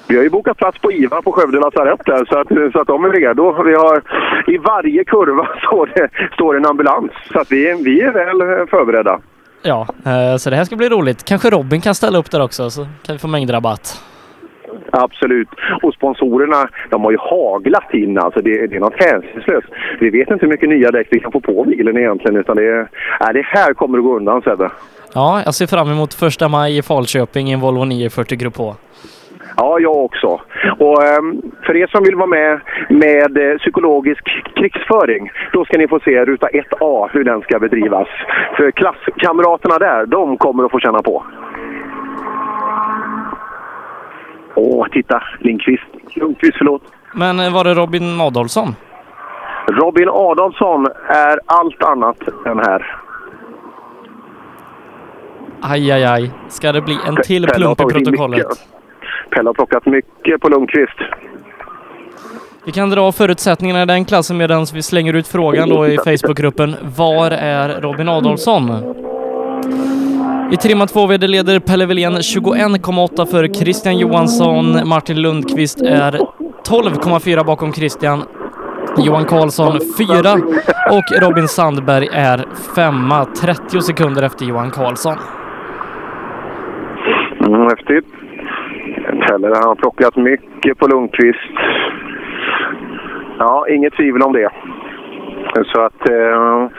vi 0.08 0.16
har 0.16 0.24
ju 0.24 0.30
bokat 0.30 0.58
plats 0.58 0.80
på 0.80 0.92
IVA 0.92 1.22
på 1.22 1.32
Skövde 1.32 1.60
lasarett 1.60 2.02
där 2.06 2.26
så 2.26 2.38
att, 2.40 2.72
så 2.74 2.80
att 2.82 2.88
de 2.88 3.06
är 3.06 3.10
redo. 3.10 3.64
Vi 3.64 3.74
har, 3.76 4.02
I 4.48 4.58
varje 4.58 5.04
kurva 5.04 5.48
står 5.68 5.92
det, 5.96 6.10
står 6.34 6.58
en 6.58 6.66
ambulans 6.66 7.12
så 7.34 7.40
att 7.40 7.52
vi, 7.52 7.82
vi 7.84 8.02
är 8.02 8.12
väl 8.12 8.42
eh, 8.42 8.66
förberedda. 8.70 9.20
Ja, 9.62 9.88
eh, 10.06 10.38
så 10.38 10.50
det 10.50 10.56
här 10.56 10.64
ska 10.66 10.76
bli 10.76 10.90
roligt. 10.90 11.24
Kanske 11.26 11.50
Robin 11.50 11.82
kan 11.82 11.96
ställa 11.96 12.18
upp 12.18 12.32
där 12.32 12.42
också 12.42 12.70
så 12.70 12.82
kan 13.06 13.16
vi 13.16 13.20
få 13.20 13.28
mängdrabatt. 13.28 14.04
Absolut. 14.92 15.48
Och 15.82 15.94
sponsorerna, 15.94 16.70
de 16.90 17.04
har 17.04 17.12
ju 17.12 17.18
haglat 17.18 17.94
in 17.94 18.18
alltså. 18.18 18.42
Det, 18.42 18.68
det 18.68 18.76
är 18.76 18.80
något 18.80 19.04
hänsynslöst. 19.04 19.68
Vi 20.00 20.10
vet 20.10 20.32
inte 20.32 20.46
hur 20.46 20.52
mycket 20.52 20.70
nya 20.70 20.92
däck 20.92 21.08
vi 21.12 21.20
kan 21.20 21.32
få 21.32 21.40
på 21.40 21.64
bilen 21.64 21.98
egentligen 21.98 22.36
utan 22.38 22.56
det, 22.56 22.88
nej, 23.20 23.34
det 23.34 23.46
här 23.46 23.74
kommer 23.74 23.98
att 23.98 24.04
gå 24.04 24.16
undan 24.16 24.42
Sebbe. 24.42 24.70
Ja, 25.14 25.42
jag 25.46 25.54
ser 25.54 25.68
fram 25.68 25.92
emot 25.92 26.14
första 26.14 26.48
maj 26.48 26.78
i 26.78 26.82
Falköping 26.82 27.48
i 27.48 27.54
en 27.54 27.60
Volvo 27.60 27.86
940 27.86 28.38
Grupp 28.38 28.58
H. 28.58 28.76
Ja, 29.58 29.80
jag 29.80 29.96
också. 29.96 30.42
Och 30.80 31.04
ehm, 31.04 31.42
för 31.66 31.76
er 31.76 31.88
som 31.88 32.04
vill 32.04 32.16
vara 32.16 32.28
med 32.28 32.62
med 32.90 33.38
eh, 33.38 33.58
psykologisk 33.58 34.24
krigsföring, 34.56 35.32
då 35.54 35.66
ska 35.66 35.78
ni 35.78 35.88
få 35.88 36.00
se 36.00 36.26
ruta 36.26 36.48
1A, 36.48 37.10
hur 37.12 37.24
den 37.24 37.42
ska 37.42 37.60
bedrivas. 37.60 38.08
För 38.58 38.72
klasskamraterna 38.72 39.78
där, 39.78 40.06
de 40.06 40.38
kommer 40.38 40.64
att 40.64 40.72
få 40.72 40.80
känna 40.80 41.02
på. 41.02 41.24
Åh, 44.56 44.88
titta! 44.92 45.24
Lindqvist. 45.40 45.84
Lundqvist, 46.16 46.58
förlåt. 46.58 46.82
Men 47.14 47.40
eh, 47.40 47.54
var 47.54 47.64
det 47.64 47.74
Robin 47.74 48.22
Adolfsson? 48.22 48.76
Robin 49.72 50.10
Adolfsson 50.10 50.86
är 51.08 51.40
allt 51.46 51.84
annat 51.84 52.18
än 52.46 52.60
här. 52.60 52.96
Aj, 55.62 55.92
aj, 55.92 56.04
aj. 56.04 56.32
Ska 56.50 56.72
det 56.72 56.82
bli 56.82 56.98
en 57.08 57.16
till 57.16 57.48
Pelle 57.48 57.56
plump 57.58 57.82
i 57.82 57.84
protokollet? 57.84 58.48
Pelle 59.30 59.50
har 59.50 59.54
plockat 59.54 59.86
mycket 59.86 60.42
på 60.42 60.50
Lundqvist. 60.50 60.98
Vi 62.66 62.72
kan 62.72 62.90
dra 62.90 63.12
förutsättningarna 63.12 63.82
i 63.84 63.86
den 63.86 64.06
klassen 64.06 64.38
medan 64.38 64.66
vi 64.74 64.82
slänger 64.82 65.14
ut 65.14 65.28
frågan 65.28 65.70
då 65.70 65.88
i 65.88 65.98
Facebookgruppen. 65.98 66.76
Var 66.98 67.32
är 67.32 67.82
Robin 67.82 68.10
Adolfsson? 68.10 68.70
I 70.54 70.58
trimma 70.58 70.86
2 70.86 71.08
VD 71.08 71.28
leder 71.28 71.60
Pelle 71.60 71.86
Wilén 71.86 72.14
21,8 72.14 73.26
för 73.26 73.48
Christian 73.48 73.98
Johansson. 73.98 74.88
Martin 74.88 75.22
Lundqvist 75.22 75.82
är 75.82 76.12
12,4 76.12 77.46
bakom 77.46 77.74
Christian. 77.74 78.24
Johan 78.98 79.26
Karlsson 79.26 79.72
4 79.98 80.34
och 80.98 81.08
Robin 81.22 81.48
Sandberg 81.48 82.08
är 82.14 82.38
5 82.76 82.96
30 83.42 83.82
sekunder 83.82 84.24
efter 84.24 84.46
Johan 84.46 84.72
Karlsson. 84.72 85.18
Mm, 87.46 87.62
häftigt. 87.62 88.06
Pelle 89.28 89.48
han 89.48 89.68
har 89.68 89.76
plockat 89.76 90.16
mycket 90.16 90.78
på 90.78 90.88
Lundqvist. 90.88 91.54
Ja, 93.40 93.66
inget 93.70 93.94
tvivel 93.94 94.22
om 94.22 94.34
det. 94.34 94.50
Så 95.66 95.82
att, 95.82 96.10
eh, 96.10 96.70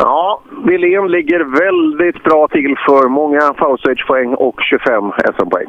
ja, 0.00 0.40
Wilén 0.64 1.06
ligger 1.08 1.40
väldigt 1.64 2.24
bra 2.24 2.48
till 2.48 2.74
för 2.86 3.08
många 3.08 3.40
Fausage-poäng 3.40 4.34
och 4.34 4.54
25 4.60 5.12
SM-poäng. 5.36 5.68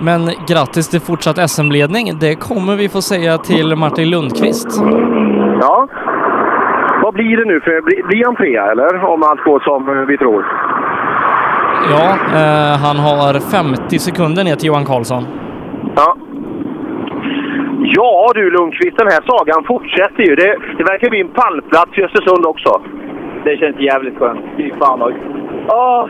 Men 0.00 0.20
grattis 0.48 0.88
till 0.88 1.00
fortsatt 1.00 1.50
SM-ledning. 1.50 2.18
Det 2.20 2.34
kommer 2.34 2.76
vi 2.76 2.88
få 2.88 3.02
säga 3.02 3.38
till 3.38 3.76
Martin 3.76 4.10
Lundqvist. 4.10 4.68
Ja. 5.60 5.88
Vad 7.02 7.14
blir 7.14 7.36
det 7.36 7.44
nu? 7.44 7.60
För, 7.60 7.82
blir, 8.08 8.24
han 8.24 8.36
trea, 8.36 8.70
eller? 8.70 9.04
Om 9.04 9.22
allt 9.22 9.44
går 9.44 9.60
som 9.60 9.88
eh, 9.88 10.04
vi 10.04 10.18
tror. 10.18 10.46
Ja, 11.90 12.06
eh, 12.38 12.78
han 12.78 12.96
har 12.96 13.40
50 13.40 13.98
sekunder 13.98 14.44
ner 14.44 14.56
till 14.56 14.66
Johan 14.66 14.84
Karlsson. 14.84 15.24
Ja. 15.96 16.16
Ja 17.96 18.32
du 18.34 18.50
Lundqvist, 18.50 18.96
den 18.96 19.06
här 19.06 19.22
sagan 19.32 19.64
fortsätter 19.64 20.22
ju. 20.22 20.34
Det, 20.34 20.56
det 20.78 20.84
verkar 20.84 21.10
bli 21.10 21.20
en 21.20 21.28
pallplats 21.28 21.98
i 21.98 22.04
Östersund 22.04 22.46
också. 22.46 22.82
Det 23.44 23.56
känns 23.56 23.76
jävligt 23.80 24.18
skönt. 24.18 24.44
Fy 24.56 24.70
fan 24.80 25.02
oj. 25.02 25.14
Åh, 25.68 26.06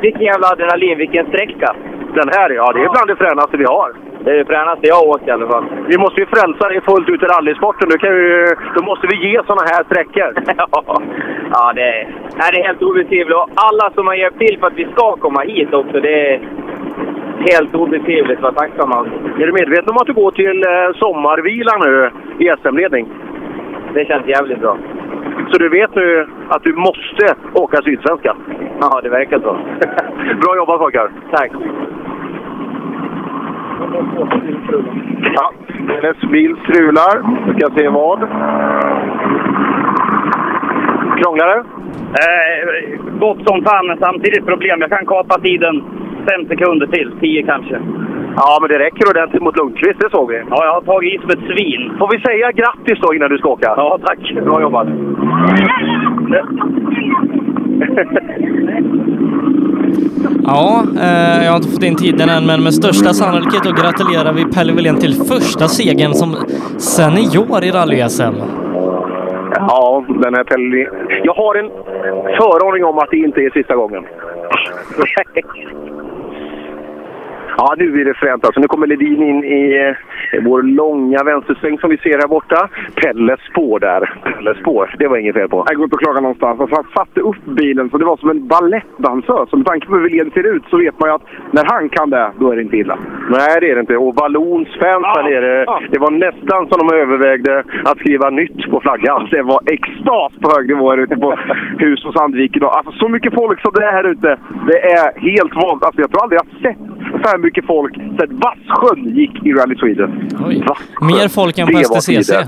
vilken 0.00 0.22
jävla 0.22 0.46
adrenalin, 0.48 0.98
vilken 0.98 1.26
sträcka. 1.26 1.76
Den 2.14 2.28
här 2.36 2.50
ja, 2.50 2.72
det 2.72 2.80
är 2.80 2.90
bland 2.94 3.08
det 3.08 3.16
fränaste 3.16 3.56
vi 3.56 3.64
har. 3.64 3.92
Det 4.24 4.30
är 4.30 4.36
det 4.36 4.44
fränaste 4.44 4.86
jag 4.86 4.94
har 4.94 5.08
åkt 5.08 5.28
i 5.28 5.30
alla 5.30 5.46
fall. 5.46 5.64
Vi 5.88 5.98
måste 5.98 6.20
ju 6.20 6.26
frälsa 6.26 6.68
dig 6.68 6.80
fullt 6.80 7.08
ut 7.08 7.22
i 7.22 7.26
rallysporten. 7.26 7.88
Du 7.88 7.98
kan 7.98 8.10
ju, 8.10 8.54
då 8.76 8.82
måste 8.82 9.06
vi 9.06 9.16
ge 9.26 9.40
såna 9.46 9.64
här 9.70 9.84
sträckor. 9.84 10.28
ja, 11.52 11.72
det, 11.74 11.82
är, 11.82 12.02
det 12.52 12.58
är 12.60 12.66
helt 12.66 12.82
obeskrivligt. 12.82 13.36
Och 13.36 13.48
alla 13.54 13.90
som 13.94 14.06
har 14.06 14.14
hjälpt 14.14 14.38
till 14.38 14.58
för 14.60 14.66
att 14.66 14.80
vi 14.82 14.86
ska 14.92 15.16
komma 15.16 15.40
hit 15.40 15.74
också, 15.74 16.00
det 16.00 16.32
är 16.32 16.40
helt 17.38 17.74
obeskrivligt 17.74 18.40
vad 18.40 18.56
tacksam 18.56 18.88
man 18.88 19.06
Är 19.38 19.46
du 19.46 19.52
medveten 19.52 19.90
om 19.90 19.96
att 19.96 20.06
du 20.06 20.12
går 20.12 20.30
till 20.30 20.62
eh, 20.62 20.94
sommarvila 20.94 21.74
nu 21.84 22.10
i 22.44 22.52
SM-ledning? 22.62 23.06
Det 23.94 24.04
känns 24.04 24.26
jävligt 24.26 24.60
bra. 24.60 24.78
Så 25.52 25.58
du 25.58 25.68
vet 25.68 25.94
nu 25.94 26.26
att 26.48 26.62
du 26.62 26.72
måste 26.74 27.34
åka 27.54 27.82
Sydsvenska? 27.82 28.36
Ja, 28.80 29.00
det 29.02 29.08
verkar 29.08 29.38
så. 29.38 29.52
Bra 30.42 30.56
jobbat 30.56 30.78
pojkar! 30.78 31.10
Tack! 31.30 31.52
Ja, 35.34 35.52
hennes 35.88 36.20
bil 36.20 36.56
strular. 36.64 37.14
Vi 37.46 37.60
ska 37.60 37.74
se 37.74 37.88
vad. 37.88 38.18
Krånglar 41.22 41.46
det? 41.46 41.64
Eh, 42.22 43.00
gott 43.20 43.48
som 43.48 43.64
fan, 43.64 43.86
men 43.86 43.98
samtidigt 43.98 44.46
problem. 44.46 44.80
Jag 44.80 44.90
kan 44.90 45.06
kapa 45.06 45.40
tiden 45.40 45.84
fem 46.30 46.42
sekunder 46.48 46.86
till. 46.86 47.08
Tio 47.20 47.42
kanske. 47.42 47.76
Ja, 48.36 48.58
men 48.60 48.68
det 48.70 48.78
räcker 48.78 49.10
ordentligt 49.10 49.42
mot 49.42 49.56
Lundqvist, 49.56 50.00
det 50.00 50.10
såg 50.10 50.30
vi. 50.30 50.36
Ja, 50.50 50.64
jag 50.64 50.72
har 50.72 50.80
tagit 50.80 51.14
i 51.14 51.18
som 51.18 51.30
ett 51.30 51.46
svin. 51.50 51.92
Får 51.98 52.08
vi 52.12 52.20
säga 52.20 52.52
grattis 52.52 52.98
då 53.02 53.14
innan 53.14 53.30
du 53.30 53.38
ska 53.38 53.48
åka? 53.48 53.74
Ja, 53.76 53.98
tack. 54.06 54.32
Bra 54.44 54.60
jobbat! 54.60 54.88
Ja, 60.44 60.84
eh, 61.00 61.44
jag 61.44 61.50
har 61.50 61.56
inte 61.56 61.68
fått 61.68 61.82
in 61.82 61.96
tiden 61.96 62.28
än, 62.28 62.46
men 62.46 62.62
med 62.62 62.74
största 62.74 63.12
sannolikhet 63.12 63.62
då 63.62 63.72
gratulerar 63.72 64.32
vi 64.32 64.44
Pelle 64.44 64.72
Wilén 64.72 64.96
till 64.96 65.14
första 65.14 65.68
segern 65.68 66.14
som 66.14 66.30
senior 66.78 67.64
i 67.64 67.70
rally-SM. 67.70 68.34
Ja, 69.54 70.04
den 70.08 70.34
här 70.34 70.44
Pelle... 70.44 70.88
Jag 71.24 71.34
har 71.34 71.54
en 71.54 71.70
föraning 72.40 72.84
om 72.84 72.98
att 72.98 73.10
det 73.10 73.16
inte 73.16 73.40
är 73.40 73.50
sista 73.50 73.76
gången. 73.76 74.04
Ja, 77.58 77.74
nu 77.78 77.90
blir 77.90 78.04
det 78.04 78.14
fränt 78.14 78.44
alltså. 78.44 78.60
Nu 78.60 78.68
kommer 78.68 78.86
Ledin 78.86 79.22
in 79.22 79.44
i 79.44 79.62
eh, 80.32 80.42
vår 80.42 80.62
långa 80.62 81.22
vänstersväng 81.24 81.78
som 81.78 81.90
vi 81.90 81.98
ser 81.98 82.18
här 82.18 82.28
borta. 82.28 82.68
Pelles 82.94 83.40
spår 83.40 83.80
där. 83.80 84.02
Pelles 84.24 84.58
spår, 84.58 84.94
det 84.98 85.08
var 85.08 85.16
inget 85.16 85.34
fel 85.34 85.48
på. 85.48 85.64
Jag 85.68 85.76
går 85.76 85.84
inte 85.84 85.96
att 85.96 86.02
klaga 86.02 86.20
någonstans. 86.20 86.60
Alltså, 86.60 86.76
han 86.76 86.86
satte 86.96 87.20
upp 87.20 87.44
bilen 87.44 87.90
så 87.90 87.98
det 87.98 88.04
var 88.04 88.16
som 88.16 88.30
en 88.30 88.48
balettdansös. 88.48 89.52
Med 89.52 89.66
tanke 89.66 89.86
på 89.86 89.94
hur 89.94 90.02
Wilén 90.02 90.30
ser 90.30 90.56
ut 90.56 90.64
så 90.70 90.76
vet 90.76 91.00
man 91.00 91.08
ju 91.08 91.14
att 91.14 91.26
när 91.50 91.64
han 91.72 91.88
kan 91.88 92.10
det, 92.10 92.30
då 92.38 92.50
är 92.50 92.56
det 92.56 92.62
inte 92.62 92.76
illa. 92.76 92.98
Nej, 93.30 93.56
det 93.60 93.70
är 93.70 93.74
det 93.74 93.80
inte. 93.80 93.96
Och 93.96 94.14
Vallons 94.14 94.68
fans 94.80 95.06
här 95.16 95.22
nere, 95.22 95.64
det 95.90 95.98
var 95.98 96.10
nästan 96.10 96.68
som 96.68 96.86
de 96.86 96.96
övervägde 96.96 97.64
att 97.84 97.98
skriva 97.98 98.30
nytt 98.30 98.70
på 98.70 98.80
flaggan. 98.80 99.28
Det 99.30 99.42
var 99.42 99.60
extas 99.66 100.32
på 100.42 100.50
hög 100.56 100.68
nivå 100.68 100.90
här 100.90 100.98
ute 100.98 101.16
på 101.16 101.38
Hus 101.78 102.04
och 102.04 102.14
Sandviken. 102.14 102.62
Alltså, 102.64 102.92
så 102.92 103.08
mycket 103.08 103.34
folk 103.34 103.60
som 103.60 103.72
det 103.74 103.84
är 103.84 103.92
här 103.92 104.10
ute. 104.10 104.38
Det 104.70 104.78
är 104.98 105.20
helt 105.20 105.54
vanligt. 105.54 105.84
Alltså, 105.84 106.00
jag 106.00 106.10
tror 106.10 106.22
aldrig 106.22 106.40
jag 106.40 106.62
sett 106.62 106.96
så 107.22 107.28
här 107.30 107.38
mycket 107.46 107.66
folk 107.66 107.94
sedan 107.94 108.40
Vassjön 108.44 109.00
gick 109.18 109.46
i 109.46 109.52
Rally 109.52 109.76
Sweden. 109.76 110.10
Mer 111.00 111.28
folk 111.28 111.58
än 111.58 111.66
på 111.66 111.72
Det 111.72 111.88
var 111.90 112.00
STCC. 112.00 112.06
tider. 112.06 112.44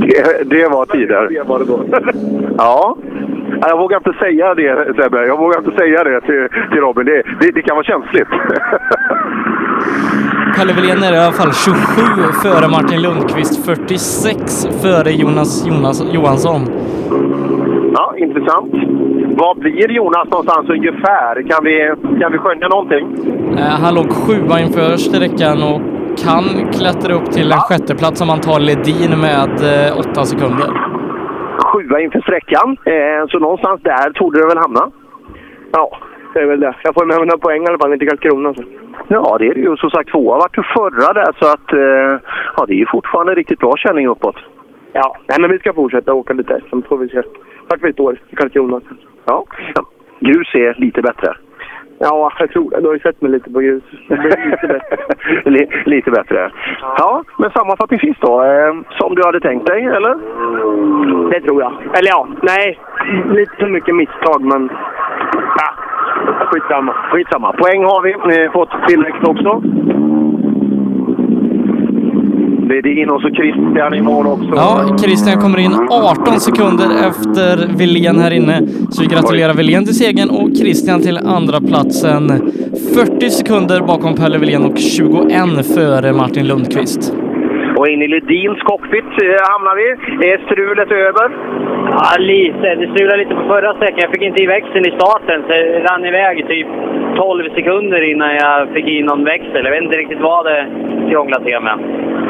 Det, 0.00 0.50
det 0.56 0.68
var 0.68 0.86
tider. 0.86 1.28
Det 1.30 1.42
var 1.48 1.58
det 1.58 1.64
då. 1.64 1.84
Ja. 2.58 2.96
Jag 3.60 3.78
vågar 3.78 3.96
inte 3.96 4.12
säga 4.18 4.54
det 4.54 4.94
Sebbe. 5.02 5.26
Jag 5.26 5.38
vågar 5.38 5.58
inte 5.58 5.70
säga 5.78 6.04
det 6.04 6.20
till, 6.20 6.48
till 6.70 6.80
Robin. 6.80 7.04
Det, 7.06 7.22
det, 7.40 7.50
det 7.54 7.62
kan 7.62 7.76
vara 7.76 7.84
känsligt. 7.84 8.28
Pelle 10.56 10.72
Wilén 10.72 11.02
är 11.02 11.12
i 11.14 11.18
alla 11.18 11.32
fall 11.32 11.52
27 11.52 11.76
före 12.42 12.68
Martin 12.68 13.02
Lundqvist, 13.02 13.64
46 13.66 14.66
före 14.82 15.10
Jonas, 15.12 15.66
Jonas 15.66 16.02
Johansson. 16.12 16.62
Ja, 17.92 18.14
intressant. 18.16 18.72
Vad 19.38 19.58
blir 19.58 19.90
Jonas 19.92 20.28
någonstans 20.30 20.70
ungefär? 20.70 21.42
Kan 21.50 21.64
vi, 21.64 21.94
kan 22.20 22.32
vi 22.32 22.38
skönja 22.38 22.68
någonting? 22.68 23.06
Eh, 23.58 23.64
Han 23.82 23.94
låg 23.94 24.10
sjua 24.12 24.60
inför 24.60 24.96
sträckan 24.96 25.58
och 25.70 25.80
kan 26.26 26.44
klättra 26.72 27.14
upp 27.14 27.30
till 27.30 27.52
en 27.52 27.58
sjätteplats 27.68 28.20
om 28.20 28.28
han 28.28 28.40
tar 28.40 28.60
Ledin 28.60 29.12
med 29.20 29.52
eh, 29.72 29.98
åtta 30.02 30.24
sekunder. 30.24 30.70
Sjua 31.72 32.00
inför 32.00 32.20
sträckan. 32.20 32.76
Eh, 32.84 33.26
så 33.28 33.38
någonstans 33.38 33.80
där 33.82 34.10
torde 34.12 34.40
det 34.40 34.46
väl 34.46 34.58
hamna? 34.58 34.90
Ja, 35.72 35.98
det 36.34 36.40
är 36.40 36.46
väl 36.46 36.60
det. 36.60 36.74
Jag 36.84 36.94
får 36.94 37.04
med 37.06 37.16
mig 37.16 37.26
några 37.26 37.38
poäng 37.38 37.62
i 37.64 37.66
alla 37.68 37.78
fall, 37.78 37.92
inte 37.92 38.06
Karlskrona. 38.06 38.54
Så. 38.54 38.62
Ja, 39.08 39.36
det 39.38 39.46
är 39.46 39.54
det 39.54 39.60
ju. 39.60 39.76
Som 39.76 39.90
sagt, 39.90 40.10
tvåa 40.10 40.36
vart 40.36 40.54
du 40.54 40.62
förra 40.62 41.12
där, 41.12 41.30
så 41.40 41.46
att 41.54 41.72
eh, 41.72 42.20
ja, 42.56 42.64
det 42.66 42.72
är 42.72 42.82
ju 42.84 42.86
fortfarande 42.86 43.34
riktigt 43.34 43.58
bra 43.58 43.74
känning 43.76 44.06
uppåt. 44.08 44.36
Ja, 44.92 45.16
nej, 45.28 45.40
men 45.40 45.50
vi 45.50 45.58
ska 45.58 45.72
fortsätta 45.72 46.12
åka 46.14 46.32
lite 46.34 46.60
SM, 46.68 46.80
får 46.88 46.96
vi 46.98 47.08
se. 47.08 47.22
Tack 47.68 47.80
för 47.80 47.88
ett 47.88 48.00
år 48.00 48.18
i 48.30 48.36
Karlskrona. 48.36 48.80
Ja. 49.24 49.44
ja. 49.74 49.82
Grus 50.20 50.54
är 50.54 50.74
lite 50.80 51.02
bättre. 51.02 51.34
Ja, 52.00 52.32
jag 52.38 52.50
tror 52.50 52.70
det. 52.70 52.80
Du 52.80 52.86
har 52.86 52.94
ju 52.94 53.00
sett 53.00 53.22
mig 53.22 53.30
lite 53.30 53.50
på 53.50 53.60
grus. 53.60 53.82
Det 54.08 54.16
blir 54.16 54.50
lite 54.50 54.66
bättre. 54.66 55.50
Li- 55.50 55.82
lite 55.84 56.10
bättre. 56.10 56.50
Ja, 56.80 57.22
men 57.38 57.50
sammanfattningsvis 57.50 58.16
då. 58.20 58.44
Eh, 58.44 58.74
som 58.90 59.14
du 59.14 59.22
hade 59.24 59.40
tänkt 59.40 59.66
dig, 59.66 59.84
eller? 59.84 60.14
Det 61.30 61.40
tror 61.40 61.62
jag. 61.62 61.72
Eller 61.98 62.08
ja, 62.08 62.28
nej. 62.42 62.78
Lite 63.30 63.52
för 63.58 63.66
mycket 63.66 63.94
misstag, 63.96 64.40
men... 64.42 64.70
Ja, 65.56 65.68
skitsamma. 66.46 66.92
Skitsamma. 66.92 67.52
Poäng 67.52 67.84
har 67.84 68.02
vi. 68.02 68.42
Eh, 68.42 68.52
fått 68.52 68.70
tillräckligt 68.88 69.28
också. 69.28 69.62
Ledin 72.68 73.10
och 73.10 73.20
så 73.20 73.28
Christian 73.30 73.94
i 73.94 74.02
mål 74.02 74.26
också. 74.26 74.52
Ja, 74.56 74.96
Christian 75.02 75.40
kommer 75.40 75.58
in 75.58 75.74
18 75.90 76.40
sekunder 76.40 76.88
efter 77.08 77.78
Wilén 77.78 78.18
här 78.18 78.32
inne. 78.40 78.56
Så 78.90 79.02
vi 79.02 79.08
gratulerar 79.14 79.54
Wilén 79.54 79.84
till 79.84 79.98
segern 80.04 80.30
och 80.40 80.48
Christian 80.60 81.00
till 81.06 81.18
andra 81.38 81.58
platsen. 81.60 82.22
40 82.94 83.30
sekunder 83.30 83.80
bakom 83.80 84.12
Pelle 84.14 84.38
Wilén 84.38 84.64
och 84.64 84.78
21 84.78 85.66
före 85.76 86.12
Martin 86.12 86.46
Lundqvist. 86.50 87.02
Och 87.78 87.88
in 87.88 88.02
i 88.02 88.08
Ledins 88.08 88.60
cockpit 88.70 89.10
eh, 89.24 89.42
hamnar 89.52 89.74
vi. 89.80 89.86
Är 90.30 90.38
strulet 90.46 90.90
över? 91.06 91.26
Ja, 91.94 92.10
lite. 92.18 92.68
Det 92.80 92.88
strulade 92.92 93.18
lite 93.22 93.34
på 93.40 93.44
förra 93.54 93.70
sträckan. 93.76 94.04
Jag 94.06 94.12
fick 94.14 94.22
inte 94.22 94.42
i 94.42 94.46
växeln 94.46 94.86
i 94.90 94.96
starten, 94.98 95.38
så 95.42 95.48
det 95.48 95.80
rann 95.86 96.04
iväg 96.04 96.36
typ 96.52 96.68
12 97.16 97.54
sekunder 97.54 98.00
innan 98.12 98.30
jag 98.34 98.68
fick 98.74 98.86
i 98.88 99.02
någon 99.02 99.24
växel. 99.24 99.64
Jag 99.64 99.72
vet 99.74 99.84
inte 99.84 99.98
riktigt 99.98 100.26
vad 100.30 100.42
det 100.48 100.60
krånglade 101.10 101.44
till 101.44 101.60
med. 101.68 101.78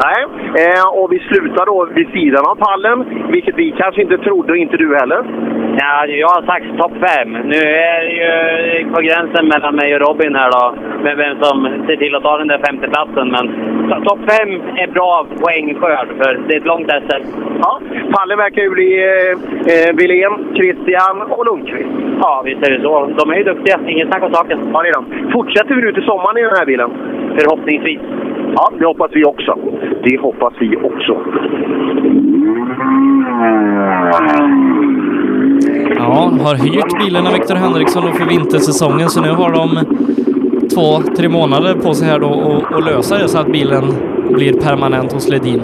Nej, 0.04 0.20
eh, 0.64 0.86
och 0.98 1.12
vi 1.12 1.18
slutar 1.18 1.66
då 1.66 1.88
vid 1.94 2.08
sidan 2.08 2.44
av 2.50 2.54
pallen, 2.66 2.98
vilket 3.32 3.54
vi 3.58 3.70
kanske 3.70 4.02
inte 4.02 4.18
trodde, 4.18 4.52
och 4.52 4.56
inte 4.58 4.76
du 4.76 4.96
heller. 4.96 5.20
Ja, 5.80 6.06
jag 6.06 6.28
har 6.28 6.42
sagt 6.42 6.78
topp 6.80 6.92
fem. 7.08 7.32
Nu 7.32 7.56
är 7.94 8.00
det 8.06 8.12
ju 8.22 8.92
på 8.94 9.00
gränsen 9.00 9.48
mellan 9.48 9.74
mig 9.76 9.94
och 9.94 10.00
Robin 10.00 10.34
här 10.34 10.50
då, 10.50 10.64
med 11.04 11.16
vem 11.16 11.34
som 11.42 11.56
ser 11.86 11.96
till 11.96 12.14
att 12.14 12.22
ta 12.22 12.38
den 12.38 12.48
där 12.48 12.60
femteplatsen. 12.66 13.28
Men 13.28 13.44
to- 13.90 14.04
topp 14.08 14.18
fem 14.32 14.50
är 14.76 14.86
bra 14.86 15.26
poängskörd, 15.42 16.08
för 16.20 16.40
det 16.48 16.54
är 16.54 16.58
ett 16.60 16.66
långt 16.72 16.88
SM. 16.90 17.22
Ja, 17.62 17.80
pallen 18.16 18.38
verkar 18.38 18.62
ju 18.62 18.70
bli 18.70 18.90
eh, 19.04 19.32
eh, 19.72 19.96
Wilén, 19.98 20.34
Christian 20.56 21.16
och 21.22 21.46
Lundqvist. 21.46 21.90
Ja, 22.22 22.42
visst 22.44 22.66
är 22.66 22.70
det 22.70 22.82
så. 22.82 23.06
De 23.18 23.30
är 23.30 23.36
ju 23.36 23.44
duktiga, 23.44 23.78
inget 23.86 24.08
snack 24.08 24.22
om 24.22 24.32
saken. 24.34 24.58
Ja, 24.72 24.82
det 24.82 24.88
är 24.88 24.92
de. 25.00 25.32
Fortsätter 25.32 25.74
vi 25.74 25.82
nu 25.82 25.92
till 25.92 26.02
sommaren 26.12 26.36
i 26.38 26.42
den 26.42 26.56
här 26.58 26.66
bilen? 26.66 26.90
Förhoppningsvis. 27.38 28.00
Ja, 28.58 28.70
det 28.78 28.84
hoppas 28.86 29.10
vi 29.14 29.24
också. 29.24 29.58
Det 30.04 30.20
hoppas 30.20 30.54
vi 30.60 30.76
också. 30.76 31.14
Ja, 35.96 36.30
har 36.46 36.54
hyrt 36.64 37.04
bilen 37.04 37.26
av 37.26 37.32
Viktor 37.32 37.54
Henriksson 37.54 38.02
då 38.06 38.12
för 38.12 38.26
vintersäsongen 38.26 39.08
så 39.08 39.20
nu 39.22 39.28
har 39.40 39.50
de 39.60 39.68
två, 40.74 40.88
tre 41.16 41.28
månader 41.28 41.74
på 41.74 41.94
sig 41.94 42.08
här 42.08 42.18
då 42.18 42.30
att- 42.76 42.84
lösa 42.84 43.18
det 43.18 43.28
så 43.28 43.38
att 43.38 43.52
bilen 43.52 43.84
blir 44.30 44.52
permanent 44.52 45.12
hos 45.12 45.28
Ledin. 45.30 45.62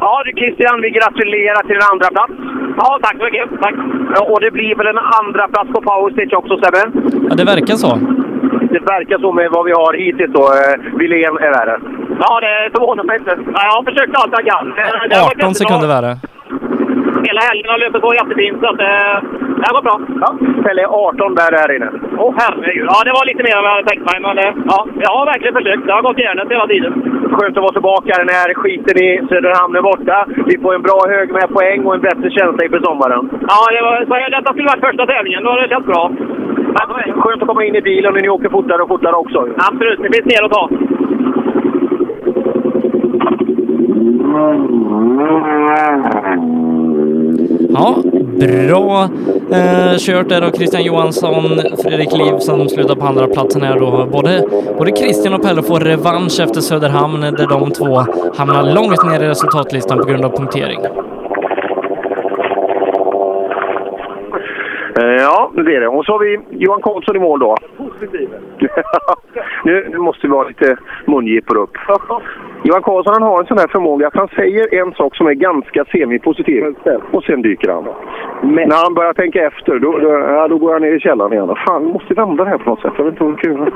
Ja 0.00 0.22
du 0.26 0.32
Christian, 0.40 0.80
vi 0.82 0.90
gratulerar 0.90 1.62
till 1.68 1.76
en 1.76 1.88
andra 1.92 2.08
plats. 2.16 2.32
Ja, 2.78 2.98
tack 3.02 3.16
så 3.18 3.24
mycket. 3.24 3.60
Tack. 3.62 3.74
Ja, 4.14 4.20
Och 4.32 4.40
det 4.40 4.50
blir 4.50 4.74
väl 4.76 4.86
en 4.86 5.02
andra 5.20 5.48
plats 5.48 5.68
på 5.74 5.80
Powerstage 5.88 6.34
också 6.40 6.54
Sebbe? 6.62 6.82
Ja, 7.28 7.34
det 7.34 7.44
verkar 7.44 7.74
så. 7.84 7.98
Det 8.74 8.80
verkar 8.94 9.18
så 9.18 9.32
med 9.32 9.48
vad 9.56 9.64
vi 9.68 9.72
har 9.72 9.92
hittills 10.02 10.32
då. 10.38 10.44
Eh, 10.58 10.74
Wilén 10.98 11.36
är 11.46 11.50
värre. 11.58 11.76
Ja, 12.22 12.30
det 12.44 12.54
förvånar 12.74 13.04
mig 13.04 13.16
inte. 13.20 13.32
Ja, 13.54 13.60
jag 13.68 13.74
har 13.78 13.84
försökt 13.90 14.12
allt 14.20 14.32
jag 14.38 14.46
kan. 14.52 14.64
Det- 14.68 15.08
det 15.10 15.16
har 15.16 15.24
varit 15.28 15.42
18 15.42 15.52
jättebra. 15.52 15.60
sekunder 15.62 15.88
värre. 15.94 16.12
Hela 17.28 17.40
helgen 17.48 17.68
har 17.72 17.78
löpt 17.82 18.00
på 18.04 18.10
jättefint, 18.20 18.56
så 18.62 18.66
att, 18.72 18.80
eh, 18.90 19.14
det 19.58 19.64
här 19.66 19.72
går 19.76 19.84
bra. 19.88 19.96
Ja, 20.22 20.28
Pelle 20.64 20.80
är 20.86 20.90
18 21.06 21.30
där 21.40 21.52
här 21.60 21.70
inne. 21.76 21.88
Åh 22.24 22.32
herregud. 22.40 22.86
Ja, 22.92 22.96
det 23.06 23.12
var 23.18 23.24
lite 23.30 23.42
mer 23.46 23.54
än 23.56 23.62
vad 23.64 23.70
jag 23.70 23.76
hade 23.78 23.88
tänkt 23.92 24.06
mig. 24.10 24.18
Men 24.26 24.36
eh, 24.44 24.52
ja, 24.72 24.78
jag 25.04 25.10
har 25.16 25.24
verkligen 25.32 25.54
försökt. 25.60 25.82
Det 25.86 25.92
har 25.98 26.02
gått 26.08 26.18
järnet 26.26 26.50
hela 26.54 26.66
tiden. 26.72 26.92
Skönt 27.34 27.56
att 27.58 27.66
vara 27.68 27.76
tillbaka 27.78 28.12
när 28.32 28.46
skiten 28.60 28.96
i 29.06 29.10
Söderhamn 29.30 29.74
är 29.80 29.84
borta. 29.90 30.16
Vi 30.50 30.54
får 30.62 30.72
en 30.74 30.82
bra 30.88 31.00
hög 31.14 31.26
med 31.38 31.46
poäng 31.56 31.80
och 31.86 31.94
en 31.94 32.04
bättre 32.08 32.28
känsla 32.36 32.60
inför 32.66 32.80
sommaren. 32.88 33.22
Ja, 33.52 33.58
det 33.74 33.82
var, 33.86 33.94
så 34.08 34.14
detta 34.36 34.50
skulle 34.52 34.68
varit 34.72 34.86
första 34.88 35.06
tävlingen. 35.12 35.40
Då 35.44 35.48
hade 35.50 35.62
det 35.62 35.72
känts 35.74 35.88
bra. 35.92 36.04
Skönt 36.74 37.42
att 37.42 37.48
komma 37.48 37.64
in 37.64 37.76
i 37.76 37.82
bilen 37.82 38.14
och 38.14 38.22
ni 38.22 38.28
åker 38.28 38.48
fortare 38.48 38.82
och 38.82 38.88
fortare 38.88 39.16
också. 39.16 39.48
Absolut, 39.56 39.98
det 40.02 40.12
finns 40.12 40.26
mer 40.26 40.44
att 40.44 40.52
ta. 40.52 40.70
Ja, 47.68 47.96
bra 48.40 49.08
eh, 49.50 49.98
kört 49.98 50.28
där 50.28 50.42
av 50.42 50.50
Christian 50.50 50.82
Johansson, 50.82 51.42
Fredrik 51.82 52.12
Liv 52.12 52.38
som 52.38 52.68
slutar 52.68 52.94
på 52.94 53.06
andra 53.06 53.26
platsen 53.26 53.62
här 53.62 53.78
då. 53.78 54.08
Både, 54.12 54.44
både 54.78 54.96
Christian 54.96 55.34
och 55.34 55.42
Pelle 55.42 55.62
får 55.62 55.80
revansch 55.80 56.40
efter 56.40 56.60
Söderhamn 56.60 57.20
där 57.20 57.48
de 57.48 57.70
två 57.70 58.04
hamnar 58.36 58.74
långt 58.74 59.04
ner 59.04 59.24
i 59.24 59.28
resultatlistan 59.28 59.98
på 59.98 60.04
grund 60.04 60.24
av 60.24 60.36
punktering. 60.36 60.80
Ja, 65.06 65.50
det 65.54 65.76
är 65.76 65.80
det. 65.80 65.88
Och 65.88 66.04
så 66.04 66.12
har 66.12 66.18
vi 66.18 66.40
Johan 66.50 66.82
Karlsson 66.82 67.16
i 67.16 67.18
mål 67.18 67.40
då. 67.40 67.56
nu, 69.64 69.88
nu 69.90 69.98
måste 69.98 70.26
vi 70.26 70.32
ha 70.32 70.48
lite 70.48 70.76
mungipor 71.04 71.56
upp. 71.56 71.76
Johan 72.62 72.82
Karlsson 72.82 73.12
han 73.12 73.22
har 73.22 73.40
en 73.40 73.46
sån 73.46 73.58
här 73.58 73.68
förmåga 73.68 74.06
att 74.06 74.16
han 74.16 74.28
säger 74.28 74.74
en 74.74 74.92
sak 74.92 75.16
som 75.16 75.26
är 75.26 75.34
ganska 75.34 75.84
semipositiv 75.84 76.74
och 77.10 77.24
sen 77.24 77.42
dyker 77.42 77.72
han. 77.72 77.84
Men 78.42 78.68
när 78.68 78.84
han 78.84 78.94
börjar 78.94 79.12
tänka 79.12 79.46
efter, 79.46 79.78
då, 79.78 79.98
då, 79.98 80.08
ja, 80.08 80.48
då 80.48 80.58
går 80.58 80.72
han 80.72 80.82
ner 80.82 80.92
i 80.92 81.00
källaren 81.00 81.32
igen. 81.32 81.54
Fan, 81.66 81.86
vi 81.86 81.92
måste 81.92 82.14
vända 82.14 82.44
det 82.44 82.50
här 82.50 82.58
på 82.58 82.70
något 82.70 82.80
sätt. 82.80 82.92
Jag 82.96 83.04
vet 83.04 83.12
inte 83.12 83.24
vad 83.24 83.40
kul. 83.40 83.72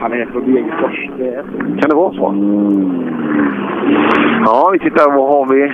Han 0.00 0.12
är 0.12 0.26
på 0.26 0.40
Degerfors. 0.40 1.08
Kan 1.80 1.90
det 1.90 1.94
vara 1.94 2.12
så? 2.12 2.34
Ja, 4.44 4.70
vi 4.72 4.78
tittar. 4.78 5.16
Vad 5.16 5.28
har 5.28 5.46
vi? 5.54 5.72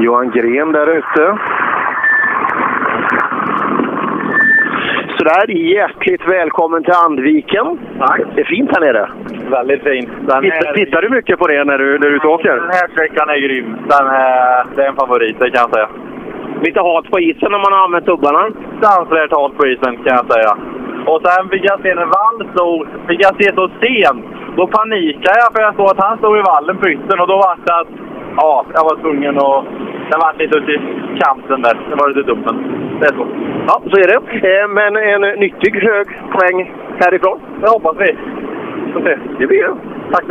Johan 0.00 0.30
Gren 0.30 0.72
där 0.72 0.86
ute. 0.86 1.38
Sådär, 5.18 5.50
hjärtligt 5.50 6.28
välkommen 6.28 6.84
till 6.84 6.92
Andviken. 7.06 7.78
Tack. 7.98 8.20
Det 8.34 8.40
är 8.40 8.44
fint 8.44 8.70
här 8.74 8.80
nere. 8.80 9.08
Väldigt 9.50 9.82
fint. 9.82 10.08
Den 10.28 10.42
Tittar, 10.42 10.66
här, 10.66 10.74
tittar 10.74 11.02
du 11.02 11.08
mycket 11.10 11.38
på 11.38 11.46
det 11.46 11.64
när 11.64 11.78
du, 11.78 11.98
när 11.98 11.98
du 11.98 12.12
är 12.12 12.16
ute 12.16 12.26
åker? 12.26 12.56
den 12.56 12.76
här 12.80 12.88
sträckan 12.92 13.28
är 13.28 13.38
grym. 13.46 13.76
Den 13.88 14.06
är, 14.06 14.66
det 14.74 14.82
är 14.82 14.88
en 14.88 14.96
favorit, 14.96 15.36
det 15.38 15.50
kan 15.50 15.60
jag 15.64 15.74
säga. 15.74 15.88
Lite 16.62 16.80
hat 16.80 17.10
på 17.10 17.20
isen 17.20 17.52
när 17.52 17.62
man 17.64 17.72
har 17.72 17.84
använt 17.84 18.06
tubbarna. 18.06 18.42
Dansvärt 18.80 19.32
halt 19.32 19.56
på 19.58 19.66
isen, 19.66 19.96
kan 20.04 20.16
jag 20.20 20.32
säga. 20.32 20.52
Och 21.10 21.20
sen 21.26 21.48
fick 21.48 21.64
jag 21.70 21.80
se 21.80 21.94
när 21.94 22.08
Wall 22.16 22.38
stod, 22.54 22.86
fick 23.08 23.20
jag 23.26 23.34
se 23.40 23.48
så 23.54 23.64
sent. 23.82 24.24
Då 24.56 24.66
panikade 24.66 25.38
jag 25.42 25.50
för 25.54 25.62
jag 25.62 25.74
såg 25.76 25.86
att 25.90 26.04
han 26.06 26.18
stod 26.18 26.38
i 26.38 26.42
vallen 26.52 26.76
på 26.76 26.88
yttern 26.88 27.20
och 27.20 27.28
då 27.28 27.36
var 27.36 27.56
det 27.64 27.74
att 27.80 27.94
ja, 28.36 28.64
jag 28.74 28.84
var 28.88 28.96
tvungen 29.02 29.36
att... 29.36 29.64
Jag 30.10 30.18
var 30.18 30.34
lite 30.38 30.58
ute 30.58 30.72
i 30.72 30.80
kanten 31.24 31.62
där. 31.62 31.74
Det 31.90 31.96
var 31.96 32.08
lite 32.08 32.22
dumt, 32.30 32.42
men 32.46 32.56
det 33.00 33.06
är 33.06 33.14
så. 33.18 33.26
Ja, 33.66 33.82
så 33.90 33.96
är 33.96 34.08
det. 34.12 34.20
Eh, 34.48 34.68
Men 34.68 34.96
en 34.96 35.40
nyttig 35.40 35.74
hög 35.82 36.06
poäng 36.32 36.72
härifrån. 37.00 37.38
Det 37.60 37.68
hoppas 37.70 37.96
vi. 37.98 38.16
Det 39.38 39.46
blir 39.46 39.62
det. 39.62 39.74
Tack. 40.12 40.24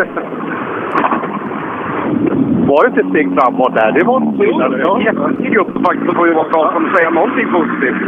Var 2.67 2.83
det 2.83 2.87
inte 2.87 3.01
ett 3.01 3.09
steg 3.09 3.27
framåt 3.39 3.75
där? 3.75 3.91
Det 3.91 4.05
var 4.05 4.21
en 4.21 4.37
skillnad. 4.39 4.79
Ja. 4.83 5.01
Jättesteg 5.01 5.57
upp 5.57 5.85
faktiskt 5.85 6.13
får 6.15 6.27
Johan 6.27 6.45
Karlsson 6.51 6.95
säga 6.95 7.09
någonting 7.09 7.47
positivt. 7.51 8.01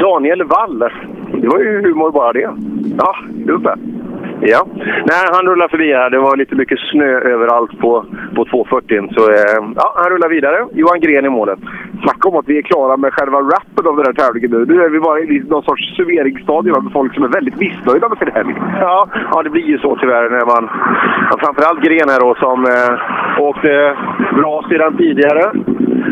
Daniel 0.00 0.42
Wall. 0.44 0.78
Det 1.32 1.48
var 1.48 1.58
ju 1.58 1.82
humor 1.82 2.10
bara 2.10 2.32
det. 2.32 2.50
Ja, 2.98 3.14
uppe. 3.48 3.74
Ja. 4.42 4.66
Nej, 5.10 5.24
han 5.32 5.46
rullar 5.46 5.68
förbi 5.68 5.92
här. 5.92 6.10
Det 6.10 6.18
var 6.18 6.36
lite 6.36 6.54
mycket 6.54 6.78
snö 6.78 7.20
överallt 7.34 7.78
på, 7.78 8.04
på 8.34 8.44
240. 8.44 9.08
Så 9.16 9.30
eh, 9.30 9.60
ja, 9.76 9.92
han 9.96 10.10
rullar 10.10 10.28
vidare. 10.28 10.66
Johan 10.72 11.00
Gren 11.00 11.24
i 11.24 11.28
målet. 11.28 11.58
Snacka 12.02 12.28
om 12.28 12.36
att 12.36 12.48
vi 12.48 12.58
är 12.58 12.62
klara 12.62 12.96
med 12.96 13.12
själva 13.12 13.38
rappen 13.38 13.86
av 13.86 13.96
den 13.96 14.06
här 14.06 14.12
tävlingen 14.12 14.50
nu. 14.50 14.74
Nu 14.74 14.82
är 14.82 14.88
vi 14.88 15.00
bara 15.00 15.20
i 15.20 15.42
någon 15.48 15.62
sorts 15.62 15.96
serveringsstadie 15.96 16.72
med 16.72 16.92
folk 16.92 17.14
som 17.14 17.24
är 17.24 17.28
väldigt 17.28 17.56
missnöjda 17.56 18.08
med 18.08 18.18
sin 18.18 18.32
helg. 18.34 18.54
Ja, 18.80 19.08
ja, 19.30 19.42
det 19.42 19.50
blir 19.50 19.66
ju 19.66 19.78
så 19.78 19.96
tyvärr 19.96 20.30
när 20.30 20.46
man... 20.46 20.70
Ja, 21.30 21.36
framförallt 21.44 21.82
Gren 21.84 22.08
här 22.08 22.20
då 22.20 22.34
som 22.34 22.58
eh, 22.64 23.42
åkte 23.48 23.96
bra 24.34 24.64
sedan 24.68 24.96
tidigare. 24.96 25.44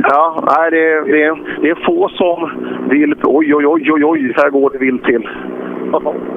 Ja, 0.02 0.44
nej, 0.56 0.70
det, 0.70 1.00
det, 1.12 1.36
det 1.62 1.70
är 1.70 1.84
få 1.86 2.08
som 2.08 2.50
vill... 2.90 3.14
Oj, 3.22 3.54
oj, 3.54 3.66
oj, 3.66 3.92
oj, 3.92 4.04
oj, 4.04 4.32
här 4.36 4.50
går 4.50 4.70
det 4.70 4.78
vilt 4.78 5.04
till. 5.04 5.28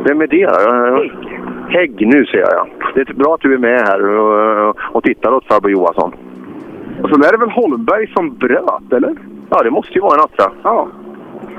Vem 0.05 0.21
är 0.21 0.27
det? 0.27 1.50
Hägg, 1.71 2.07
nu 2.07 2.25
ser 2.25 2.37
jag. 2.37 2.49
ja. 2.53 2.67
Det 2.95 3.09
är 3.09 3.13
bra 3.13 3.33
att 3.33 3.41
du 3.41 3.53
är 3.53 3.57
med 3.57 3.81
här 3.81 4.17
och, 4.17 4.75
och 4.95 5.03
tittar 5.03 5.33
åt 5.33 5.47
farbror 5.47 5.71
Johansson. 5.71 6.13
Och 7.03 7.09
sen 7.09 7.23
är 7.23 7.31
det 7.31 7.37
väl 7.37 7.49
Holmberg 7.49 8.07
som 8.07 8.37
bröt, 8.37 8.93
eller? 8.93 9.15
Ja, 9.49 9.63
det 9.63 9.71
måste 9.71 9.93
ju 9.93 10.01
vara 10.01 10.13
en 10.13 10.19
Astra. 10.19 10.51
Ja. 10.63 10.87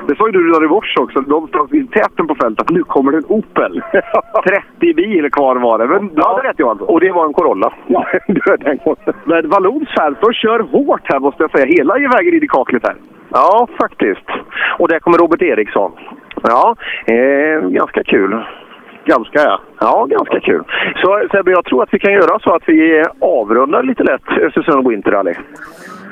Det 0.08 0.16
sa 0.16 0.26
ju 0.26 0.32
du 0.32 0.48
redan 0.48 0.64
i 0.64 0.68
morse 0.68 1.00
också. 1.00 1.20
Någonstans 1.20 1.72
i 1.72 1.86
täten 1.86 2.26
på 2.26 2.34
fältet. 2.34 2.70
Nu 2.70 2.82
kommer 2.82 3.12
det 3.12 3.18
en 3.18 3.24
Opel. 3.28 3.82
30 4.78 4.94
bil 4.94 5.30
kvar 5.30 5.56
var 5.56 5.78
det. 5.78 5.86
Men 5.86 6.08
du 6.14 6.22
hade 6.22 6.48
rätt 6.48 6.58
Johan. 6.58 6.80
Och 6.80 7.00
det 7.00 7.12
var 7.12 7.26
en 7.26 7.32
Corolla. 7.32 7.72
Ja, 7.86 8.06
Men 9.24 9.48
Vallons 9.48 9.88
fält, 9.98 10.18
de 10.20 10.32
kör 10.32 10.60
hårt 10.60 11.00
här 11.04 11.20
måste 11.20 11.42
jag 11.42 11.50
säga. 11.50 11.66
Hela 11.66 11.94
vägen 11.94 12.34
in 12.34 12.42
i 12.42 12.48
kaklet 12.48 12.86
här. 12.86 12.96
Ja, 13.28 13.68
faktiskt. 13.80 14.26
Och 14.78 14.88
där 14.88 14.98
kommer 14.98 15.18
Robert 15.18 15.42
Eriksson. 15.42 15.92
Ja, 16.42 16.76
eh, 17.06 17.68
ganska 17.68 18.04
kul. 18.04 18.44
Ganska 19.04 19.42
ja. 19.42 19.60
Ja, 19.80 20.06
ganska 20.10 20.40
kul. 20.40 20.64
Så 20.96 21.28
Sebbe, 21.30 21.50
jag 21.50 21.64
tror 21.64 21.82
att 21.82 21.88
vi 21.92 21.98
kan 21.98 22.12
göra 22.12 22.38
så 22.38 22.54
att 22.54 22.62
vi 22.66 23.04
avrundar 23.20 23.82
lite 23.82 24.02
lätt 24.02 24.28
Östersund 24.28 24.88
Winter 24.88 25.10
Rally. 25.10 25.34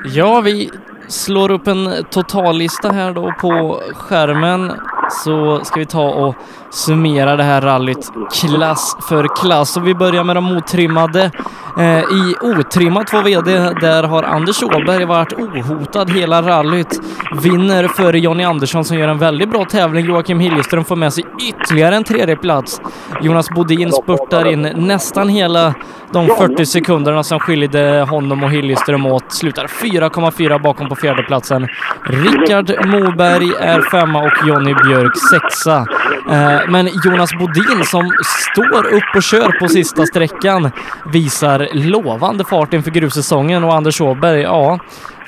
Ja, 0.05 0.41
vi 0.45 0.69
slår 1.07 1.51
upp 1.51 1.67
en 1.67 2.03
totallista 2.09 2.89
här 2.89 3.13
då 3.13 3.33
på 3.41 3.79
skärmen 3.95 4.71
så 5.11 5.59
ska 5.63 5.79
vi 5.79 5.85
ta 5.85 6.09
och 6.09 6.35
summera 6.71 7.35
det 7.35 7.43
här 7.43 7.61
rallyt 7.61 8.11
klass 8.31 8.97
för 9.09 9.27
klass. 9.41 9.77
Och 9.77 9.87
vi 9.87 9.95
börjar 9.95 10.23
med 10.23 10.35
de 10.35 10.57
otrimmade. 10.57 11.31
Eh, 11.77 11.99
I 11.99 12.35
otrimmat 12.41 13.07
2 13.07 13.21
VD, 13.21 13.51
där 13.81 14.03
har 14.03 14.23
Anders 14.23 14.63
Åberg 14.63 15.05
varit 15.05 15.33
ohotad 15.33 16.09
hela 16.09 16.41
rallyt. 16.41 17.01
Vinner 17.43 17.87
före 17.87 18.19
Jonny 18.19 18.43
Andersson 18.43 18.85
som 18.85 18.97
gör 18.97 19.07
en 19.07 19.17
väldigt 19.17 19.51
bra 19.51 19.65
tävling. 19.65 20.05
Joakim 20.05 20.39
Hiljeström 20.39 20.83
får 20.83 20.95
med 20.95 21.13
sig 21.13 21.23
ytterligare 21.47 21.95
en 21.95 22.03
tredje 22.03 22.35
plats. 22.35 22.81
Jonas 23.21 23.49
Bodin 23.49 23.91
spurtar 23.91 24.47
in 24.47 24.61
nästan 24.61 25.29
hela 25.29 25.73
de 26.11 26.27
40 26.27 26.65
sekunderna 26.65 27.23
som 27.23 27.39
skilde 27.39 28.05
honom 28.09 28.43
och 28.43 28.51
Hiljeström 28.51 29.05
åt. 29.05 29.31
Slutar 29.31 29.67
4,4 29.67 30.61
bakom 30.61 30.89
på 30.89 30.95
fjärdeplatsen. 30.95 31.67
Rickard 32.03 32.85
Moberg 32.85 33.49
är 33.59 33.81
femma 33.81 34.19
och 34.19 34.47
Jonny 34.47 34.73
Björk 34.73 35.00
sexa. 35.31 35.85
Eh, 36.29 36.69
men 36.69 36.89
Jonas 37.05 37.33
Bodin 37.39 37.85
som 37.85 38.11
står 38.51 38.93
upp 38.93 39.15
och 39.15 39.23
kör 39.23 39.59
på 39.59 39.67
sista 39.67 40.05
sträckan 40.05 40.71
visar 41.05 41.67
lovande 41.73 42.43
fart 42.45 42.73
inför 42.73 42.91
grussäsongen 42.91 43.63
och 43.63 43.75
Anders 43.75 44.01
Åberg, 44.01 44.41
ja, 44.41 44.79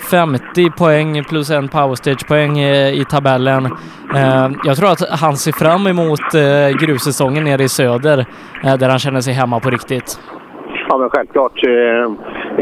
50 0.10 0.70
poäng 0.70 1.24
plus 1.24 1.50
en 1.50 1.68
powerstage-poäng 1.68 2.60
eh, 2.60 2.94
i 2.94 3.06
tabellen. 3.06 3.66
Eh, 4.16 4.50
jag 4.64 4.78
tror 4.78 4.92
att 4.92 5.10
han 5.10 5.38
ser 5.38 5.52
fram 5.52 5.88
emot 5.88 6.32
grussäsongen 6.80 7.44
nere 7.44 7.64
i 7.64 7.70
söder 7.70 8.26
där 8.64 8.90
han 8.90 9.00
känner 9.00 9.22
sig 9.22 9.34
hemma 9.34 9.60
på 9.60 9.70
riktigt. 9.70 10.20
Ja, 10.90 10.98
men 10.98 11.10
självklart. 11.10 11.68
Eh, 11.68 12.04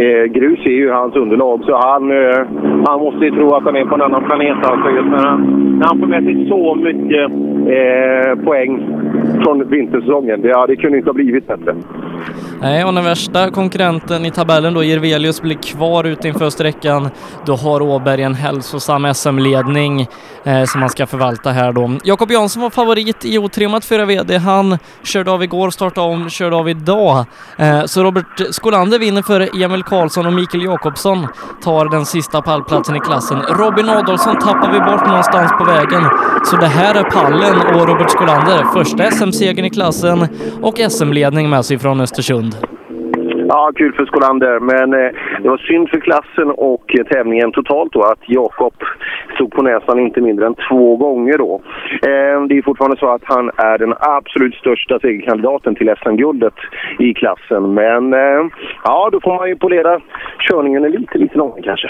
eh, 0.03 0.23
grus 0.25 0.59
är 0.65 0.77
ju 0.81 0.91
hans 0.91 1.15
underlag, 1.15 1.63
så 1.63 1.75
han, 1.75 2.11
eh, 2.11 2.39
han 2.87 2.99
måste 2.99 3.25
ju 3.25 3.31
tro 3.31 3.53
att 3.55 3.63
han 3.63 3.75
är 3.75 3.85
på 3.85 3.95
en 3.95 4.01
annan 4.01 4.23
planet. 4.23 4.57
Alltså, 4.65 4.89
just 4.89 5.09
när, 5.09 5.25
han, 5.29 5.41
när 5.79 5.87
han 5.87 5.99
får 5.99 6.07
med 6.07 6.23
sig 6.23 6.47
så 6.49 6.75
mycket 6.75 7.31
eh, 7.77 8.45
poäng 8.45 9.00
från 9.43 9.69
vintersäsongen. 9.69 10.41
Det, 10.41 10.47
ja, 10.47 10.67
det 10.67 10.75
kunde 10.75 10.97
inte 10.97 11.09
ha 11.09 11.13
blivit 11.13 11.47
bättre. 11.47 11.75
Nej, 12.61 12.85
och 12.85 12.93
den 12.93 13.03
värsta 13.03 13.51
konkurrenten 13.51 14.25
i 14.25 14.31
tabellen 14.31 14.73
då, 14.73 14.83
Jirvelius, 14.83 15.41
blir 15.41 15.55
kvar 15.55 16.03
ute 16.03 16.27
inför 16.27 16.49
sträckan. 16.49 17.09
Då 17.45 17.55
har 17.55 17.81
Åberg 17.81 18.21
en 18.21 18.33
hälsosam 18.33 19.13
SM-ledning 19.13 20.07
eh, 20.43 20.63
som 20.63 20.81
han 20.81 20.89
ska 20.89 21.05
förvalta 21.07 21.49
här 21.49 21.73
då. 21.73 21.91
Jakob 22.03 22.31
Jansson 22.31 22.61
var 22.61 22.69
favorit 22.69 23.25
i 23.25 23.37
otrimmat 23.37 23.85
4 23.85 24.05
VD. 24.05 24.37
Han 24.37 24.77
körde 25.03 25.31
av 25.31 25.43
igår, 25.43 25.69
startade 25.69 26.07
om, 26.07 26.29
körde 26.29 26.55
av 26.55 26.69
idag. 26.69 27.25
Eh, 27.57 27.83
så 27.85 28.03
Robert 28.03 28.41
Skolander 28.51 28.99
vinner 28.99 29.21
för 29.21 29.63
Emil 29.63 29.83
Karlsson 29.83 30.25
och 30.25 30.33
Mikael 30.33 30.63
Jakobsson 30.63 31.27
tar 31.63 31.85
den 31.85 32.05
sista 32.05 32.41
pallplatsen 32.41 32.95
i 32.95 32.99
klassen. 32.99 33.41
Robin 33.41 33.89
Adolfsson 33.89 34.35
tappar 34.35 34.71
vi 34.73 34.79
bort 34.79 35.07
någonstans 35.07 35.51
på 35.57 35.63
vägen. 35.63 36.03
Så 36.45 36.57
det 36.57 36.67
här 36.67 36.95
är 36.95 37.03
pallen 37.03 37.75
och 37.75 37.87
Robert 37.87 38.09
Skolander, 38.09 38.65
första 38.73 39.10
SM-segern 39.11 39.65
i 39.65 39.69
klassen 39.69 40.19
och 40.61 40.77
SM-ledning 40.77 41.49
med 41.49 41.65
sig 41.65 41.79
från 41.79 42.01
Östersund. 42.01 42.55
Ja, 43.47 43.71
kul 43.75 43.93
för 43.93 44.05
Skolander, 44.05 44.59
men 44.59 44.93
eh, 44.93 45.11
det 45.41 45.49
var 45.49 45.57
synd 45.57 45.89
för 45.89 45.99
klassen 45.99 46.51
och 46.51 46.99
eh, 46.99 47.05
tävlingen 47.05 47.51
totalt 47.51 47.93
då 47.93 48.03
att 48.03 48.19
Jakob 48.25 48.73
stod 49.35 49.51
på 49.51 49.61
näsan 49.61 49.99
inte 49.99 50.21
mindre 50.21 50.45
än 50.45 50.55
två 50.69 50.97
gånger 50.97 51.37
då. 51.37 51.61
Eh, 51.93 52.43
det 52.47 52.57
är 52.57 52.61
fortfarande 52.61 52.97
så 52.97 53.09
att 53.09 53.21
han 53.23 53.51
är 53.57 53.77
den 53.77 53.93
absolut 53.99 54.55
största 54.55 54.99
segerkandidaten 54.99 55.75
till 55.75 55.95
SM-guldet 56.03 56.53
i 56.99 57.13
klassen, 57.13 57.73
men 57.73 58.13
eh, 58.13 58.41
ja, 58.83 59.09
då 59.11 59.19
får 59.21 59.35
man 59.35 59.49
ju 59.49 59.55
polera 59.55 60.01
körningen 60.39 60.83
lite, 60.83 61.17
lite 61.17 61.37
långt 61.37 61.63
kanske. 61.63 61.89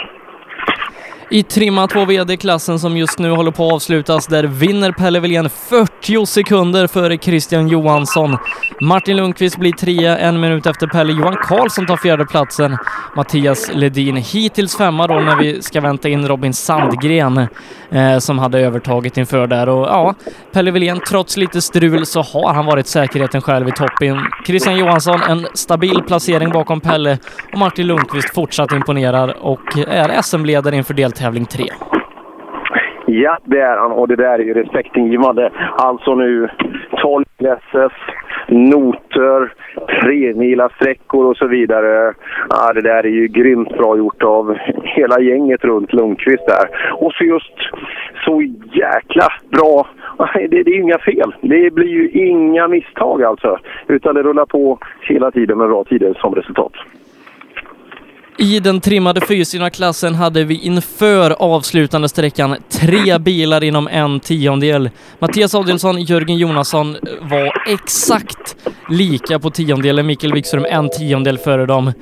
I 1.34 1.44
trimma 1.44 1.88
2 1.88 2.06
VD-klassen 2.06 2.80
som 2.80 2.98
just 2.98 3.20
nu 3.20 3.32
håller 3.32 3.52
på 3.52 3.68
att 3.68 3.74
avslutas, 3.74 4.28
där 4.28 4.44
vinner 4.44 4.92
Pelle 4.92 5.20
Wilén 5.20 5.50
40 5.50 6.26
sekunder 6.26 6.88
före 6.88 7.18
Christian 7.18 7.68
Johansson. 7.68 8.38
Martin 8.82 9.18
Lundqvist 9.18 9.58
blir 9.58 9.72
trea, 9.72 10.18
en 10.18 10.40
minut 10.40 10.66
efter 10.66 10.88
Pelle. 10.88 11.14
Johan 11.14 11.36
Karlsson 11.44 11.86
tar 11.86 11.98
fjärde 11.98 12.26
platsen. 12.26 12.78
Mattias 13.16 13.72
Ledin 13.74 14.16
hittills 14.16 14.78
femma 14.78 15.08
då 15.08 15.14
när 15.14 15.36
vi 15.36 15.62
ska 15.62 15.82
vänta 15.82 16.10
in 16.10 16.28
Robin 16.28 16.54
Sandgren 16.54 17.48
eh, 17.92 18.18
som 18.18 18.40
hade 18.40 18.60
övertaget 18.60 19.18
inför 19.18 19.48
där. 19.48 19.70
Och 19.70 19.88
ja, 19.88 20.16
Pelle 20.52 20.72
Wilén, 20.72 21.00
trots 21.10 21.38
lite 21.38 21.62
strul 21.62 22.06
så 22.06 22.22
har 22.22 22.54
han 22.54 22.66
varit 22.66 22.88
säkerheten 22.88 23.42
själv 23.42 23.68
i 23.68 23.72
toppen. 23.72 24.18
Christian 24.46 24.78
Johansson 24.78 25.22
en 25.22 25.48
stabil 25.54 26.04
placering 26.08 26.50
bakom 26.50 26.82
Pelle 26.82 27.18
och 27.54 27.60
Martin 27.60 27.88
Lundqvist 27.88 28.34
fortsatt 28.34 28.72
imponerar 28.72 29.38
och 29.46 29.78
är 29.88 30.22
SM-ledare 30.22 30.76
inför 30.76 30.94
tävling 31.22 31.46
3. 31.46 31.64
Ja, 33.06 33.38
det 33.46 33.60
är 33.60 33.78
han 33.78 33.92
och 33.92 34.08
det 34.08 34.16
där 34.16 34.40
är 34.40 34.44
ju 34.44 34.54
respektingivande. 34.54 35.52
Alltså 35.78 36.16
nu 36.16 36.50
12 37.02 37.26
SS, 37.40 37.92
noter, 38.48 39.54
tremila 40.02 40.70
sträckor 40.70 41.26
och 41.26 41.38
så 41.38 41.48
vidare. 41.48 42.14
Ja, 42.50 42.74
det 42.74 42.82
där 42.82 43.06
är 43.06 43.10
ju 43.10 43.28
grymt 43.28 43.78
bra 43.78 43.98
gjort 43.98 44.24
av 44.24 44.58
hela 44.84 45.20
gänget 45.20 45.64
runt 45.64 45.94
Lundqvist 45.94 46.48
där. 46.48 46.70
Och 46.94 47.14
så 47.14 47.24
just 47.24 47.58
så 48.26 48.42
jäkla 48.74 49.28
bra. 49.50 49.88
Det, 50.34 50.64
det 50.64 50.72
är 50.72 50.80
inga 50.80 51.00
fel. 51.00 51.36
Det 51.42 51.74
blir 51.74 51.88
ju 51.88 52.10
inga 52.10 52.68
misstag 52.68 53.24
alltså. 53.24 53.60
Utan 53.88 54.16
det 54.16 54.24
rullar 54.24 54.46
på 54.46 54.80
hela 55.02 55.32
tiden 55.32 55.58
med 55.58 55.70
bra 55.70 55.84
tider 55.84 56.14
som 56.14 56.36
resultat. 56.36 56.74
I 58.42 58.60
den 58.60 58.82
trimmade 58.82 59.22
fyrhjulsdrivna 59.22 59.70
klassen 59.70 60.16
hade 60.16 60.44
vi 60.44 60.56
inför 60.56 61.32
avslutande 61.32 62.10
sträckan 62.10 62.56
tre 62.70 63.18
bilar 63.18 63.64
inom 63.64 63.88
en 63.88 64.20
tiondel. 64.20 64.90
Mattias 65.20 65.56
Adielsson, 65.56 66.02
Jörgen 66.02 66.38
Jonasson 66.38 66.96
eh, 66.96 67.02
var 67.22 67.52
exakt 67.68 68.56
lika 68.90 69.40
på 69.40 69.50
tiondelen. 69.50 70.06
Mikael 70.06 70.34
Wikström 70.34 70.66
en 70.66 70.90
tiondel 70.90 71.38
före 71.38 71.66
dem. 71.66 71.94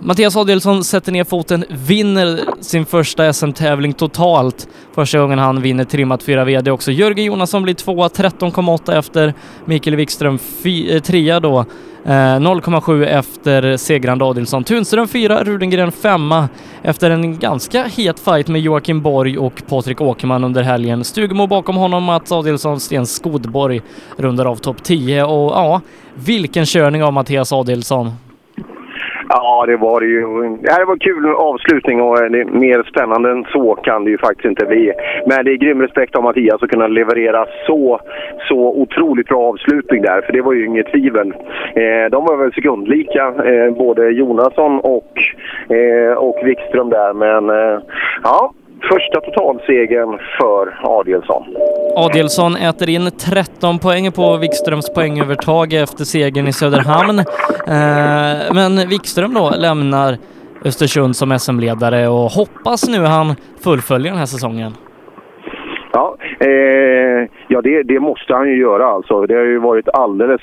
Mattias 0.00 0.36
Adielsson 0.36 0.84
sätter 0.84 1.12
ner 1.12 1.24
foten, 1.24 1.64
vinner 1.68 2.40
sin 2.60 2.86
första 2.86 3.32
SM-tävling 3.32 3.92
totalt. 3.92 4.68
Första 4.94 5.18
gången 5.18 5.38
han 5.38 5.62
vinner 5.62 5.84
trimmat 5.84 6.22
4 6.22 6.44
VD 6.44 6.70
också. 6.70 6.92
Jörgen 6.92 7.24
Jonasson 7.24 7.62
blir 7.62 7.74
tvåa, 7.74 8.08
13,8 8.08 8.98
efter 8.98 9.34
Mikael 9.64 9.96
Wikström 9.96 10.38
fy, 10.38 10.94
eh, 10.94 11.02
trea 11.02 11.40
då. 11.40 11.58
Eh, 12.04 12.40
0,7 12.40 13.06
efter 13.06 13.76
segrande 13.76 14.24
Adielsson. 14.24 14.64
Tunström 14.64 15.08
fyra, 15.08 15.44
Rudengren 15.44 15.92
femma 15.92 16.48
efter 16.82 17.10
en 17.10 17.38
ganska 17.38 17.84
het 17.84 18.20
fight 18.20 18.48
med 18.48 18.60
Joakim 18.60 19.02
Borg 19.02 19.38
och 19.38 19.62
Patrik 19.68 20.00
Åkerman 20.00 20.44
under 20.44 20.62
helgen. 20.62 21.04
Stugemo 21.04 21.46
bakom 21.46 21.76
honom, 21.76 22.04
Mats 22.04 22.32
Adielsson, 22.32 22.80
Sten 22.80 23.06
Skodborg 23.06 23.80
rundar 24.16 24.44
av 24.44 24.56
topp 24.56 24.82
10 24.82 25.24
och 25.24 25.52
ja, 25.52 25.80
vilken 26.14 26.66
körning 26.66 27.04
av 27.04 27.12
Mattias 27.12 27.52
Adielsson. 27.52 28.12
Ja, 29.28 29.64
det 29.66 29.76
var 29.76 30.00
det 30.00 30.06
ju. 30.06 30.20
Det 30.62 30.72
här 30.72 30.84
var 30.84 30.92
en 30.92 30.98
kul 30.98 31.26
avslutning 31.26 32.00
och 32.00 32.22
eh, 32.22 32.30
det 32.30 32.40
är 32.40 32.44
mer 32.44 32.82
spännande 32.82 33.30
än 33.30 33.44
så 33.44 33.74
kan 33.74 34.04
det 34.04 34.10
ju 34.10 34.18
faktiskt 34.18 34.44
inte 34.44 34.66
bli. 34.66 34.92
Men 35.26 35.44
det 35.44 35.52
är 35.52 35.56
grym 35.56 35.82
respekt 35.82 36.16
av 36.16 36.22
Mattias 36.22 36.62
att 36.62 36.70
kunna 36.70 36.86
leverera 36.86 37.46
så, 37.66 38.00
så 38.48 38.58
otroligt 38.58 39.28
bra 39.28 39.42
avslutning 39.48 40.02
där, 40.02 40.22
för 40.22 40.32
det 40.32 40.42
var 40.42 40.52
ju 40.52 40.66
inget 40.66 40.92
tvivel. 40.92 41.34
Eh, 41.74 42.10
de 42.10 42.24
var 42.24 42.36
väl 42.36 42.52
sekundlika, 42.52 43.24
eh, 43.44 43.70
både 43.74 44.10
Jonasson 44.10 44.80
och, 44.80 45.12
eh, 45.76 46.12
och 46.12 46.38
Wikström 46.44 46.90
där, 46.90 47.12
men 47.12 47.50
eh, 47.50 47.80
ja, 48.22 48.52
första 48.82 49.20
totalsegern 49.20 50.18
för 50.40 50.80
Adielsson. 50.98 51.42
Adielsson 51.96 52.56
äter 52.56 52.88
in 52.88 53.10
13 53.10 53.78
poäng 53.78 54.12
på 54.12 54.36
Wikströms 54.36 54.94
poängövertag 54.94 55.72
efter 55.72 56.04
segern 56.04 56.48
i 56.48 56.52
Söderhamn. 56.52 57.18
Eh, 57.18 58.54
men 58.54 58.88
Wikström 58.88 59.34
då 59.34 59.50
lämnar 59.50 60.18
Östersund 60.64 61.16
som 61.16 61.38
SM-ledare 61.38 62.08
och 62.08 62.30
hoppas 62.30 62.88
nu 62.88 63.04
han 63.04 63.36
fullföljer 63.60 64.10
den 64.10 64.18
här 64.18 64.26
säsongen. 64.26 64.72
Ja, 65.98 66.16
eh, 66.40 67.28
ja 67.48 67.60
det, 67.62 67.82
det 67.82 68.00
måste 68.00 68.34
han 68.34 68.48
ju 68.48 68.56
göra 68.56 68.86
alltså. 68.86 69.26
Det 69.26 69.34
har 69.34 69.44
ju 69.44 69.58
varit 69.58 69.88
alldeles, 69.88 70.40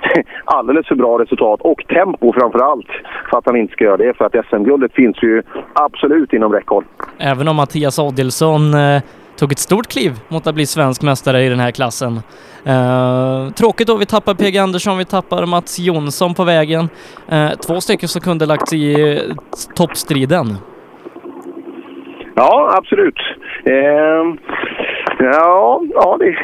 alldeles 0.44 0.86
för 0.86 0.94
bra 0.94 1.18
resultat 1.18 1.60
och 1.60 1.84
tempo 1.88 2.32
framför 2.32 2.58
allt 2.58 2.86
för 3.30 3.38
att 3.38 3.46
han 3.46 3.56
inte 3.56 3.72
ska 3.72 3.84
göra 3.84 3.96
det. 3.96 4.14
För 4.16 4.24
att 4.24 4.46
SM-guldet 4.46 4.92
finns 4.94 5.22
ju 5.22 5.42
absolut 5.72 6.32
inom 6.32 6.52
räckhåll. 6.52 6.84
Även 7.18 7.48
om 7.48 7.56
Mattias 7.56 7.98
Adielsson 7.98 8.74
eh, 8.74 9.02
tog 9.38 9.52
ett 9.52 9.58
stort 9.58 9.86
kliv 9.86 10.12
mot 10.28 10.46
att 10.46 10.54
bli 10.54 10.66
svensk 10.66 11.02
mästare 11.02 11.42
i 11.44 11.48
den 11.48 11.60
här 11.60 11.70
klassen. 11.70 12.12
Eh, 12.66 13.52
tråkigt 13.52 13.86
då, 13.86 13.96
vi 13.96 14.06
tappar 14.06 14.34
PG 14.34 14.58
Andersson, 14.58 14.98
vi 14.98 15.04
tappar 15.04 15.46
Mats 15.46 15.78
Jonsson 15.78 16.34
på 16.34 16.44
vägen. 16.44 16.88
Eh, 17.28 17.50
två 17.66 17.80
stycken 17.80 18.08
som 18.08 18.20
kunde 18.20 18.46
lagt 18.46 18.72
i 18.72 18.92
eh, 18.92 19.36
toppstriden. 19.76 20.46
Ja, 22.34 22.74
absolut. 22.78 23.18
Eh, 23.64 24.24
ja, 25.24 25.80
ja 25.94 26.16
det, 26.18 26.36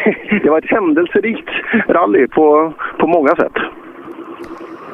det 0.42 0.50
var 0.50 0.58
ett 0.58 0.70
händelserikt 0.70 1.48
rally 1.88 2.28
på, 2.28 2.72
på 2.98 3.06
många 3.06 3.36
sätt. 3.36 3.52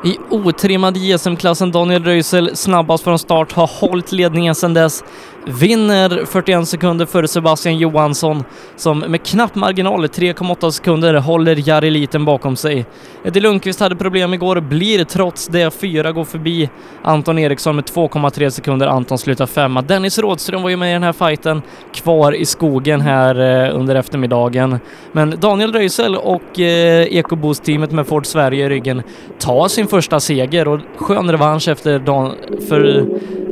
I 0.04 0.18
otrimmad 0.30 0.96
JSM-klassen 0.96 1.72
Daniel 1.72 2.04
Röisel 2.04 2.56
snabbast 2.56 3.04
från 3.04 3.18
start 3.18 3.52
har 3.52 3.80
hållit 3.80 4.12
ledningen 4.12 4.54
sedan 4.54 4.74
dess 4.74 5.04
vinner 5.46 6.24
41 6.24 6.68
sekunder 6.68 7.06
före 7.06 7.28
Sebastian 7.28 7.78
Johansson 7.78 8.44
som 8.76 8.98
med 8.98 9.22
knapp 9.22 9.54
marginal, 9.54 10.04
3,8 10.06 10.70
sekunder, 10.70 11.14
håller 11.14 11.68
Jari 11.68 11.90
Liten 11.90 12.24
bakom 12.24 12.56
sig. 12.56 12.86
Eddie 13.24 13.40
Lundqvist 13.40 13.80
hade 13.80 13.96
problem 13.96 14.34
igår, 14.34 14.60
blir 14.60 15.04
trots 15.04 15.48
det 15.48 15.74
fyra, 15.74 16.12
går 16.12 16.24
förbi 16.24 16.70
Anton 17.02 17.38
Eriksson 17.38 17.76
med 17.76 17.84
2,3 17.84 18.50
sekunder. 18.50 18.86
Anton 18.86 19.18
slutar 19.18 19.46
femma. 19.46 19.82
Dennis 19.82 20.18
Rådström 20.18 20.62
var 20.62 20.70
ju 20.70 20.76
med 20.76 20.90
i 20.90 20.92
den 20.92 21.02
här 21.02 21.12
fighten, 21.12 21.62
kvar 21.92 22.34
i 22.34 22.44
skogen 22.44 23.00
här 23.00 23.40
eh, 23.40 23.78
under 23.78 23.94
eftermiddagen. 23.94 24.78
Men 25.12 25.34
Daniel 25.40 25.72
Röisel 25.72 26.16
och 26.16 26.60
eh, 26.60 27.06
Ecoboost-teamet 27.10 27.92
med 27.92 28.06
Ford 28.06 28.26
Sverige 28.26 28.66
i 28.66 28.68
ryggen 28.68 29.02
tar 29.38 29.68
sin 29.68 29.86
första 29.86 30.20
seger 30.20 30.68
och 30.68 30.80
skön 30.96 31.30
revansch 31.30 31.68
efter 31.68 31.98
Dan 31.98 32.32
för 32.68 33.06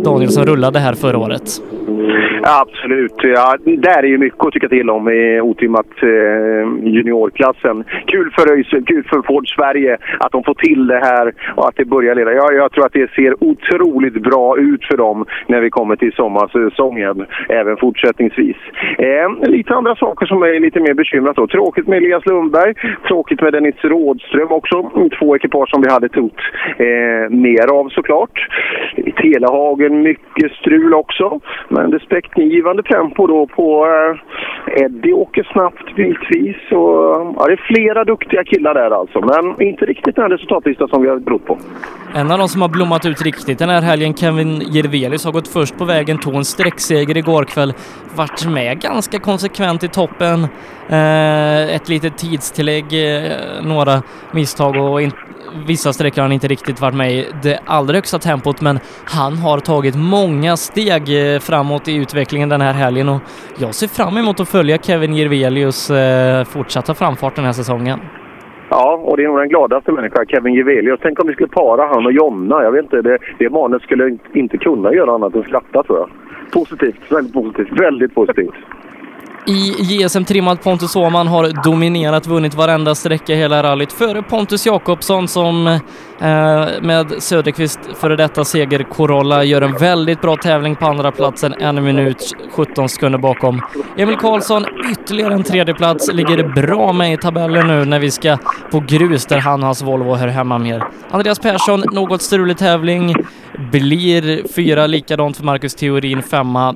Daniel 0.04 0.32
som 0.32 0.44
rullade 0.44 0.78
här 0.78 0.94
förra 0.94 1.18
året. 1.18 1.60
Mm-hmm. 1.82 2.31
Absolut. 2.42 3.14
Ja, 3.22 3.56
där 3.64 4.02
är 4.02 4.06
ju 4.06 4.18
mycket 4.18 4.44
att 4.44 4.52
tycka 4.52 4.68
till 4.68 4.90
om 4.90 5.08
i 5.08 5.40
otrimmat 5.40 6.02
eh, 6.02 6.88
juniorklassen. 6.94 7.84
Kul 8.06 8.30
för 8.30 8.52
ÖIS, 8.52 8.70
kul 8.86 9.04
för 9.10 9.22
Ford 9.22 9.54
Sverige 9.54 9.98
att 10.18 10.32
de 10.32 10.44
får 10.44 10.54
till 10.54 10.86
det 10.86 10.98
här 10.98 11.32
och 11.56 11.68
att 11.68 11.76
det 11.76 11.84
börjar 11.84 12.14
leda. 12.14 12.32
Jag, 12.32 12.54
jag 12.54 12.72
tror 12.72 12.86
att 12.86 12.92
det 12.92 13.10
ser 13.10 13.44
otroligt 13.44 14.22
bra 14.22 14.58
ut 14.58 14.84
för 14.84 14.96
dem 14.96 15.24
när 15.46 15.60
vi 15.60 15.70
kommer 15.70 15.96
till 15.96 16.12
sommarsäsongen, 16.12 17.26
även 17.48 17.76
fortsättningsvis. 17.76 18.56
Eh, 18.98 19.50
lite 19.50 19.74
andra 19.74 19.96
saker 19.96 20.26
som 20.26 20.42
är 20.42 20.60
lite 20.60 20.80
mer 20.80 20.94
bekymrat 20.94 21.36
då. 21.36 21.46
Tråkigt 21.46 21.86
med 21.88 21.98
Elias 21.98 22.26
Lundberg, 22.26 22.74
tråkigt 23.08 23.40
med 23.40 23.52
Dennis 23.52 23.84
Rådström 23.84 24.52
också. 24.52 24.90
Två 25.18 25.36
ekipage 25.36 25.70
som 25.70 25.82
vi 25.82 25.90
hade 25.90 26.08
trott 26.08 26.40
eh, 26.76 27.30
mer 27.30 27.72
av 27.72 27.88
såklart. 27.88 28.48
I 28.96 29.12
Telehagen 29.12 30.02
mycket 30.02 30.52
strul 30.52 30.94
också. 30.94 31.40
Men 31.68 31.90
respektingivande 32.32 32.82
tempo 32.82 33.26
då 33.26 33.46
på 33.46 33.86
eh, 33.86 34.84
Eddie 34.84 35.12
åker 35.12 35.48
snabbt 35.52 35.96
bitvis. 35.96 36.56
Och, 36.70 37.34
ja, 37.36 37.44
det 37.46 37.52
är 37.52 37.74
flera 37.74 38.04
duktiga 38.04 38.44
killar 38.44 38.74
där 38.74 38.90
alltså. 38.90 39.20
Men 39.20 39.62
inte 39.68 39.84
riktigt 39.84 40.16
den 40.16 40.30
resultatlista 40.30 40.88
som 40.88 41.02
vi 41.02 41.08
har 41.08 41.20
trott 41.20 41.46
på. 41.46 41.58
En 42.14 42.30
av 42.30 42.38
de 42.38 42.48
som 42.48 42.62
har 42.62 42.68
blommat 42.68 43.06
ut 43.06 43.22
riktigt 43.22 43.58
den 43.58 43.68
här 43.68 43.82
helgen, 43.82 44.14
Kevin 44.14 44.60
Jirvelius, 44.60 45.24
har 45.24 45.32
gått 45.32 45.48
först 45.48 45.78
på 45.78 45.84
vägen, 45.84 46.18
tog 46.18 46.34
en 46.34 46.44
sträckseger 46.44 47.16
igår 47.16 47.44
kväll, 47.44 47.72
varit 48.16 48.46
med 48.54 48.80
ganska 48.80 49.18
konsekvent 49.18 49.84
i 49.84 49.88
toppen. 49.88 50.46
Eh, 50.92 51.74
ett 51.76 51.88
litet 51.88 52.18
tidstillägg, 52.18 52.84
eh, 52.84 53.22
några 53.64 54.02
misstag 54.32 54.76
och 54.76 55.02
in, 55.02 55.10
vissa 55.66 55.92
sträckor 55.92 56.16
har 56.16 56.22
han 56.22 56.32
inte 56.32 56.48
riktigt 56.48 56.80
varit 56.80 56.94
med 56.94 57.12
i 57.12 57.26
det 57.42 57.58
allra 57.66 57.94
högsta 57.94 58.18
tempot, 58.18 58.60
men 58.60 58.78
han 59.04 59.32
har 59.32 59.58
tagit 59.58 59.96
många 59.96 60.56
steg 60.56 61.02
eh, 61.34 61.38
framåt 61.38 61.88
i 61.88 61.96
utvecklingen 61.96 62.48
den 62.48 62.60
här 62.60 62.72
helgen 62.72 63.08
och 63.08 63.20
jag 63.58 63.74
ser 63.74 63.86
fram 63.86 64.16
emot 64.16 64.40
att 64.40 64.48
följa 64.48 64.78
Kevin 64.78 65.14
Jirvelius 65.14 65.90
eh, 65.90 66.44
fortsatta 66.44 66.94
framfart 66.94 67.36
den 67.36 67.44
här 67.44 67.52
säsongen. 67.52 67.98
Ja, 68.68 69.00
och 69.04 69.16
det 69.16 69.24
är 69.24 69.28
nog 69.28 69.38
den 69.38 69.48
gladaste 69.48 69.92
människan, 69.92 70.26
Kevin 70.26 70.54
Jevelius. 70.54 71.00
Tänk 71.02 71.20
om 71.20 71.26
vi 71.26 71.32
skulle 71.32 71.48
para 71.48 71.86
han 71.86 72.06
och 72.06 72.12
Jonna. 72.12 72.62
Jag 72.62 72.72
vet 72.72 72.82
inte, 72.82 73.02
det, 73.02 73.18
det 73.38 73.50
manet 73.50 73.82
skulle 73.82 74.18
inte 74.32 74.58
kunna 74.58 74.92
göra 74.92 75.14
annat 75.14 75.34
än 75.34 75.42
skratta 75.42 75.82
tror 75.82 75.98
jag. 75.98 76.08
Positivt, 76.52 77.12
väldigt 77.12 77.34
positivt, 77.34 77.80
väldigt 77.80 78.14
positivt. 78.14 78.54
I 79.46 79.74
JSM 79.78 80.24
trimmad 80.24 80.62
Pontus 80.62 80.96
Åhman 80.96 81.26
har 81.26 81.64
dominerat, 81.64 82.26
vunnit 82.26 82.54
varenda 82.54 82.94
sträcka 82.94 83.34
hela 83.34 83.62
rallyt 83.62 83.92
före 83.92 84.22
Pontus 84.22 84.66
Jakobsson 84.66 85.28
som 85.28 85.66
eh, 85.66 85.80
med 86.82 87.14
Söderqvist 87.18 87.80
före 87.94 88.16
detta 88.16 88.44
seger 88.44 88.82
Corolla 88.82 89.44
gör 89.44 89.62
en 89.62 89.76
väldigt 89.76 90.20
bra 90.20 90.36
tävling 90.36 90.76
på 90.76 90.86
andra 90.86 91.12
platsen, 91.12 91.54
en 91.60 91.84
minut 91.84 92.36
17 92.52 92.88
sekunder 92.88 93.18
bakom. 93.18 93.62
Emil 93.96 94.16
Karlsson 94.16 94.64
ytterligare 94.92 95.34
en 95.34 95.44
tredje 95.44 95.74
plats 95.74 96.12
ligger 96.12 96.62
bra 96.62 96.92
med 96.92 97.12
i 97.12 97.16
tabellen 97.16 97.66
nu 97.66 97.84
när 97.84 97.98
vi 97.98 98.10
ska 98.10 98.38
på 98.70 98.80
grus 98.80 99.26
där 99.26 99.38
han 99.38 99.60
och 99.60 99.66
hans 99.66 99.82
Volvo 99.82 100.14
hör 100.14 100.28
hemma 100.28 100.58
mer. 100.58 100.84
Andreas 101.10 101.38
Persson, 101.38 101.84
något 101.92 102.22
strulig 102.22 102.58
tävling, 102.58 103.14
blir 103.72 104.48
fyra, 104.54 104.86
likadant 104.86 105.36
för 105.36 105.44
Marcus 105.44 105.74
Theorin 105.74 106.22
femma. 106.22 106.74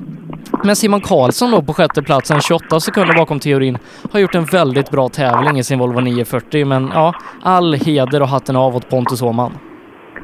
Men 0.64 0.76
Simon 0.76 1.00
Karlsson 1.00 1.50
då 1.50 1.62
på 1.62 1.74
sjätte 1.74 2.02
platsen, 2.02 2.40
28 2.58 2.80
sekunder 2.80 3.14
bakom 3.14 3.40
teorin, 3.40 3.78
har 4.12 4.20
gjort 4.20 4.34
en 4.34 4.44
väldigt 4.44 4.90
bra 4.90 5.08
tävling 5.08 5.58
i 5.58 5.64
sin 5.64 5.78
Volvo 5.78 6.00
940. 6.00 6.66
Men 6.66 6.90
ja, 6.94 7.14
all 7.42 7.74
heder 7.74 8.22
och 8.22 8.28
hatten 8.28 8.56
av 8.56 8.76
åt 8.76 8.90
Pontus 8.90 9.22
Åhman. 9.22 9.52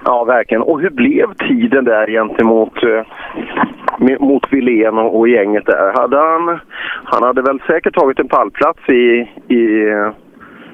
Ja, 0.04 0.24
verkligen. 0.24 0.62
Och 0.62 0.80
hur 0.80 0.90
blev 0.90 1.34
tiden 1.34 1.84
där 1.84 2.06
gentemot 2.06 2.82
eh, 2.82 4.18
mot 4.20 4.52
Wilén 4.52 4.98
och, 4.98 5.18
och 5.18 5.28
gänget 5.28 5.66
där? 5.66 5.92
Hade 6.00 6.16
han, 6.16 6.60
han 7.04 7.22
hade 7.22 7.42
väl 7.42 7.60
säkert 7.66 7.94
tagit 7.94 8.18
en 8.18 8.28
pallplats 8.28 8.88
i... 8.88 9.28
i 9.48 9.88
eh, 9.90 10.12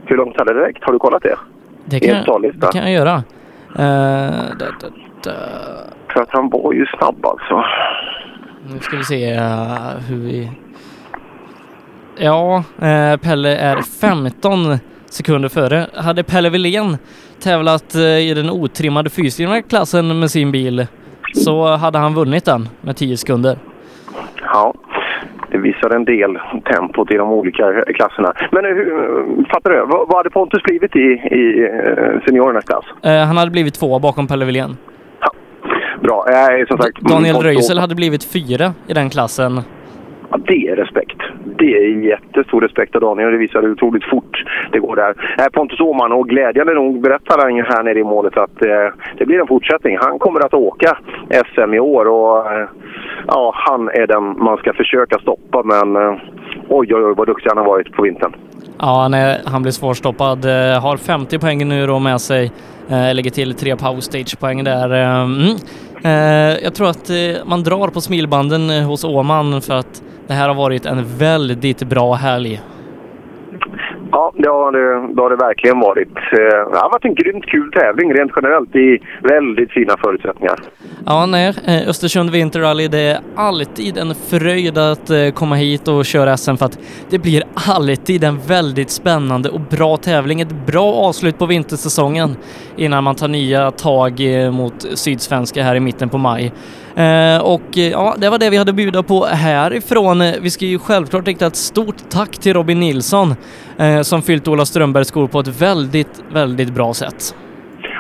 hur 0.07 0.17
långt 0.17 0.39
hade 0.39 0.55
det 0.55 0.61
räckt? 0.61 0.85
Har 0.85 0.93
du 0.93 0.99
kollat 0.99 1.23
det? 1.23 1.37
Det 1.85 2.01
kan, 2.01 2.23
startlista? 2.23 2.67
det 2.67 2.73
kan 2.73 2.83
jag 2.83 2.93
göra. 2.93 3.15
Eh, 3.79 4.57
da, 4.59 4.67
da, 4.81 4.89
da. 5.25 5.33
För 6.13 6.21
att 6.21 6.31
han 6.31 6.49
var 6.49 6.73
ju 6.73 6.87
snabb 6.87 7.27
alltså. 7.27 7.65
Nu 8.73 8.79
ska 8.79 8.97
vi 8.97 9.05
se 9.05 9.31
eh, 9.33 9.99
hur 10.09 10.17
vi... 10.17 10.51
Ja, 12.21 12.65
eh, 12.83 13.17
Pelle 13.17 13.57
är 13.57 13.83
15 14.01 14.79
sekunder 15.11 15.49
före. 15.49 15.87
Hade 15.95 16.23
Pelle 16.23 16.51
Wilén 16.51 16.97
tävlat 17.43 17.95
eh, 17.95 18.03
i 18.03 18.35
den 18.35 18.51
otrimmade 18.51 19.11
fyrhjulsdrivna 19.11 19.63
klassen 19.63 20.19
med 20.19 20.31
sin 20.31 20.53
bil 20.53 20.87
så 21.35 21.77
hade 21.77 21.99
han 21.99 22.15
vunnit 22.15 22.45
den 22.45 22.69
med 22.81 22.97
10 22.97 23.17
sekunder. 23.17 23.59
Ja, 24.41 24.75
det 25.51 25.59
visar 25.59 25.91
en 25.91 26.05
del 26.05 26.39
tempot 26.65 27.11
i 27.11 27.17
de 27.17 27.31
olika 27.31 27.85
klasserna. 27.95 28.33
Men 28.53 28.65
eh, 28.65 29.47
fattar 29.53 29.71
du? 29.71 29.87
Vad, 29.87 30.17
hade 30.17 30.31
Pontus 30.31 30.63
blivit 30.63 30.97
i, 30.97 31.09
i 31.41 31.65
eh, 31.65 32.25
seniorernas 32.27 32.65
klass? 32.65 32.85
Eh, 33.03 33.27
han 33.27 33.37
hade 33.37 33.51
blivit 33.51 33.75
två 33.75 33.99
bakom 33.99 34.27
Pelle 34.27 34.45
Wilén. 34.45 34.77
Bra. 36.03 36.27
Eh, 36.31 36.67
som 36.69 36.79
sagt, 36.79 37.01
Daniel 37.01 37.37
Röisel 37.37 37.79
hade 37.79 37.95
blivit 37.95 38.25
fyra 38.25 38.73
i 38.87 38.93
den 38.93 39.11
klassen. 39.11 39.61
Ja, 40.31 40.39
det 40.47 40.69
är 40.69 40.77
respekt. 40.77 41.17
Det 41.59 41.77
är 41.77 42.05
jättestor 42.05 42.61
respekt 42.61 42.95
av 42.95 43.01
Daniel. 43.01 43.33
Det 43.33 43.39
visar 43.39 43.63
hur 43.63 43.73
otroligt 43.73 44.05
fort 44.05 44.45
det 44.73 44.79
går 44.79 44.97
där. 44.97 45.15
Eh, 45.39 45.47
Pontus 45.53 45.81
Åhman, 45.81 46.13
och 46.13 46.29
glädjande 46.29 46.75
nog 46.75 47.01
berättar 47.03 47.39
han 47.43 47.57
ju 47.57 47.63
här 47.63 47.83
nere 47.83 47.99
i 47.99 48.05
målet 48.05 48.37
att 48.37 48.65
eh, 48.65 48.89
det 49.19 49.27
blir 49.27 49.41
en 49.41 49.47
fortsättning. 49.47 49.99
Han 50.01 50.19
kommer 50.19 50.41
att 50.47 50.55
åka 50.55 50.99
SM 51.47 51.75
i 51.75 51.81
år 51.81 52.05
och 52.05 52.53
eh, 52.53 52.69
ja, 53.27 53.53
han 53.55 53.89
är 53.89 54.07
den 54.07 54.45
man 54.45 54.57
ska 54.57 54.73
försöka 54.73 55.19
stoppa. 55.19 55.63
Men 55.63 55.97
eh, 55.97 56.17
oj, 56.69 56.95
oj, 56.95 57.05
oj 57.05 57.15
vad 57.17 57.27
duktig 57.27 57.51
han 57.51 57.59
har 57.59 57.65
varit 57.65 57.93
på 57.93 58.03
vintern. 58.03 58.33
Ja, 58.79 59.01
han, 59.03 59.15
är, 59.15 59.39
han 59.45 59.63
blir 59.63 59.73
svårstoppad. 59.73 60.45
Eh, 60.45 60.83
har 60.83 60.97
50 60.97 61.39
poäng 61.39 61.69
nu 61.69 61.87
då 61.87 61.99
med 61.99 62.21
sig. 62.21 62.53
Eh, 62.91 63.15
lägger 63.15 63.31
till 63.31 63.55
tre 63.55 63.77
power 63.77 64.01
stage-poäng 64.01 64.65
där. 64.65 64.93
Eh, 64.93 65.23
mm. 65.23 65.57
Eh, 66.03 66.11
jag 66.63 66.75
tror 66.75 66.91
att 66.91 67.11
eh, 67.11 67.17
man 67.47 67.63
drar 67.63 67.89
på 67.89 68.01
smilbanden 68.01 68.71
eh, 68.71 68.83
hos 68.87 69.05
Åman 69.05 69.63
för 69.63 69.75
att 69.75 70.03
det 70.27 70.35
här 70.35 70.49
har 70.49 70.55
varit 70.55 70.87
en 70.87 71.19
väldigt 71.19 71.83
bra 71.83 72.15
helg. 72.15 72.61
Ja, 74.11 74.33
det 74.37 74.49
har 74.49 74.73
det, 74.73 75.15
det, 75.15 75.23
har 75.23 75.31
det 75.31 75.37
verkligen 75.37 75.81
varit. 75.81 76.17
Eh, 76.17 76.71
det 76.73 76.79
har 76.79 76.91
varit 76.91 77.05
en 77.05 77.15
grymt 77.15 77.47
kul 77.47 77.73
tävling 77.73 78.15
rent 78.15 78.33
generellt 78.37 78.77
i 78.77 78.99
väldigt 79.23 79.71
fina 79.71 79.97
förutsättningar. 80.05 80.57
Ja, 81.07 81.27
nej, 81.27 81.55
eh, 81.67 81.89
Östersund 81.89 82.31
Winter 82.31 82.61
Rally, 82.61 82.89
det 82.89 82.99
är 82.99 83.21
alltid 83.37 83.99
en 83.99 84.15
fröjd 84.15 84.79
att 84.79 85.11
eh, 85.11 85.31
komma 85.35 85.55
hit 85.55 85.89
och 85.89 86.05
köra 86.05 86.37
SM 86.37 86.57
för 86.57 86.67
att 86.67 86.79
det 87.11 87.19
blir 87.19 87.43
alltid 87.55 88.25
en 88.25 88.39
väldigt 88.49 88.91
spännande 88.91 89.49
och 89.49 89.61
bra 89.61 89.97
tävling. 89.97 90.41
Ett 90.41 90.67
bra 90.67 90.95
avslut 90.95 91.39
på 91.39 91.47
vintersäsongen 91.47 92.37
innan 92.77 93.05
man 93.05 93.15
tar 93.15 93.29
nya 93.29 93.71
tag 93.71 94.21
mot 94.53 94.87
Sydsvenska 94.95 95.63
här 95.63 95.75
i 95.75 95.81
mitten 95.81 96.09
på 96.09 96.19
maj. 96.19 96.53
Och 97.43 97.77
ja, 97.77 98.15
det 98.19 98.31
var 98.31 98.39
det 98.39 98.51
vi 98.51 98.57
hade 98.57 98.71
att 98.71 98.77
bjuda 98.77 99.03
på 99.03 99.25
härifrån. 99.25 100.19
Vi 100.41 100.51
ska 100.51 100.65
ju 100.65 100.79
självklart 100.79 101.27
rikta 101.27 101.47
ett 101.47 101.57
stort 101.57 101.97
tack 102.11 102.39
till 102.39 102.55
Robin 102.55 102.81
Nilsson 102.81 103.35
eh, 103.79 104.01
som 104.01 104.23
fyllt 104.23 104.49
Ola 104.49 104.65
Strömbergs 104.65 105.09
skor 105.09 105.27
på 105.29 105.41
ett 105.41 105.63
väldigt, 105.63 106.25
väldigt 106.33 106.75
bra 106.75 106.95
sätt. 106.95 107.35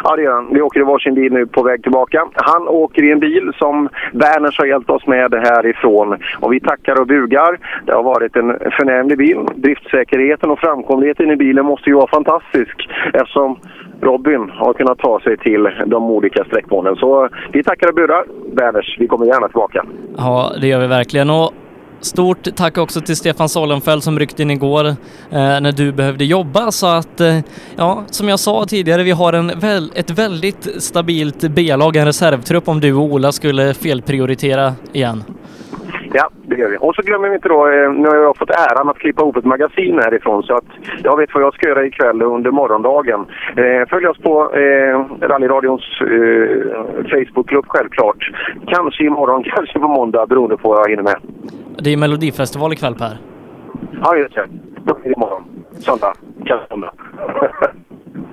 Ja, 0.04 0.16
det 0.16 0.22
gör 0.22 0.34
han. 0.34 0.48
Vi 0.52 0.60
åker 0.60 0.80
i 0.80 0.82
varsin 0.82 1.14
bil 1.14 1.32
nu 1.32 1.46
på 1.46 1.62
väg 1.62 1.82
tillbaka. 1.82 2.28
Han 2.34 2.68
åker 2.68 3.02
i 3.02 3.12
en 3.12 3.20
bil 3.20 3.52
som 3.58 3.88
Werners 4.12 4.58
har 4.58 4.66
hjälpt 4.66 4.90
oss 4.90 5.06
med 5.06 5.34
härifrån. 5.34 6.16
Och 6.40 6.52
vi 6.52 6.60
tackar 6.60 7.00
och 7.00 7.06
bugar. 7.06 7.58
Det 7.86 7.92
har 7.92 8.02
varit 8.02 8.36
en 8.36 8.58
förnämlig 8.78 9.18
bil. 9.18 9.38
Driftsäkerheten 9.54 10.50
och 10.50 10.58
framkomligheten 10.58 11.30
i 11.30 11.36
bilen 11.36 11.64
måste 11.66 11.90
ju 11.90 11.96
vara 11.96 12.10
fantastisk 12.10 12.88
eftersom 13.12 13.58
Robin 14.00 14.50
har 14.50 14.72
kunnat 14.72 14.98
ta 14.98 15.20
sig 15.20 15.36
till 15.36 15.68
de 15.86 16.10
olika 16.10 16.44
sträckmålen. 16.44 16.96
Så 16.96 17.28
vi 17.52 17.62
tackar 17.62 17.88
och 17.88 17.94
bugar. 17.94 18.24
Werners, 18.52 18.96
vi 18.98 19.06
kommer 19.06 19.26
gärna 19.26 19.48
tillbaka. 19.48 19.84
Ja, 20.16 20.52
det 20.60 20.66
gör 20.66 20.80
vi 20.80 20.86
verkligen. 20.86 21.30
Och 21.30 21.52
stort 22.00 22.56
tack 22.56 22.78
också 22.78 23.00
till 23.00 23.16
Stefan 23.16 23.48
Solenfeld 23.48 24.02
som 24.02 24.18
ryckte 24.18 24.42
in 24.42 24.50
igår 24.50 24.86
eh, 24.86 24.94
när 25.30 25.72
du 25.72 25.92
behövde 25.92 26.24
jobba. 26.24 26.70
Så 26.70 26.86
att, 26.86 27.20
eh, 27.20 27.38
ja, 27.76 28.02
som 28.06 28.28
jag 28.28 28.38
sa 28.38 28.64
tidigare, 28.64 29.02
vi 29.02 29.10
har 29.10 29.32
en 29.32 29.52
väl, 29.60 29.92
ett 29.94 30.10
väldigt 30.10 30.82
stabilt 30.82 31.40
B-lag, 31.50 31.96
en 31.96 32.06
reservtrupp 32.06 32.68
om 32.68 32.80
du 32.80 32.94
och 32.94 33.02
Ola 33.02 33.32
skulle 33.32 33.74
felprioritera 33.74 34.72
igen. 34.92 35.24
Ja, 36.12 36.28
det 36.42 36.56
gör 36.56 36.68
vi. 36.68 36.76
Och 36.80 36.94
så 36.94 37.02
glömmer 37.02 37.28
vi 37.28 37.34
inte 37.34 37.48
då, 37.48 37.66
eh, 37.66 37.92
nu 37.92 38.08
har 38.08 38.16
jag 38.16 38.36
fått 38.36 38.50
äran 38.50 38.88
att 38.88 38.98
klippa 38.98 39.22
ihop 39.22 39.36
ett 39.36 39.44
magasin 39.44 39.98
härifrån 39.98 40.42
så 40.42 40.54
att 40.56 40.64
jag 41.04 41.16
vet 41.16 41.34
vad 41.34 41.42
jag 41.42 41.54
ska 41.54 41.68
göra 41.68 41.86
ikväll 41.86 42.22
under 42.22 42.50
morgondagen. 42.50 43.26
Eh, 43.56 43.88
följ 43.88 44.06
oss 44.06 44.18
på 44.18 44.54
eh, 44.54 45.26
Rallyradions 45.28 45.82
eh, 46.00 46.06
Facebookgrupp 47.10 47.66
självklart. 47.68 48.30
Kanske 48.66 49.04
imorgon, 49.04 49.42
kanske 49.56 49.78
på 49.78 49.88
måndag 49.88 50.26
beroende 50.26 50.56
på 50.56 50.68
vad 50.68 50.80
jag 50.80 50.90
hinner 50.90 51.02
med. 51.02 51.16
Det 51.82 51.90
är 51.90 51.96
Melodifestival 51.96 52.72
ikväll 52.72 52.94
Per. 52.94 53.18
Ja, 54.02 54.16
just 54.16 54.34
det. 54.34 54.48
Det 54.84 55.10
imorgon. 55.10 55.42
Söndag. 55.78 56.12
Söndag. 56.68 56.92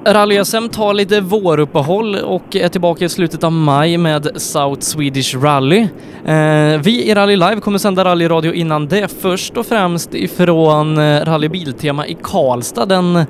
Rally-SM 0.07 0.69
tar 0.69 0.93
lite 0.93 1.21
våruppehåll 1.21 2.15
och 2.15 2.55
är 2.55 2.69
tillbaka 2.69 3.05
i 3.05 3.09
slutet 3.09 3.43
av 3.43 3.51
maj 3.51 3.97
med 3.97 4.41
South 4.41 4.81
Swedish 4.81 5.43
Rally. 5.43 5.79
Eh, 6.25 6.81
vi 6.83 7.09
i 7.09 7.13
Rally 7.13 7.35
Live 7.35 7.59
kommer 7.61 7.77
sända 7.77 8.05
rallyradio 8.05 8.53
innan 8.53 8.87
det, 8.87 9.11
först 9.21 9.57
och 9.57 9.65
främst 9.65 10.13
ifrån 10.13 10.97
eh, 10.97 11.25
Rally 11.25 11.49
Biltema 11.49 12.07
i 12.07 12.17
Karlstad 12.21 12.85
den 12.85 13.25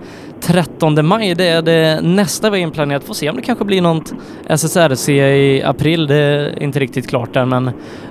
13 0.46 1.06
maj. 1.06 1.36
Det 1.36 1.48
är 1.48 1.62
det 1.62 2.00
nästa 2.02 2.50
vi 2.50 2.58
har 2.58 2.64
inplanerat. 2.68 3.04
Får 3.04 3.14
se 3.14 3.30
om 3.30 3.36
det 3.36 3.42
kanske 3.42 3.66
blir 3.66 3.82
något 3.82 4.14
SSRC 4.48 5.10
i 5.12 5.64
april. 5.64 6.08
Det 6.08 6.16
är 6.16 6.64
inte 6.64 6.80
riktigt 6.80 7.10
klart 7.10 7.34
där, 7.34 7.46
men 7.46 7.68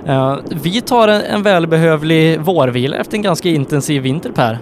eh, 0.07 0.37
vi 0.63 0.81
tar 0.81 1.07
en, 1.07 1.21
en 1.21 1.43
välbehövlig 1.43 2.39
vårvila 2.41 2.97
efter 2.97 3.15
en 3.17 3.21
ganska 3.21 3.49
intensiv 3.49 4.01
vinter, 4.01 4.31
Per. 4.31 4.57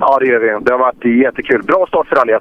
Ja, 0.00 0.18
det 0.18 0.26
gör 0.26 0.40
vi. 0.40 0.64
Det 0.64 0.72
har 0.72 0.78
varit 0.78 1.24
jättekul. 1.24 1.62
Bra 1.62 1.86
start 1.88 2.08
för 2.08 2.16
rally 2.16 2.38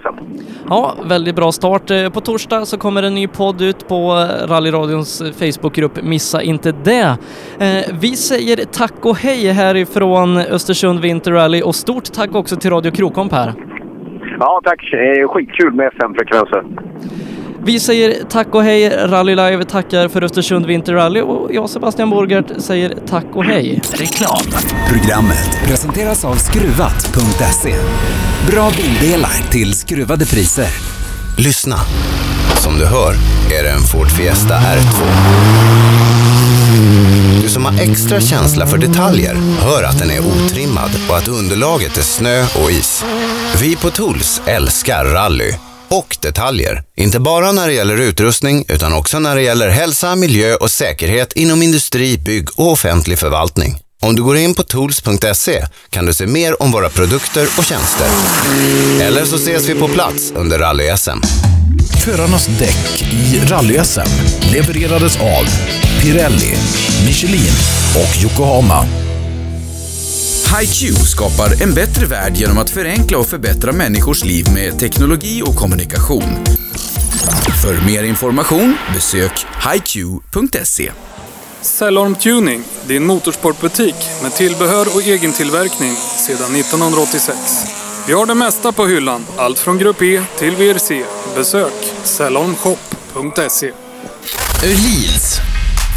Ja, 0.69 0.93
väldigt 1.05 1.35
bra 1.35 1.51
start. 1.51 1.91
Eh, 1.91 2.09
På 2.09 2.21
torsdag 2.21 2.65
så 2.65 2.77
kommer 2.77 3.03
en 3.03 3.15
ny 3.15 3.27
podd 3.27 3.61
ut 3.61 3.87
på 3.87 3.95
eh, 3.95 4.47
Rallyradions 4.47 5.23
Facebookgrupp. 5.39 6.03
Missa 6.03 6.41
inte 6.41 6.71
det. 6.71 7.17
Vi 8.01 8.15
säger 8.15 8.57
tack 8.57 9.05
och 9.05 9.17
hej 9.17 9.47
härifrån 9.47 10.37
Östersund 10.37 10.99
Winter 10.99 11.31
Rally 11.31 11.61
och 11.61 11.75
stort 11.75 12.11
tack 12.13 12.35
också 12.35 12.55
till 12.55 12.69
Radio 12.69 12.91
Krokom 12.91 13.29
här. 13.31 13.70
Ja, 14.43 14.61
tack. 14.63 14.93
Eh, 14.93 15.27
Skitkul 15.29 15.73
med 15.73 15.87
FM-frekvenser. 15.87 16.63
Vi 17.65 17.79
säger 17.79 18.13
tack 18.29 18.55
och 18.55 18.63
hej. 18.63 18.89
Rally 18.89 19.35
Live 19.35 19.63
tackar 19.63 20.07
för 20.07 20.23
Östersund 20.23 20.65
Winter 20.65 20.93
Rally 20.93 21.21
och 21.21 21.53
jag 21.53 21.69
Sebastian 21.69 22.09
Borgert 22.09 22.45
säger 22.57 22.89
tack 23.07 23.25
och 23.33 23.43
hej. 23.43 23.81
Reklam. 23.93 24.63
Programmet 24.91 25.59
presenteras 25.67 26.25
av 26.25 26.33
Skruvat.se. 26.33 27.73
Bra 28.51 28.69
bildelar 28.77 29.51
till 29.51 29.73
skruvade 29.73 30.25
priser. 30.25 30.69
Lyssna. 31.37 31.75
Som 32.63 32.73
du 32.79 32.85
hör 32.85 33.13
är 33.59 33.63
det 33.63 33.69
en 33.69 33.85
Ford 33.91 34.09
Fiesta 34.17 34.53
R2. 34.53 36.40
Du 37.41 37.49
som 37.49 37.65
har 37.65 37.81
extra 37.81 38.21
känsla 38.21 38.67
för 38.67 38.77
detaljer 38.77 39.35
hör 39.59 39.83
att 39.83 39.99
den 39.99 40.11
är 40.11 40.19
otrimmad 40.19 40.91
och 41.09 41.17
att 41.17 41.27
underlaget 41.27 41.97
är 41.97 42.01
snö 42.01 42.45
och 42.63 42.71
is. 42.71 43.05
Vi 43.61 43.75
på 43.75 43.89
Tools 43.89 44.41
älskar 44.45 45.05
rally 45.05 45.53
och 45.89 46.17
detaljer. 46.21 46.83
Inte 46.97 47.19
bara 47.19 47.51
när 47.51 47.67
det 47.67 47.73
gäller 47.73 47.97
utrustning 47.97 48.65
utan 48.67 48.93
också 48.93 49.19
när 49.19 49.35
det 49.35 49.41
gäller 49.41 49.69
hälsa, 49.69 50.15
miljö 50.15 50.55
och 50.55 50.71
säkerhet 50.71 51.33
inom 51.33 51.61
industri, 51.61 52.17
bygg 52.17 52.49
och 52.55 52.71
offentlig 52.71 53.19
förvaltning. 53.19 53.77
Om 54.01 54.15
du 54.15 54.23
går 54.23 54.37
in 54.37 54.53
på 54.53 54.63
tools.se 54.63 55.67
kan 55.89 56.05
du 56.05 56.13
se 56.13 56.27
mer 56.27 56.63
om 56.63 56.71
våra 56.71 56.89
produkter 56.89 57.47
och 57.57 57.65
tjänster. 57.65 58.07
Eller 59.01 59.25
så 59.25 59.35
ses 59.35 59.69
vi 59.69 59.75
på 59.75 59.87
plats 59.87 60.31
under 60.35 60.59
rally-SM. 60.59 61.21
Förarnas 62.05 62.47
däck 62.59 63.01
i 63.01 63.39
rally-SM 63.45 64.09
levererades 64.53 65.17
av 65.17 65.45
Pirelli, 66.01 66.53
Michelin 67.05 67.53
och 67.95 68.23
Yokohama. 68.23 68.85
HiQ 70.59 70.97
skapar 70.97 71.63
en 71.63 71.73
bättre 71.73 72.05
värld 72.05 72.35
genom 72.35 72.57
att 72.57 72.69
förenkla 72.69 73.17
och 73.17 73.27
förbättra 73.27 73.71
människors 73.71 74.23
liv 74.23 74.45
med 74.53 74.79
teknologi 74.79 75.41
och 75.45 75.55
kommunikation. 75.55 76.43
För 77.63 77.85
mer 77.85 78.03
information 78.03 78.75
besök 78.95 79.45
hiq.se. 79.73 80.91
Cellorm 81.61 82.15
Tuning, 82.15 82.63
din 82.87 83.05
motorsportbutik 83.05 83.95
med 84.21 84.33
tillbehör 84.33 84.85
och 84.95 85.07
egentillverkning 85.07 85.95
sedan 85.95 86.55
1986. 86.55 87.80
Vi 88.07 88.13
har 88.13 88.25
det 88.25 88.35
mesta 88.35 88.71
på 88.71 88.85
hyllan, 88.85 89.25
allt 89.37 89.59
från 89.59 89.77
Grupp 89.77 90.01
E 90.01 90.21
till 90.37 90.55
VRC. 90.55 91.03
Besök 91.35 91.93
cellormshop.se. 92.03 93.71
Öhlins. 94.63 95.39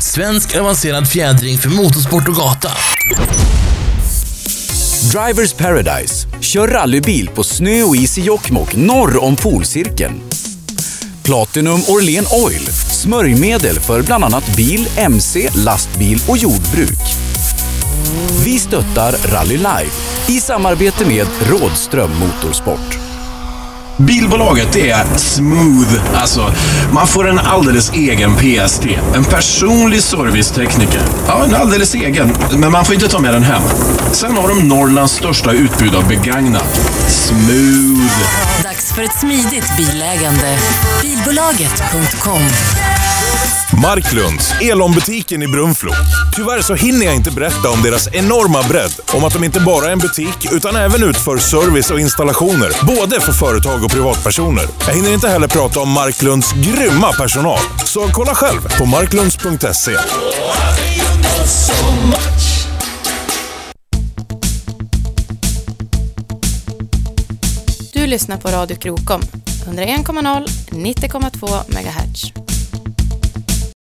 Svensk 0.01 0.57
avancerad 0.57 1.09
fjädring 1.09 1.59
för 1.59 1.69
motorsport 1.69 2.29
och 2.29 2.35
gata. 2.35 2.71
Drivers 5.13 5.53
Paradise. 5.53 6.29
Kör 6.41 6.69
rallybil 6.69 7.29
på 7.35 7.45
snö 7.45 7.83
och 7.83 7.97
is 7.97 8.19
i 8.19 8.21
Jokkmokk 8.21 8.77
norr 8.77 9.25
om 9.25 9.37
polcirkeln. 9.37 10.21
Platinum 11.23 11.81
Orlen 11.89 12.27
Oil. 12.45 12.67
Smörjmedel 12.93 13.81
för 13.81 14.03
bland 14.03 14.25
annat 14.25 14.57
bil, 14.57 14.89
mc, 14.97 15.51
lastbil 15.55 16.23
och 16.29 16.39
jordbruk. 16.39 17.34
Vi 18.45 18.59
stöttar 18.59 19.12
Rally 19.33 19.57
Live 19.57 19.91
i 20.27 20.41
samarbete 20.41 21.07
med 21.07 21.27
Rådström 21.51 22.11
Motorsport. 22.19 22.99
Bilbolaget 23.97 24.77
är 24.77 25.16
smooth. 25.16 25.95
Alltså, 26.15 26.53
man 26.93 27.07
får 27.07 27.29
en 27.29 27.39
alldeles 27.39 27.93
egen 27.93 28.37
PST. 28.37 28.87
En 29.15 29.25
personlig 29.25 30.03
servicetekniker. 30.03 31.01
Ja, 31.27 31.45
en 31.45 31.55
alldeles 31.55 31.95
egen. 31.95 32.37
Men 32.59 32.73
man 32.73 32.85
får 32.85 32.95
inte 32.95 33.09
ta 33.09 33.19
med 33.21 33.35
den 33.35 33.43
hem. 33.43 33.62
Sen 34.12 34.37
har 34.37 34.49
de 34.49 34.69
Norrlands 34.69 35.12
största 35.12 35.53
utbud 35.53 35.95
av 35.95 36.09
begagnat. 36.09 36.81
Smooth. 37.09 38.19
Dags 38.62 38.93
för 38.93 39.03
ett 39.03 39.21
smidigt 39.21 39.77
bilägande. 39.77 40.59
Bilbolaget.com 41.03 42.43
Marklunds, 43.73 44.53
Elombutiken 44.61 45.43
i 45.43 45.49
Brunflo. 45.49 45.93
Tyvärr 46.36 46.62
så 46.62 46.74
hinner 46.74 47.07
jag 47.07 47.15
inte 47.15 47.31
berätta 47.31 47.70
om 47.70 47.82
deras 47.82 48.09
enorma 48.12 48.62
bredd. 48.62 48.93
Om 49.12 49.24
att 49.24 49.32
de 49.32 49.45
inte 49.45 49.61
bara 49.61 49.86
är 49.86 49.93
en 49.93 49.99
butik 49.99 50.53
utan 50.53 50.77
även 50.77 51.03
utför 51.03 51.39
service 51.39 51.91
och 51.91 52.01
installationer. 52.01 52.86
Både 52.86 53.20
för 53.20 53.32
företag 53.32 53.85
och 53.85 53.91
privatpersoner. 53.91 54.65
Jag 54.86 54.95
hinner 54.95 55.15
inte 55.15 55.28
heller 55.28 55.49
prata 55.49 55.81
om 55.81 55.91
Marklunds 55.91 56.53
grymma 56.53 57.12
personal. 57.12 57.59
Så 57.85 58.09
kolla 58.12 58.35
själv 58.35 58.78
på 58.78 58.86
marklunds.se. 58.86 59.97
Du 67.93 68.07
lyssnar 68.07 68.36
på 68.36 68.49
Radio 68.49 68.77
Krokom, 68.77 69.20
101,0, 69.66 70.47
90,2 70.70 71.62
MHz. 71.69 72.54